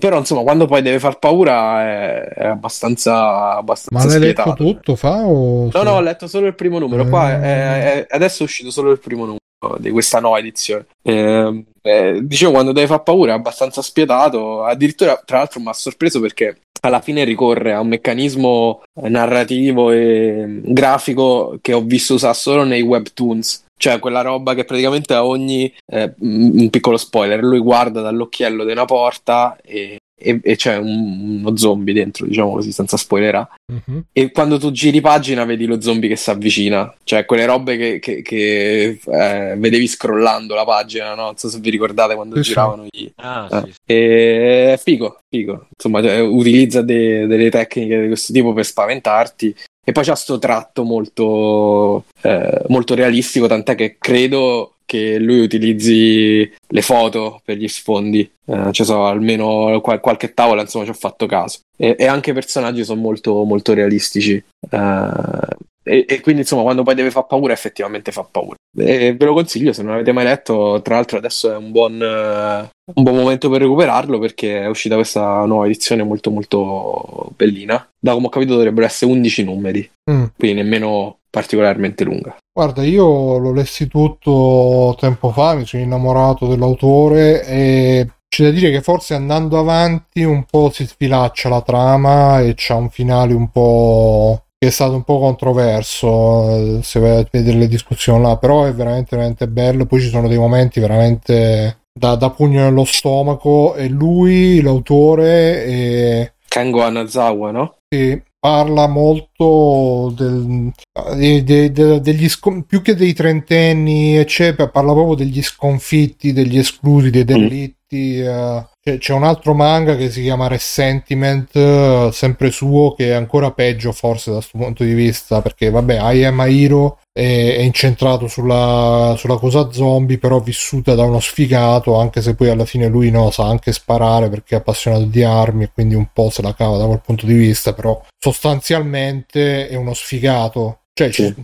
però 0.00 0.18
insomma 0.18 0.42
quando 0.42 0.66
poi 0.66 0.82
deve 0.82 0.98
far 0.98 1.18
paura 1.18 1.82
è, 1.82 2.24
è 2.24 2.46
abbastanza, 2.46 3.54
abbastanza 3.56 4.04
ma 4.04 4.10
l'hai 4.10 4.20
spietato. 4.22 4.50
letto 4.50 4.64
tutto 4.64 4.96
fa 4.96 5.24
o 5.24 5.70
no 5.72 5.82
no 5.84 5.90
ho 5.92 6.00
letto 6.00 6.26
solo 6.26 6.48
il 6.48 6.56
primo 6.56 6.80
numero 6.80 7.06
qua 7.06 7.40
è, 7.40 7.40
è, 7.40 8.06
adesso 8.10 8.42
è 8.42 8.46
uscito 8.46 8.72
solo 8.72 8.90
il 8.90 8.98
primo 8.98 9.20
numero 9.20 9.78
di 9.78 9.90
questa 9.90 10.18
nuova 10.18 10.38
edizione 10.38 10.86
eh, 11.02 11.64
eh, 11.86 12.20
dicevo 12.22 12.52
quando 12.52 12.72
deve 12.72 12.86
far 12.86 13.02
paura 13.02 13.32
è 13.32 13.36
abbastanza 13.36 13.82
spietato. 13.82 14.64
Addirittura 14.64 15.20
tra 15.24 15.38
l'altro 15.38 15.60
mi 15.60 15.68
ha 15.68 15.72
sorpreso 15.72 16.20
perché 16.20 16.58
alla 16.80 17.00
fine 17.00 17.24
ricorre 17.24 17.72
a 17.72 17.80
un 17.80 17.88
meccanismo 17.88 18.82
narrativo 18.94 19.90
e 19.90 20.60
grafico 20.64 21.58
che 21.60 21.72
ho 21.72 21.82
visto 21.82 22.14
usare 22.14 22.34
solo 22.34 22.64
nei 22.64 22.82
webtoons. 22.82 23.64
Cioè 23.76 23.98
quella 23.98 24.22
roba 24.22 24.54
che 24.54 24.64
praticamente 24.64 25.14
a 25.14 25.26
ogni 25.26 25.72
eh, 25.86 26.14
un 26.20 26.70
piccolo 26.70 26.96
spoiler 26.96 27.42
lui 27.42 27.58
guarda 27.58 28.00
dall'occhiello 28.00 28.64
di 28.64 28.72
una 28.72 28.84
porta 28.84 29.56
e, 29.62 29.98
e, 30.16 30.40
e 30.42 30.56
c'è 30.56 30.76
un, 30.76 31.40
uno 31.40 31.56
zombie 31.56 31.92
dentro 31.92 32.26
diciamo 32.26 32.52
così 32.52 32.70
senza 32.70 32.96
spoilerare 32.96 33.48
mm-hmm. 33.72 34.00
e 34.12 34.30
quando 34.30 34.58
tu 34.58 34.70
giri 34.70 35.00
pagina 35.00 35.44
vedi 35.44 35.66
lo 35.66 35.80
zombie 35.80 36.08
che 36.08 36.16
si 36.16 36.30
avvicina 36.30 36.94
cioè 37.02 37.24
quelle 37.24 37.46
robe 37.46 37.76
che, 37.76 37.98
che, 37.98 38.22
che 38.22 38.98
eh, 39.04 39.54
vedevi 39.56 39.86
scrollando 39.88 40.54
la 40.54 40.64
pagina 40.64 41.14
no? 41.14 41.24
non 41.24 41.36
so 41.36 41.48
se 41.48 41.58
vi 41.58 41.70
ricordate 41.70 42.14
quando 42.14 42.36
sì, 42.36 42.42
giravano 42.42 42.86
gli 42.88 43.10
ah, 43.16 43.48
eh. 43.50 43.72
sì, 43.72 43.74
e 43.86 44.72
è 44.74 44.80
figo 44.82 45.18
figo 45.28 45.66
insomma 45.76 46.00
cioè, 46.00 46.20
utilizza 46.20 46.82
de, 46.82 47.26
delle 47.26 47.50
tecniche 47.50 48.02
di 48.02 48.06
questo 48.06 48.32
tipo 48.32 48.52
per 48.52 48.64
spaventarti 48.64 49.54
e 49.86 49.92
poi 49.92 50.02
c'è 50.02 50.12
questo 50.12 50.38
tratto 50.38 50.82
molto, 50.82 52.04
eh, 52.22 52.62
molto 52.68 52.94
realistico, 52.94 53.46
tant'è 53.46 53.74
che 53.74 53.96
credo 53.98 54.73
che 54.84 55.18
lui 55.18 55.40
utilizzi 55.40 56.50
le 56.68 56.82
foto 56.82 57.40
per 57.44 57.56
gli 57.56 57.68
sfondi. 57.68 58.30
Eh, 58.46 58.72
ci 58.72 58.84
so, 58.84 59.04
almeno 59.06 59.80
qual- 59.80 60.00
qualche 60.00 60.34
tavola, 60.34 60.62
insomma, 60.62 60.84
ci 60.84 60.90
ho 60.90 60.94
fatto 60.94 61.26
caso. 61.26 61.60
E, 61.76 61.96
e 61.98 62.06
anche 62.06 62.30
i 62.30 62.34
personaggi 62.34 62.84
sono 62.84 63.00
molto, 63.00 63.44
molto 63.44 63.72
realistici. 63.72 64.42
Eh, 64.70 65.56
e, 65.86 66.06
e, 66.08 66.20
quindi, 66.20 66.40
insomma, 66.40 66.62
quando 66.62 66.82
poi 66.82 66.94
deve 66.94 67.10
far 67.10 67.26
paura, 67.26 67.52
effettivamente 67.52 68.10
fa 68.10 68.26
paura. 68.28 68.56
E 68.76 69.14
ve 69.14 69.24
lo 69.24 69.34
consiglio 69.34 69.72
se 69.72 69.82
non 69.82 69.92
l'avete 69.92 70.12
mai 70.12 70.24
letto. 70.24 70.80
Tra 70.82 70.94
l'altro, 70.94 71.18
adesso 71.18 71.52
è 71.52 71.56
un 71.56 71.70
buon, 71.70 71.94
uh, 72.00 72.68
un 72.94 73.02
buon 73.02 73.16
momento 73.16 73.50
per 73.50 73.60
recuperarlo 73.60 74.18
perché 74.18 74.62
è 74.62 74.66
uscita 74.66 74.94
questa 74.94 75.44
nuova 75.44 75.66
edizione 75.66 76.02
molto, 76.02 76.30
molto 76.30 77.30
bellina. 77.36 77.86
Da 78.00 78.14
come 78.14 78.26
ho 78.26 78.30
capito, 78.30 78.54
dovrebbero 78.54 78.86
essere 78.86 79.10
11 79.12 79.44
numeri, 79.44 79.90
mm. 80.10 80.24
quindi 80.38 80.62
nemmeno 80.62 81.18
particolarmente 81.34 82.04
lunga. 82.04 82.36
Guarda, 82.52 82.84
io 82.84 83.38
l'ho 83.38 83.52
lessi 83.52 83.88
tutto 83.88 84.94
tempo 85.00 85.32
fa, 85.32 85.56
mi 85.56 85.66
sono 85.66 85.82
innamorato 85.82 86.46
dell'autore 86.46 87.44
e 87.44 88.08
c'è 88.28 88.44
da 88.44 88.50
dire 88.50 88.70
che 88.70 88.80
forse 88.80 89.14
andando 89.14 89.58
avanti 89.58 90.22
un 90.22 90.44
po' 90.44 90.70
si 90.70 90.86
sfilaccia 90.86 91.48
la 91.48 91.60
trama 91.62 92.40
e 92.40 92.54
c'ha 92.56 92.76
un 92.76 92.88
finale 92.88 93.34
un 93.34 93.50
po' 93.50 94.44
che 94.56 94.68
è 94.68 94.70
stato 94.70 94.94
un 94.94 95.02
po' 95.02 95.18
controverso 95.18 96.80
se 96.82 97.00
vai 97.00 97.16
a 97.18 97.28
vedere 97.28 97.58
le 97.58 97.68
discussioni 97.68 98.22
là 98.22 98.36
però 98.36 98.64
è 98.64 98.72
veramente 98.72 99.16
veramente 99.16 99.48
bello 99.48 99.86
poi 99.86 100.00
ci 100.00 100.08
sono 100.08 100.28
dei 100.28 100.38
momenti 100.38 100.78
veramente 100.78 101.82
da, 101.92 102.14
da 102.14 102.30
pugno 102.30 102.62
nello 102.62 102.84
stomaco 102.84 103.74
e 103.74 103.88
lui 103.88 104.60
l'autore 104.62 105.64
è... 105.64 106.32
Kango 106.48 106.82
Anazawa 106.82 107.50
no? 107.50 107.76
sì 107.88 108.20
parla 108.44 108.86
molto 108.86 110.12
del, 110.14 110.70
de, 111.16 111.42
de, 111.44 111.72
de, 111.72 112.00
degli 112.02 112.28
più 112.66 112.82
che 112.82 112.94
dei 112.94 113.14
trentenni 113.14 114.18
eccetera 114.18 114.68
parla 114.68 114.92
proprio 114.92 115.14
degli 115.14 115.42
sconfitti 115.42 116.34
degli 116.34 116.58
esclusi 116.58 117.08
dei 117.08 117.22
mm. 117.22 117.26
delitti 117.26 118.20
mm. 118.22 118.26
uh, 118.26 118.66
c'è 118.98 119.14
un 119.14 119.24
altro 119.24 119.54
manga 119.54 119.96
che 119.96 120.10
si 120.10 120.20
chiama 120.20 120.46
Resentiment, 120.46 122.10
sempre 122.10 122.50
suo, 122.50 122.92
che 122.92 123.08
è 123.08 123.12
ancora 123.12 123.50
peggio 123.50 123.92
forse 123.92 124.28
da 124.28 124.36
questo 124.36 124.58
punto 124.58 124.84
di 124.84 124.92
vista, 124.92 125.40
perché 125.40 125.70
vabbè, 125.70 126.12
I 126.12 126.24
Am 126.24 126.40
a 126.40 126.48
Hero 126.48 126.98
è, 127.10 127.22
è 127.56 127.60
incentrato 127.60 128.28
sulla, 128.28 129.14
sulla, 129.16 129.38
cosa 129.38 129.72
zombie, 129.72 130.18
però 130.18 130.38
vissuta 130.38 130.94
da 130.94 131.02
uno 131.04 131.18
sfigato, 131.20 131.98
anche 131.98 132.20
se 132.20 132.34
poi 132.34 132.50
alla 132.50 132.66
fine 132.66 132.88
lui 132.88 133.10
no, 133.10 133.30
sa 133.30 133.46
anche 133.46 133.72
sparare 133.72 134.28
perché 134.28 134.56
è 134.56 134.58
appassionato 134.58 135.04
di 135.04 135.22
armi 135.22 135.64
e 135.64 135.70
quindi 135.72 135.94
un 135.94 136.08
po' 136.12 136.28
se 136.28 136.42
la 136.42 136.52
cava 136.52 136.76
da 136.76 136.84
quel 136.84 137.00
punto 137.02 137.24
di 137.24 137.34
vista, 137.34 137.72
però 137.72 137.98
sostanzialmente 138.18 139.66
è 139.66 139.76
uno 139.76 139.94
sfigato. 139.94 140.80
Cioè, 140.92 141.10
sì. 141.10 141.34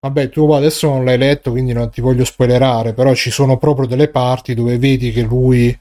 vabbè, 0.00 0.30
tu 0.30 0.50
adesso 0.52 0.88
non 0.88 1.04
l'hai 1.04 1.18
letto, 1.18 1.50
quindi 1.50 1.72
non 1.72 1.90
ti 1.90 2.00
voglio 2.00 2.24
spoilerare, 2.24 2.94
però 2.94 3.12
ci 3.14 3.32
sono 3.32 3.58
proprio 3.58 3.86
delle 3.86 4.08
parti 4.08 4.54
dove 4.54 4.78
vedi 4.78 5.10
che 5.10 5.22
lui 5.22 5.76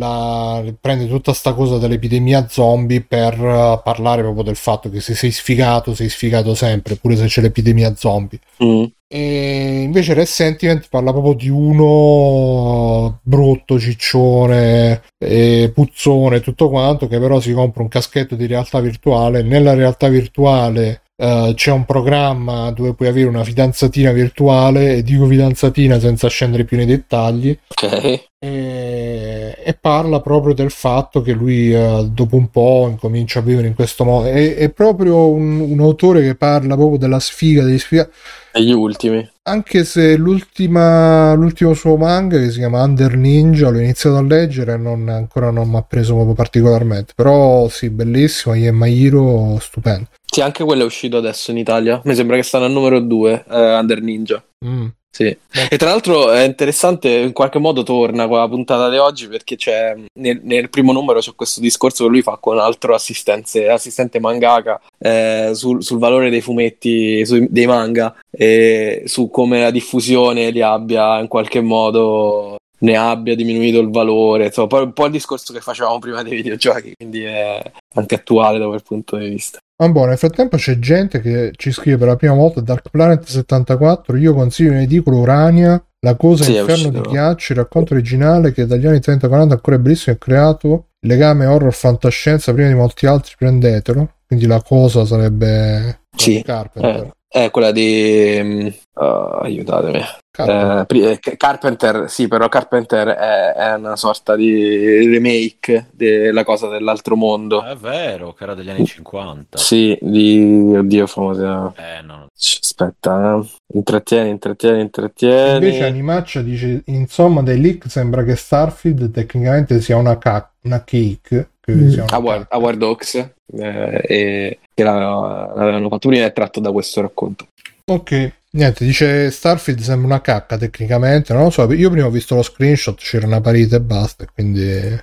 la, 0.00 0.64
prende 0.80 1.06
tutta 1.06 1.34
sta 1.34 1.52
cosa 1.52 1.76
dell'epidemia 1.76 2.48
zombie 2.48 3.02
per 3.02 3.38
uh, 3.38 3.80
parlare 3.84 4.22
proprio 4.22 4.42
del 4.42 4.56
fatto 4.56 4.88
che 4.88 5.00
se 5.00 5.14
sei 5.14 5.30
sfigato, 5.30 5.94
sei 5.94 6.08
sfigato 6.08 6.54
sempre, 6.54 6.96
pure 6.96 7.16
se 7.16 7.26
c'è 7.26 7.42
l'epidemia 7.42 7.94
zombie. 7.94 8.40
Mm. 8.64 8.84
E 9.12 9.82
invece 9.82 10.14
Resentiment 10.14 10.86
parla 10.88 11.10
proprio 11.10 11.34
di 11.34 11.48
uno 11.48 13.18
brutto, 13.22 13.78
ciccione, 13.78 15.02
e 15.18 15.70
puzzone, 15.74 16.40
tutto 16.40 16.70
quanto, 16.70 17.08
che 17.08 17.18
però 17.18 17.40
si 17.40 17.52
compra 17.52 17.82
un 17.82 17.88
caschetto 17.88 18.36
di 18.36 18.46
realtà 18.46 18.80
virtuale. 18.80 19.42
Nella 19.42 19.74
realtà 19.74 20.08
virtuale 20.08 21.02
Uh, 21.20 21.52
c'è 21.52 21.70
un 21.70 21.84
programma 21.84 22.70
dove 22.70 22.94
puoi 22.94 23.08
avere 23.08 23.28
una 23.28 23.44
fidanzatina 23.44 24.10
virtuale 24.10 24.94
e 24.94 25.02
dico 25.02 25.26
fidanzatina 25.26 26.00
senza 26.00 26.28
scendere 26.28 26.64
più 26.64 26.78
nei 26.78 26.86
dettagli 26.86 27.54
ok 27.68 28.28
e, 28.42 29.39
e 29.54 29.74
parla 29.74 30.20
proprio 30.20 30.54
del 30.54 30.70
fatto 30.70 31.22
che 31.22 31.32
lui 31.32 31.72
uh, 31.72 32.08
dopo 32.08 32.36
un 32.36 32.50
po' 32.50 32.86
incomincia 32.90 33.38
a 33.38 33.42
vivere 33.42 33.66
in 33.66 33.74
questo 33.74 34.04
modo 34.04 34.28
è, 34.28 34.56
è 34.56 34.70
proprio 34.70 35.28
un, 35.28 35.60
un, 35.60 35.80
autore 35.80 36.22
che 36.22 36.34
parla 36.34 36.76
proprio 36.76 36.98
della 36.98 37.20
sfiga 37.20 37.62
degli 37.62 37.78
sfiga 37.78 38.08
gli 38.52 38.72
ultimi 38.72 39.28
anche 39.42 39.84
se 39.84 40.16
l'ultimo 40.16 41.74
suo 41.74 41.96
manga 41.96 42.38
che 42.38 42.50
si 42.50 42.58
chiama 42.58 42.82
Under 42.82 43.16
Ninja 43.16 43.70
l'ho 43.70 43.78
iniziato 43.78 44.16
a 44.16 44.22
leggere 44.22 44.74
e 44.74 44.76
non, 44.76 45.08
ancora 45.08 45.50
non 45.50 45.68
mi 45.68 45.76
ha 45.76 45.82
preso 45.82 46.14
proprio 46.14 46.34
particolarmente 46.34 47.12
però 47.14 47.68
sì 47.68 47.90
bellissimo 47.90 48.54
Yemma 48.54 48.86
Hiro 48.86 49.58
stupendo 49.60 50.08
sì, 50.32 50.42
anche 50.42 50.62
quello 50.62 50.82
è 50.82 50.86
uscito 50.86 51.16
adesso 51.16 51.50
in 51.50 51.58
Italia. 51.58 52.00
Mi 52.04 52.14
sembra 52.14 52.36
che 52.36 52.44
stanno 52.44 52.66
al 52.66 52.70
numero 52.70 53.00
2, 53.00 53.46
eh, 53.50 53.74
Under 53.78 54.00
Ninja. 54.00 54.40
Mm. 54.64 54.86
Sì. 55.12 55.36
E 55.68 55.76
tra 55.76 55.90
l'altro 55.90 56.30
è 56.30 56.44
interessante, 56.44 57.08
in 57.10 57.32
qualche 57.32 57.58
modo 57.58 57.82
torna 57.82 58.28
quella 58.28 58.48
puntata 58.48 58.88
di 58.88 58.96
oggi 58.96 59.26
perché 59.26 59.56
c'è 59.56 59.96
nel, 60.14 60.40
nel 60.44 60.70
primo 60.70 60.92
numero 60.92 61.18
c'è 61.18 61.34
questo 61.34 61.60
discorso 61.60 62.04
che 62.04 62.10
lui 62.10 62.22
fa 62.22 62.38
con 62.40 62.54
un 62.54 62.60
altro 62.62 62.94
assistente 62.94 64.20
mangaka 64.20 64.80
eh, 64.98 65.50
sul, 65.52 65.82
sul, 65.82 65.98
valore 65.98 66.30
dei 66.30 66.40
fumetti, 66.40 67.26
su, 67.26 67.44
dei 67.50 67.66
manga 67.66 68.14
e 68.30 69.02
su 69.06 69.30
come 69.30 69.62
la 69.62 69.70
diffusione 69.72 70.50
li 70.50 70.62
abbia 70.62 71.18
in 71.18 71.26
qualche 71.26 71.60
modo 71.60 72.56
ne 72.80 72.96
abbia 72.96 73.34
diminuito 73.34 73.80
il 73.80 73.90
valore, 73.90 74.46
insomma, 74.46 74.68
poi 74.68 74.82
un 74.84 74.92
po' 74.92 75.06
il 75.06 75.12
discorso 75.12 75.52
che 75.52 75.60
facevamo 75.60 75.98
prima 75.98 76.22
dei 76.22 76.34
videogiochi, 76.36 76.94
quindi 76.96 77.24
è 77.24 77.60
anche 77.94 78.14
attuale 78.14 78.58
da 78.58 78.66
quel 78.68 78.82
punto 78.82 79.16
di 79.16 79.28
vista. 79.28 79.58
Ma 79.80 79.88
buono, 79.88 80.08
nel 80.08 80.18
frattempo 80.18 80.58
c'è 80.58 80.78
gente 80.78 81.22
che 81.22 81.52
ci 81.56 81.72
scrive 81.72 81.96
per 81.96 82.08
la 82.08 82.16
prima 82.16 82.34
volta 82.34 82.60
Dark 82.60 82.90
Planet 82.90 83.24
74, 83.24 84.14
io 84.18 84.34
consiglio 84.34 84.72
in 84.72 84.78
edicolo 84.78 85.16
Urania, 85.16 85.82
La 86.00 86.16
cosa 86.16 86.44
sì, 86.44 86.54
inferno 86.54 86.90
di 86.90 87.00
ghiaccio, 87.00 87.52
il 87.52 87.58
racconto 87.58 87.94
originale 87.94 88.52
che 88.52 88.66
dagli 88.66 88.86
anni 88.86 88.98
30-40 88.98 89.50
ancora 89.50 89.76
è 89.76 89.78
bellissimo 89.78 90.16
e 90.16 90.18
creato 90.18 90.88
il 91.00 91.08
legame 91.08 91.46
horror 91.46 91.72
fantascienza 91.72 92.52
prima 92.52 92.68
di 92.68 92.74
molti 92.74 93.06
altri, 93.06 93.34
prendetelo. 93.38 94.16
Quindi 94.26 94.46
la 94.46 94.62
cosa 94.62 95.06
sarebbe 95.06 96.00
sì, 96.14 96.42
Carpenter. 96.42 97.12
Eh, 97.28 97.46
è 97.46 97.50
quella 97.50 97.72
di 97.72 98.74
uh, 98.94 99.02
aiutatemi. 99.02 100.00
Carpenter. 100.44 101.18
Eh, 101.22 101.36
Carpenter, 101.36 102.10
sì, 102.10 102.28
però 102.28 102.48
Carpenter 102.48 103.08
è, 103.08 103.52
è, 103.52 103.74
una 103.74 103.96
sorta 103.96 104.36
di 104.36 105.06
remake 105.06 105.88
della 105.92 106.44
cosa 106.44 106.68
dell'altro 106.68 107.16
mondo. 107.16 107.62
È 107.64 107.76
vero, 107.76 108.32
che 108.32 108.44
era 108.44 108.54
degli 108.54 108.70
anni 108.70 108.86
50. 108.86 109.58
Sì, 109.58 109.96
di 110.00 110.74
oddio 110.76 111.06
famosa. 111.06 111.72
Eh, 111.76 112.02
no. 112.02 112.26
Aspetta, 112.34 113.38
eh. 113.38 113.46
intrattieni, 113.74 114.30
intrattieni, 114.30 114.80
intrattieni. 114.80 115.66
Invece 115.66 115.84
Animaccia 115.84 116.42
dice, 116.42 116.82
insomma, 116.86 117.42
dai 117.42 117.60
leak 117.60 117.90
sembra 117.90 118.24
che 118.24 118.36
Starfield 118.36 119.10
tecnicamente 119.10 119.80
sia 119.80 119.96
una, 119.96 120.18
ca- 120.18 120.50
una 120.62 120.82
cake 120.84 121.50
Credo 121.60 122.04
a, 122.08 122.18
War, 122.18 122.46
a 122.48 122.58
War 122.58 122.76
Dogs 122.76 123.14
eh, 123.14 124.02
e, 124.02 124.58
che 124.72 124.82
l'avevano 124.82 125.88
fatto 125.88 126.08
prima 126.08 126.24
è 126.24 126.32
tratto 126.32 126.60
da 126.60 126.72
questo 126.72 127.00
racconto. 127.00 127.46
Ok, 127.84 128.32
niente, 128.52 128.84
dice 128.84 129.30
Starfield 129.30 129.80
sembra 129.80 130.06
una 130.06 130.20
cacca 130.20 130.56
tecnicamente, 130.56 131.32
non 131.32 131.44
lo 131.44 131.50
so, 131.50 131.70
io 131.72 131.90
prima 131.90 132.06
ho 132.06 132.10
visto 132.10 132.34
lo 132.34 132.42
screenshot, 132.42 132.98
c'era 132.98 133.26
una 133.26 133.40
parete 133.40 133.76
e 133.76 133.80
basta, 133.80 134.26
quindi 134.26 134.98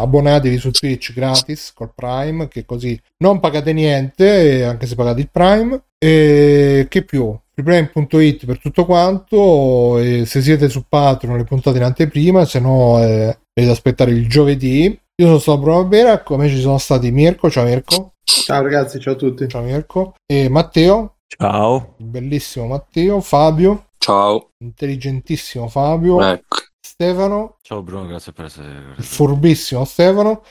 abbonatevi 0.00 0.56
su 0.56 0.70
Twitch 0.70 1.12
gratis 1.12 1.72
col 1.74 1.92
Prime, 1.94 2.48
che 2.48 2.64
così 2.64 2.98
non 3.18 3.38
pagate 3.38 3.74
niente, 3.74 4.64
anche 4.64 4.86
se 4.86 4.94
pagate 4.94 5.20
il 5.20 5.28
Prime. 5.30 5.82
E 5.98 6.86
che 6.88 7.02
più? 7.04 7.38
freelane.it 7.52 8.46
per 8.46 8.58
tutto 8.58 8.86
quanto, 8.86 9.98
e 9.98 10.24
se 10.24 10.40
siete 10.40 10.70
su 10.70 10.84
Patreon 10.88 11.36
le 11.36 11.44
puntate 11.44 11.76
in 11.76 11.84
anteprima, 11.84 12.46
se 12.46 12.60
no 12.60 12.98
eh, 13.02 13.36
dovete 13.52 13.72
aspettare 13.72 14.10
il 14.12 14.26
giovedì. 14.26 14.84
Io 15.16 15.26
sono 15.26 15.38
stato 15.38 15.58
Bruno 15.58 15.84
Bera, 15.84 16.22
come 16.22 16.48
ci 16.48 16.58
sono 16.58 16.78
stati 16.78 17.10
Mirko, 17.10 17.50
ciao 17.50 17.64
Mirko. 17.64 18.14
Ciao 18.30 18.62
ragazzi, 18.62 19.00
ciao 19.00 19.14
a 19.14 19.16
tutti. 19.16 19.48
Ciao 19.48 19.62
Mirko. 19.62 20.14
E 20.24 20.48
Matteo. 20.48 21.16
Ciao. 21.26 21.94
Bellissimo 21.98 22.66
Matteo. 22.66 23.20
Fabio. 23.20 23.88
Ciao. 23.98 24.50
Intelligentissimo 24.58 25.68
Fabio. 25.68 26.22
Ecco. 26.22 26.58
Stefano. 26.80 27.56
Ciao 27.62 27.82
Bruno, 27.82 28.06
grazie 28.06 28.32
per 28.32 28.44
essere... 28.46 28.94
Furbissimo 28.98 29.84
Stefano. 29.84 30.42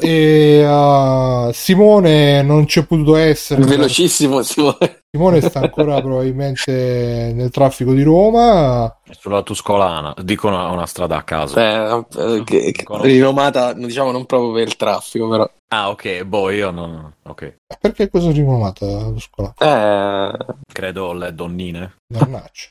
E 0.00 0.64
uh, 0.66 1.50
Simone 1.52 2.42
non 2.42 2.66
c'è 2.66 2.84
potuto 2.84 3.16
essere. 3.16 3.62
Velocissimo 3.62 4.42
Simone. 4.42 5.03
Simone 5.14 5.40
sta 5.42 5.60
ancora 5.60 6.00
probabilmente 6.00 7.30
nel 7.32 7.50
traffico 7.50 7.92
di 7.92 8.02
Roma. 8.02 8.98
Sulla 9.12 9.42
Tuscolana, 9.42 10.12
dico 10.20 10.48
una, 10.48 10.72
una 10.72 10.86
strada 10.86 11.18
a 11.18 11.22
caso. 11.22 11.56
Eh, 11.56 12.04
eh, 12.16 12.42
che, 12.42 12.72
che, 12.72 12.84
rinomata, 13.00 13.74
diciamo, 13.74 14.10
non 14.10 14.26
proprio 14.26 14.50
per 14.50 14.66
il 14.66 14.74
traffico, 14.74 15.28
però. 15.28 15.48
Ah, 15.68 15.90
ok, 15.90 16.24
boh, 16.24 16.50
io 16.50 16.72
non. 16.72 17.14
Ok. 17.22 17.58
Perché 17.80 18.10
cosa 18.10 18.30
è 18.30 18.32
rinomata 18.32 18.86
la 18.86 19.04
Tuscolana? 19.04 19.54
Eh... 19.60 20.54
Credo 20.72 21.12
le 21.12 21.32
donnine. 21.32 21.94
Mannaggia. 22.12 22.70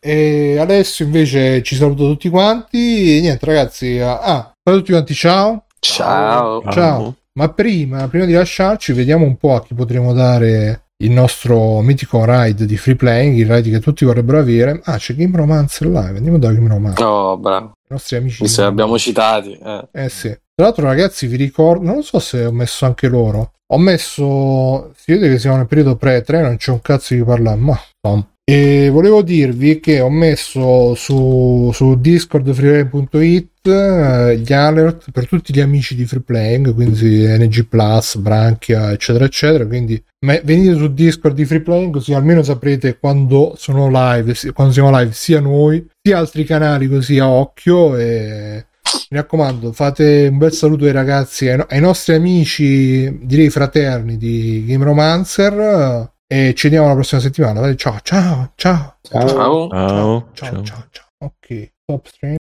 e 0.00 0.56
adesso 0.58 1.02
invece 1.02 1.62
ci 1.62 1.74
saluto 1.74 2.04
tutti 2.04 2.30
quanti. 2.30 3.18
E 3.18 3.20
niente, 3.20 3.44
ragazzi. 3.44 3.98
Ah, 4.00 4.54
tutti 4.62 4.92
quanti, 4.92 5.12
ciao. 5.12 5.66
Ciao. 5.78 6.62
Ciao. 6.62 6.72
ciao. 6.72 7.16
Ma 7.38 7.50
prima, 7.50 8.08
prima 8.08 8.24
di 8.24 8.32
lasciarci, 8.32 8.94
vediamo 8.94 9.26
un 9.26 9.36
po' 9.36 9.54
a 9.54 9.62
chi 9.62 9.74
potremo 9.74 10.14
dare 10.14 10.86
il 11.00 11.10
nostro 11.10 11.80
mitico 11.80 12.24
ride 12.24 12.66
di 12.66 12.76
free 12.76 12.96
playing, 12.96 13.36
il 13.36 13.50
ride 13.50 13.70
che 13.70 13.80
tutti 13.80 14.04
vorrebbero 14.04 14.38
avere. 14.38 14.80
Ah, 14.84 14.96
c'è 14.96 15.14
Game 15.14 15.36
Romance 15.36 15.84
live, 15.84 16.16
andiamo 16.16 16.38
da 16.38 16.52
Game 16.52 16.68
Romance. 16.68 17.02
Oh, 17.02 17.36
bravo. 17.36 17.66
I 17.66 17.92
nostri 17.92 18.16
amici. 18.16 18.46
Se 18.48 18.62
abbiamo 18.62 18.98
citati. 18.98 19.52
Eh. 19.52 19.88
eh 19.92 20.08
sì. 20.08 20.28
Tra 20.28 20.66
l'altro, 20.66 20.86
ragazzi, 20.86 21.26
vi 21.26 21.36
ricordo, 21.36 21.84
non 21.84 22.02
so 22.02 22.18
se 22.18 22.44
ho 22.44 22.52
messo 22.52 22.84
anche 22.84 23.06
loro. 23.06 23.52
Ho 23.70 23.78
messo, 23.78 24.92
si 24.96 25.12
vede 25.12 25.28
che 25.28 25.38
siamo 25.38 25.56
nel 25.56 25.66
periodo 25.66 25.94
pre-3, 25.94 26.40
non 26.40 26.56
c'è 26.56 26.72
un 26.72 26.80
cazzo 26.80 27.14
di 27.14 27.22
parlare, 27.22 27.56
ma 27.56 27.78
no. 28.00 28.30
E 28.50 28.88
volevo 28.88 29.20
dirvi 29.20 29.78
che 29.78 30.00
ho 30.00 30.08
messo 30.08 30.94
su, 30.94 31.70
su 31.70 32.00
discordfreeplay.it 32.00 33.66
eh, 33.66 34.38
gli 34.38 34.52
alert 34.54 35.10
per 35.10 35.28
tutti 35.28 35.52
gli 35.52 35.60
amici 35.60 35.94
di 35.94 36.06
free 36.06 36.22
playing, 36.22 36.72
quindi 36.72 37.26
NG 37.26 37.66
Plus, 37.66 38.16
Branchia, 38.16 38.90
eccetera, 38.90 39.26
eccetera. 39.26 39.66
Quindi 39.66 40.02
venite 40.44 40.76
su 40.76 40.94
Discord 40.94 41.34
di 41.34 41.44
free 41.44 41.60
playing, 41.60 41.92
così 41.92 42.14
almeno 42.14 42.42
saprete 42.42 42.98
quando 42.98 43.52
sono 43.58 43.90
live, 43.92 44.34
quando 44.54 44.72
siamo 44.72 44.98
live, 44.98 45.12
sia 45.12 45.40
noi 45.40 45.86
sia 46.00 46.16
altri 46.16 46.44
canali, 46.44 46.88
così 46.88 47.18
a 47.18 47.28
occhio. 47.28 47.98
E 47.98 48.64
mi 49.10 49.18
raccomando, 49.18 49.72
fate 49.74 50.26
un 50.30 50.38
bel 50.38 50.54
saluto 50.54 50.86
ai 50.86 50.92
ragazzi, 50.92 51.50
ai, 51.50 51.62
ai 51.68 51.80
nostri 51.80 52.14
amici, 52.14 53.14
direi 53.26 53.50
fraterni 53.50 54.16
di 54.16 54.64
Game 54.66 54.84
Romancer 54.84 56.16
e 56.30 56.52
ci 56.54 56.68
vediamo 56.68 56.88
la 56.88 56.94
prossima 56.94 57.20
settimana. 57.22 57.74
Ciao, 57.74 57.98
ciao, 58.02 58.52
ciao. 58.54 58.98
Ciao. 59.02 59.28
Ciao. 59.28 59.68
Ciao, 59.68 60.28
ciao, 60.34 60.62
ciao. 60.62 60.86
ciao. 60.90 61.06
Ok, 61.20 61.72
top 61.86 62.06
stream. 62.06 62.36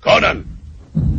Conan, 0.00 0.44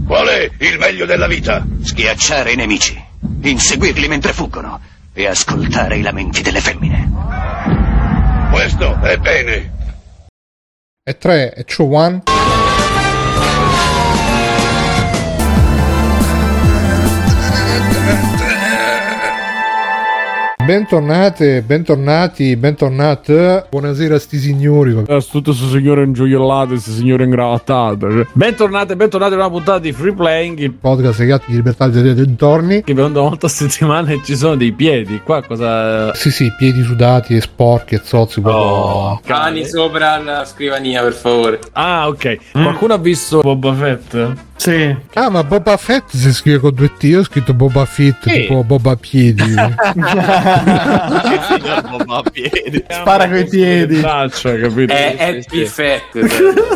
qual 0.06 0.28
è 0.28 0.50
il 0.60 0.78
meglio 0.80 1.06
della 1.06 1.28
vita? 1.28 1.66
Schiacciare 1.82 2.54
i 2.54 2.56
nemici, 2.56 3.00
inseguirli 3.42 4.08
mentre 4.08 4.34
fuggono 4.34 4.82
e 5.14 5.28
ascoltare 5.28 5.98
i 5.98 6.02
lamenti 6.02 6.42
delle 6.42 6.62
femmine. 6.62 7.12
Questo 8.52 9.00
è 9.02 9.18
bene. 9.18 9.76
E 11.04 11.18
3, 11.18 11.54
e 11.54 11.64
2, 11.64 11.86
1. 11.86 12.24
Bentornate, 20.68 21.62
bentornati, 21.62 22.58
bentornate. 22.58 23.68
Buonasera 23.70 24.16
a 24.16 24.20
sti 24.20 24.38
signori. 24.38 24.92
A 25.08 25.22
tutte 25.22 25.52
queste 25.52 25.70
signore 25.70 26.04
ingioiellate, 26.04 26.68
queste 26.72 26.92
signore 26.92 27.24
ingrattate. 27.24 28.28
Bentornate, 28.34 28.98
bentornati 28.98 29.32
a 29.32 29.38
una 29.38 29.50
puntata 29.50 29.80
di 29.80 29.94
Free 29.94 30.14
Playing, 30.14 30.60
il 30.60 30.74
podcast 30.74 31.20
legato 31.20 31.46
di 31.48 31.56
libertà 31.56 31.88
dei 31.88 32.14
dintorni. 32.14 32.84
Che 32.84 32.94
vedo 32.94 33.24
molto 33.24 33.46
a 33.46 33.50
settimana 33.50 34.12
e 34.12 34.20
ci 34.26 34.36
sono 34.36 34.58
dei 34.58 34.74
piedi. 34.74 35.22
Qua 35.24 35.42
cosa... 35.42 36.14
Sì, 36.14 36.32
sì, 36.32 36.52
piedi 36.58 36.84
sudati 36.84 37.38
e 37.38 37.40
sporchi 37.40 37.96
e 37.96 38.02
zozzi. 38.04 38.42
Oh, 38.44 39.22
cani 39.24 39.66
sopra 39.66 40.18
la 40.18 40.44
scrivania, 40.44 41.02
per 41.02 41.14
favore. 41.14 41.60
Ah, 41.72 42.10
ok. 42.10 42.38
Mm. 42.58 42.64
Qualcuno 42.64 42.94
ha 42.94 42.98
visto 42.98 43.40
Boba 43.40 43.74
Fett? 43.74 44.34
Sì. 44.58 44.96
Ah, 45.14 45.30
ma 45.30 45.44
Boba 45.44 45.78
Fett 45.78 46.10
si 46.10 46.34
scrive 46.34 46.60
con 46.60 46.74
due 46.74 46.92
T. 46.98 47.04
Io 47.04 47.20
ho 47.20 47.24
scritto 47.24 47.54
Boba 47.54 47.86
Fett, 47.86 48.28
sì. 48.28 48.42
tipo 48.42 48.64
Boba 48.64 48.96
Piedi. 48.96 49.54
Boba 51.88 52.24
Piedi. 52.32 52.84
Spara 52.90 53.30
coi 53.30 53.48
piedi. 53.48 53.96
Faccia, 53.96 54.58
capito? 54.60 54.94
È 54.94 55.16
Happy 55.18 55.66
Fett. 55.66 56.16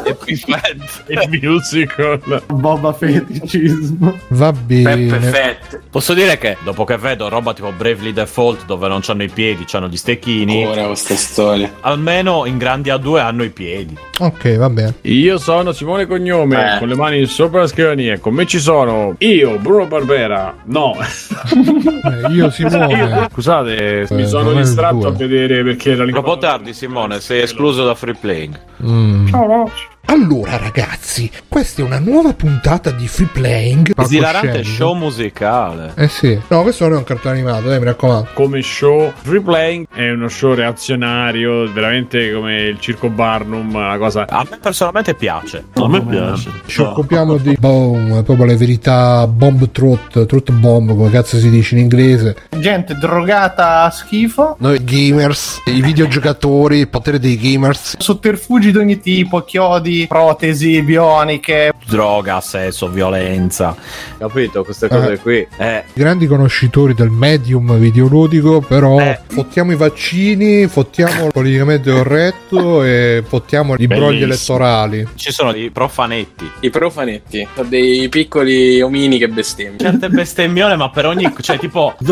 Happy 0.07 0.35
Fett. 0.35 1.03
Il 1.07 1.39
musical. 1.41 2.43
Boba 2.47 2.93
Feticismo. 2.93 4.17
Va 4.29 4.51
bene. 4.51 5.07
Peppe 5.07 5.19
Fett. 5.27 5.79
Posso 5.89 6.13
dire 6.13 6.37
che 6.37 6.57
dopo 6.63 6.83
che 6.85 6.97
vedo 6.97 7.27
roba 7.29 7.53
tipo 7.53 7.71
Bravely 7.71 8.13
Default 8.13 8.65
dove 8.65 8.87
non 8.87 9.01
c'hanno 9.01 9.23
i 9.23 9.29
piedi, 9.29 9.65
c'hanno 9.65 9.87
gli 9.87 9.97
stecchini. 9.97 10.65
Ora 10.65 10.85
questa 10.85 11.15
storia. 11.15 11.71
Almeno 11.81 12.45
in 12.45 12.57
grandi 12.57 12.89
A2 12.89 13.19
hanno 13.19 13.43
i 13.43 13.49
piedi. 13.49 13.97
Ok, 14.19 14.55
va 14.57 14.69
bene. 14.69 14.93
Io 15.01 15.37
sono 15.37 15.71
Simone 15.71 16.05
Cognome, 16.05 16.75
eh. 16.75 16.79
con 16.79 16.87
le 16.87 16.95
mani 16.95 17.25
sopra 17.25 17.61
la 17.61 17.67
scrivania. 17.71 18.19
Con 18.19 18.33
me 18.33 18.45
ci 18.45 18.59
sono 18.59 19.15
io, 19.19 19.57
Bruno 19.57 19.87
Barbera. 19.87 20.55
No. 20.65 20.95
eh, 20.99 22.31
io 22.31 22.49
Simone. 22.51 23.27
Scusate, 23.31 24.01
eh, 24.01 24.07
mi 24.11 24.27
sono 24.27 24.53
distratto 24.53 25.07
a 25.07 25.11
vedere 25.11 25.63
perché 25.63 25.91
era 25.91 26.05
Troppo 26.05 26.37
tardi, 26.37 26.73
Simone, 26.73 27.19
sei 27.19 27.41
escluso 27.41 27.83
da 27.83 27.95
free 27.95 28.15
playing. 28.15 28.59
Mm. 28.83 29.27
Ciao, 29.27 29.45
Rocci. 29.45 29.90
Allora, 30.05 30.57
ragazzi, 30.57 31.31
questa 31.47 31.81
è 31.81 31.85
una 31.85 31.99
nuova 31.99 32.33
puntata 32.33 32.91
di 32.91 33.07
Free 33.07 33.29
Playing. 33.31 33.93
Esilarante 33.95 34.61
show 34.63 34.93
musicale. 34.93 35.93
Eh 35.95 36.09
sì. 36.09 36.37
No, 36.49 36.63
questo 36.63 36.83
non 36.85 36.95
è 36.95 36.97
un 36.97 37.05
cartone 37.05 37.35
animato, 37.35 37.71
eh, 37.71 37.79
mi 37.79 37.85
raccomando. 37.85 38.27
Come 38.33 38.61
show, 38.61 39.13
Free 39.21 39.39
Playing 39.39 39.85
è 39.93 40.09
uno 40.09 40.27
show 40.27 40.53
reazionario, 40.53 41.71
veramente 41.71 42.33
come 42.33 42.63
il 42.63 42.79
circo 42.81 43.09
Barnum, 43.09 43.73
una 43.73 43.97
cosa 43.97 44.25
A 44.27 44.45
me 44.49 44.57
personalmente 44.61 45.13
piace. 45.13 45.63
A 45.73 45.87
me 45.87 46.03
piace. 46.03 46.49
Ci 46.65 46.81
occupiamo 46.81 47.37
di 47.37 47.55
boom, 47.57 48.23
proprio 48.23 48.45
le 48.45 48.57
verità 48.57 49.25
bomb 49.27 49.71
truth, 49.71 50.25
truth 50.25 50.51
bomb, 50.51 50.89
come 50.89 51.09
cazzo 51.09 51.37
si 51.37 51.49
dice 51.49 51.75
in 51.75 51.81
inglese. 51.81 52.35
Gente 52.59 52.95
drogata 52.95 53.83
a 53.83 53.89
schifo, 53.91 54.57
Noi 54.59 54.83
gamers, 54.83 55.61
i 55.67 55.81
videogiocatori, 55.81 56.79
il 56.79 56.89
potere 56.89 57.17
dei 57.17 57.37
gamers. 57.37 57.95
sotterfugi 57.97 58.71
di 58.71 58.77
ogni 58.77 58.99
tipo, 58.99 59.43
chiodi, 59.43 59.90
protesi 60.07 60.81
bioniche. 60.81 61.73
Droga, 61.87 62.39
sesso, 62.41 62.87
violenza. 62.87 63.75
Capito? 64.17 64.63
Queste 64.63 64.87
cose 64.87 65.17
qui. 65.19 65.45
Eh, 65.57 65.83
Grandi 65.93 66.27
conoscitori 66.27 66.93
del 66.93 67.09
medium 67.09 67.77
videoludico, 67.77 68.61
però 68.61 68.99
Eh. 68.99 69.19
fottiamo 69.27 69.71
i 69.71 69.75
vaccini, 69.75 70.67
fottiamo 70.67 71.25
il 71.25 71.31
politicamente 71.31 71.91
corretto 71.91 72.83
e 72.85 73.23
fottiamo 73.27 73.75
i 73.77 73.87
brogli 73.87 74.23
elettorali. 74.23 75.07
ci 75.15 75.31
sono 75.31 75.53
i 75.55 75.69
profanetti. 75.71 76.49
I 76.61 76.69
profanetti. 76.69 77.47
Sono 77.55 77.67
dei 77.67 78.07
piccoli 78.09 78.81
omini 78.81 79.17
che 79.17 79.27
bestemmiano. 79.27 79.77
Certe 79.77 80.09
bestemmione, 80.09 80.75
ma 80.75 80.89
per 80.89 81.05
ogni. 81.07 81.31
cioè, 81.41 81.57
tipo. 81.59 81.95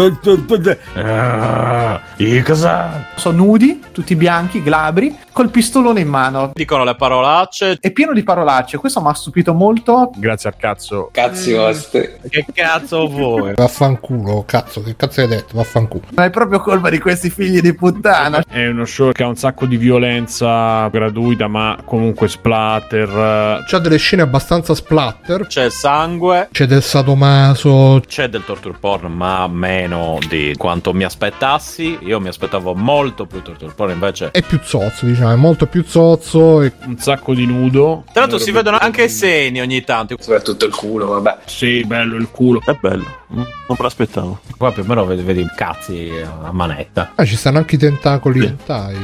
I 2.17 2.41
cosa? 2.43 3.07
Sono 3.15 3.37
nudi, 3.45 3.81
tutti 3.91 4.15
bianchi, 4.15 4.61
glabri, 4.61 5.15
col 5.31 5.49
pistolone 5.49 6.01
in 6.01 6.07
mano. 6.07 6.51
Dicono 6.53 6.83
le 6.83 6.95
parolacce. 6.95 7.68
È 7.79 7.91
pieno 7.91 8.13
di 8.13 8.23
parolacce, 8.23 8.77
questo 8.77 9.01
mi 9.01 9.07
ha 9.09 9.13
stupito 9.13 9.53
molto. 9.53 10.11
grazie 10.15 10.49
al 10.49 10.55
cazzo. 10.57 11.09
Cazzi 11.11 11.53
vostri. 11.53 12.09
Che 12.29 12.45
cazzo 12.53 13.07
vuoi? 13.07 13.53
Vaffanculo, 13.55 14.43
cazzo, 14.45 14.81
che 14.81 14.95
cazzo 14.95 15.21
hai 15.21 15.27
detto? 15.27 15.55
Vaffanculo. 15.55 16.03
Ma 16.15 16.25
è 16.25 16.29
proprio 16.29 16.59
colpa 16.59 16.89
di 16.89 16.99
questi 16.99 17.29
figli 17.29 17.59
di 17.59 17.73
puttana. 17.73 18.43
È 18.47 18.67
uno 18.67 18.85
show 18.85 19.11
che 19.11 19.23
ha 19.23 19.27
un 19.27 19.35
sacco 19.35 19.65
di 19.65 19.77
violenza 19.77 20.87
gratuita, 20.89 21.47
ma 21.47 21.77
comunque 21.85 22.27
splatter. 22.27 23.63
C'ha 23.65 23.79
delle 23.79 23.97
scene 23.97 24.21
abbastanza 24.21 24.73
splatter. 24.75 25.47
C'è 25.47 25.69
sangue. 25.69 26.49
C'è 26.51 26.65
del 26.65 26.81
sadomaso. 26.83 28.01
C'è 28.05 28.29
del 28.29 28.43
torture 28.45 28.77
porn, 28.79 29.11
ma 29.11 29.47
meno 29.47 30.17
di 30.27 30.55
quanto 30.57 30.93
mi 30.93 31.03
aspettassi. 31.03 31.97
Io 32.01 32.19
mi 32.19 32.27
aspettavo 32.27 32.73
molto 32.75 33.25
più 33.25 33.41
torture 33.41 33.73
porn, 33.73 33.91
invece. 33.91 34.31
È 34.31 34.41
più 34.41 34.59
zozzo, 34.63 35.05
diciamo, 35.05 35.31
è 35.31 35.35
molto 35.35 35.65
più 35.65 35.83
zozzo. 35.85 36.61
E 36.61 36.71
Un 36.85 36.97
sacco 36.97 37.33
di 37.33 37.45
nudo. 37.59 38.03
Tra 38.11 38.21
l'altro 38.21 38.39
si 38.39 38.51
vedono 38.51 38.77
anche 38.79 39.03
i 39.03 39.09
seni 39.09 39.59
ogni 39.61 39.83
tanto. 39.83 40.15
Soprattutto 40.19 40.65
il 40.65 40.73
culo, 40.73 41.07
vabbè. 41.07 41.37
Sì, 41.45 41.83
bello 41.85 42.15
il 42.15 42.29
culo. 42.29 42.61
È 42.65 42.77
bello. 42.79 43.18
Mm, 43.31 43.35
Non 43.37 43.47
me 43.67 43.77
l'aspettavo. 43.79 44.39
Qua 44.57 44.71
più 44.71 44.81
o 44.81 44.85
meno 44.87 45.05
vedi, 45.05 45.21
vedi 45.21 45.45
cazzi 45.55 46.09
a 46.43 46.51
manetta. 46.51 47.11
ah, 47.15 47.25
ci 47.25 47.35
stanno 47.35 47.59
anche 47.59 47.75
i 47.75 47.77
tentacoli 47.77 48.43
hentai. 48.43 48.97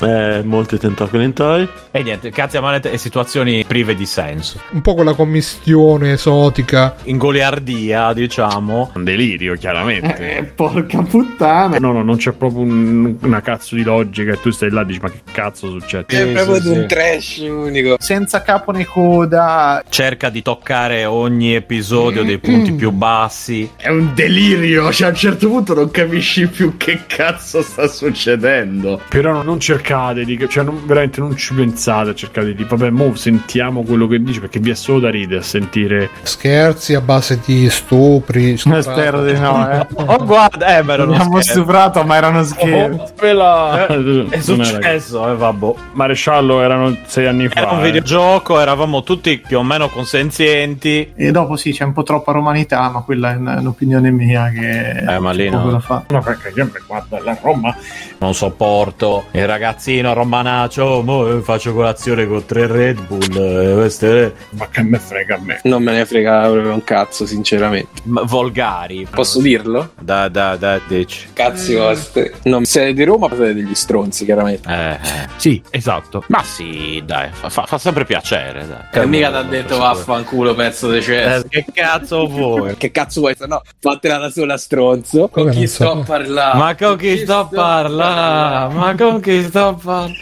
Eh, 0.00 0.42
molti 0.44 0.78
tentacoli 0.78 1.24
in 1.24 1.32
tai. 1.34 1.68
E 1.90 2.02
niente, 2.02 2.30
cazzi 2.30 2.56
a 2.56 2.60
manetta 2.62 2.88
e 2.88 2.96
situazioni 2.98 3.64
prive 3.66 3.94
di 3.94 4.06
senso. 4.06 4.60
Un 4.70 4.80
po' 4.80 4.94
quella 4.94 5.12
commistione 5.14 6.12
esotica. 6.12 6.96
In 7.04 7.18
goliardia, 7.18 8.12
diciamo. 8.14 8.90
Un 8.94 9.04
delirio, 9.04 9.54
chiaramente. 9.54 10.36
Eh, 10.38 10.42
porca 10.44 11.02
puttana. 11.02 11.78
No, 11.78 11.92
no, 11.92 12.02
non 12.02 12.16
c'è 12.16 12.32
proprio 12.32 12.62
un- 12.62 13.16
una 13.20 13.40
cazzo 13.42 13.74
di 13.74 13.82
logica 13.82 14.32
e 14.32 14.40
tu 14.40 14.50
stai 14.50 14.70
là 14.70 14.80
e 14.82 14.86
dici 14.86 15.00
ma 15.00 15.10
che 15.10 15.20
cazzo 15.30 15.68
succede? 15.70 16.06
È 16.08 16.26
Sì, 16.26 16.32
proprio 16.32 16.54
sì, 16.56 16.62
di 16.62 16.68
un 16.68 16.80
sì. 16.80 16.86
trash 16.86 17.36
unico. 17.48 17.96
Senza 17.98 18.40
capo 18.42 18.72
né 18.72 18.84
coda. 18.86 19.82
Cerca 19.88 20.30
di 20.30 20.40
toccare 20.42 21.04
ogni 21.04 21.54
episodio 21.54 22.22
dei 22.24 22.38
punti 22.38 22.72
più 22.72 22.90
bassi. 22.90 23.65
È 23.76 23.88
un 23.88 24.12
delirio, 24.14 24.92
cioè 24.92 25.08
a 25.08 25.10
un 25.10 25.16
certo 25.16 25.48
punto 25.48 25.74
non 25.74 25.90
capisci 25.90 26.46
più 26.48 26.76
che 26.76 27.02
cazzo 27.06 27.62
sta 27.62 27.86
succedendo. 27.88 29.00
Però 29.08 29.32
no, 29.32 29.42
non 29.42 29.58
cercate 29.60 30.24
di, 30.24 30.38
cioè 30.48 30.64
non- 30.64 30.82
veramente 30.86 31.20
non 31.20 31.36
ci 31.36 31.54
pensate 31.54 32.10
a 32.10 32.14
cercare 32.14 32.54
di, 32.54 32.64
vabbè, 32.64 32.90
mo 32.90 33.14
sentiamo 33.14 33.82
quello 33.82 34.06
che 34.06 34.22
dice 34.22 34.40
perché 34.40 34.58
vi 34.60 34.70
è 34.70 34.74
solo 34.74 35.00
da 35.00 35.10
ridere 35.10 35.40
a 35.40 35.42
sentire. 35.42 36.10
Scherzi 36.22 36.94
a 36.94 37.00
base 37.00 37.40
di 37.44 37.68
stupri. 37.70 38.56
Spero 38.58 39.24
di 39.24 39.32
no, 39.38 39.70
eh. 39.70 39.86
Oh, 39.94 40.24
guarda, 40.24 40.78
eh, 40.78 40.82
ma 40.82 40.94
era 40.94 41.04
uno 41.04 41.14
Abbiamo 41.14 41.40
stuprato, 41.40 42.02
ma 42.04 42.16
erano 42.16 42.44
scherzi. 42.44 43.00
Oh, 43.00 43.12
quella- 43.16 43.86
È 43.86 44.40
successo, 44.40 45.30
eh, 45.30 45.34
vabbè. 45.34 45.72
Maresciallo 45.92 46.60
erano 46.60 46.96
sei 47.06 47.26
anni 47.26 47.48
fa. 47.48 47.60
Era 47.60 47.70
un 47.72 47.80
eh. 47.80 47.84
videogioco, 47.84 48.60
eravamo 48.60 49.02
tutti 49.02 49.38
più 49.38 49.58
o 49.58 49.62
meno 49.62 49.88
consenzienti. 49.88 51.12
E 51.14 51.30
dopo 51.30 51.56
sì, 51.56 51.72
c'è 51.72 51.84
un 51.84 51.92
po' 51.92 52.02
troppa 52.02 52.32
romanità, 52.32 52.88
ma 52.90 53.00
quella 53.00 53.32
è 53.32 53.36
un- 53.58 53.66
un'opinione 53.66 54.10
mia 54.10 54.48
che 54.50 54.90
Eh, 54.90 55.18
ma 55.18 55.32
lì 55.32 55.48
no. 55.50 55.70
da 55.70 55.80
fa. 55.80 56.04
No, 56.08 56.20
perché 56.22 56.52
io 56.54 56.64
mi 56.64 56.80
guardo 56.86 57.18
la 57.22 57.36
Roma. 57.40 57.74
Non 58.18 58.34
sopporto 58.34 59.24
il 59.32 59.46
ragazzino 59.46 60.12
romanaccio. 60.14 61.02
Mo 61.04 61.26
eh, 61.36 61.40
faccio 61.42 61.74
colazione 61.74 62.26
con 62.26 62.44
tre 62.46 62.66
Red 62.66 63.00
Bull. 63.06 63.36
eh, 63.36 63.74
queste 63.74 64.34
Ma 64.50 64.68
che 64.68 64.82
me 64.82 64.98
frega 64.98 65.34
a 65.34 65.38
me. 65.40 65.60
Non 65.64 65.82
me 65.82 65.92
ne 65.92 66.04
frega 66.06 66.48
proprio 66.48 66.72
un 66.72 66.84
cazzo, 66.84 67.26
sinceramente. 67.26 68.00
m- 68.04 68.24
volgari. 68.26 69.06
Posso 69.10 69.40
dirlo? 69.40 69.90
Da, 70.00 70.28
da, 70.28 70.56
da, 70.56 70.80
dici. 70.86 71.28
Cazzi 71.32 71.74
vostri. 71.74 72.30
Non 72.44 72.64
siete 72.64 72.92
di 72.94 73.04
Roma, 73.04 73.28
siete 73.28 73.54
degli 73.54 73.74
stronzi, 73.74 74.24
chiaramente. 74.24 74.68
Eh, 74.68 74.90
eh. 74.92 75.28
Sì, 75.36 75.62
esatto. 75.70 76.24
Ma 76.28 76.42
sì, 76.42 77.02
dai, 77.04 77.28
fa, 77.32 77.48
fa- 77.50 77.66
fa 77.66 77.78
sempre 77.78 78.04
piacere. 78.04 78.66
Dai. 78.66 79.02
E 79.02 79.06
mica 79.06 79.28
ti 79.30 79.36
ha 79.36 79.42
detto 79.42 79.76
vaffanculo, 79.78 80.54
pezzo 80.54 80.90
di 80.90 81.02
cesso. 81.02 81.44
Eh, 81.46 81.48
che 81.48 81.64
cazzo 81.72 82.26
vuoi? 82.26 82.76
Che 82.76 82.90
cazzo 82.90 83.20
vuoi? 83.20 83.34
No, 83.46 83.62
fatela 83.80 84.18
da 84.18 84.30
sola, 84.30 84.56
stronzo. 84.56 85.28
Con 85.28 85.42
Come 85.44 85.50
chi 85.52 85.58
non 85.58 85.66
sto 85.68 85.84
so? 85.84 85.90
a 86.00 86.04
parlare? 86.04 86.58
Ma 86.58 86.74
con 86.74 86.96
chi 86.96 87.16
sto 87.18 87.38
a 87.38 87.44
parlare? 87.46 88.74
Ma 88.74 88.94
con 88.96 89.20
chi 89.20 89.42
sto 89.42 89.66
a 89.68 89.74
parlare? 89.74 90.14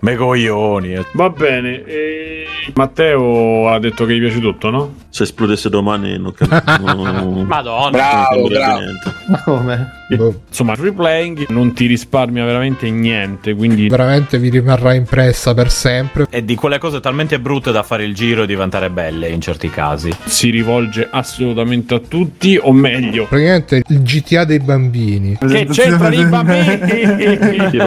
Me 0.00 0.14
coglioni. 0.16 0.92
eh. 0.94 1.06
Va 1.14 1.30
bene. 1.30 1.84
e- 1.84 2.46
Matteo 2.74 3.68
ha 3.68 3.78
detto 3.78 4.04
che 4.04 4.14
gli 4.16 4.20
piace 4.20 4.40
tutto, 4.40 4.70
no? 4.70 4.94
Se 5.08 5.22
esplodesse 5.24 5.68
domani 5.70 6.18
non 6.18 6.32
capisco. 6.34 6.82
Madonna. 7.44 7.90
Bravo, 7.90 8.36
non 8.40 8.48
bravo. 8.48 8.78
niente. 8.78 9.12
Ma 9.28 9.42
come? 9.42 9.92
Boh, 10.16 10.42
Insomma, 10.48 10.74
free 10.74 10.92
playing 10.92 11.46
non 11.48 11.72
ti 11.74 11.86
risparmia 11.86 12.44
veramente 12.44 12.90
niente, 12.90 13.54
quindi 13.54 13.88
veramente 13.88 14.38
vi 14.38 14.48
rimarrà 14.48 14.94
impressa 14.94 15.54
per 15.54 15.70
sempre. 15.70 16.26
È 16.28 16.42
di 16.42 16.54
quelle 16.54 16.78
cose 16.78 17.00
talmente 17.00 17.38
brutte 17.38 17.72
da 17.72 17.82
fare 17.82 18.04
il 18.04 18.14
giro 18.14 18.42
e 18.42 18.46
diventare 18.46 18.90
belle 18.90 19.28
in 19.28 19.40
certi 19.40 19.68
casi. 19.70 20.10
si 20.24 20.50
rivolge 20.50 21.08
assolutamente 21.10 21.94
a 21.94 21.98
tutti, 22.00 22.58
o 22.60 22.72
meglio, 22.72 23.26
Praticamente 23.26 23.82
il 23.88 24.02
GTA 24.02 24.44
dei 24.44 24.60
bambini. 24.60 25.36
che 25.38 25.66
c'entrano 25.70 26.14
i 26.14 26.24
bambini? 26.24 26.78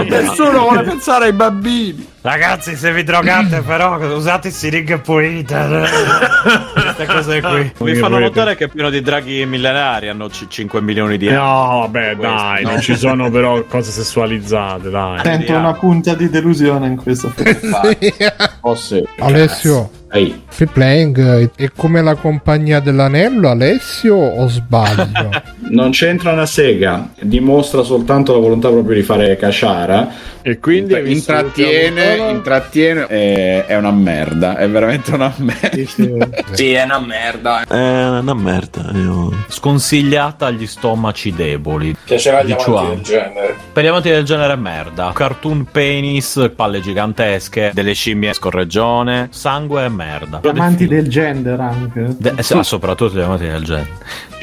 Nessuno 0.10 0.60
vuole 0.60 0.84
pensare 0.84 1.26
ai 1.26 1.34
bambini. 1.34 2.08
Ragazzi, 2.24 2.76
se 2.76 2.94
vi 2.94 3.04
drogate, 3.04 3.62
però 3.66 3.98
usate 4.16 4.52
siringhe 4.52 5.00
pulite. 5.00 5.88
Queste 6.74 7.06
cose 7.08 7.42
qui. 7.42 7.72
Mi 7.80 7.96
fanno 7.96 8.20
notare 8.20 8.56
che 8.56 8.66
è 8.66 8.68
pieno 8.68 8.92
di 8.92 9.02
draghi 9.02 9.44
millenari. 9.48 10.08
Hanno 10.08 10.28
c- 10.28 10.46
5 10.48 10.82
milioni 10.82 11.18
di 11.18 11.28
euro. 11.28 11.42
No, 11.44 11.80
vabbè, 11.80 12.16
Questo, 12.16 12.36
dai, 12.36 12.64
no. 12.64 12.70
non 12.72 12.82
ci 12.82 12.96
sono 12.96 13.30
però 13.32 13.64
cose 13.64 13.92
sessualizzate, 13.92 14.90
dai. 14.92 15.20
Sento 15.24 15.54
una 15.56 15.74
punta 15.74 16.14
di 16.14 16.30
delusione 16.30 16.88
in 16.88 16.96
questo. 16.98 17.34
Oh, 18.62 18.76
sì. 18.76 19.04
Alessio, 19.18 19.90
Ehi. 20.14 20.44
free 20.48 20.68
playing 20.68 21.52
è 21.56 21.70
come 21.76 22.02
la 22.02 22.16
compagnia 22.16 22.82
dell'anello, 22.82 23.50
Alessio, 23.50 24.16
o 24.16 24.48
sbaglio? 24.48 25.30
Non 25.72 25.92
c'entra 25.92 26.34
una 26.34 26.46
sega, 26.46 27.12
dimostra 27.22 27.82
soltanto 27.84 28.34
la 28.34 28.40
volontà 28.40 28.68
proprio 28.68 28.96
di 28.96 29.04
fare 29.04 29.38
caciara. 29.38 30.30
E 30.42 30.60
quindi 30.60 30.96
visto 30.96 31.32
intrattiene, 31.32 32.30
intrattiene 32.30 33.06
è, 33.06 33.66
è 33.68 33.78
una 33.78 33.92
merda, 33.92 34.58
è 34.58 34.68
veramente 34.68 35.14
una 35.14 35.34
merda. 35.38 36.30
Sì, 36.52 36.74
è 36.74 36.84
una 36.84 37.00
merda. 37.00 37.64
È 37.64 38.08
una 38.20 38.34
merda. 38.34 38.90
Io... 38.96 39.32
Sconsigliata 39.48 40.48
agli 40.48 40.68
stomaci 40.68 41.32
deboli. 41.32 41.96
Piaceva 42.04 42.44
gli 42.44 42.48
Diciamo. 42.48 42.78
amanti 42.80 42.96
del 42.96 43.04
genere. 43.04 43.56
Per 43.72 43.84
gli 43.84 43.88
amanti 43.88 44.10
del 44.10 44.24
genere 44.26 44.56
merda. 44.58 45.12
Cartoon 45.14 45.68
penis, 45.72 46.52
palle 46.54 46.82
gigantesche, 46.82 47.72
delle 47.74 47.94
scimmie 47.94 48.34
scorreggione, 48.34 49.30
sangue 49.32 49.86
e 49.86 49.90
merda. 49.90 50.01
Gli 50.42 50.48
amanti 50.48 50.88
del 50.88 51.08
gender 51.10 51.60
anche. 51.60 52.16
De- 52.18 52.34
eh, 52.36 52.64
soprattutto 52.64 53.16
gli 53.18 53.22
amanti 53.22 53.48
del 53.48 53.64
genere. 53.64 53.90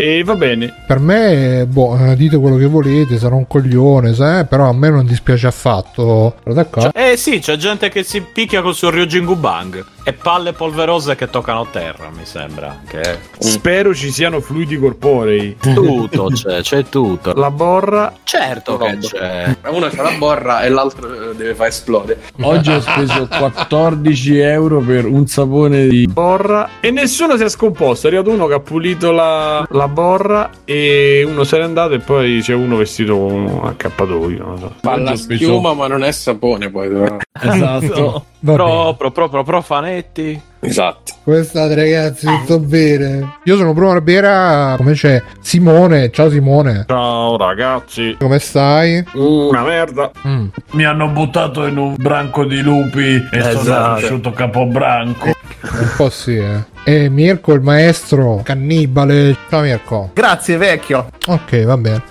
E 0.00 0.22
va 0.22 0.36
bene. 0.36 0.72
per 0.86 1.00
me, 1.00 1.66
boh, 1.66 1.98
eh, 1.98 2.14
dite 2.14 2.36
quello 2.38 2.56
che 2.56 2.66
volete, 2.66 3.18
sarò 3.18 3.34
un 3.34 3.48
coglione, 3.48 4.14
sai, 4.14 4.46
però 4.46 4.68
a 4.68 4.72
me 4.72 4.90
non 4.90 5.04
dispiace 5.04 5.48
affatto. 5.48 6.36
D'accordo? 6.44 6.92
Eh 6.94 7.16
sì, 7.16 7.40
c'è 7.40 7.56
gente 7.56 7.88
che 7.88 8.04
si 8.04 8.20
picchia 8.20 8.62
col 8.62 8.74
suo 8.74 8.90
Ryujin 8.90 9.24
Gubang. 9.24 9.84
e 10.04 10.14
palle 10.14 10.54
polverose 10.54 11.16
che 11.16 11.28
toccano 11.28 11.66
terra, 11.70 12.08
mi 12.16 12.24
sembra. 12.24 12.80
Che... 12.88 13.18
Spero 13.38 13.94
ci 13.94 14.10
siano 14.10 14.40
fluidi 14.40 14.78
corporei. 14.78 15.56
Tutto 15.60 16.28
c'è, 16.32 16.62
c'è 16.62 16.84
tutto. 16.84 17.34
La 17.34 17.50
borra. 17.50 18.14
Certo 18.22 18.78
che 18.78 18.96
c'è. 18.98 19.54
Uno 19.68 19.88
c'ha 19.88 20.02
la 20.02 20.12
borra 20.16 20.62
e 20.62 20.70
l'altro 20.70 21.34
deve 21.34 21.54
far 21.54 21.66
esplodere. 21.66 22.20
Oggi 22.40 22.70
ho 22.70 22.80
speso 22.80 23.28
14 23.28 24.38
euro 24.38 24.80
per 24.80 25.04
un 25.04 25.26
sapone 25.26 25.86
di 25.88 26.06
borra 26.06 26.70
e 26.80 26.90
nessuno 26.90 27.36
si 27.36 27.42
è 27.42 27.48
scomposto. 27.50 28.06
È 28.06 28.10
arrivato 28.10 28.30
uno 28.30 28.46
che 28.46 28.54
ha 28.54 28.60
pulito 28.60 29.10
la, 29.10 29.66
la 29.68 29.87
borra 29.88 30.50
e 30.64 31.24
uno 31.26 31.44
se 31.44 31.58
n'è 31.58 31.64
andato 31.64 31.94
e 31.94 31.98
poi 31.98 32.40
c'è 32.40 32.54
uno 32.54 32.76
vestito 32.76 33.16
con 33.18 33.32
un 33.32 33.60
accappatoio. 33.64 34.44
non 34.44 34.58
so. 34.58 34.72
Fa 34.80 34.92
Oggi 34.92 35.02
la 35.02 35.10
ho 35.12 35.16
speso- 35.16 35.44
schiuma, 35.44 35.74
ma 35.74 35.86
non 35.88 36.04
è 36.04 36.12
sapone 36.12 36.70
poi. 36.70 36.88
però. 36.88 37.16
Esatto. 37.40 38.24
Proprio, 38.40 39.10
proprio 39.10 39.42
profanetti. 39.42 40.40
Esatto. 40.60 41.12
Come 41.24 41.42
state 41.44 41.74
ragazzi? 41.74 42.26
Tutto 42.26 42.58
bene? 42.58 43.36
Io 43.44 43.56
sono 43.56 43.72
Bruno 43.74 43.92
Barbera, 43.92 44.74
come 44.76 44.92
c'è 44.94 45.22
Simone? 45.40 46.10
Ciao 46.10 46.30
Simone. 46.30 46.84
Ciao 46.88 47.36
ragazzi. 47.36 48.16
Come 48.18 48.38
stai? 48.38 49.04
Una 49.14 49.62
merda. 49.62 50.10
Mm. 50.26 50.46
Mi 50.72 50.84
hanno 50.84 51.08
buttato 51.08 51.66
in 51.66 51.76
un 51.76 51.94
branco 51.96 52.44
di 52.44 52.60
lupi 52.60 53.16
e 53.30 53.40
sono 53.42 53.60
Esatto. 53.60 53.98
cresciuto 53.98 54.32
capobranco. 54.32 55.26
Un 55.26 55.92
po' 55.96 56.10
sì, 56.10 56.36
eh. 56.38 56.64
E 56.84 57.08
Mirko, 57.08 57.52
il 57.52 57.60
maestro 57.60 58.40
cannibale. 58.42 59.36
Ciao 59.50 59.60
Mirko. 59.60 60.10
Grazie, 60.14 60.56
vecchio. 60.56 61.08
Ok, 61.26 61.64
va 61.64 61.76
bene. 61.76 62.02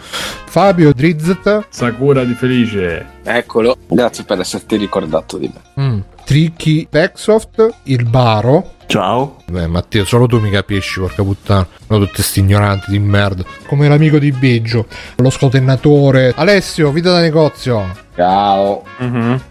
Fabio 0.46 0.94
Drizzt. 0.94 1.66
Sakura 1.70 2.24
di 2.24 2.34
Felice. 2.34 3.06
Eccolo. 3.24 3.76
Grazie 3.88 4.24
per 4.24 4.40
esserti 4.40 4.76
ricordato 4.78 5.38
di 5.38 5.52
me. 5.54 5.84
Mm. 5.84 6.00
Tricky 6.28 6.88
Techsoft. 6.90 7.76
Il 7.84 8.04
Baro. 8.04 8.72
Ciao. 8.88 9.38
Beh, 9.50 9.66
Matteo, 9.68 10.04
solo 10.04 10.28
tu 10.28 10.42
mi 10.42 10.50
capisci, 10.50 11.00
porca 11.00 11.24
puttana. 11.24 11.66
No, 11.88 12.00
tutti 12.00 12.22
sti 12.22 12.42
ignoranti 12.42 12.92
di 12.92 13.00
merda. 13.00 13.46
Come 13.66 13.88
l'amico 13.88 14.20
di 14.20 14.34
Biggio. 14.34 14.88
Lo 15.16 15.30
scotennatore. 15.30 16.34
Alessio, 16.36 16.92
vita 16.92 17.12
da 17.12 17.22
negozio. 17.22 17.82
Ciao. 18.14 18.84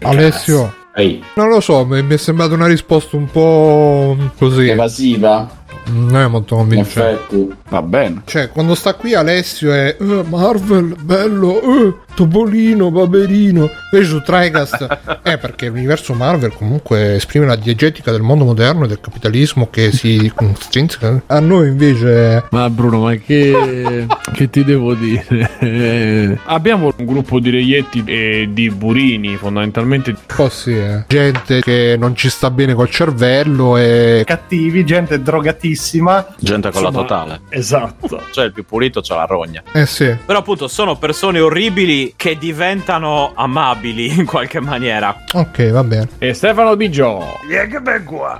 Alessio. 0.03 0.75
Ehi, 0.95 1.23
Non 1.35 1.49
lo 1.49 1.61
so, 1.61 1.83
mi 1.83 2.01
mi 2.03 2.13
è 2.13 2.17
sembrata 2.17 2.53
una 2.53 2.67
risposta 2.67 3.17
un 3.17 3.25
po' 3.25 4.15
così. 4.37 4.67
evasiva. 4.69 5.49
Non 5.89 6.15
è 6.17 6.27
molto 6.27 6.53
In 6.55 6.59
convincente. 6.61 7.11
effetti. 7.35 7.55
Va 7.69 7.81
bene. 7.81 8.21
Cioè, 8.25 8.49
quando 8.49 8.75
sta 8.75 8.93
qui 8.95 9.13
Alessio 9.13 9.71
è 9.73 9.95
"Eh, 9.99 10.23
Marvel, 10.27 10.95
bello, 10.99 11.61
eh, 11.61 11.93
Topolino, 12.13 12.91
Paperino. 12.91 13.69
Invece 13.91 14.09
su 14.09 14.21
Tricast 14.21 15.19
è 15.21 15.37
perché 15.39 15.67
l'universo 15.67 16.13
Marvel 16.13 16.53
comunque 16.53 17.15
esprime 17.15 17.45
la 17.45 17.55
diegetica 17.55 18.11
del 18.11 18.21
mondo 18.21 18.43
moderno 18.45 18.85
e 18.85 18.87
del 18.87 18.99
capitalismo 19.01 19.69
che 19.69 19.91
si 19.91 20.31
strinzica. 20.59 21.21
A 21.27 21.39
noi 21.39 21.67
invece 21.67 22.43
Ma 22.51 22.69
Bruno, 22.69 23.01
ma 23.01 23.13
che, 23.15 24.05
che 24.33 24.49
ti 24.49 24.63
devo 24.63 24.93
dire? 24.95 26.39
Abbiamo 26.45 26.91
un 26.97 27.05
gruppo 27.05 27.39
di 27.39 27.49
reietti 27.49 28.03
e 28.05 28.49
di 28.51 28.69
burini, 28.69 29.35
fondamentalmente. 29.37 30.11
un 30.11 30.17
po' 30.35 30.49
sì, 30.49 30.75
eh. 30.75 31.03
gente 31.07 31.61
che 31.61 31.95
non 31.99 32.15
ci 32.15 32.29
sta 32.29 32.49
bene 32.49 32.73
col 32.73 32.89
cervello 32.89 33.77
e 33.77 34.23
Cattivi, 34.25 34.85
gente 34.85 35.21
drogatissima. 35.21 35.75
Gente 36.39 36.71
con 36.71 36.83
la 36.83 36.91
totale. 36.91 37.41
Esatto. 37.49 38.21
Cioè, 38.37 38.45
il 38.45 38.51
più 38.53 38.65
pulito 38.65 39.01
c'ha 39.01 39.15
la 39.15 39.25
rogna. 39.25 39.63
eh 39.73 39.85
sì. 39.85 40.15
Però 40.25 40.39
appunto 40.39 40.67
sono 40.67 40.97
persone 40.97 41.39
orribili 41.39 42.13
che 42.15 42.37
diventano 42.37 43.31
amabili 43.35 44.13
in 44.13 44.25
qualche 44.25 44.59
maniera. 44.59 45.23
Ok, 45.33 45.71
va 45.71 45.83
bene. 45.83 46.09
E 46.19 46.33
Stefano 46.33 46.75
Biggio. 46.75 47.37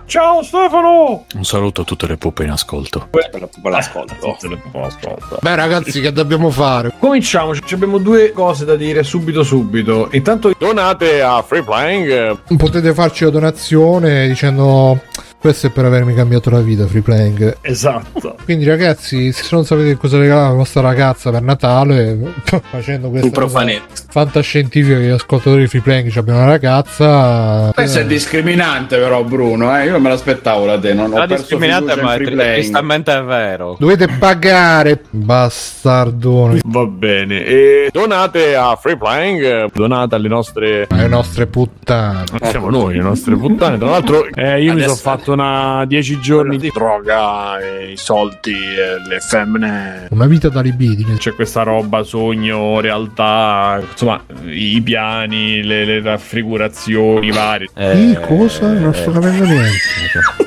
Ciao 0.06 0.44
Stefano! 0.44 1.26
Un 1.34 1.44
saluto 1.44 1.82
a 1.82 1.84
tutte 1.84 2.08
le 2.08 2.18
puppe 2.18 2.44
in 2.44 2.52
ascolto. 2.52 3.08
Per 3.10 3.30
la 3.32 3.48
per 3.48 3.72
l'ascolto. 3.72 5.38
Beh, 5.42 5.56
ragazzi, 5.56 6.02
che 6.02 6.12
dobbiamo 6.12 6.50
fare? 6.50 6.94
Cominciamo, 7.00 7.56
ci 7.56 7.74
abbiamo 7.74 7.98
due 7.98 8.32
cose 8.32 8.66
da 8.66 8.76
dire 8.76 9.04
subito 9.04 9.44
subito. 9.44 10.10
Intanto 10.12 10.52
donate 10.58 11.22
a 11.22 11.42
Free 11.42 11.64
Playing. 11.64 12.56
Potete 12.58 12.94
farci 12.94 13.24
la 13.24 13.30
donazione 13.30 14.28
dicendo 14.28 15.02
questo 15.40 15.68
è 15.68 15.70
per 15.70 15.86
avermi 15.86 16.14
cambiato 16.14 16.50
la 16.50 16.60
vita, 16.62 16.88
free 16.88 17.02
playing. 17.02 17.58
Esatto. 17.62 18.36
Quindi, 18.44 18.66
ragazzi, 18.66 19.32
se 19.32 19.48
non 19.52 19.66
sapete 19.66 19.96
cosa 19.96 20.18
regalare 20.18 20.48
alla 20.48 20.56
vostra 20.56 20.82
ragazza 20.82 21.32
per 21.32 21.42
Natale, 21.42 22.18
facendo 22.72 23.10
questa 23.10 23.28
Un 23.28 23.34
profanetto. 23.34 23.84
cosa 23.90 24.06
fantascientifica 24.10 24.96
che 24.98 25.04
gli 25.04 25.10
ascoltatori 25.10 25.62
di 25.62 25.68
free 25.68 25.82
playing 25.82 26.10
ci 26.10 26.18
abbiano 26.18 26.40
una 26.40 26.50
ragazza. 26.50 27.72
Questo 27.74 28.00
è 28.00 28.02
eh, 28.02 28.08
discriminante 28.08 28.98
però 28.98 29.24
Bruno, 29.24 29.78
eh? 29.78 29.86
io 29.86 29.92
non 29.92 30.02
me 30.02 30.10
l'aspettavo 30.10 30.66
da 30.66 30.80
te, 30.80 30.94
non 30.94 31.14
ho 31.14 31.18
La 31.18 31.28
perso 31.28 31.44
discriminante, 31.44 32.02
ma 32.02 32.16
è 32.16 32.24
tristemente 32.24 33.16
è 33.16 33.24
vero. 33.24 33.76
dovete 33.80 34.08
pagare, 34.18 35.02
bastardone. 35.10 36.62
Va 36.66 36.86
bene. 36.86 37.46
E 37.46 37.90
donate 37.92 38.56
a 38.56 38.76
Free 38.76 38.98
Playing. 38.98 39.70
Donate 39.74 40.16
alle 40.16 40.28
nostre. 40.28 40.88
Le 40.90 41.08
nostre 41.08 41.46
puttane. 41.48 42.24
Siamo 42.44 42.70
noi, 42.70 42.96
le 42.96 43.02
nostre 43.02 43.36
puttane. 43.36 43.78
Tra 43.78 43.90
l'altro, 43.90 44.26
eh, 44.34 44.62
io 44.62 44.74
mi 44.74 44.82
Adesso- 44.82 44.96
sono 44.96 45.16
fatto 45.16 45.27
una 45.34 45.86
10 45.86 46.20
giorni 46.20 46.58
di 46.58 46.72
droga, 46.74 47.60
e 47.60 47.92
i 47.92 47.98
soldi, 47.98 48.54
e 48.54 49.00
le 49.08 49.20
femmine. 49.20 50.08
Una 50.12 50.26
vita 50.26 50.50
da 50.50 50.62
libidine. 50.62 51.18
C'è 51.18 51.34
questa 51.34 51.64
roba, 51.64 52.04
sogno, 52.04 52.80
realtà, 52.80 53.82
insomma, 53.90 54.24
i 54.46 54.82
piani, 54.82 55.62
le, 55.64 55.86
le 55.86 56.02
raffigurazioni 56.02 57.32
varie. 57.32 57.70
Sì, 57.76 58.18
cosa? 58.22 58.74
Non 58.74 58.94
sto 58.94 59.12
capendo 59.12 59.44
niente. 59.44 60.46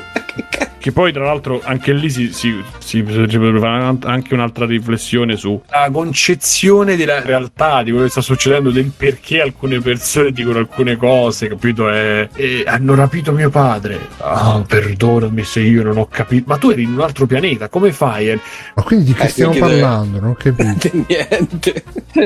Che 0.81 0.91
poi, 0.91 1.11
tra 1.13 1.23
l'altro, 1.25 1.61
anche 1.63 1.93
lì 1.93 2.09
si, 2.09 2.33
si, 2.33 2.59
si, 2.79 2.97
si 2.97 3.03
potrebbe 3.03 3.59
fare 3.59 3.97
anche 4.05 4.33
un'altra 4.33 4.65
riflessione 4.65 5.35
sulla 5.37 5.61
concezione 5.91 6.95
della 6.95 7.21
realtà, 7.21 7.83
di 7.83 7.91
quello 7.91 8.05
che 8.05 8.11
sta 8.11 8.21
succedendo, 8.21 8.71
del 8.71 8.91
perché 8.97 9.41
alcune 9.41 9.79
persone 9.79 10.31
dicono 10.31 10.57
alcune 10.57 10.95
cose, 10.97 11.49
capito? 11.49 11.87
E, 11.91 12.29
e 12.33 12.63
hanno 12.65 12.95
rapito 12.95 13.31
mio 13.31 13.51
padre. 13.51 13.99
Ah, 14.17 14.63
perdonami 14.67 15.43
se 15.43 15.59
io 15.59 15.83
non 15.83 15.97
ho 15.97 16.07
capito. 16.07 16.45
Ma 16.47 16.57
tu 16.57 16.69
eri 16.71 16.81
in 16.81 16.93
un 16.93 17.01
altro 17.01 17.27
pianeta, 17.27 17.69
come 17.69 17.91
fai? 17.91 18.39
Ma 18.73 18.81
quindi 18.81 19.05
di 19.05 19.13
che 19.13 19.25
Eh, 19.25 19.29
stiamo 19.29 19.53
deve- 19.53 19.79
parlando? 19.79 20.19
Non 20.19 20.29
ho 20.31 20.33
capito. 20.33 20.89
Niente. 21.07 21.83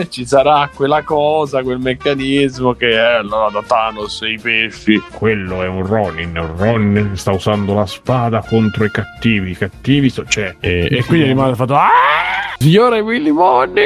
Ci 0.10 0.26
sarà 0.26 0.69
quella 0.73 1.03
cosa, 1.03 1.61
quel 1.61 1.80
meccanismo 1.80 2.73
che 2.73 2.91
è 2.91 2.95
allora 3.18 3.49
da 3.49 3.61
Thanos 3.68 4.22
e 4.22 4.32
i 4.32 4.40
pesci. 4.40 5.02
Quello 5.11 5.61
è 5.61 5.68
un 5.68 5.86
Ronin. 5.86 6.38
Un 6.38 6.56
Ronin 6.57 7.11
sta 7.18 7.32
usando 7.32 7.73
la 7.73 7.86
spada 7.86 8.44
contro 8.47 8.85
i 8.85 8.91
cattivi. 8.91 9.51
I 9.51 9.57
cattivi 9.57 10.09
so- 10.09 10.23
c'è. 10.23 10.55
E, 10.59 10.88
e 10.89 11.03
quindi 11.03 11.27
rimane 11.27 11.55
fatto. 11.55 11.76
Ah! 11.76 12.55
Signore 12.57 12.99
Willy 13.01 13.31
Money! 13.31 13.84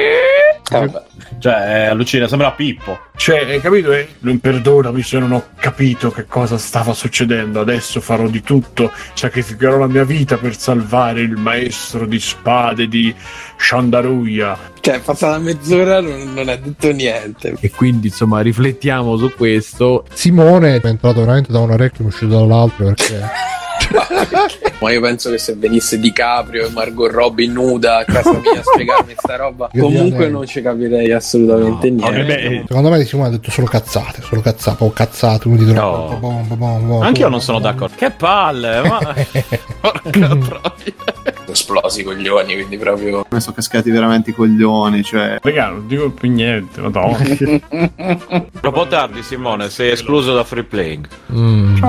Eh. 0.72 0.91
Cioè, 1.40 1.88
allucina, 1.90 2.27
sembra 2.27 2.52
Pippo. 2.52 2.99
Cioè, 3.15 3.45
hai 3.45 3.61
capito? 3.61 3.91
Eh? 3.91 4.07
Non 4.19 4.40
perdonami 4.40 5.02
se 5.02 5.19
non 5.19 5.31
ho 5.31 5.44
capito 5.56 6.11
che 6.11 6.26
cosa 6.26 6.57
stava 6.57 6.94
succedendo. 6.94 7.61
Adesso 7.61 8.02
farò 8.02 8.27
di 8.27 8.41
tutto. 8.41 8.91
Sacrificherò 9.14 9.77
la 9.77 9.88
mia 9.88 10.03
vita 10.03 10.38
per 10.38 10.56
salvare 10.56 11.22
il 11.22 11.36
maestro 11.36 12.06
di 12.06 12.19
spade 12.19 12.88
di 12.88 13.14
Shandaruya. 13.57 14.57
Cioè, 14.80 14.95
è 14.95 14.99
passata 14.99 15.38
mezz'ora 15.40 16.02
non, 16.02 16.34
non 16.34 16.49
ha 16.49 16.56
detto 16.56 16.91
niente. 16.91 17.56
E 17.60 17.72
quindi, 17.72 18.07
insomma, 18.07 18.41
riflettiamo 18.41 19.18
su 19.18 19.34
questo. 19.36 20.06
Simone 20.14 20.80
è 20.80 20.86
entrato 20.86 21.22
veramente 21.22 21.52
da 21.52 21.60
un 21.60 21.72
orecchio 21.72 22.03
e 22.03 22.07
è 22.07 22.10
uscito 22.11 22.38
dall'altro 22.38 22.86
perché. 22.86 23.57
Ma 24.80 24.91
io 24.91 25.01
penso 25.01 25.30
che 25.30 25.38
se 25.38 25.56
venisse 25.56 25.99
DiCaprio 25.99 26.68
e 26.68 26.69
Margot 26.69 27.11
Robbie 27.11 27.47
nuda 27.47 27.97
a 27.97 28.06
casa 28.06 28.31
mia 28.39 28.60
a 28.60 28.64
spiegarmi 28.64 29.14
sta 29.18 29.35
roba, 29.35 29.69
Io 29.73 29.84
comunque 29.84 30.30
non 30.30 30.45
ci 30.45 30.61
capirei 30.61 31.11
assolutamente 31.11 31.89
niente. 31.89 32.19
Eh 32.19 32.23
beh, 32.23 32.64
Secondo 32.68 32.89
me 32.89 33.03
Simone 33.03 33.27
ha 33.30 33.31
detto 33.31 33.51
solo 33.51 33.68
cazzate, 33.68 34.22
solo 34.22 34.41
cazzate, 34.41 34.84
o 34.84 34.91
cazzate, 34.93 35.47
uno 35.47 35.57
di 35.57 35.65
No. 35.65 35.73
troppo. 35.73 36.15
bom, 36.18 36.47
bom, 36.47 36.57
bom, 36.57 36.88
bom, 36.88 37.01
Anche 37.01 37.22
io 37.22 37.30
non 37.30 37.41
sono 37.41 37.60
bom. 37.60 37.72
d'accordo. 37.72 37.95
Che 37.97 38.11
palle, 38.11 38.81
ma. 38.81 38.99
Porca 39.81 40.10
troia. 40.11 41.09
Esplosi 41.60 42.02
i 42.02 42.03
coglioni, 42.03 42.53
quindi 42.53 42.77
proprio. 42.77 43.26
Mi 43.30 43.41
sono 43.41 43.56
cascati 43.56 43.91
veramente 43.91 44.30
i 44.30 44.34
coglioni. 44.34 45.03
Cioè, 45.03 45.40
Raga, 45.41 45.69
non 45.69 45.88
dico 45.88 46.10
più 46.10 46.31
niente, 46.31 46.80
madonna. 46.80 47.18
Troppo 48.61 48.88
tardi, 48.88 49.22
Simone, 49.22 49.69
sei 49.69 49.91
escluso 49.91 50.34
da 50.34 50.45
free 50.45 50.64
playing. 50.64 51.07
Mm. 51.34 51.84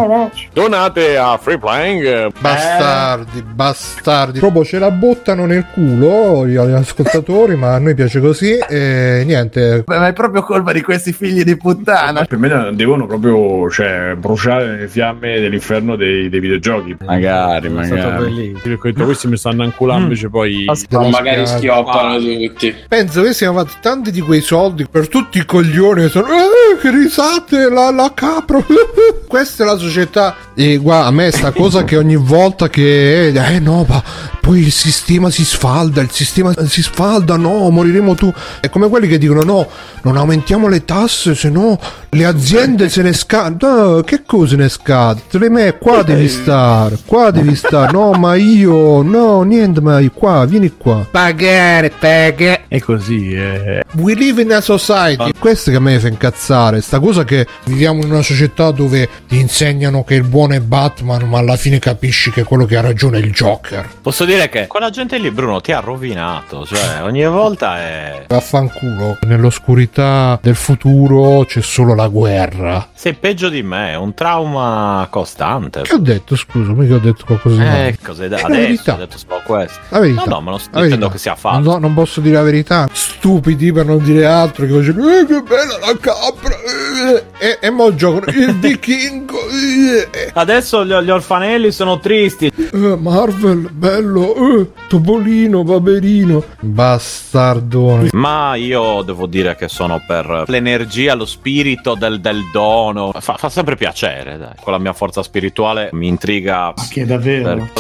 Donate 0.53 1.17
a 1.17 1.39
Free 1.39 1.59
Playing. 1.59 2.33
Bastardi, 2.41 3.43
bastardi. 3.43 4.39
Proprio 4.41 4.65
ce 4.65 4.79
la 4.79 4.91
buttano 4.91 5.47
nel 5.47 5.67
culo 5.73 6.47
gli 6.47 6.57
ascoltatori, 6.57 7.55
ma 7.55 7.75
a 7.75 7.79
noi 7.79 7.95
piace 7.95 8.21
così. 8.21 8.59
E 8.59 9.23
niente. 9.25 9.85
beh, 9.87 9.99
ma 9.99 10.09
è 10.09 10.13
proprio 10.13 10.43
colpa 10.43 10.73
di 10.73 10.83
questi 10.83 11.13
figli 11.13 11.43
di 11.43 11.57
puttana. 11.57 12.25
Per 12.25 12.39
me 12.39 12.71
devono 12.75 13.07
proprio 13.07 13.71
cioè, 13.71 14.15
bruciare 14.19 14.79
le 14.79 14.89
fiamme 14.89 15.41
dell'inferno 15.41 15.97
dei, 15.97 16.29
dei 16.29 16.41
videogiochi. 16.41 16.97
Magari, 17.05 17.69
È 17.75 17.85
stato 17.85 18.27
magari. 18.27 18.77
questi 18.77 19.29
mi 19.29 19.37
stanno 19.37 19.60
anculando, 19.65 20.03
invece 20.05 20.29
poi... 20.29 20.65
della 20.89 21.09
magari 21.09 21.47
schioppano 21.47 22.19
tutti. 22.19 22.75
Penso 22.89 23.23
che 23.23 23.33
siamo 23.33 23.59
fatti 23.59 23.75
tanti 23.81 24.11
di 24.11 24.21
quei 24.21 24.41
soldi 24.41 24.87
per 24.91 25.09
tutti 25.09 25.39
i 25.39 25.45
coglioni 25.45 26.03
che 26.03 26.09
sono. 26.09 26.29
"Eh, 26.29 26.37
eh, 26.75 26.79
che 26.81 26.91
risate, 26.91 27.69
la, 27.69 27.91
la 27.91 28.13
capro. 28.15 28.65
Questa 29.27 29.63
è 29.63 29.67
la 29.67 29.77
società. 29.79 30.35
E 30.61 30.77
guarda, 30.77 31.07
a 31.07 31.11
me 31.11 31.31
sta 31.31 31.53
cosa 31.53 31.85
che 31.85 31.97
ogni 31.97 32.17
volta 32.17 32.69
che... 32.69 33.29
Eh 33.29 33.59
no, 33.61 33.87
ma 33.89 34.03
poi 34.43 34.61
il 34.61 34.73
sistema 34.73 35.31
si 35.31 35.43
sfalda, 35.43 36.03
il 36.03 36.11
sistema 36.11 36.53
si 36.67 36.83
sfalda, 36.83 37.37
no, 37.37 37.71
moriremo 37.71 38.15
tu. 38.15 38.31
È 38.61 38.69
come 38.69 38.91
quelli 38.91 39.09
che 39.09 39.17
dicono 39.17 39.43
no, 39.43 39.67
non 40.03 40.19
aumentiamo 40.19 40.69
le 40.69 40.85
tasse, 40.85 41.35
se 41.35 41.49
no 41.49 41.79
le 42.11 42.25
aziende 42.27 42.91
se 42.91 43.01
ne 43.01 43.15
scadono. 43.15 43.95
No, 43.95 44.01
che 44.03 44.23
cosa 44.27 44.57
ne 44.57 44.69
scade? 44.69 45.23
Me 45.49 45.79
qua 45.79 46.03
devi 46.03 46.29
stare, 46.29 46.99
qua 47.07 47.31
devi 47.31 47.55
stare. 47.55 47.93
No, 47.93 48.13
ma 48.13 48.35
io, 48.35 49.01
no, 49.01 49.41
niente, 49.41 49.81
ma 49.81 49.99
qua, 50.13 50.45
vieni 50.45 50.75
qua. 50.77 51.07
Pagare, 51.11 51.91
pagare. 51.91 52.65
È 52.69 52.81
così, 52.81 53.33
eh. 53.33 53.83
We 53.95 54.15
live 54.15 54.43
in 54.43 54.53
a 54.53 54.61
society. 54.61 55.33
Questo 55.39 55.71
che 55.71 55.79
a 55.79 55.81
me 55.81 55.99
fa 55.99 56.09
incazzare. 56.09 56.83
Sta 56.83 57.01
cosa 57.01 57.25
che 57.25 57.47
viviamo 57.65 58.03
in 58.03 58.11
una 58.11 58.23
società 58.23 58.71
dove 58.73 59.09
ti 59.27 59.39
insegnano 59.39 60.05
che 60.05 60.15
il 60.17 60.25
buono 60.25 60.50
è 60.53 60.61
Batman, 60.61 61.29
ma 61.29 61.39
alla 61.39 61.57
fine 61.57 61.79
capisci 61.79 62.31
che 62.31 62.43
quello 62.45 62.65
che 62.67 62.77
ha 62.77 62.81
ragione 62.81 63.19
è 63.19 63.21
il 63.21 63.33
Joker. 63.33 63.89
Posso 64.03 64.25
dire 64.25 64.49
che 64.49 64.67
quella 64.67 64.91
gente 64.91 65.19
lì, 65.19 65.31
Bruno, 65.31 65.61
ti 65.61 65.73
ha 65.73 65.81
rovinato. 65.81 66.65
Cioè, 66.67 67.03
ogni 67.03 67.25
volta 67.27 67.79
è. 67.79 68.25
Vaffanculo. 68.29 69.19
Nell'oscurità 69.23 70.39
del 70.43 70.55
futuro 70.57 71.45
c'è 71.45 71.61
solo 71.61 71.95
la 71.95 72.09
guerra. 72.09 72.89
Sei 72.95 73.15
peggio 73.15 73.49
di 73.49 73.63
me, 73.63 73.91
è 73.93 73.97
un 73.97 74.15
trauma 74.15 75.07
costante. 75.11 75.83
Che 75.83 75.95
ho 75.95 75.99
detto, 75.99 76.37
scusa, 76.37 76.73
mica 76.73 76.95
ho 76.95 76.99
detto 76.99 77.25
qualcosa 77.25 77.57
di 77.57 77.65
male. 77.69 77.89
Eh, 77.89 77.99
cos'è 78.03 78.29
da 78.29 78.37
adesso? 78.37 78.49
verità. 78.61 78.95
Ho 78.95 78.99
detto 78.99 79.19
solo 79.19 79.43
questo. 79.45 79.79
La 79.91 79.99
verità. 80.01 80.25
No, 80.25 80.31
no, 80.35 80.41
ma 80.41 80.51
non 80.51 80.61
sto 80.61 80.81
dicendo 80.81 81.09
che 81.09 81.19
sia 81.19 81.33
Non, 81.33 81.41
falso. 81.41 81.71
so- 81.71 81.79
non 81.79 81.95
posso 81.95 82.21
dire 82.21 82.35
la 82.37 82.43
verità. 82.43 82.89
Stupidi 82.93 83.73
per 83.73 83.87
non 83.87 84.03
dire 84.03 84.25
altro. 84.27 84.67
Che 84.67 84.73
facevano, 84.73 85.09
eh, 85.11 85.27
che 85.27 85.43
bella 85.43 85.79
la 85.81 85.97
capra. 86.01 86.55
eh, 86.57 87.25
E, 87.39 87.59
e 87.61 87.71
mo 87.71 87.95
giocano 87.95 88.31
il 88.33 88.55
vichingo. 88.59 89.39
eh, 89.49 90.09
Adesso 90.33 90.85
gli, 90.85 90.93
gli 90.93 91.11
orfanelli 91.11 91.71
sono 91.73 91.99
tristi. 91.99 92.47
eh, 92.73 92.97
Marvel, 92.97 93.69
bello. 93.73 94.35
eh, 94.61 94.71
Topolino, 94.89 95.63
Paperino. 95.65 96.43
Bastardone. 96.61 98.09
Ma 98.13 98.55
io 98.57 99.03
devo 99.03 99.27
dire 99.27 99.57
che 99.57 99.69
sono 99.69 100.03
per 100.07 100.45
l'energia, 100.47 101.15
lo 101.15 101.27
spirito 101.27 101.95
del, 101.95 102.21
del 102.21 102.43
dono. 102.53 103.13
Fa, 103.19 103.37
fa 103.37 103.49
sempre 103.49 103.77
piacere, 103.77 104.37
dai. 104.39 104.53
Con 104.63 104.73
la 104.73 104.79
mia 104.79 104.93
forza 104.93 105.23
spirituale 105.23 105.91
mi 105.93 106.09
intriga. 106.09 106.73
Che 106.91 107.05
davvero? 107.07 107.69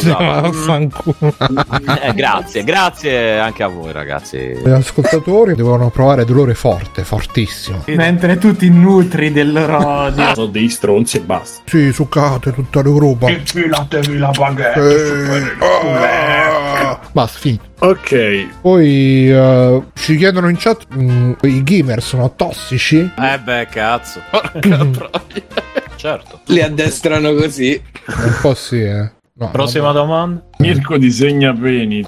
Eh, 2.02 2.14
grazie, 2.14 2.64
grazie 2.64 3.38
anche 3.38 3.62
a 3.62 3.68
voi, 3.68 3.92
ragazzi. 3.92 4.38
Gli 4.64 4.68
ascoltatori 4.68 5.54
devono 5.54 5.90
provare 5.90 6.24
dolore 6.24 6.54
forte, 6.54 7.02
fortissimo. 7.04 7.84
Mentre 7.88 8.38
tu 8.38 8.54
ti 8.54 8.68
nutri 8.70 9.32
del 9.32 9.52
loro 9.52 9.86
odio. 9.86 10.34
Sono 10.34 10.46
dei 10.46 10.68
stronzi 10.68 11.18
e 11.18 11.20
basta. 11.20 11.62
Sì, 11.66 11.92
succate 12.40 12.52
tutta 12.52 12.80
l'Europa. 12.82 13.30
Infilatevi 13.30 14.18
la 14.18 14.30
baguette. 14.30 14.80
Eh, 14.80 15.64
ah. 15.64 16.98
Basta, 17.12 17.38
finito. 17.38 17.68
Ok, 17.80 18.60
Poi 18.62 19.30
eh, 19.30 19.82
ci 19.94 20.16
chiedono 20.16 20.48
in 20.48 20.56
chat: 20.56 20.86
mm, 20.94 21.32
i 21.42 21.62
gamer 21.62 22.02
sono 22.02 22.34
tossici? 22.34 23.10
Eh 23.16 23.38
beh, 23.38 23.68
cazzo. 23.70 24.20
Porca 24.30 24.60
troia. 24.60 25.10
certo. 25.96 26.40
Li 26.46 26.62
addestrano 26.62 27.34
così. 27.34 27.80
Un 28.06 28.38
po' 28.40 28.54
sì, 28.54 28.82
eh. 28.82 29.12
No, 29.34 29.50
Prossima 29.50 29.92
domanda. 29.92 30.42
Mirko 30.60 30.96
disegna 30.98 31.52
peni. 31.52 32.04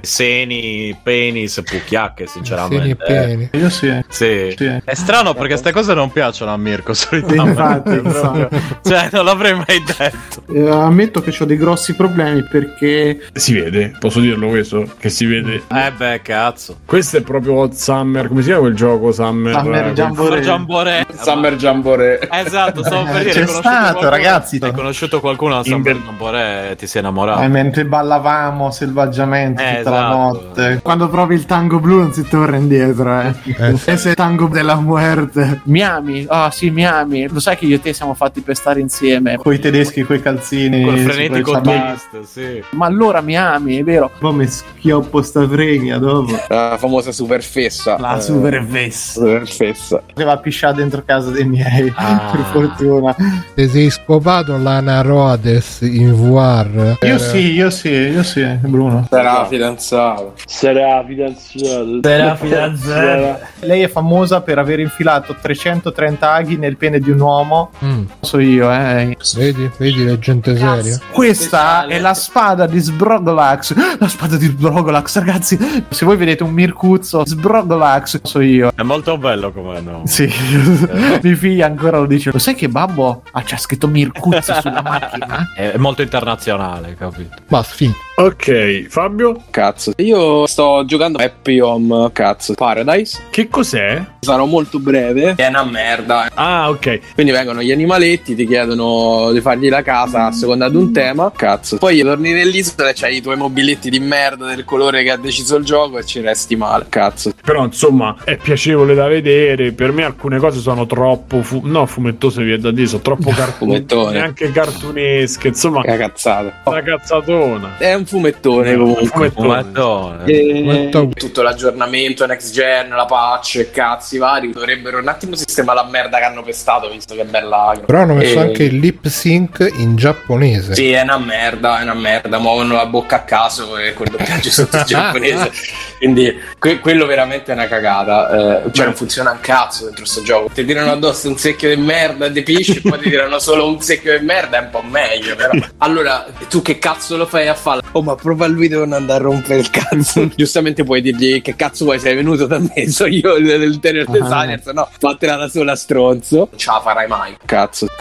Seni, 0.00 0.96
penis, 1.02 1.60
pucchiacche, 1.64 2.26
sinceramente. 2.26 2.76
seni 2.78 2.90
e 2.90 2.96
peni. 2.96 3.48
Io 3.54 3.68
sì. 3.70 3.92
Sì. 4.08 4.54
Sì. 4.56 4.80
È 4.84 4.94
strano 4.94 5.32
perché 5.32 5.48
queste 5.48 5.72
cose 5.72 5.94
non 5.94 6.12
piacciono 6.12 6.52
a 6.52 6.56
Mirko 6.56 6.94
solitamente. 6.94 7.48
Infatti, 7.50 7.98
proprio. 7.98 8.48
Cioè, 8.84 9.08
non 9.10 9.24
l'avrei 9.24 9.54
mai 9.54 9.82
detto. 9.84 10.42
Eh, 10.52 10.68
ammetto 10.70 11.20
che 11.22 11.34
ho 11.38 11.44
dei 11.44 11.56
grossi 11.56 11.94
problemi 11.94 12.44
perché 12.44 13.20
Si 13.32 13.54
vede, 13.58 13.94
posso 13.98 14.20
dirlo 14.20 14.48
questo? 14.48 14.86
Che 14.98 15.08
si 15.08 15.24
vede. 15.26 15.62
Eh 15.68 15.92
beh, 15.96 16.20
cazzo. 16.22 16.78
Questo 16.84 17.16
è 17.16 17.22
proprio 17.22 17.54
Hot 17.54 17.72
Summer. 17.72 18.28
Come 18.28 18.42
si 18.42 18.46
chiama 18.48 18.60
quel 18.62 18.74
gioco 18.74 19.10
Summer? 19.10 19.54
Summer 19.54 19.86
Eh, 19.86 19.92
Jamboree. 19.92 20.40
Jamboree. 20.42 21.06
Summer 21.20 21.56
Jamboree. 21.56 22.18
Esatto, 22.30 22.84
stavo 22.84 23.04
per 23.04 23.22
dire. 23.22 23.30
C'è 23.30 23.40
hai 23.40 23.46
conosciuto 23.46 23.60
stato, 23.60 23.82
qualcuno- 23.98 24.10
ragazzi. 24.10 24.58
Hai 24.60 24.72
conosciuto 24.72 25.20
qualcuno 25.20 25.58
al 25.58 25.64
Summer 25.64 25.96
Jamboree 25.96 26.70
e 26.70 26.76
ti 26.76 26.86
sei 26.86 27.00
innamorato. 27.00 27.42
Eh, 27.42 27.48
mentre 27.48 27.84
ballavamo 27.86 28.70
selvaggiamente 28.70 29.62
Eh, 29.62 29.76
tutta 29.78 29.90
la 29.90 29.96
esatto. 29.98 30.16
notte. 30.16 30.80
Quando 30.82 31.08
provi 31.08 31.34
il 31.34 31.46
tango 31.46 31.78
blu 31.80 31.98
non 31.98 32.12
si 32.12 32.22
torna 32.28 32.56
indietro, 32.56 33.20
eh. 33.20 33.34
Eh. 33.44 33.78
Ese 33.84 34.14
tango 34.14 34.46
della 34.48 34.76
muerte. 34.76 35.60
Miami, 35.64 36.26
ah 36.28 36.50
sì, 36.50 36.70
Miami. 36.70 37.28
Lo 37.28 37.40
sai 37.40 37.56
che 37.56 37.66
io 37.66 37.76
e 37.76 37.80
te 37.80 37.92
siamo 37.92 38.14
fatti 38.14 38.40
per 38.40 38.56
stare 38.56 38.80
insieme. 38.80 39.36
Coi 39.36 39.58
tedeschi, 39.58 40.02
coi 40.04 40.20
calzini. 40.20 40.82
Col 40.84 40.98
frenetico 40.98 41.60
twist, 41.60 42.22
sì. 42.22 42.62
Ma 42.70 42.86
allora 42.86 43.20
Miami, 43.20 43.78
è 43.78 43.82
vero? 43.84 44.10
Poi 44.18 44.34
mi 44.34 44.46
schioppo 44.46 45.22
sta 45.22 45.46
fregna 45.48 45.98
dopo. 45.98 46.34
La 46.48 46.76
famosa 46.78 47.12
super 47.12 47.42
fessa. 47.42 47.96
La 47.98 48.16
Eh, 48.16 48.20
super 48.20 48.64
vessa. 48.64 49.20
super 49.20 49.46
fessa. 49.46 50.02
Che 50.14 50.24
va 50.24 50.32
a 50.32 50.38
pisciare 50.38 50.74
dentro 50.74 51.02
casa 51.04 51.30
dei 51.30 51.44
miei. 51.44 51.92
Ah. 51.96 52.14
Per 52.36 52.44
fortuna. 52.52 53.14
Te 53.54 53.68
sei 53.68 53.90
scopato 53.90 54.56
l'Ana 54.56 55.00
Rhodes 55.02 55.78
in 55.82 56.12
VR? 56.14 56.96
Io 57.02 57.18
sì, 57.18 57.52
io 57.52 57.70
sì, 57.70 57.75
io 57.84 58.22
sì, 58.22 58.42
Bruno. 58.62 59.06
Sarà 59.08 59.46
fidanzato. 59.46 60.34
Sarà 60.46 61.04
fidanzato. 61.06 62.00
Sarà 62.02 62.34
fidanzata. 62.36 63.38
Lei 63.60 63.82
è 63.82 63.88
famosa 63.88 64.40
per 64.40 64.58
aver 64.58 64.80
infilato 64.80 65.36
330 65.40 66.32
aghi 66.32 66.56
nel 66.56 66.76
pene 66.76 66.98
di 66.98 67.10
un 67.10 67.20
uomo. 67.20 67.70
Mm, 67.84 68.04
So 68.20 68.38
io, 68.38 68.70
eh. 68.72 69.16
vedi, 69.36 69.70
vedi 69.76 70.04
la 70.04 70.18
gente 70.18 70.56
seria? 70.56 70.98
Questa 71.12 71.86
è 71.86 71.98
la 71.98 72.14
spada 72.14 72.66
di 72.66 72.78
Sbrogolax. 72.78 73.98
La 73.98 74.08
spada 74.08 74.36
di 74.36 74.46
Sbrogolax, 74.46 75.18
ragazzi. 75.18 75.58
Se 75.88 76.04
voi 76.04 76.16
vedete 76.16 76.42
un 76.42 76.50
Mircuzzo, 76.50 77.24
Sbrogolax, 77.24 78.20
so 78.22 78.40
io. 78.40 78.72
È 78.74 78.82
molto 78.82 79.16
bello 79.18 79.52
come 79.52 79.80
no. 79.80 80.02
Sì, 80.06 80.28
mia 81.22 81.36
figlia 81.36 81.66
ancora 81.66 81.98
lo 81.98 82.06
dice. 82.06 82.30
Lo 82.32 82.38
sai 82.38 82.54
che 82.54 82.68
Babbo 82.68 83.22
ha 83.30 83.42
c'ha 83.42 83.56
scritto 83.56 83.86
Mircuzzo 83.86 84.54
sulla 84.60 84.82
macchina? 84.82 85.52
È 85.54 85.74
è 85.76 85.78
molto 85.78 86.00
internazionale, 86.02 86.94
capito? 86.96 87.36
Basta, 87.48 87.65
finito. 87.74 88.05
Ok, 88.18 88.86
Fabio, 88.88 89.42
Cazzo. 89.50 89.92
Io 89.96 90.46
sto 90.46 90.84
giocando 90.86 91.18
Happy 91.18 91.60
Home, 91.60 92.10
cazzo. 92.12 92.54
Paradise. 92.54 93.24
che 93.28 93.46
cos'è? 93.48 94.02
Sarò 94.20 94.46
molto 94.46 94.78
breve. 94.78 95.34
È 95.36 95.46
una 95.48 95.64
merda. 95.64 96.30
Ah, 96.32 96.70
ok. 96.70 97.12
Quindi 97.12 97.30
vengono 97.30 97.62
gli 97.62 97.70
animaletti, 97.70 98.34
ti 98.34 98.46
chiedono 98.46 99.30
di 99.32 99.40
fargli 99.42 99.68
la 99.68 99.82
casa 99.82 100.26
a 100.28 100.32
seconda 100.32 100.70
di 100.70 100.76
un 100.76 100.92
tema. 100.94 101.30
Cazzo. 101.36 101.76
Poi 101.76 102.00
torni 102.00 102.32
nell'isola 102.32 102.88
e 102.88 102.94
c'hai 102.94 103.16
i 103.16 103.20
tuoi 103.20 103.36
mobiletti 103.36 103.90
di 103.90 104.00
merda 104.00 104.46
del 104.46 104.64
colore 104.64 105.02
che 105.02 105.10
ha 105.10 105.16
deciso 105.18 105.56
il 105.56 105.64
gioco 105.66 105.98
e 105.98 106.06
ci 106.06 106.20
resti 106.20 106.56
male. 106.56 106.86
Cazzo. 106.88 107.32
Però 107.42 107.64
insomma 107.64 108.16
è 108.24 108.38
piacevole 108.38 108.94
da 108.94 109.08
vedere. 109.08 109.72
Per 109.72 109.92
me 109.92 110.04
alcune 110.04 110.38
cose 110.38 110.60
sono 110.60 110.86
troppo 110.86 111.42
fu- 111.42 111.60
no, 111.64 111.84
fumettose 111.84 112.42
via 112.42 112.56
da 112.58 112.70
dire, 112.70 112.86
sono 112.86 113.02
troppo 113.02 113.28
cartone, 113.30 113.54
Fumettone. 113.76 114.12
neanche 114.12 114.50
cartunesche. 114.50 115.48
Insomma, 115.48 115.82
Che 115.82 115.96
cazzata. 115.98 116.62
una 116.64 116.82
cazzatona. 116.82 117.76
È 117.76 117.92
un 117.94 118.04
fumettone 118.06 118.76
comunque. 118.76 119.30
Fumettone. 119.30 120.24
Fumettone. 120.24 121.10
E 121.10 121.14
tutto 121.14 121.42
l'aggiornamento 121.42 122.26
next 122.26 122.52
gen, 122.52 122.88
la 122.88 123.04
patch 123.04 123.56
e 123.56 123.70
cazzi 123.70 124.18
vari 124.18 124.52
dovrebbero 124.52 124.98
un 124.98 125.08
attimo 125.08 125.34
sistemare 125.34 125.80
la 125.82 125.88
merda 125.88 126.18
che 126.18 126.24
hanno 126.24 126.42
pestato 126.42 126.88
visto 126.88 127.14
che 127.14 127.22
è 127.22 127.24
bella 127.24 127.78
Però 127.84 128.00
hanno 128.00 128.14
messo 128.14 128.38
E- 128.38 128.42
anche 128.42 128.62
il 128.64 128.78
lip 128.78 129.06
sync 129.08 129.68
in 129.76 129.96
giapponese. 129.96 130.74
Sì, 130.74 130.90
è 130.92 131.02
una 131.02 131.18
merda, 131.18 131.80
è 131.80 131.82
una 131.82 131.94
merda, 131.94 132.38
muovono 132.38 132.74
la 132.74 132.86
bocca 132.86 133.16
a 133.16 133.20
caso 133.20 133.76
e 133.78 133.92
quel 133.94 134.08
doppiaggio 134.10 134.50
sotto 134.50 134.76
il 134.78 134.84
giapponese. 134.86 135.50
Quindi 135.98 136.34
que- 136.58 136.78
quello 136.80 137.06
veramente 137.06 137.50
è 137.50 137.54
una 137.54 137.68
cagata. 137.68 138.64
Eh, 138.64 138.72
cioè 138.72 138.84
non 138.86 138.94
funziona 138.94 139.30
un 139.32 139.40
cazzo 139.40 139.84
dentro 139.86 140.04
sto 140.04 140.22
gioco. 140.22 140.50
Ti 140.52 140.64
tirano 140.64 140.92
addosso 140.92 141.28
un 141.28 141.36
secchio 141.36 141.74
di 141.74 141.80
merda 141.80 142.26
e 142.26 142.32
di 142.32 142.42
pisci 142.42 142.76
e 142.76 142.80
poi 142.80 142.98
ti 142.98 143.10
tirano 143.10 143.38
solo 143.38 143.66
un 143.66 143.80
secchio 143.80 144.18
di 144.18 144.24
merda, 144.24 144.58
è 144.58 144.60
un 144.60 144.70
po' 144.70 144.82
meglio 144.82 145.34
però. 145.36 145.52
Allora, 145.78 146.26
tu 146.48 146.62
che 146.62 146.78
cazzo 146.78 147.16
lo 147.16 147.26
fai 147.26 147.48
a 147.48 147.54
fare? 147.54 147.80
Oh, 147.96 148.02
ma 148.02 148.14
prova 148.14 148.46
lui 148.46 148.68
devo 148.68 148.84
non 148.84 148.92
andare 148.92 149.20
a 149.20 149.22
rompere 149.22 149.58
il 149.60 149.70
cazzo. 149.70 150.28
Giustamente 150.36 150.84
puoi 150.84 151.00
dirgli 151.00 151.40
che 151.40 151.56
cazzo 151.56 151.86
vuoi, 151.86 151.98
sei 151.98 152.14
venuto 152.14 152.44
da 152.44 152.58
me, 152.58 152.90
so 152.90 153.06
io 153.06 153.36
l'interior 153.36 154.04
designer, 154.04 154.60
se 154.62 154.72
no 154.72 154.86
fatela 154.98 155.36
da 155.36 155.48
sola 155.48 155.74
stronzo. 155.74 156.48
Non 156.50 156.58
ce 156.58 156.70
la 156.70 156.80
farai 156.80 157.08
mai, 157.08 157.34
cazzo. 157.46 157.86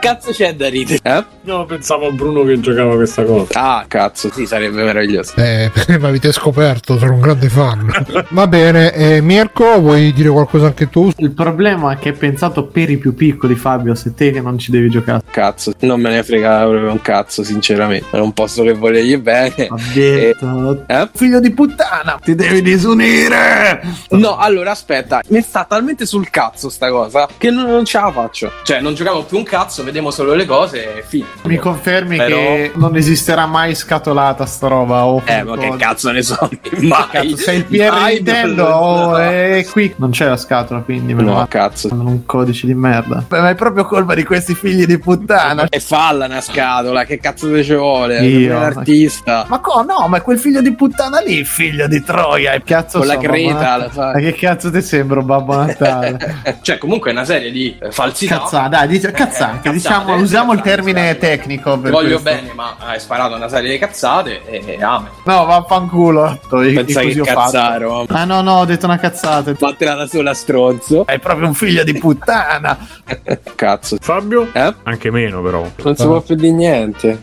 cazzo 0.00 0.30
c'è 0.30 0.54
da 0.54 0.70
ridere? 0.70 1.00
Eh? 1.02 1.24
No, 1.42 1.66
pensavo 1.66 2.06
a 2.06 2.10
Bruno 2.12 2.44
che 2.44 2.58
giocava 2.60 2.94
questa 2.94 3.24
cosa. 3.24 3.52
Ah, 3.52 3.84
cazzo, 3.86 4.30
sì, 4.32 4.46
sarebbe 4.46 4.82
meraviglioso. 4.82 5.34
Eh, 5.36 5.70
mi 5.88 6.06
avete 6.06 6.32
scoperto, 6.32 6.96
sono 6.96 7.12
un 7.12 7.20
grande 7.20 7.50
fan. 7.50 7.92
Va 8.30 8.46
bene, 8.46 8.94
eh, 8.94 9.20
Mirko, 9.20 9.80
vuoi 9.80 10.14
dire 10.14 10.30
qualcosa 10.30 10.64
anche 10.64 10.88
tu? 10.88 11.12
Il 11.18 11.32
problema 11.32 11.92
è 11.92 11.98
che 11.98 12.08
è 12.10 12.14
pensato 12.14 12.64
per 12.64 12.88
i 12.88 12.96
più 12.96 13.14
piccoli, 13.14 13.54
Fabio, 13.54 13.94
se 13.94 14.14
te 14.14 14.30
che 14.30 14.40
non 14.40 14.56
ci 14.56 14.70
devi 14.70 14.88
giocare. 14.88 15.20
Cazzo, 15.30 15.74
non 15.80 16.00
me 16.00 16.08
ne 16.08 16.22
frega 16.22 16.60
proprio 16.60 16.90
un 16.90 17.02
cazzo, 17.02 17.42
sinceramente. 17.50 18.16
È 18.16 18.18
un 18.20 18.32
posto 18.32 18.62
che 18.62 18.72
volergli 18.74 19.16
bene. 19.18 19.68
Detto, 19.92 20.84
Eh? 20.86 21.08
Figlio 21.14 21.40
di 21.40 21.50
puttana, 21.50 22.18
ti 22.22 22.34
devi 22.34 22.62
disunire! 22.62 23.82
No, 24.10 24.36
allora 24.36 24.70
aspetta, 24.70 25.20
mi 25.28 25.40
sta 25.42 25.64
talmente 25.64 26.06
sul 26.06 26.30
cazzo 26.30 26.68
sta 26.68 26.88
cosa 26.90 27.28
che 27.36 27.50
non, 27.50 27.66
non 27.66 27.84
ce 27.84 27.98
la 27.98 28.10
faccio. 28.12 28.50
Cioè, 28.62 28.80
non 28.80 28.94
giocavo 28.94 29.24
più 29.24 29.38
un 29.38 29.44
cazzo, 29.44 29.82
vediamo 29.84 30.10
solo 30.10 30.34
le 30.34 30.44
cose 30.46 30.98
e 30.98 31.04
fine. 31.06 31.26
Mi 31.44 31.56
confermi 31.56 32.16
Però- 32.16 32.36
che 32.36 32.72
non 32.74 32.96
esisterà 32.96 33.46
mai 33.46 33.74
scatolata 33.74 34.46
sta 34.46 34.68
roba? 34.68 35.04
O 35.06 35.22
Eh, 35.24 35.42
ma 35.42 35.56
che 35.56 35.74
cazzo 35.76 36.10
ne 36.10 36.22
so? 36.22 36.48
Mai. 36.80 37.06
Cazzo, 37.10 37.36
sei 37.36 37.56
il 37.58 37.64
PR 37.66 37.90
Mai 37.90 38.14
Nintendo 38.14 38.68
non- 38.68 38.72
oh, 38.82 39.16
è 39.16 39.66
qui 39.70 39.92
non 39.96 40.10
c'è 40.10 40.26
la 40.26 40.36
scatola 40.36 40.80
quindi 40.80 41.14
me 41.14 41.22
lo 41.22 41.30
No, 41.30 41.34
va. 41.36 41.46
cazzo. 41.48 41.88
Un 41.92 42.24
codice 42.26 42.66
di 42.66 42.74
merda 42.74 43.24
Beh, 43.26 43.40
ma 43.40 43.50
è 43.50 43.54
proprio 43.54 43.84
colpa 43.84 44.14
di 44.14 44.24
questi 44.24 44.54
figli 44.54 44.84
di 44.86 44.98
puttana. 44.98 45.66
E 45.68 45.80
falla 45.80 46.26
una 46.26 46.40
scatola, 46.40 47.04
che 47.04 47.18
cazzo 47.18 47.39
te 47.48 47.62
ci 47.64 47.74
vuole? 47.74 48.20
Io. 48.26 48.58
Artista. 48.58 49.44
Ma 49.48 49.58
co, 49.60 49.82
no, 49.82 50.06
ma 50.08 50.18
è 50.18 50.22
quel 50.22 50.38
figlio 50.38 50.60
di 50.60 50.74
puttana 50.74 51.20
lì, 51.20 51.44
figlio 51.44 51.86
di 51.86 52.02
Troia. 52.02 52.52
E 52.52 52.62
cazzo 52.62 52.98
Con 52.98 53.06
la 53.06 53.14
so, 53.14 53.20
creta 53.20 53.76
la 53.76 53.88
fa. 53.88 54.12
ma 54.12 54.18
che 54.18 54.32
cazzo 54.34 54.70
ti 54.70 54.82
sembro 54.82 55.22
Babbo 55.22 55.56
Natale 55.56 56.58
cioè, 56.62 56.78
comunque 56.78 57.10
è 57.10 57.12
una 57.12 57.24
serie 57.24 57.50
di 57.50 57.76
eh, 57.80 57.90
falsità. 57.92 58.38
cazzate 58.40 58.68
dai 58.68 58.88
dice, 58.88 59.10
cazzate, 59.12 59.56
cazzate, 59.62 59.70
diciamo 59.72 60.14
usiamo 60.16 60.52
il 60.52 60.58
cazzate, 60.60 60.76
termine 60.76 61.06
cazzate. 61.14 61.18
tecnico 61.36 61.78
per 61.78 61.90
voglio 61.90 62.20
questo. 62.20 62.40
bene, 62.42 62.52
ma 62.54 62.76
hai 62.78 63.00
sparato 63.00 63.34
una 63.36 63.48
serie 63.48 63.70
di 63.72 63.78
cazzate 63.78 64.42
e 64.46 64.82
amen. 64.82 65.08
no 65.24 65.44
vaffanculo 65.44 66.38
Pensa 66.48 67.00
che 67.00 67.20
cazzaro. 67.20 68.04
ah 68.08 68.24
no 68.24 68.40
no 68.42 68.54
ho 68.58 68.64
detto 68.64 68.86
una 68.86 68.98
cazzata 68.98 69.54
Fatela 69.54 69.94
da 69.94 70.06
sola 70.06 70.34
stronzo. 70.34 71.06
È 71.06 71.18
proprio 71.18 71.46
un 71.46 71.54
figlio 71.54 71.84
di 71.84 71.94
puttana. 71.94 72.76
Cazzo. 73.54 73.96
Fabio? 74.00 74.48
Eh? 74.52 74.74
Anche 74.84 75.10
meno, 75.10 75.42
però. 75.42 75.66
Non 75.82 75.96
si 75.96 76.04
può 76.04 76.20
più 76.20 76.34
di 76.34 76.50
niente. 76.52 77.22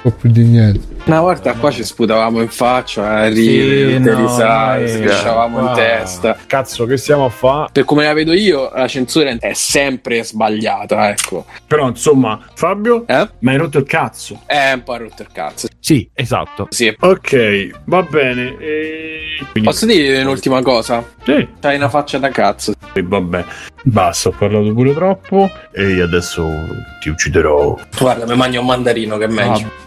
Un 0.00 0.10
po' 0.12 0.16
più 0.16 0.30
di 0.30 0.44
niente. 0.44 0.96
Una 1.06 1.20
volta 1.20 1.54
qua 1.54 1.70
ci 1.70 1.82
sputavamo 1.82 2.40
in 2.40 2.48
faccia, 2.48 3.08
a 3.22 3.32
Sì, 3.32 3.34
ridere, 3.60 4.00
te 4.02 4.10
no, 4.10 5.04
pisciavamo 5.04 5.58
in 5.58 5.64
qua. 5.64 5.74
testa. 5.74 6.36
Cazzo, 6.46 6.84
che 6.86 6.96
stiamo 6.98 7.24
a 7.24 7.28
fare? 7.30 7.70
Per 7.72 7.84
come 7.84 8.04
la 8.04 8.12
vedo 8.12 8.32
io, 8.32 8.70
la 8.72 8.86
censura 8.86 9.30
è 9.30 9.52
sempre 9.54 10.22
sbagliata, 10.22 11.08
ecco. 11.08 11.46
Però, 11.66 11.88
insomma, 11.88 12.38
Fabio, 12.54 13.04
Eh? 13.08 13.28
mi 13.40 13.50
hai 13.52 13.56
rotto 13.56 13.78
il 13.78 13.86
cazzo. 13.86 14.42
È 14.46 14.72
un 14.74 14.82
po' 14.84 14.96
rotto 14.98 15.22
il 15.22 15.28
cazzo. 15.32 15.66
Sì, 15.80 16.08
esatto. 16.12 16.66
Sì. 16.70 16.94
Ok, 17.00 17.70
va 17.84 18.02
bene. 18.02 18.56
E... 18.58 19.20
Posso 19.62 19.86
dire 19.86 20.20
un'ultima 20.20 20.60
cosa? 20.62 21.02
Sì, 21.24 21.48
C'hai 21.60 21.76
una 21.76 21.88
faccia 21.88 22.18
da 22.18 22.28
cazzo. 22.28 22.74
e 22.92 23.02
vabbè. 23.02 23.44
Basta, 23.82 24.28
ho 24.28 24.32
parlato 24.32 24.72
pure 24.74 24.92
troppo. 24.94 25.50
E 25.72 26.00
adesso 26.02 26.46
ti 27.00 27.08
ucciderò. 27.08 27.78
Guarda, 27.98 28.26
mi 28.26 28.36
mangio 28.36 28.60
un 28.60 28.66
mandarino 28.66 29.16
che 29.16 29.24
è 29.24 29.28
meglio. 29.28 29.66
Ah, 29.66 29.86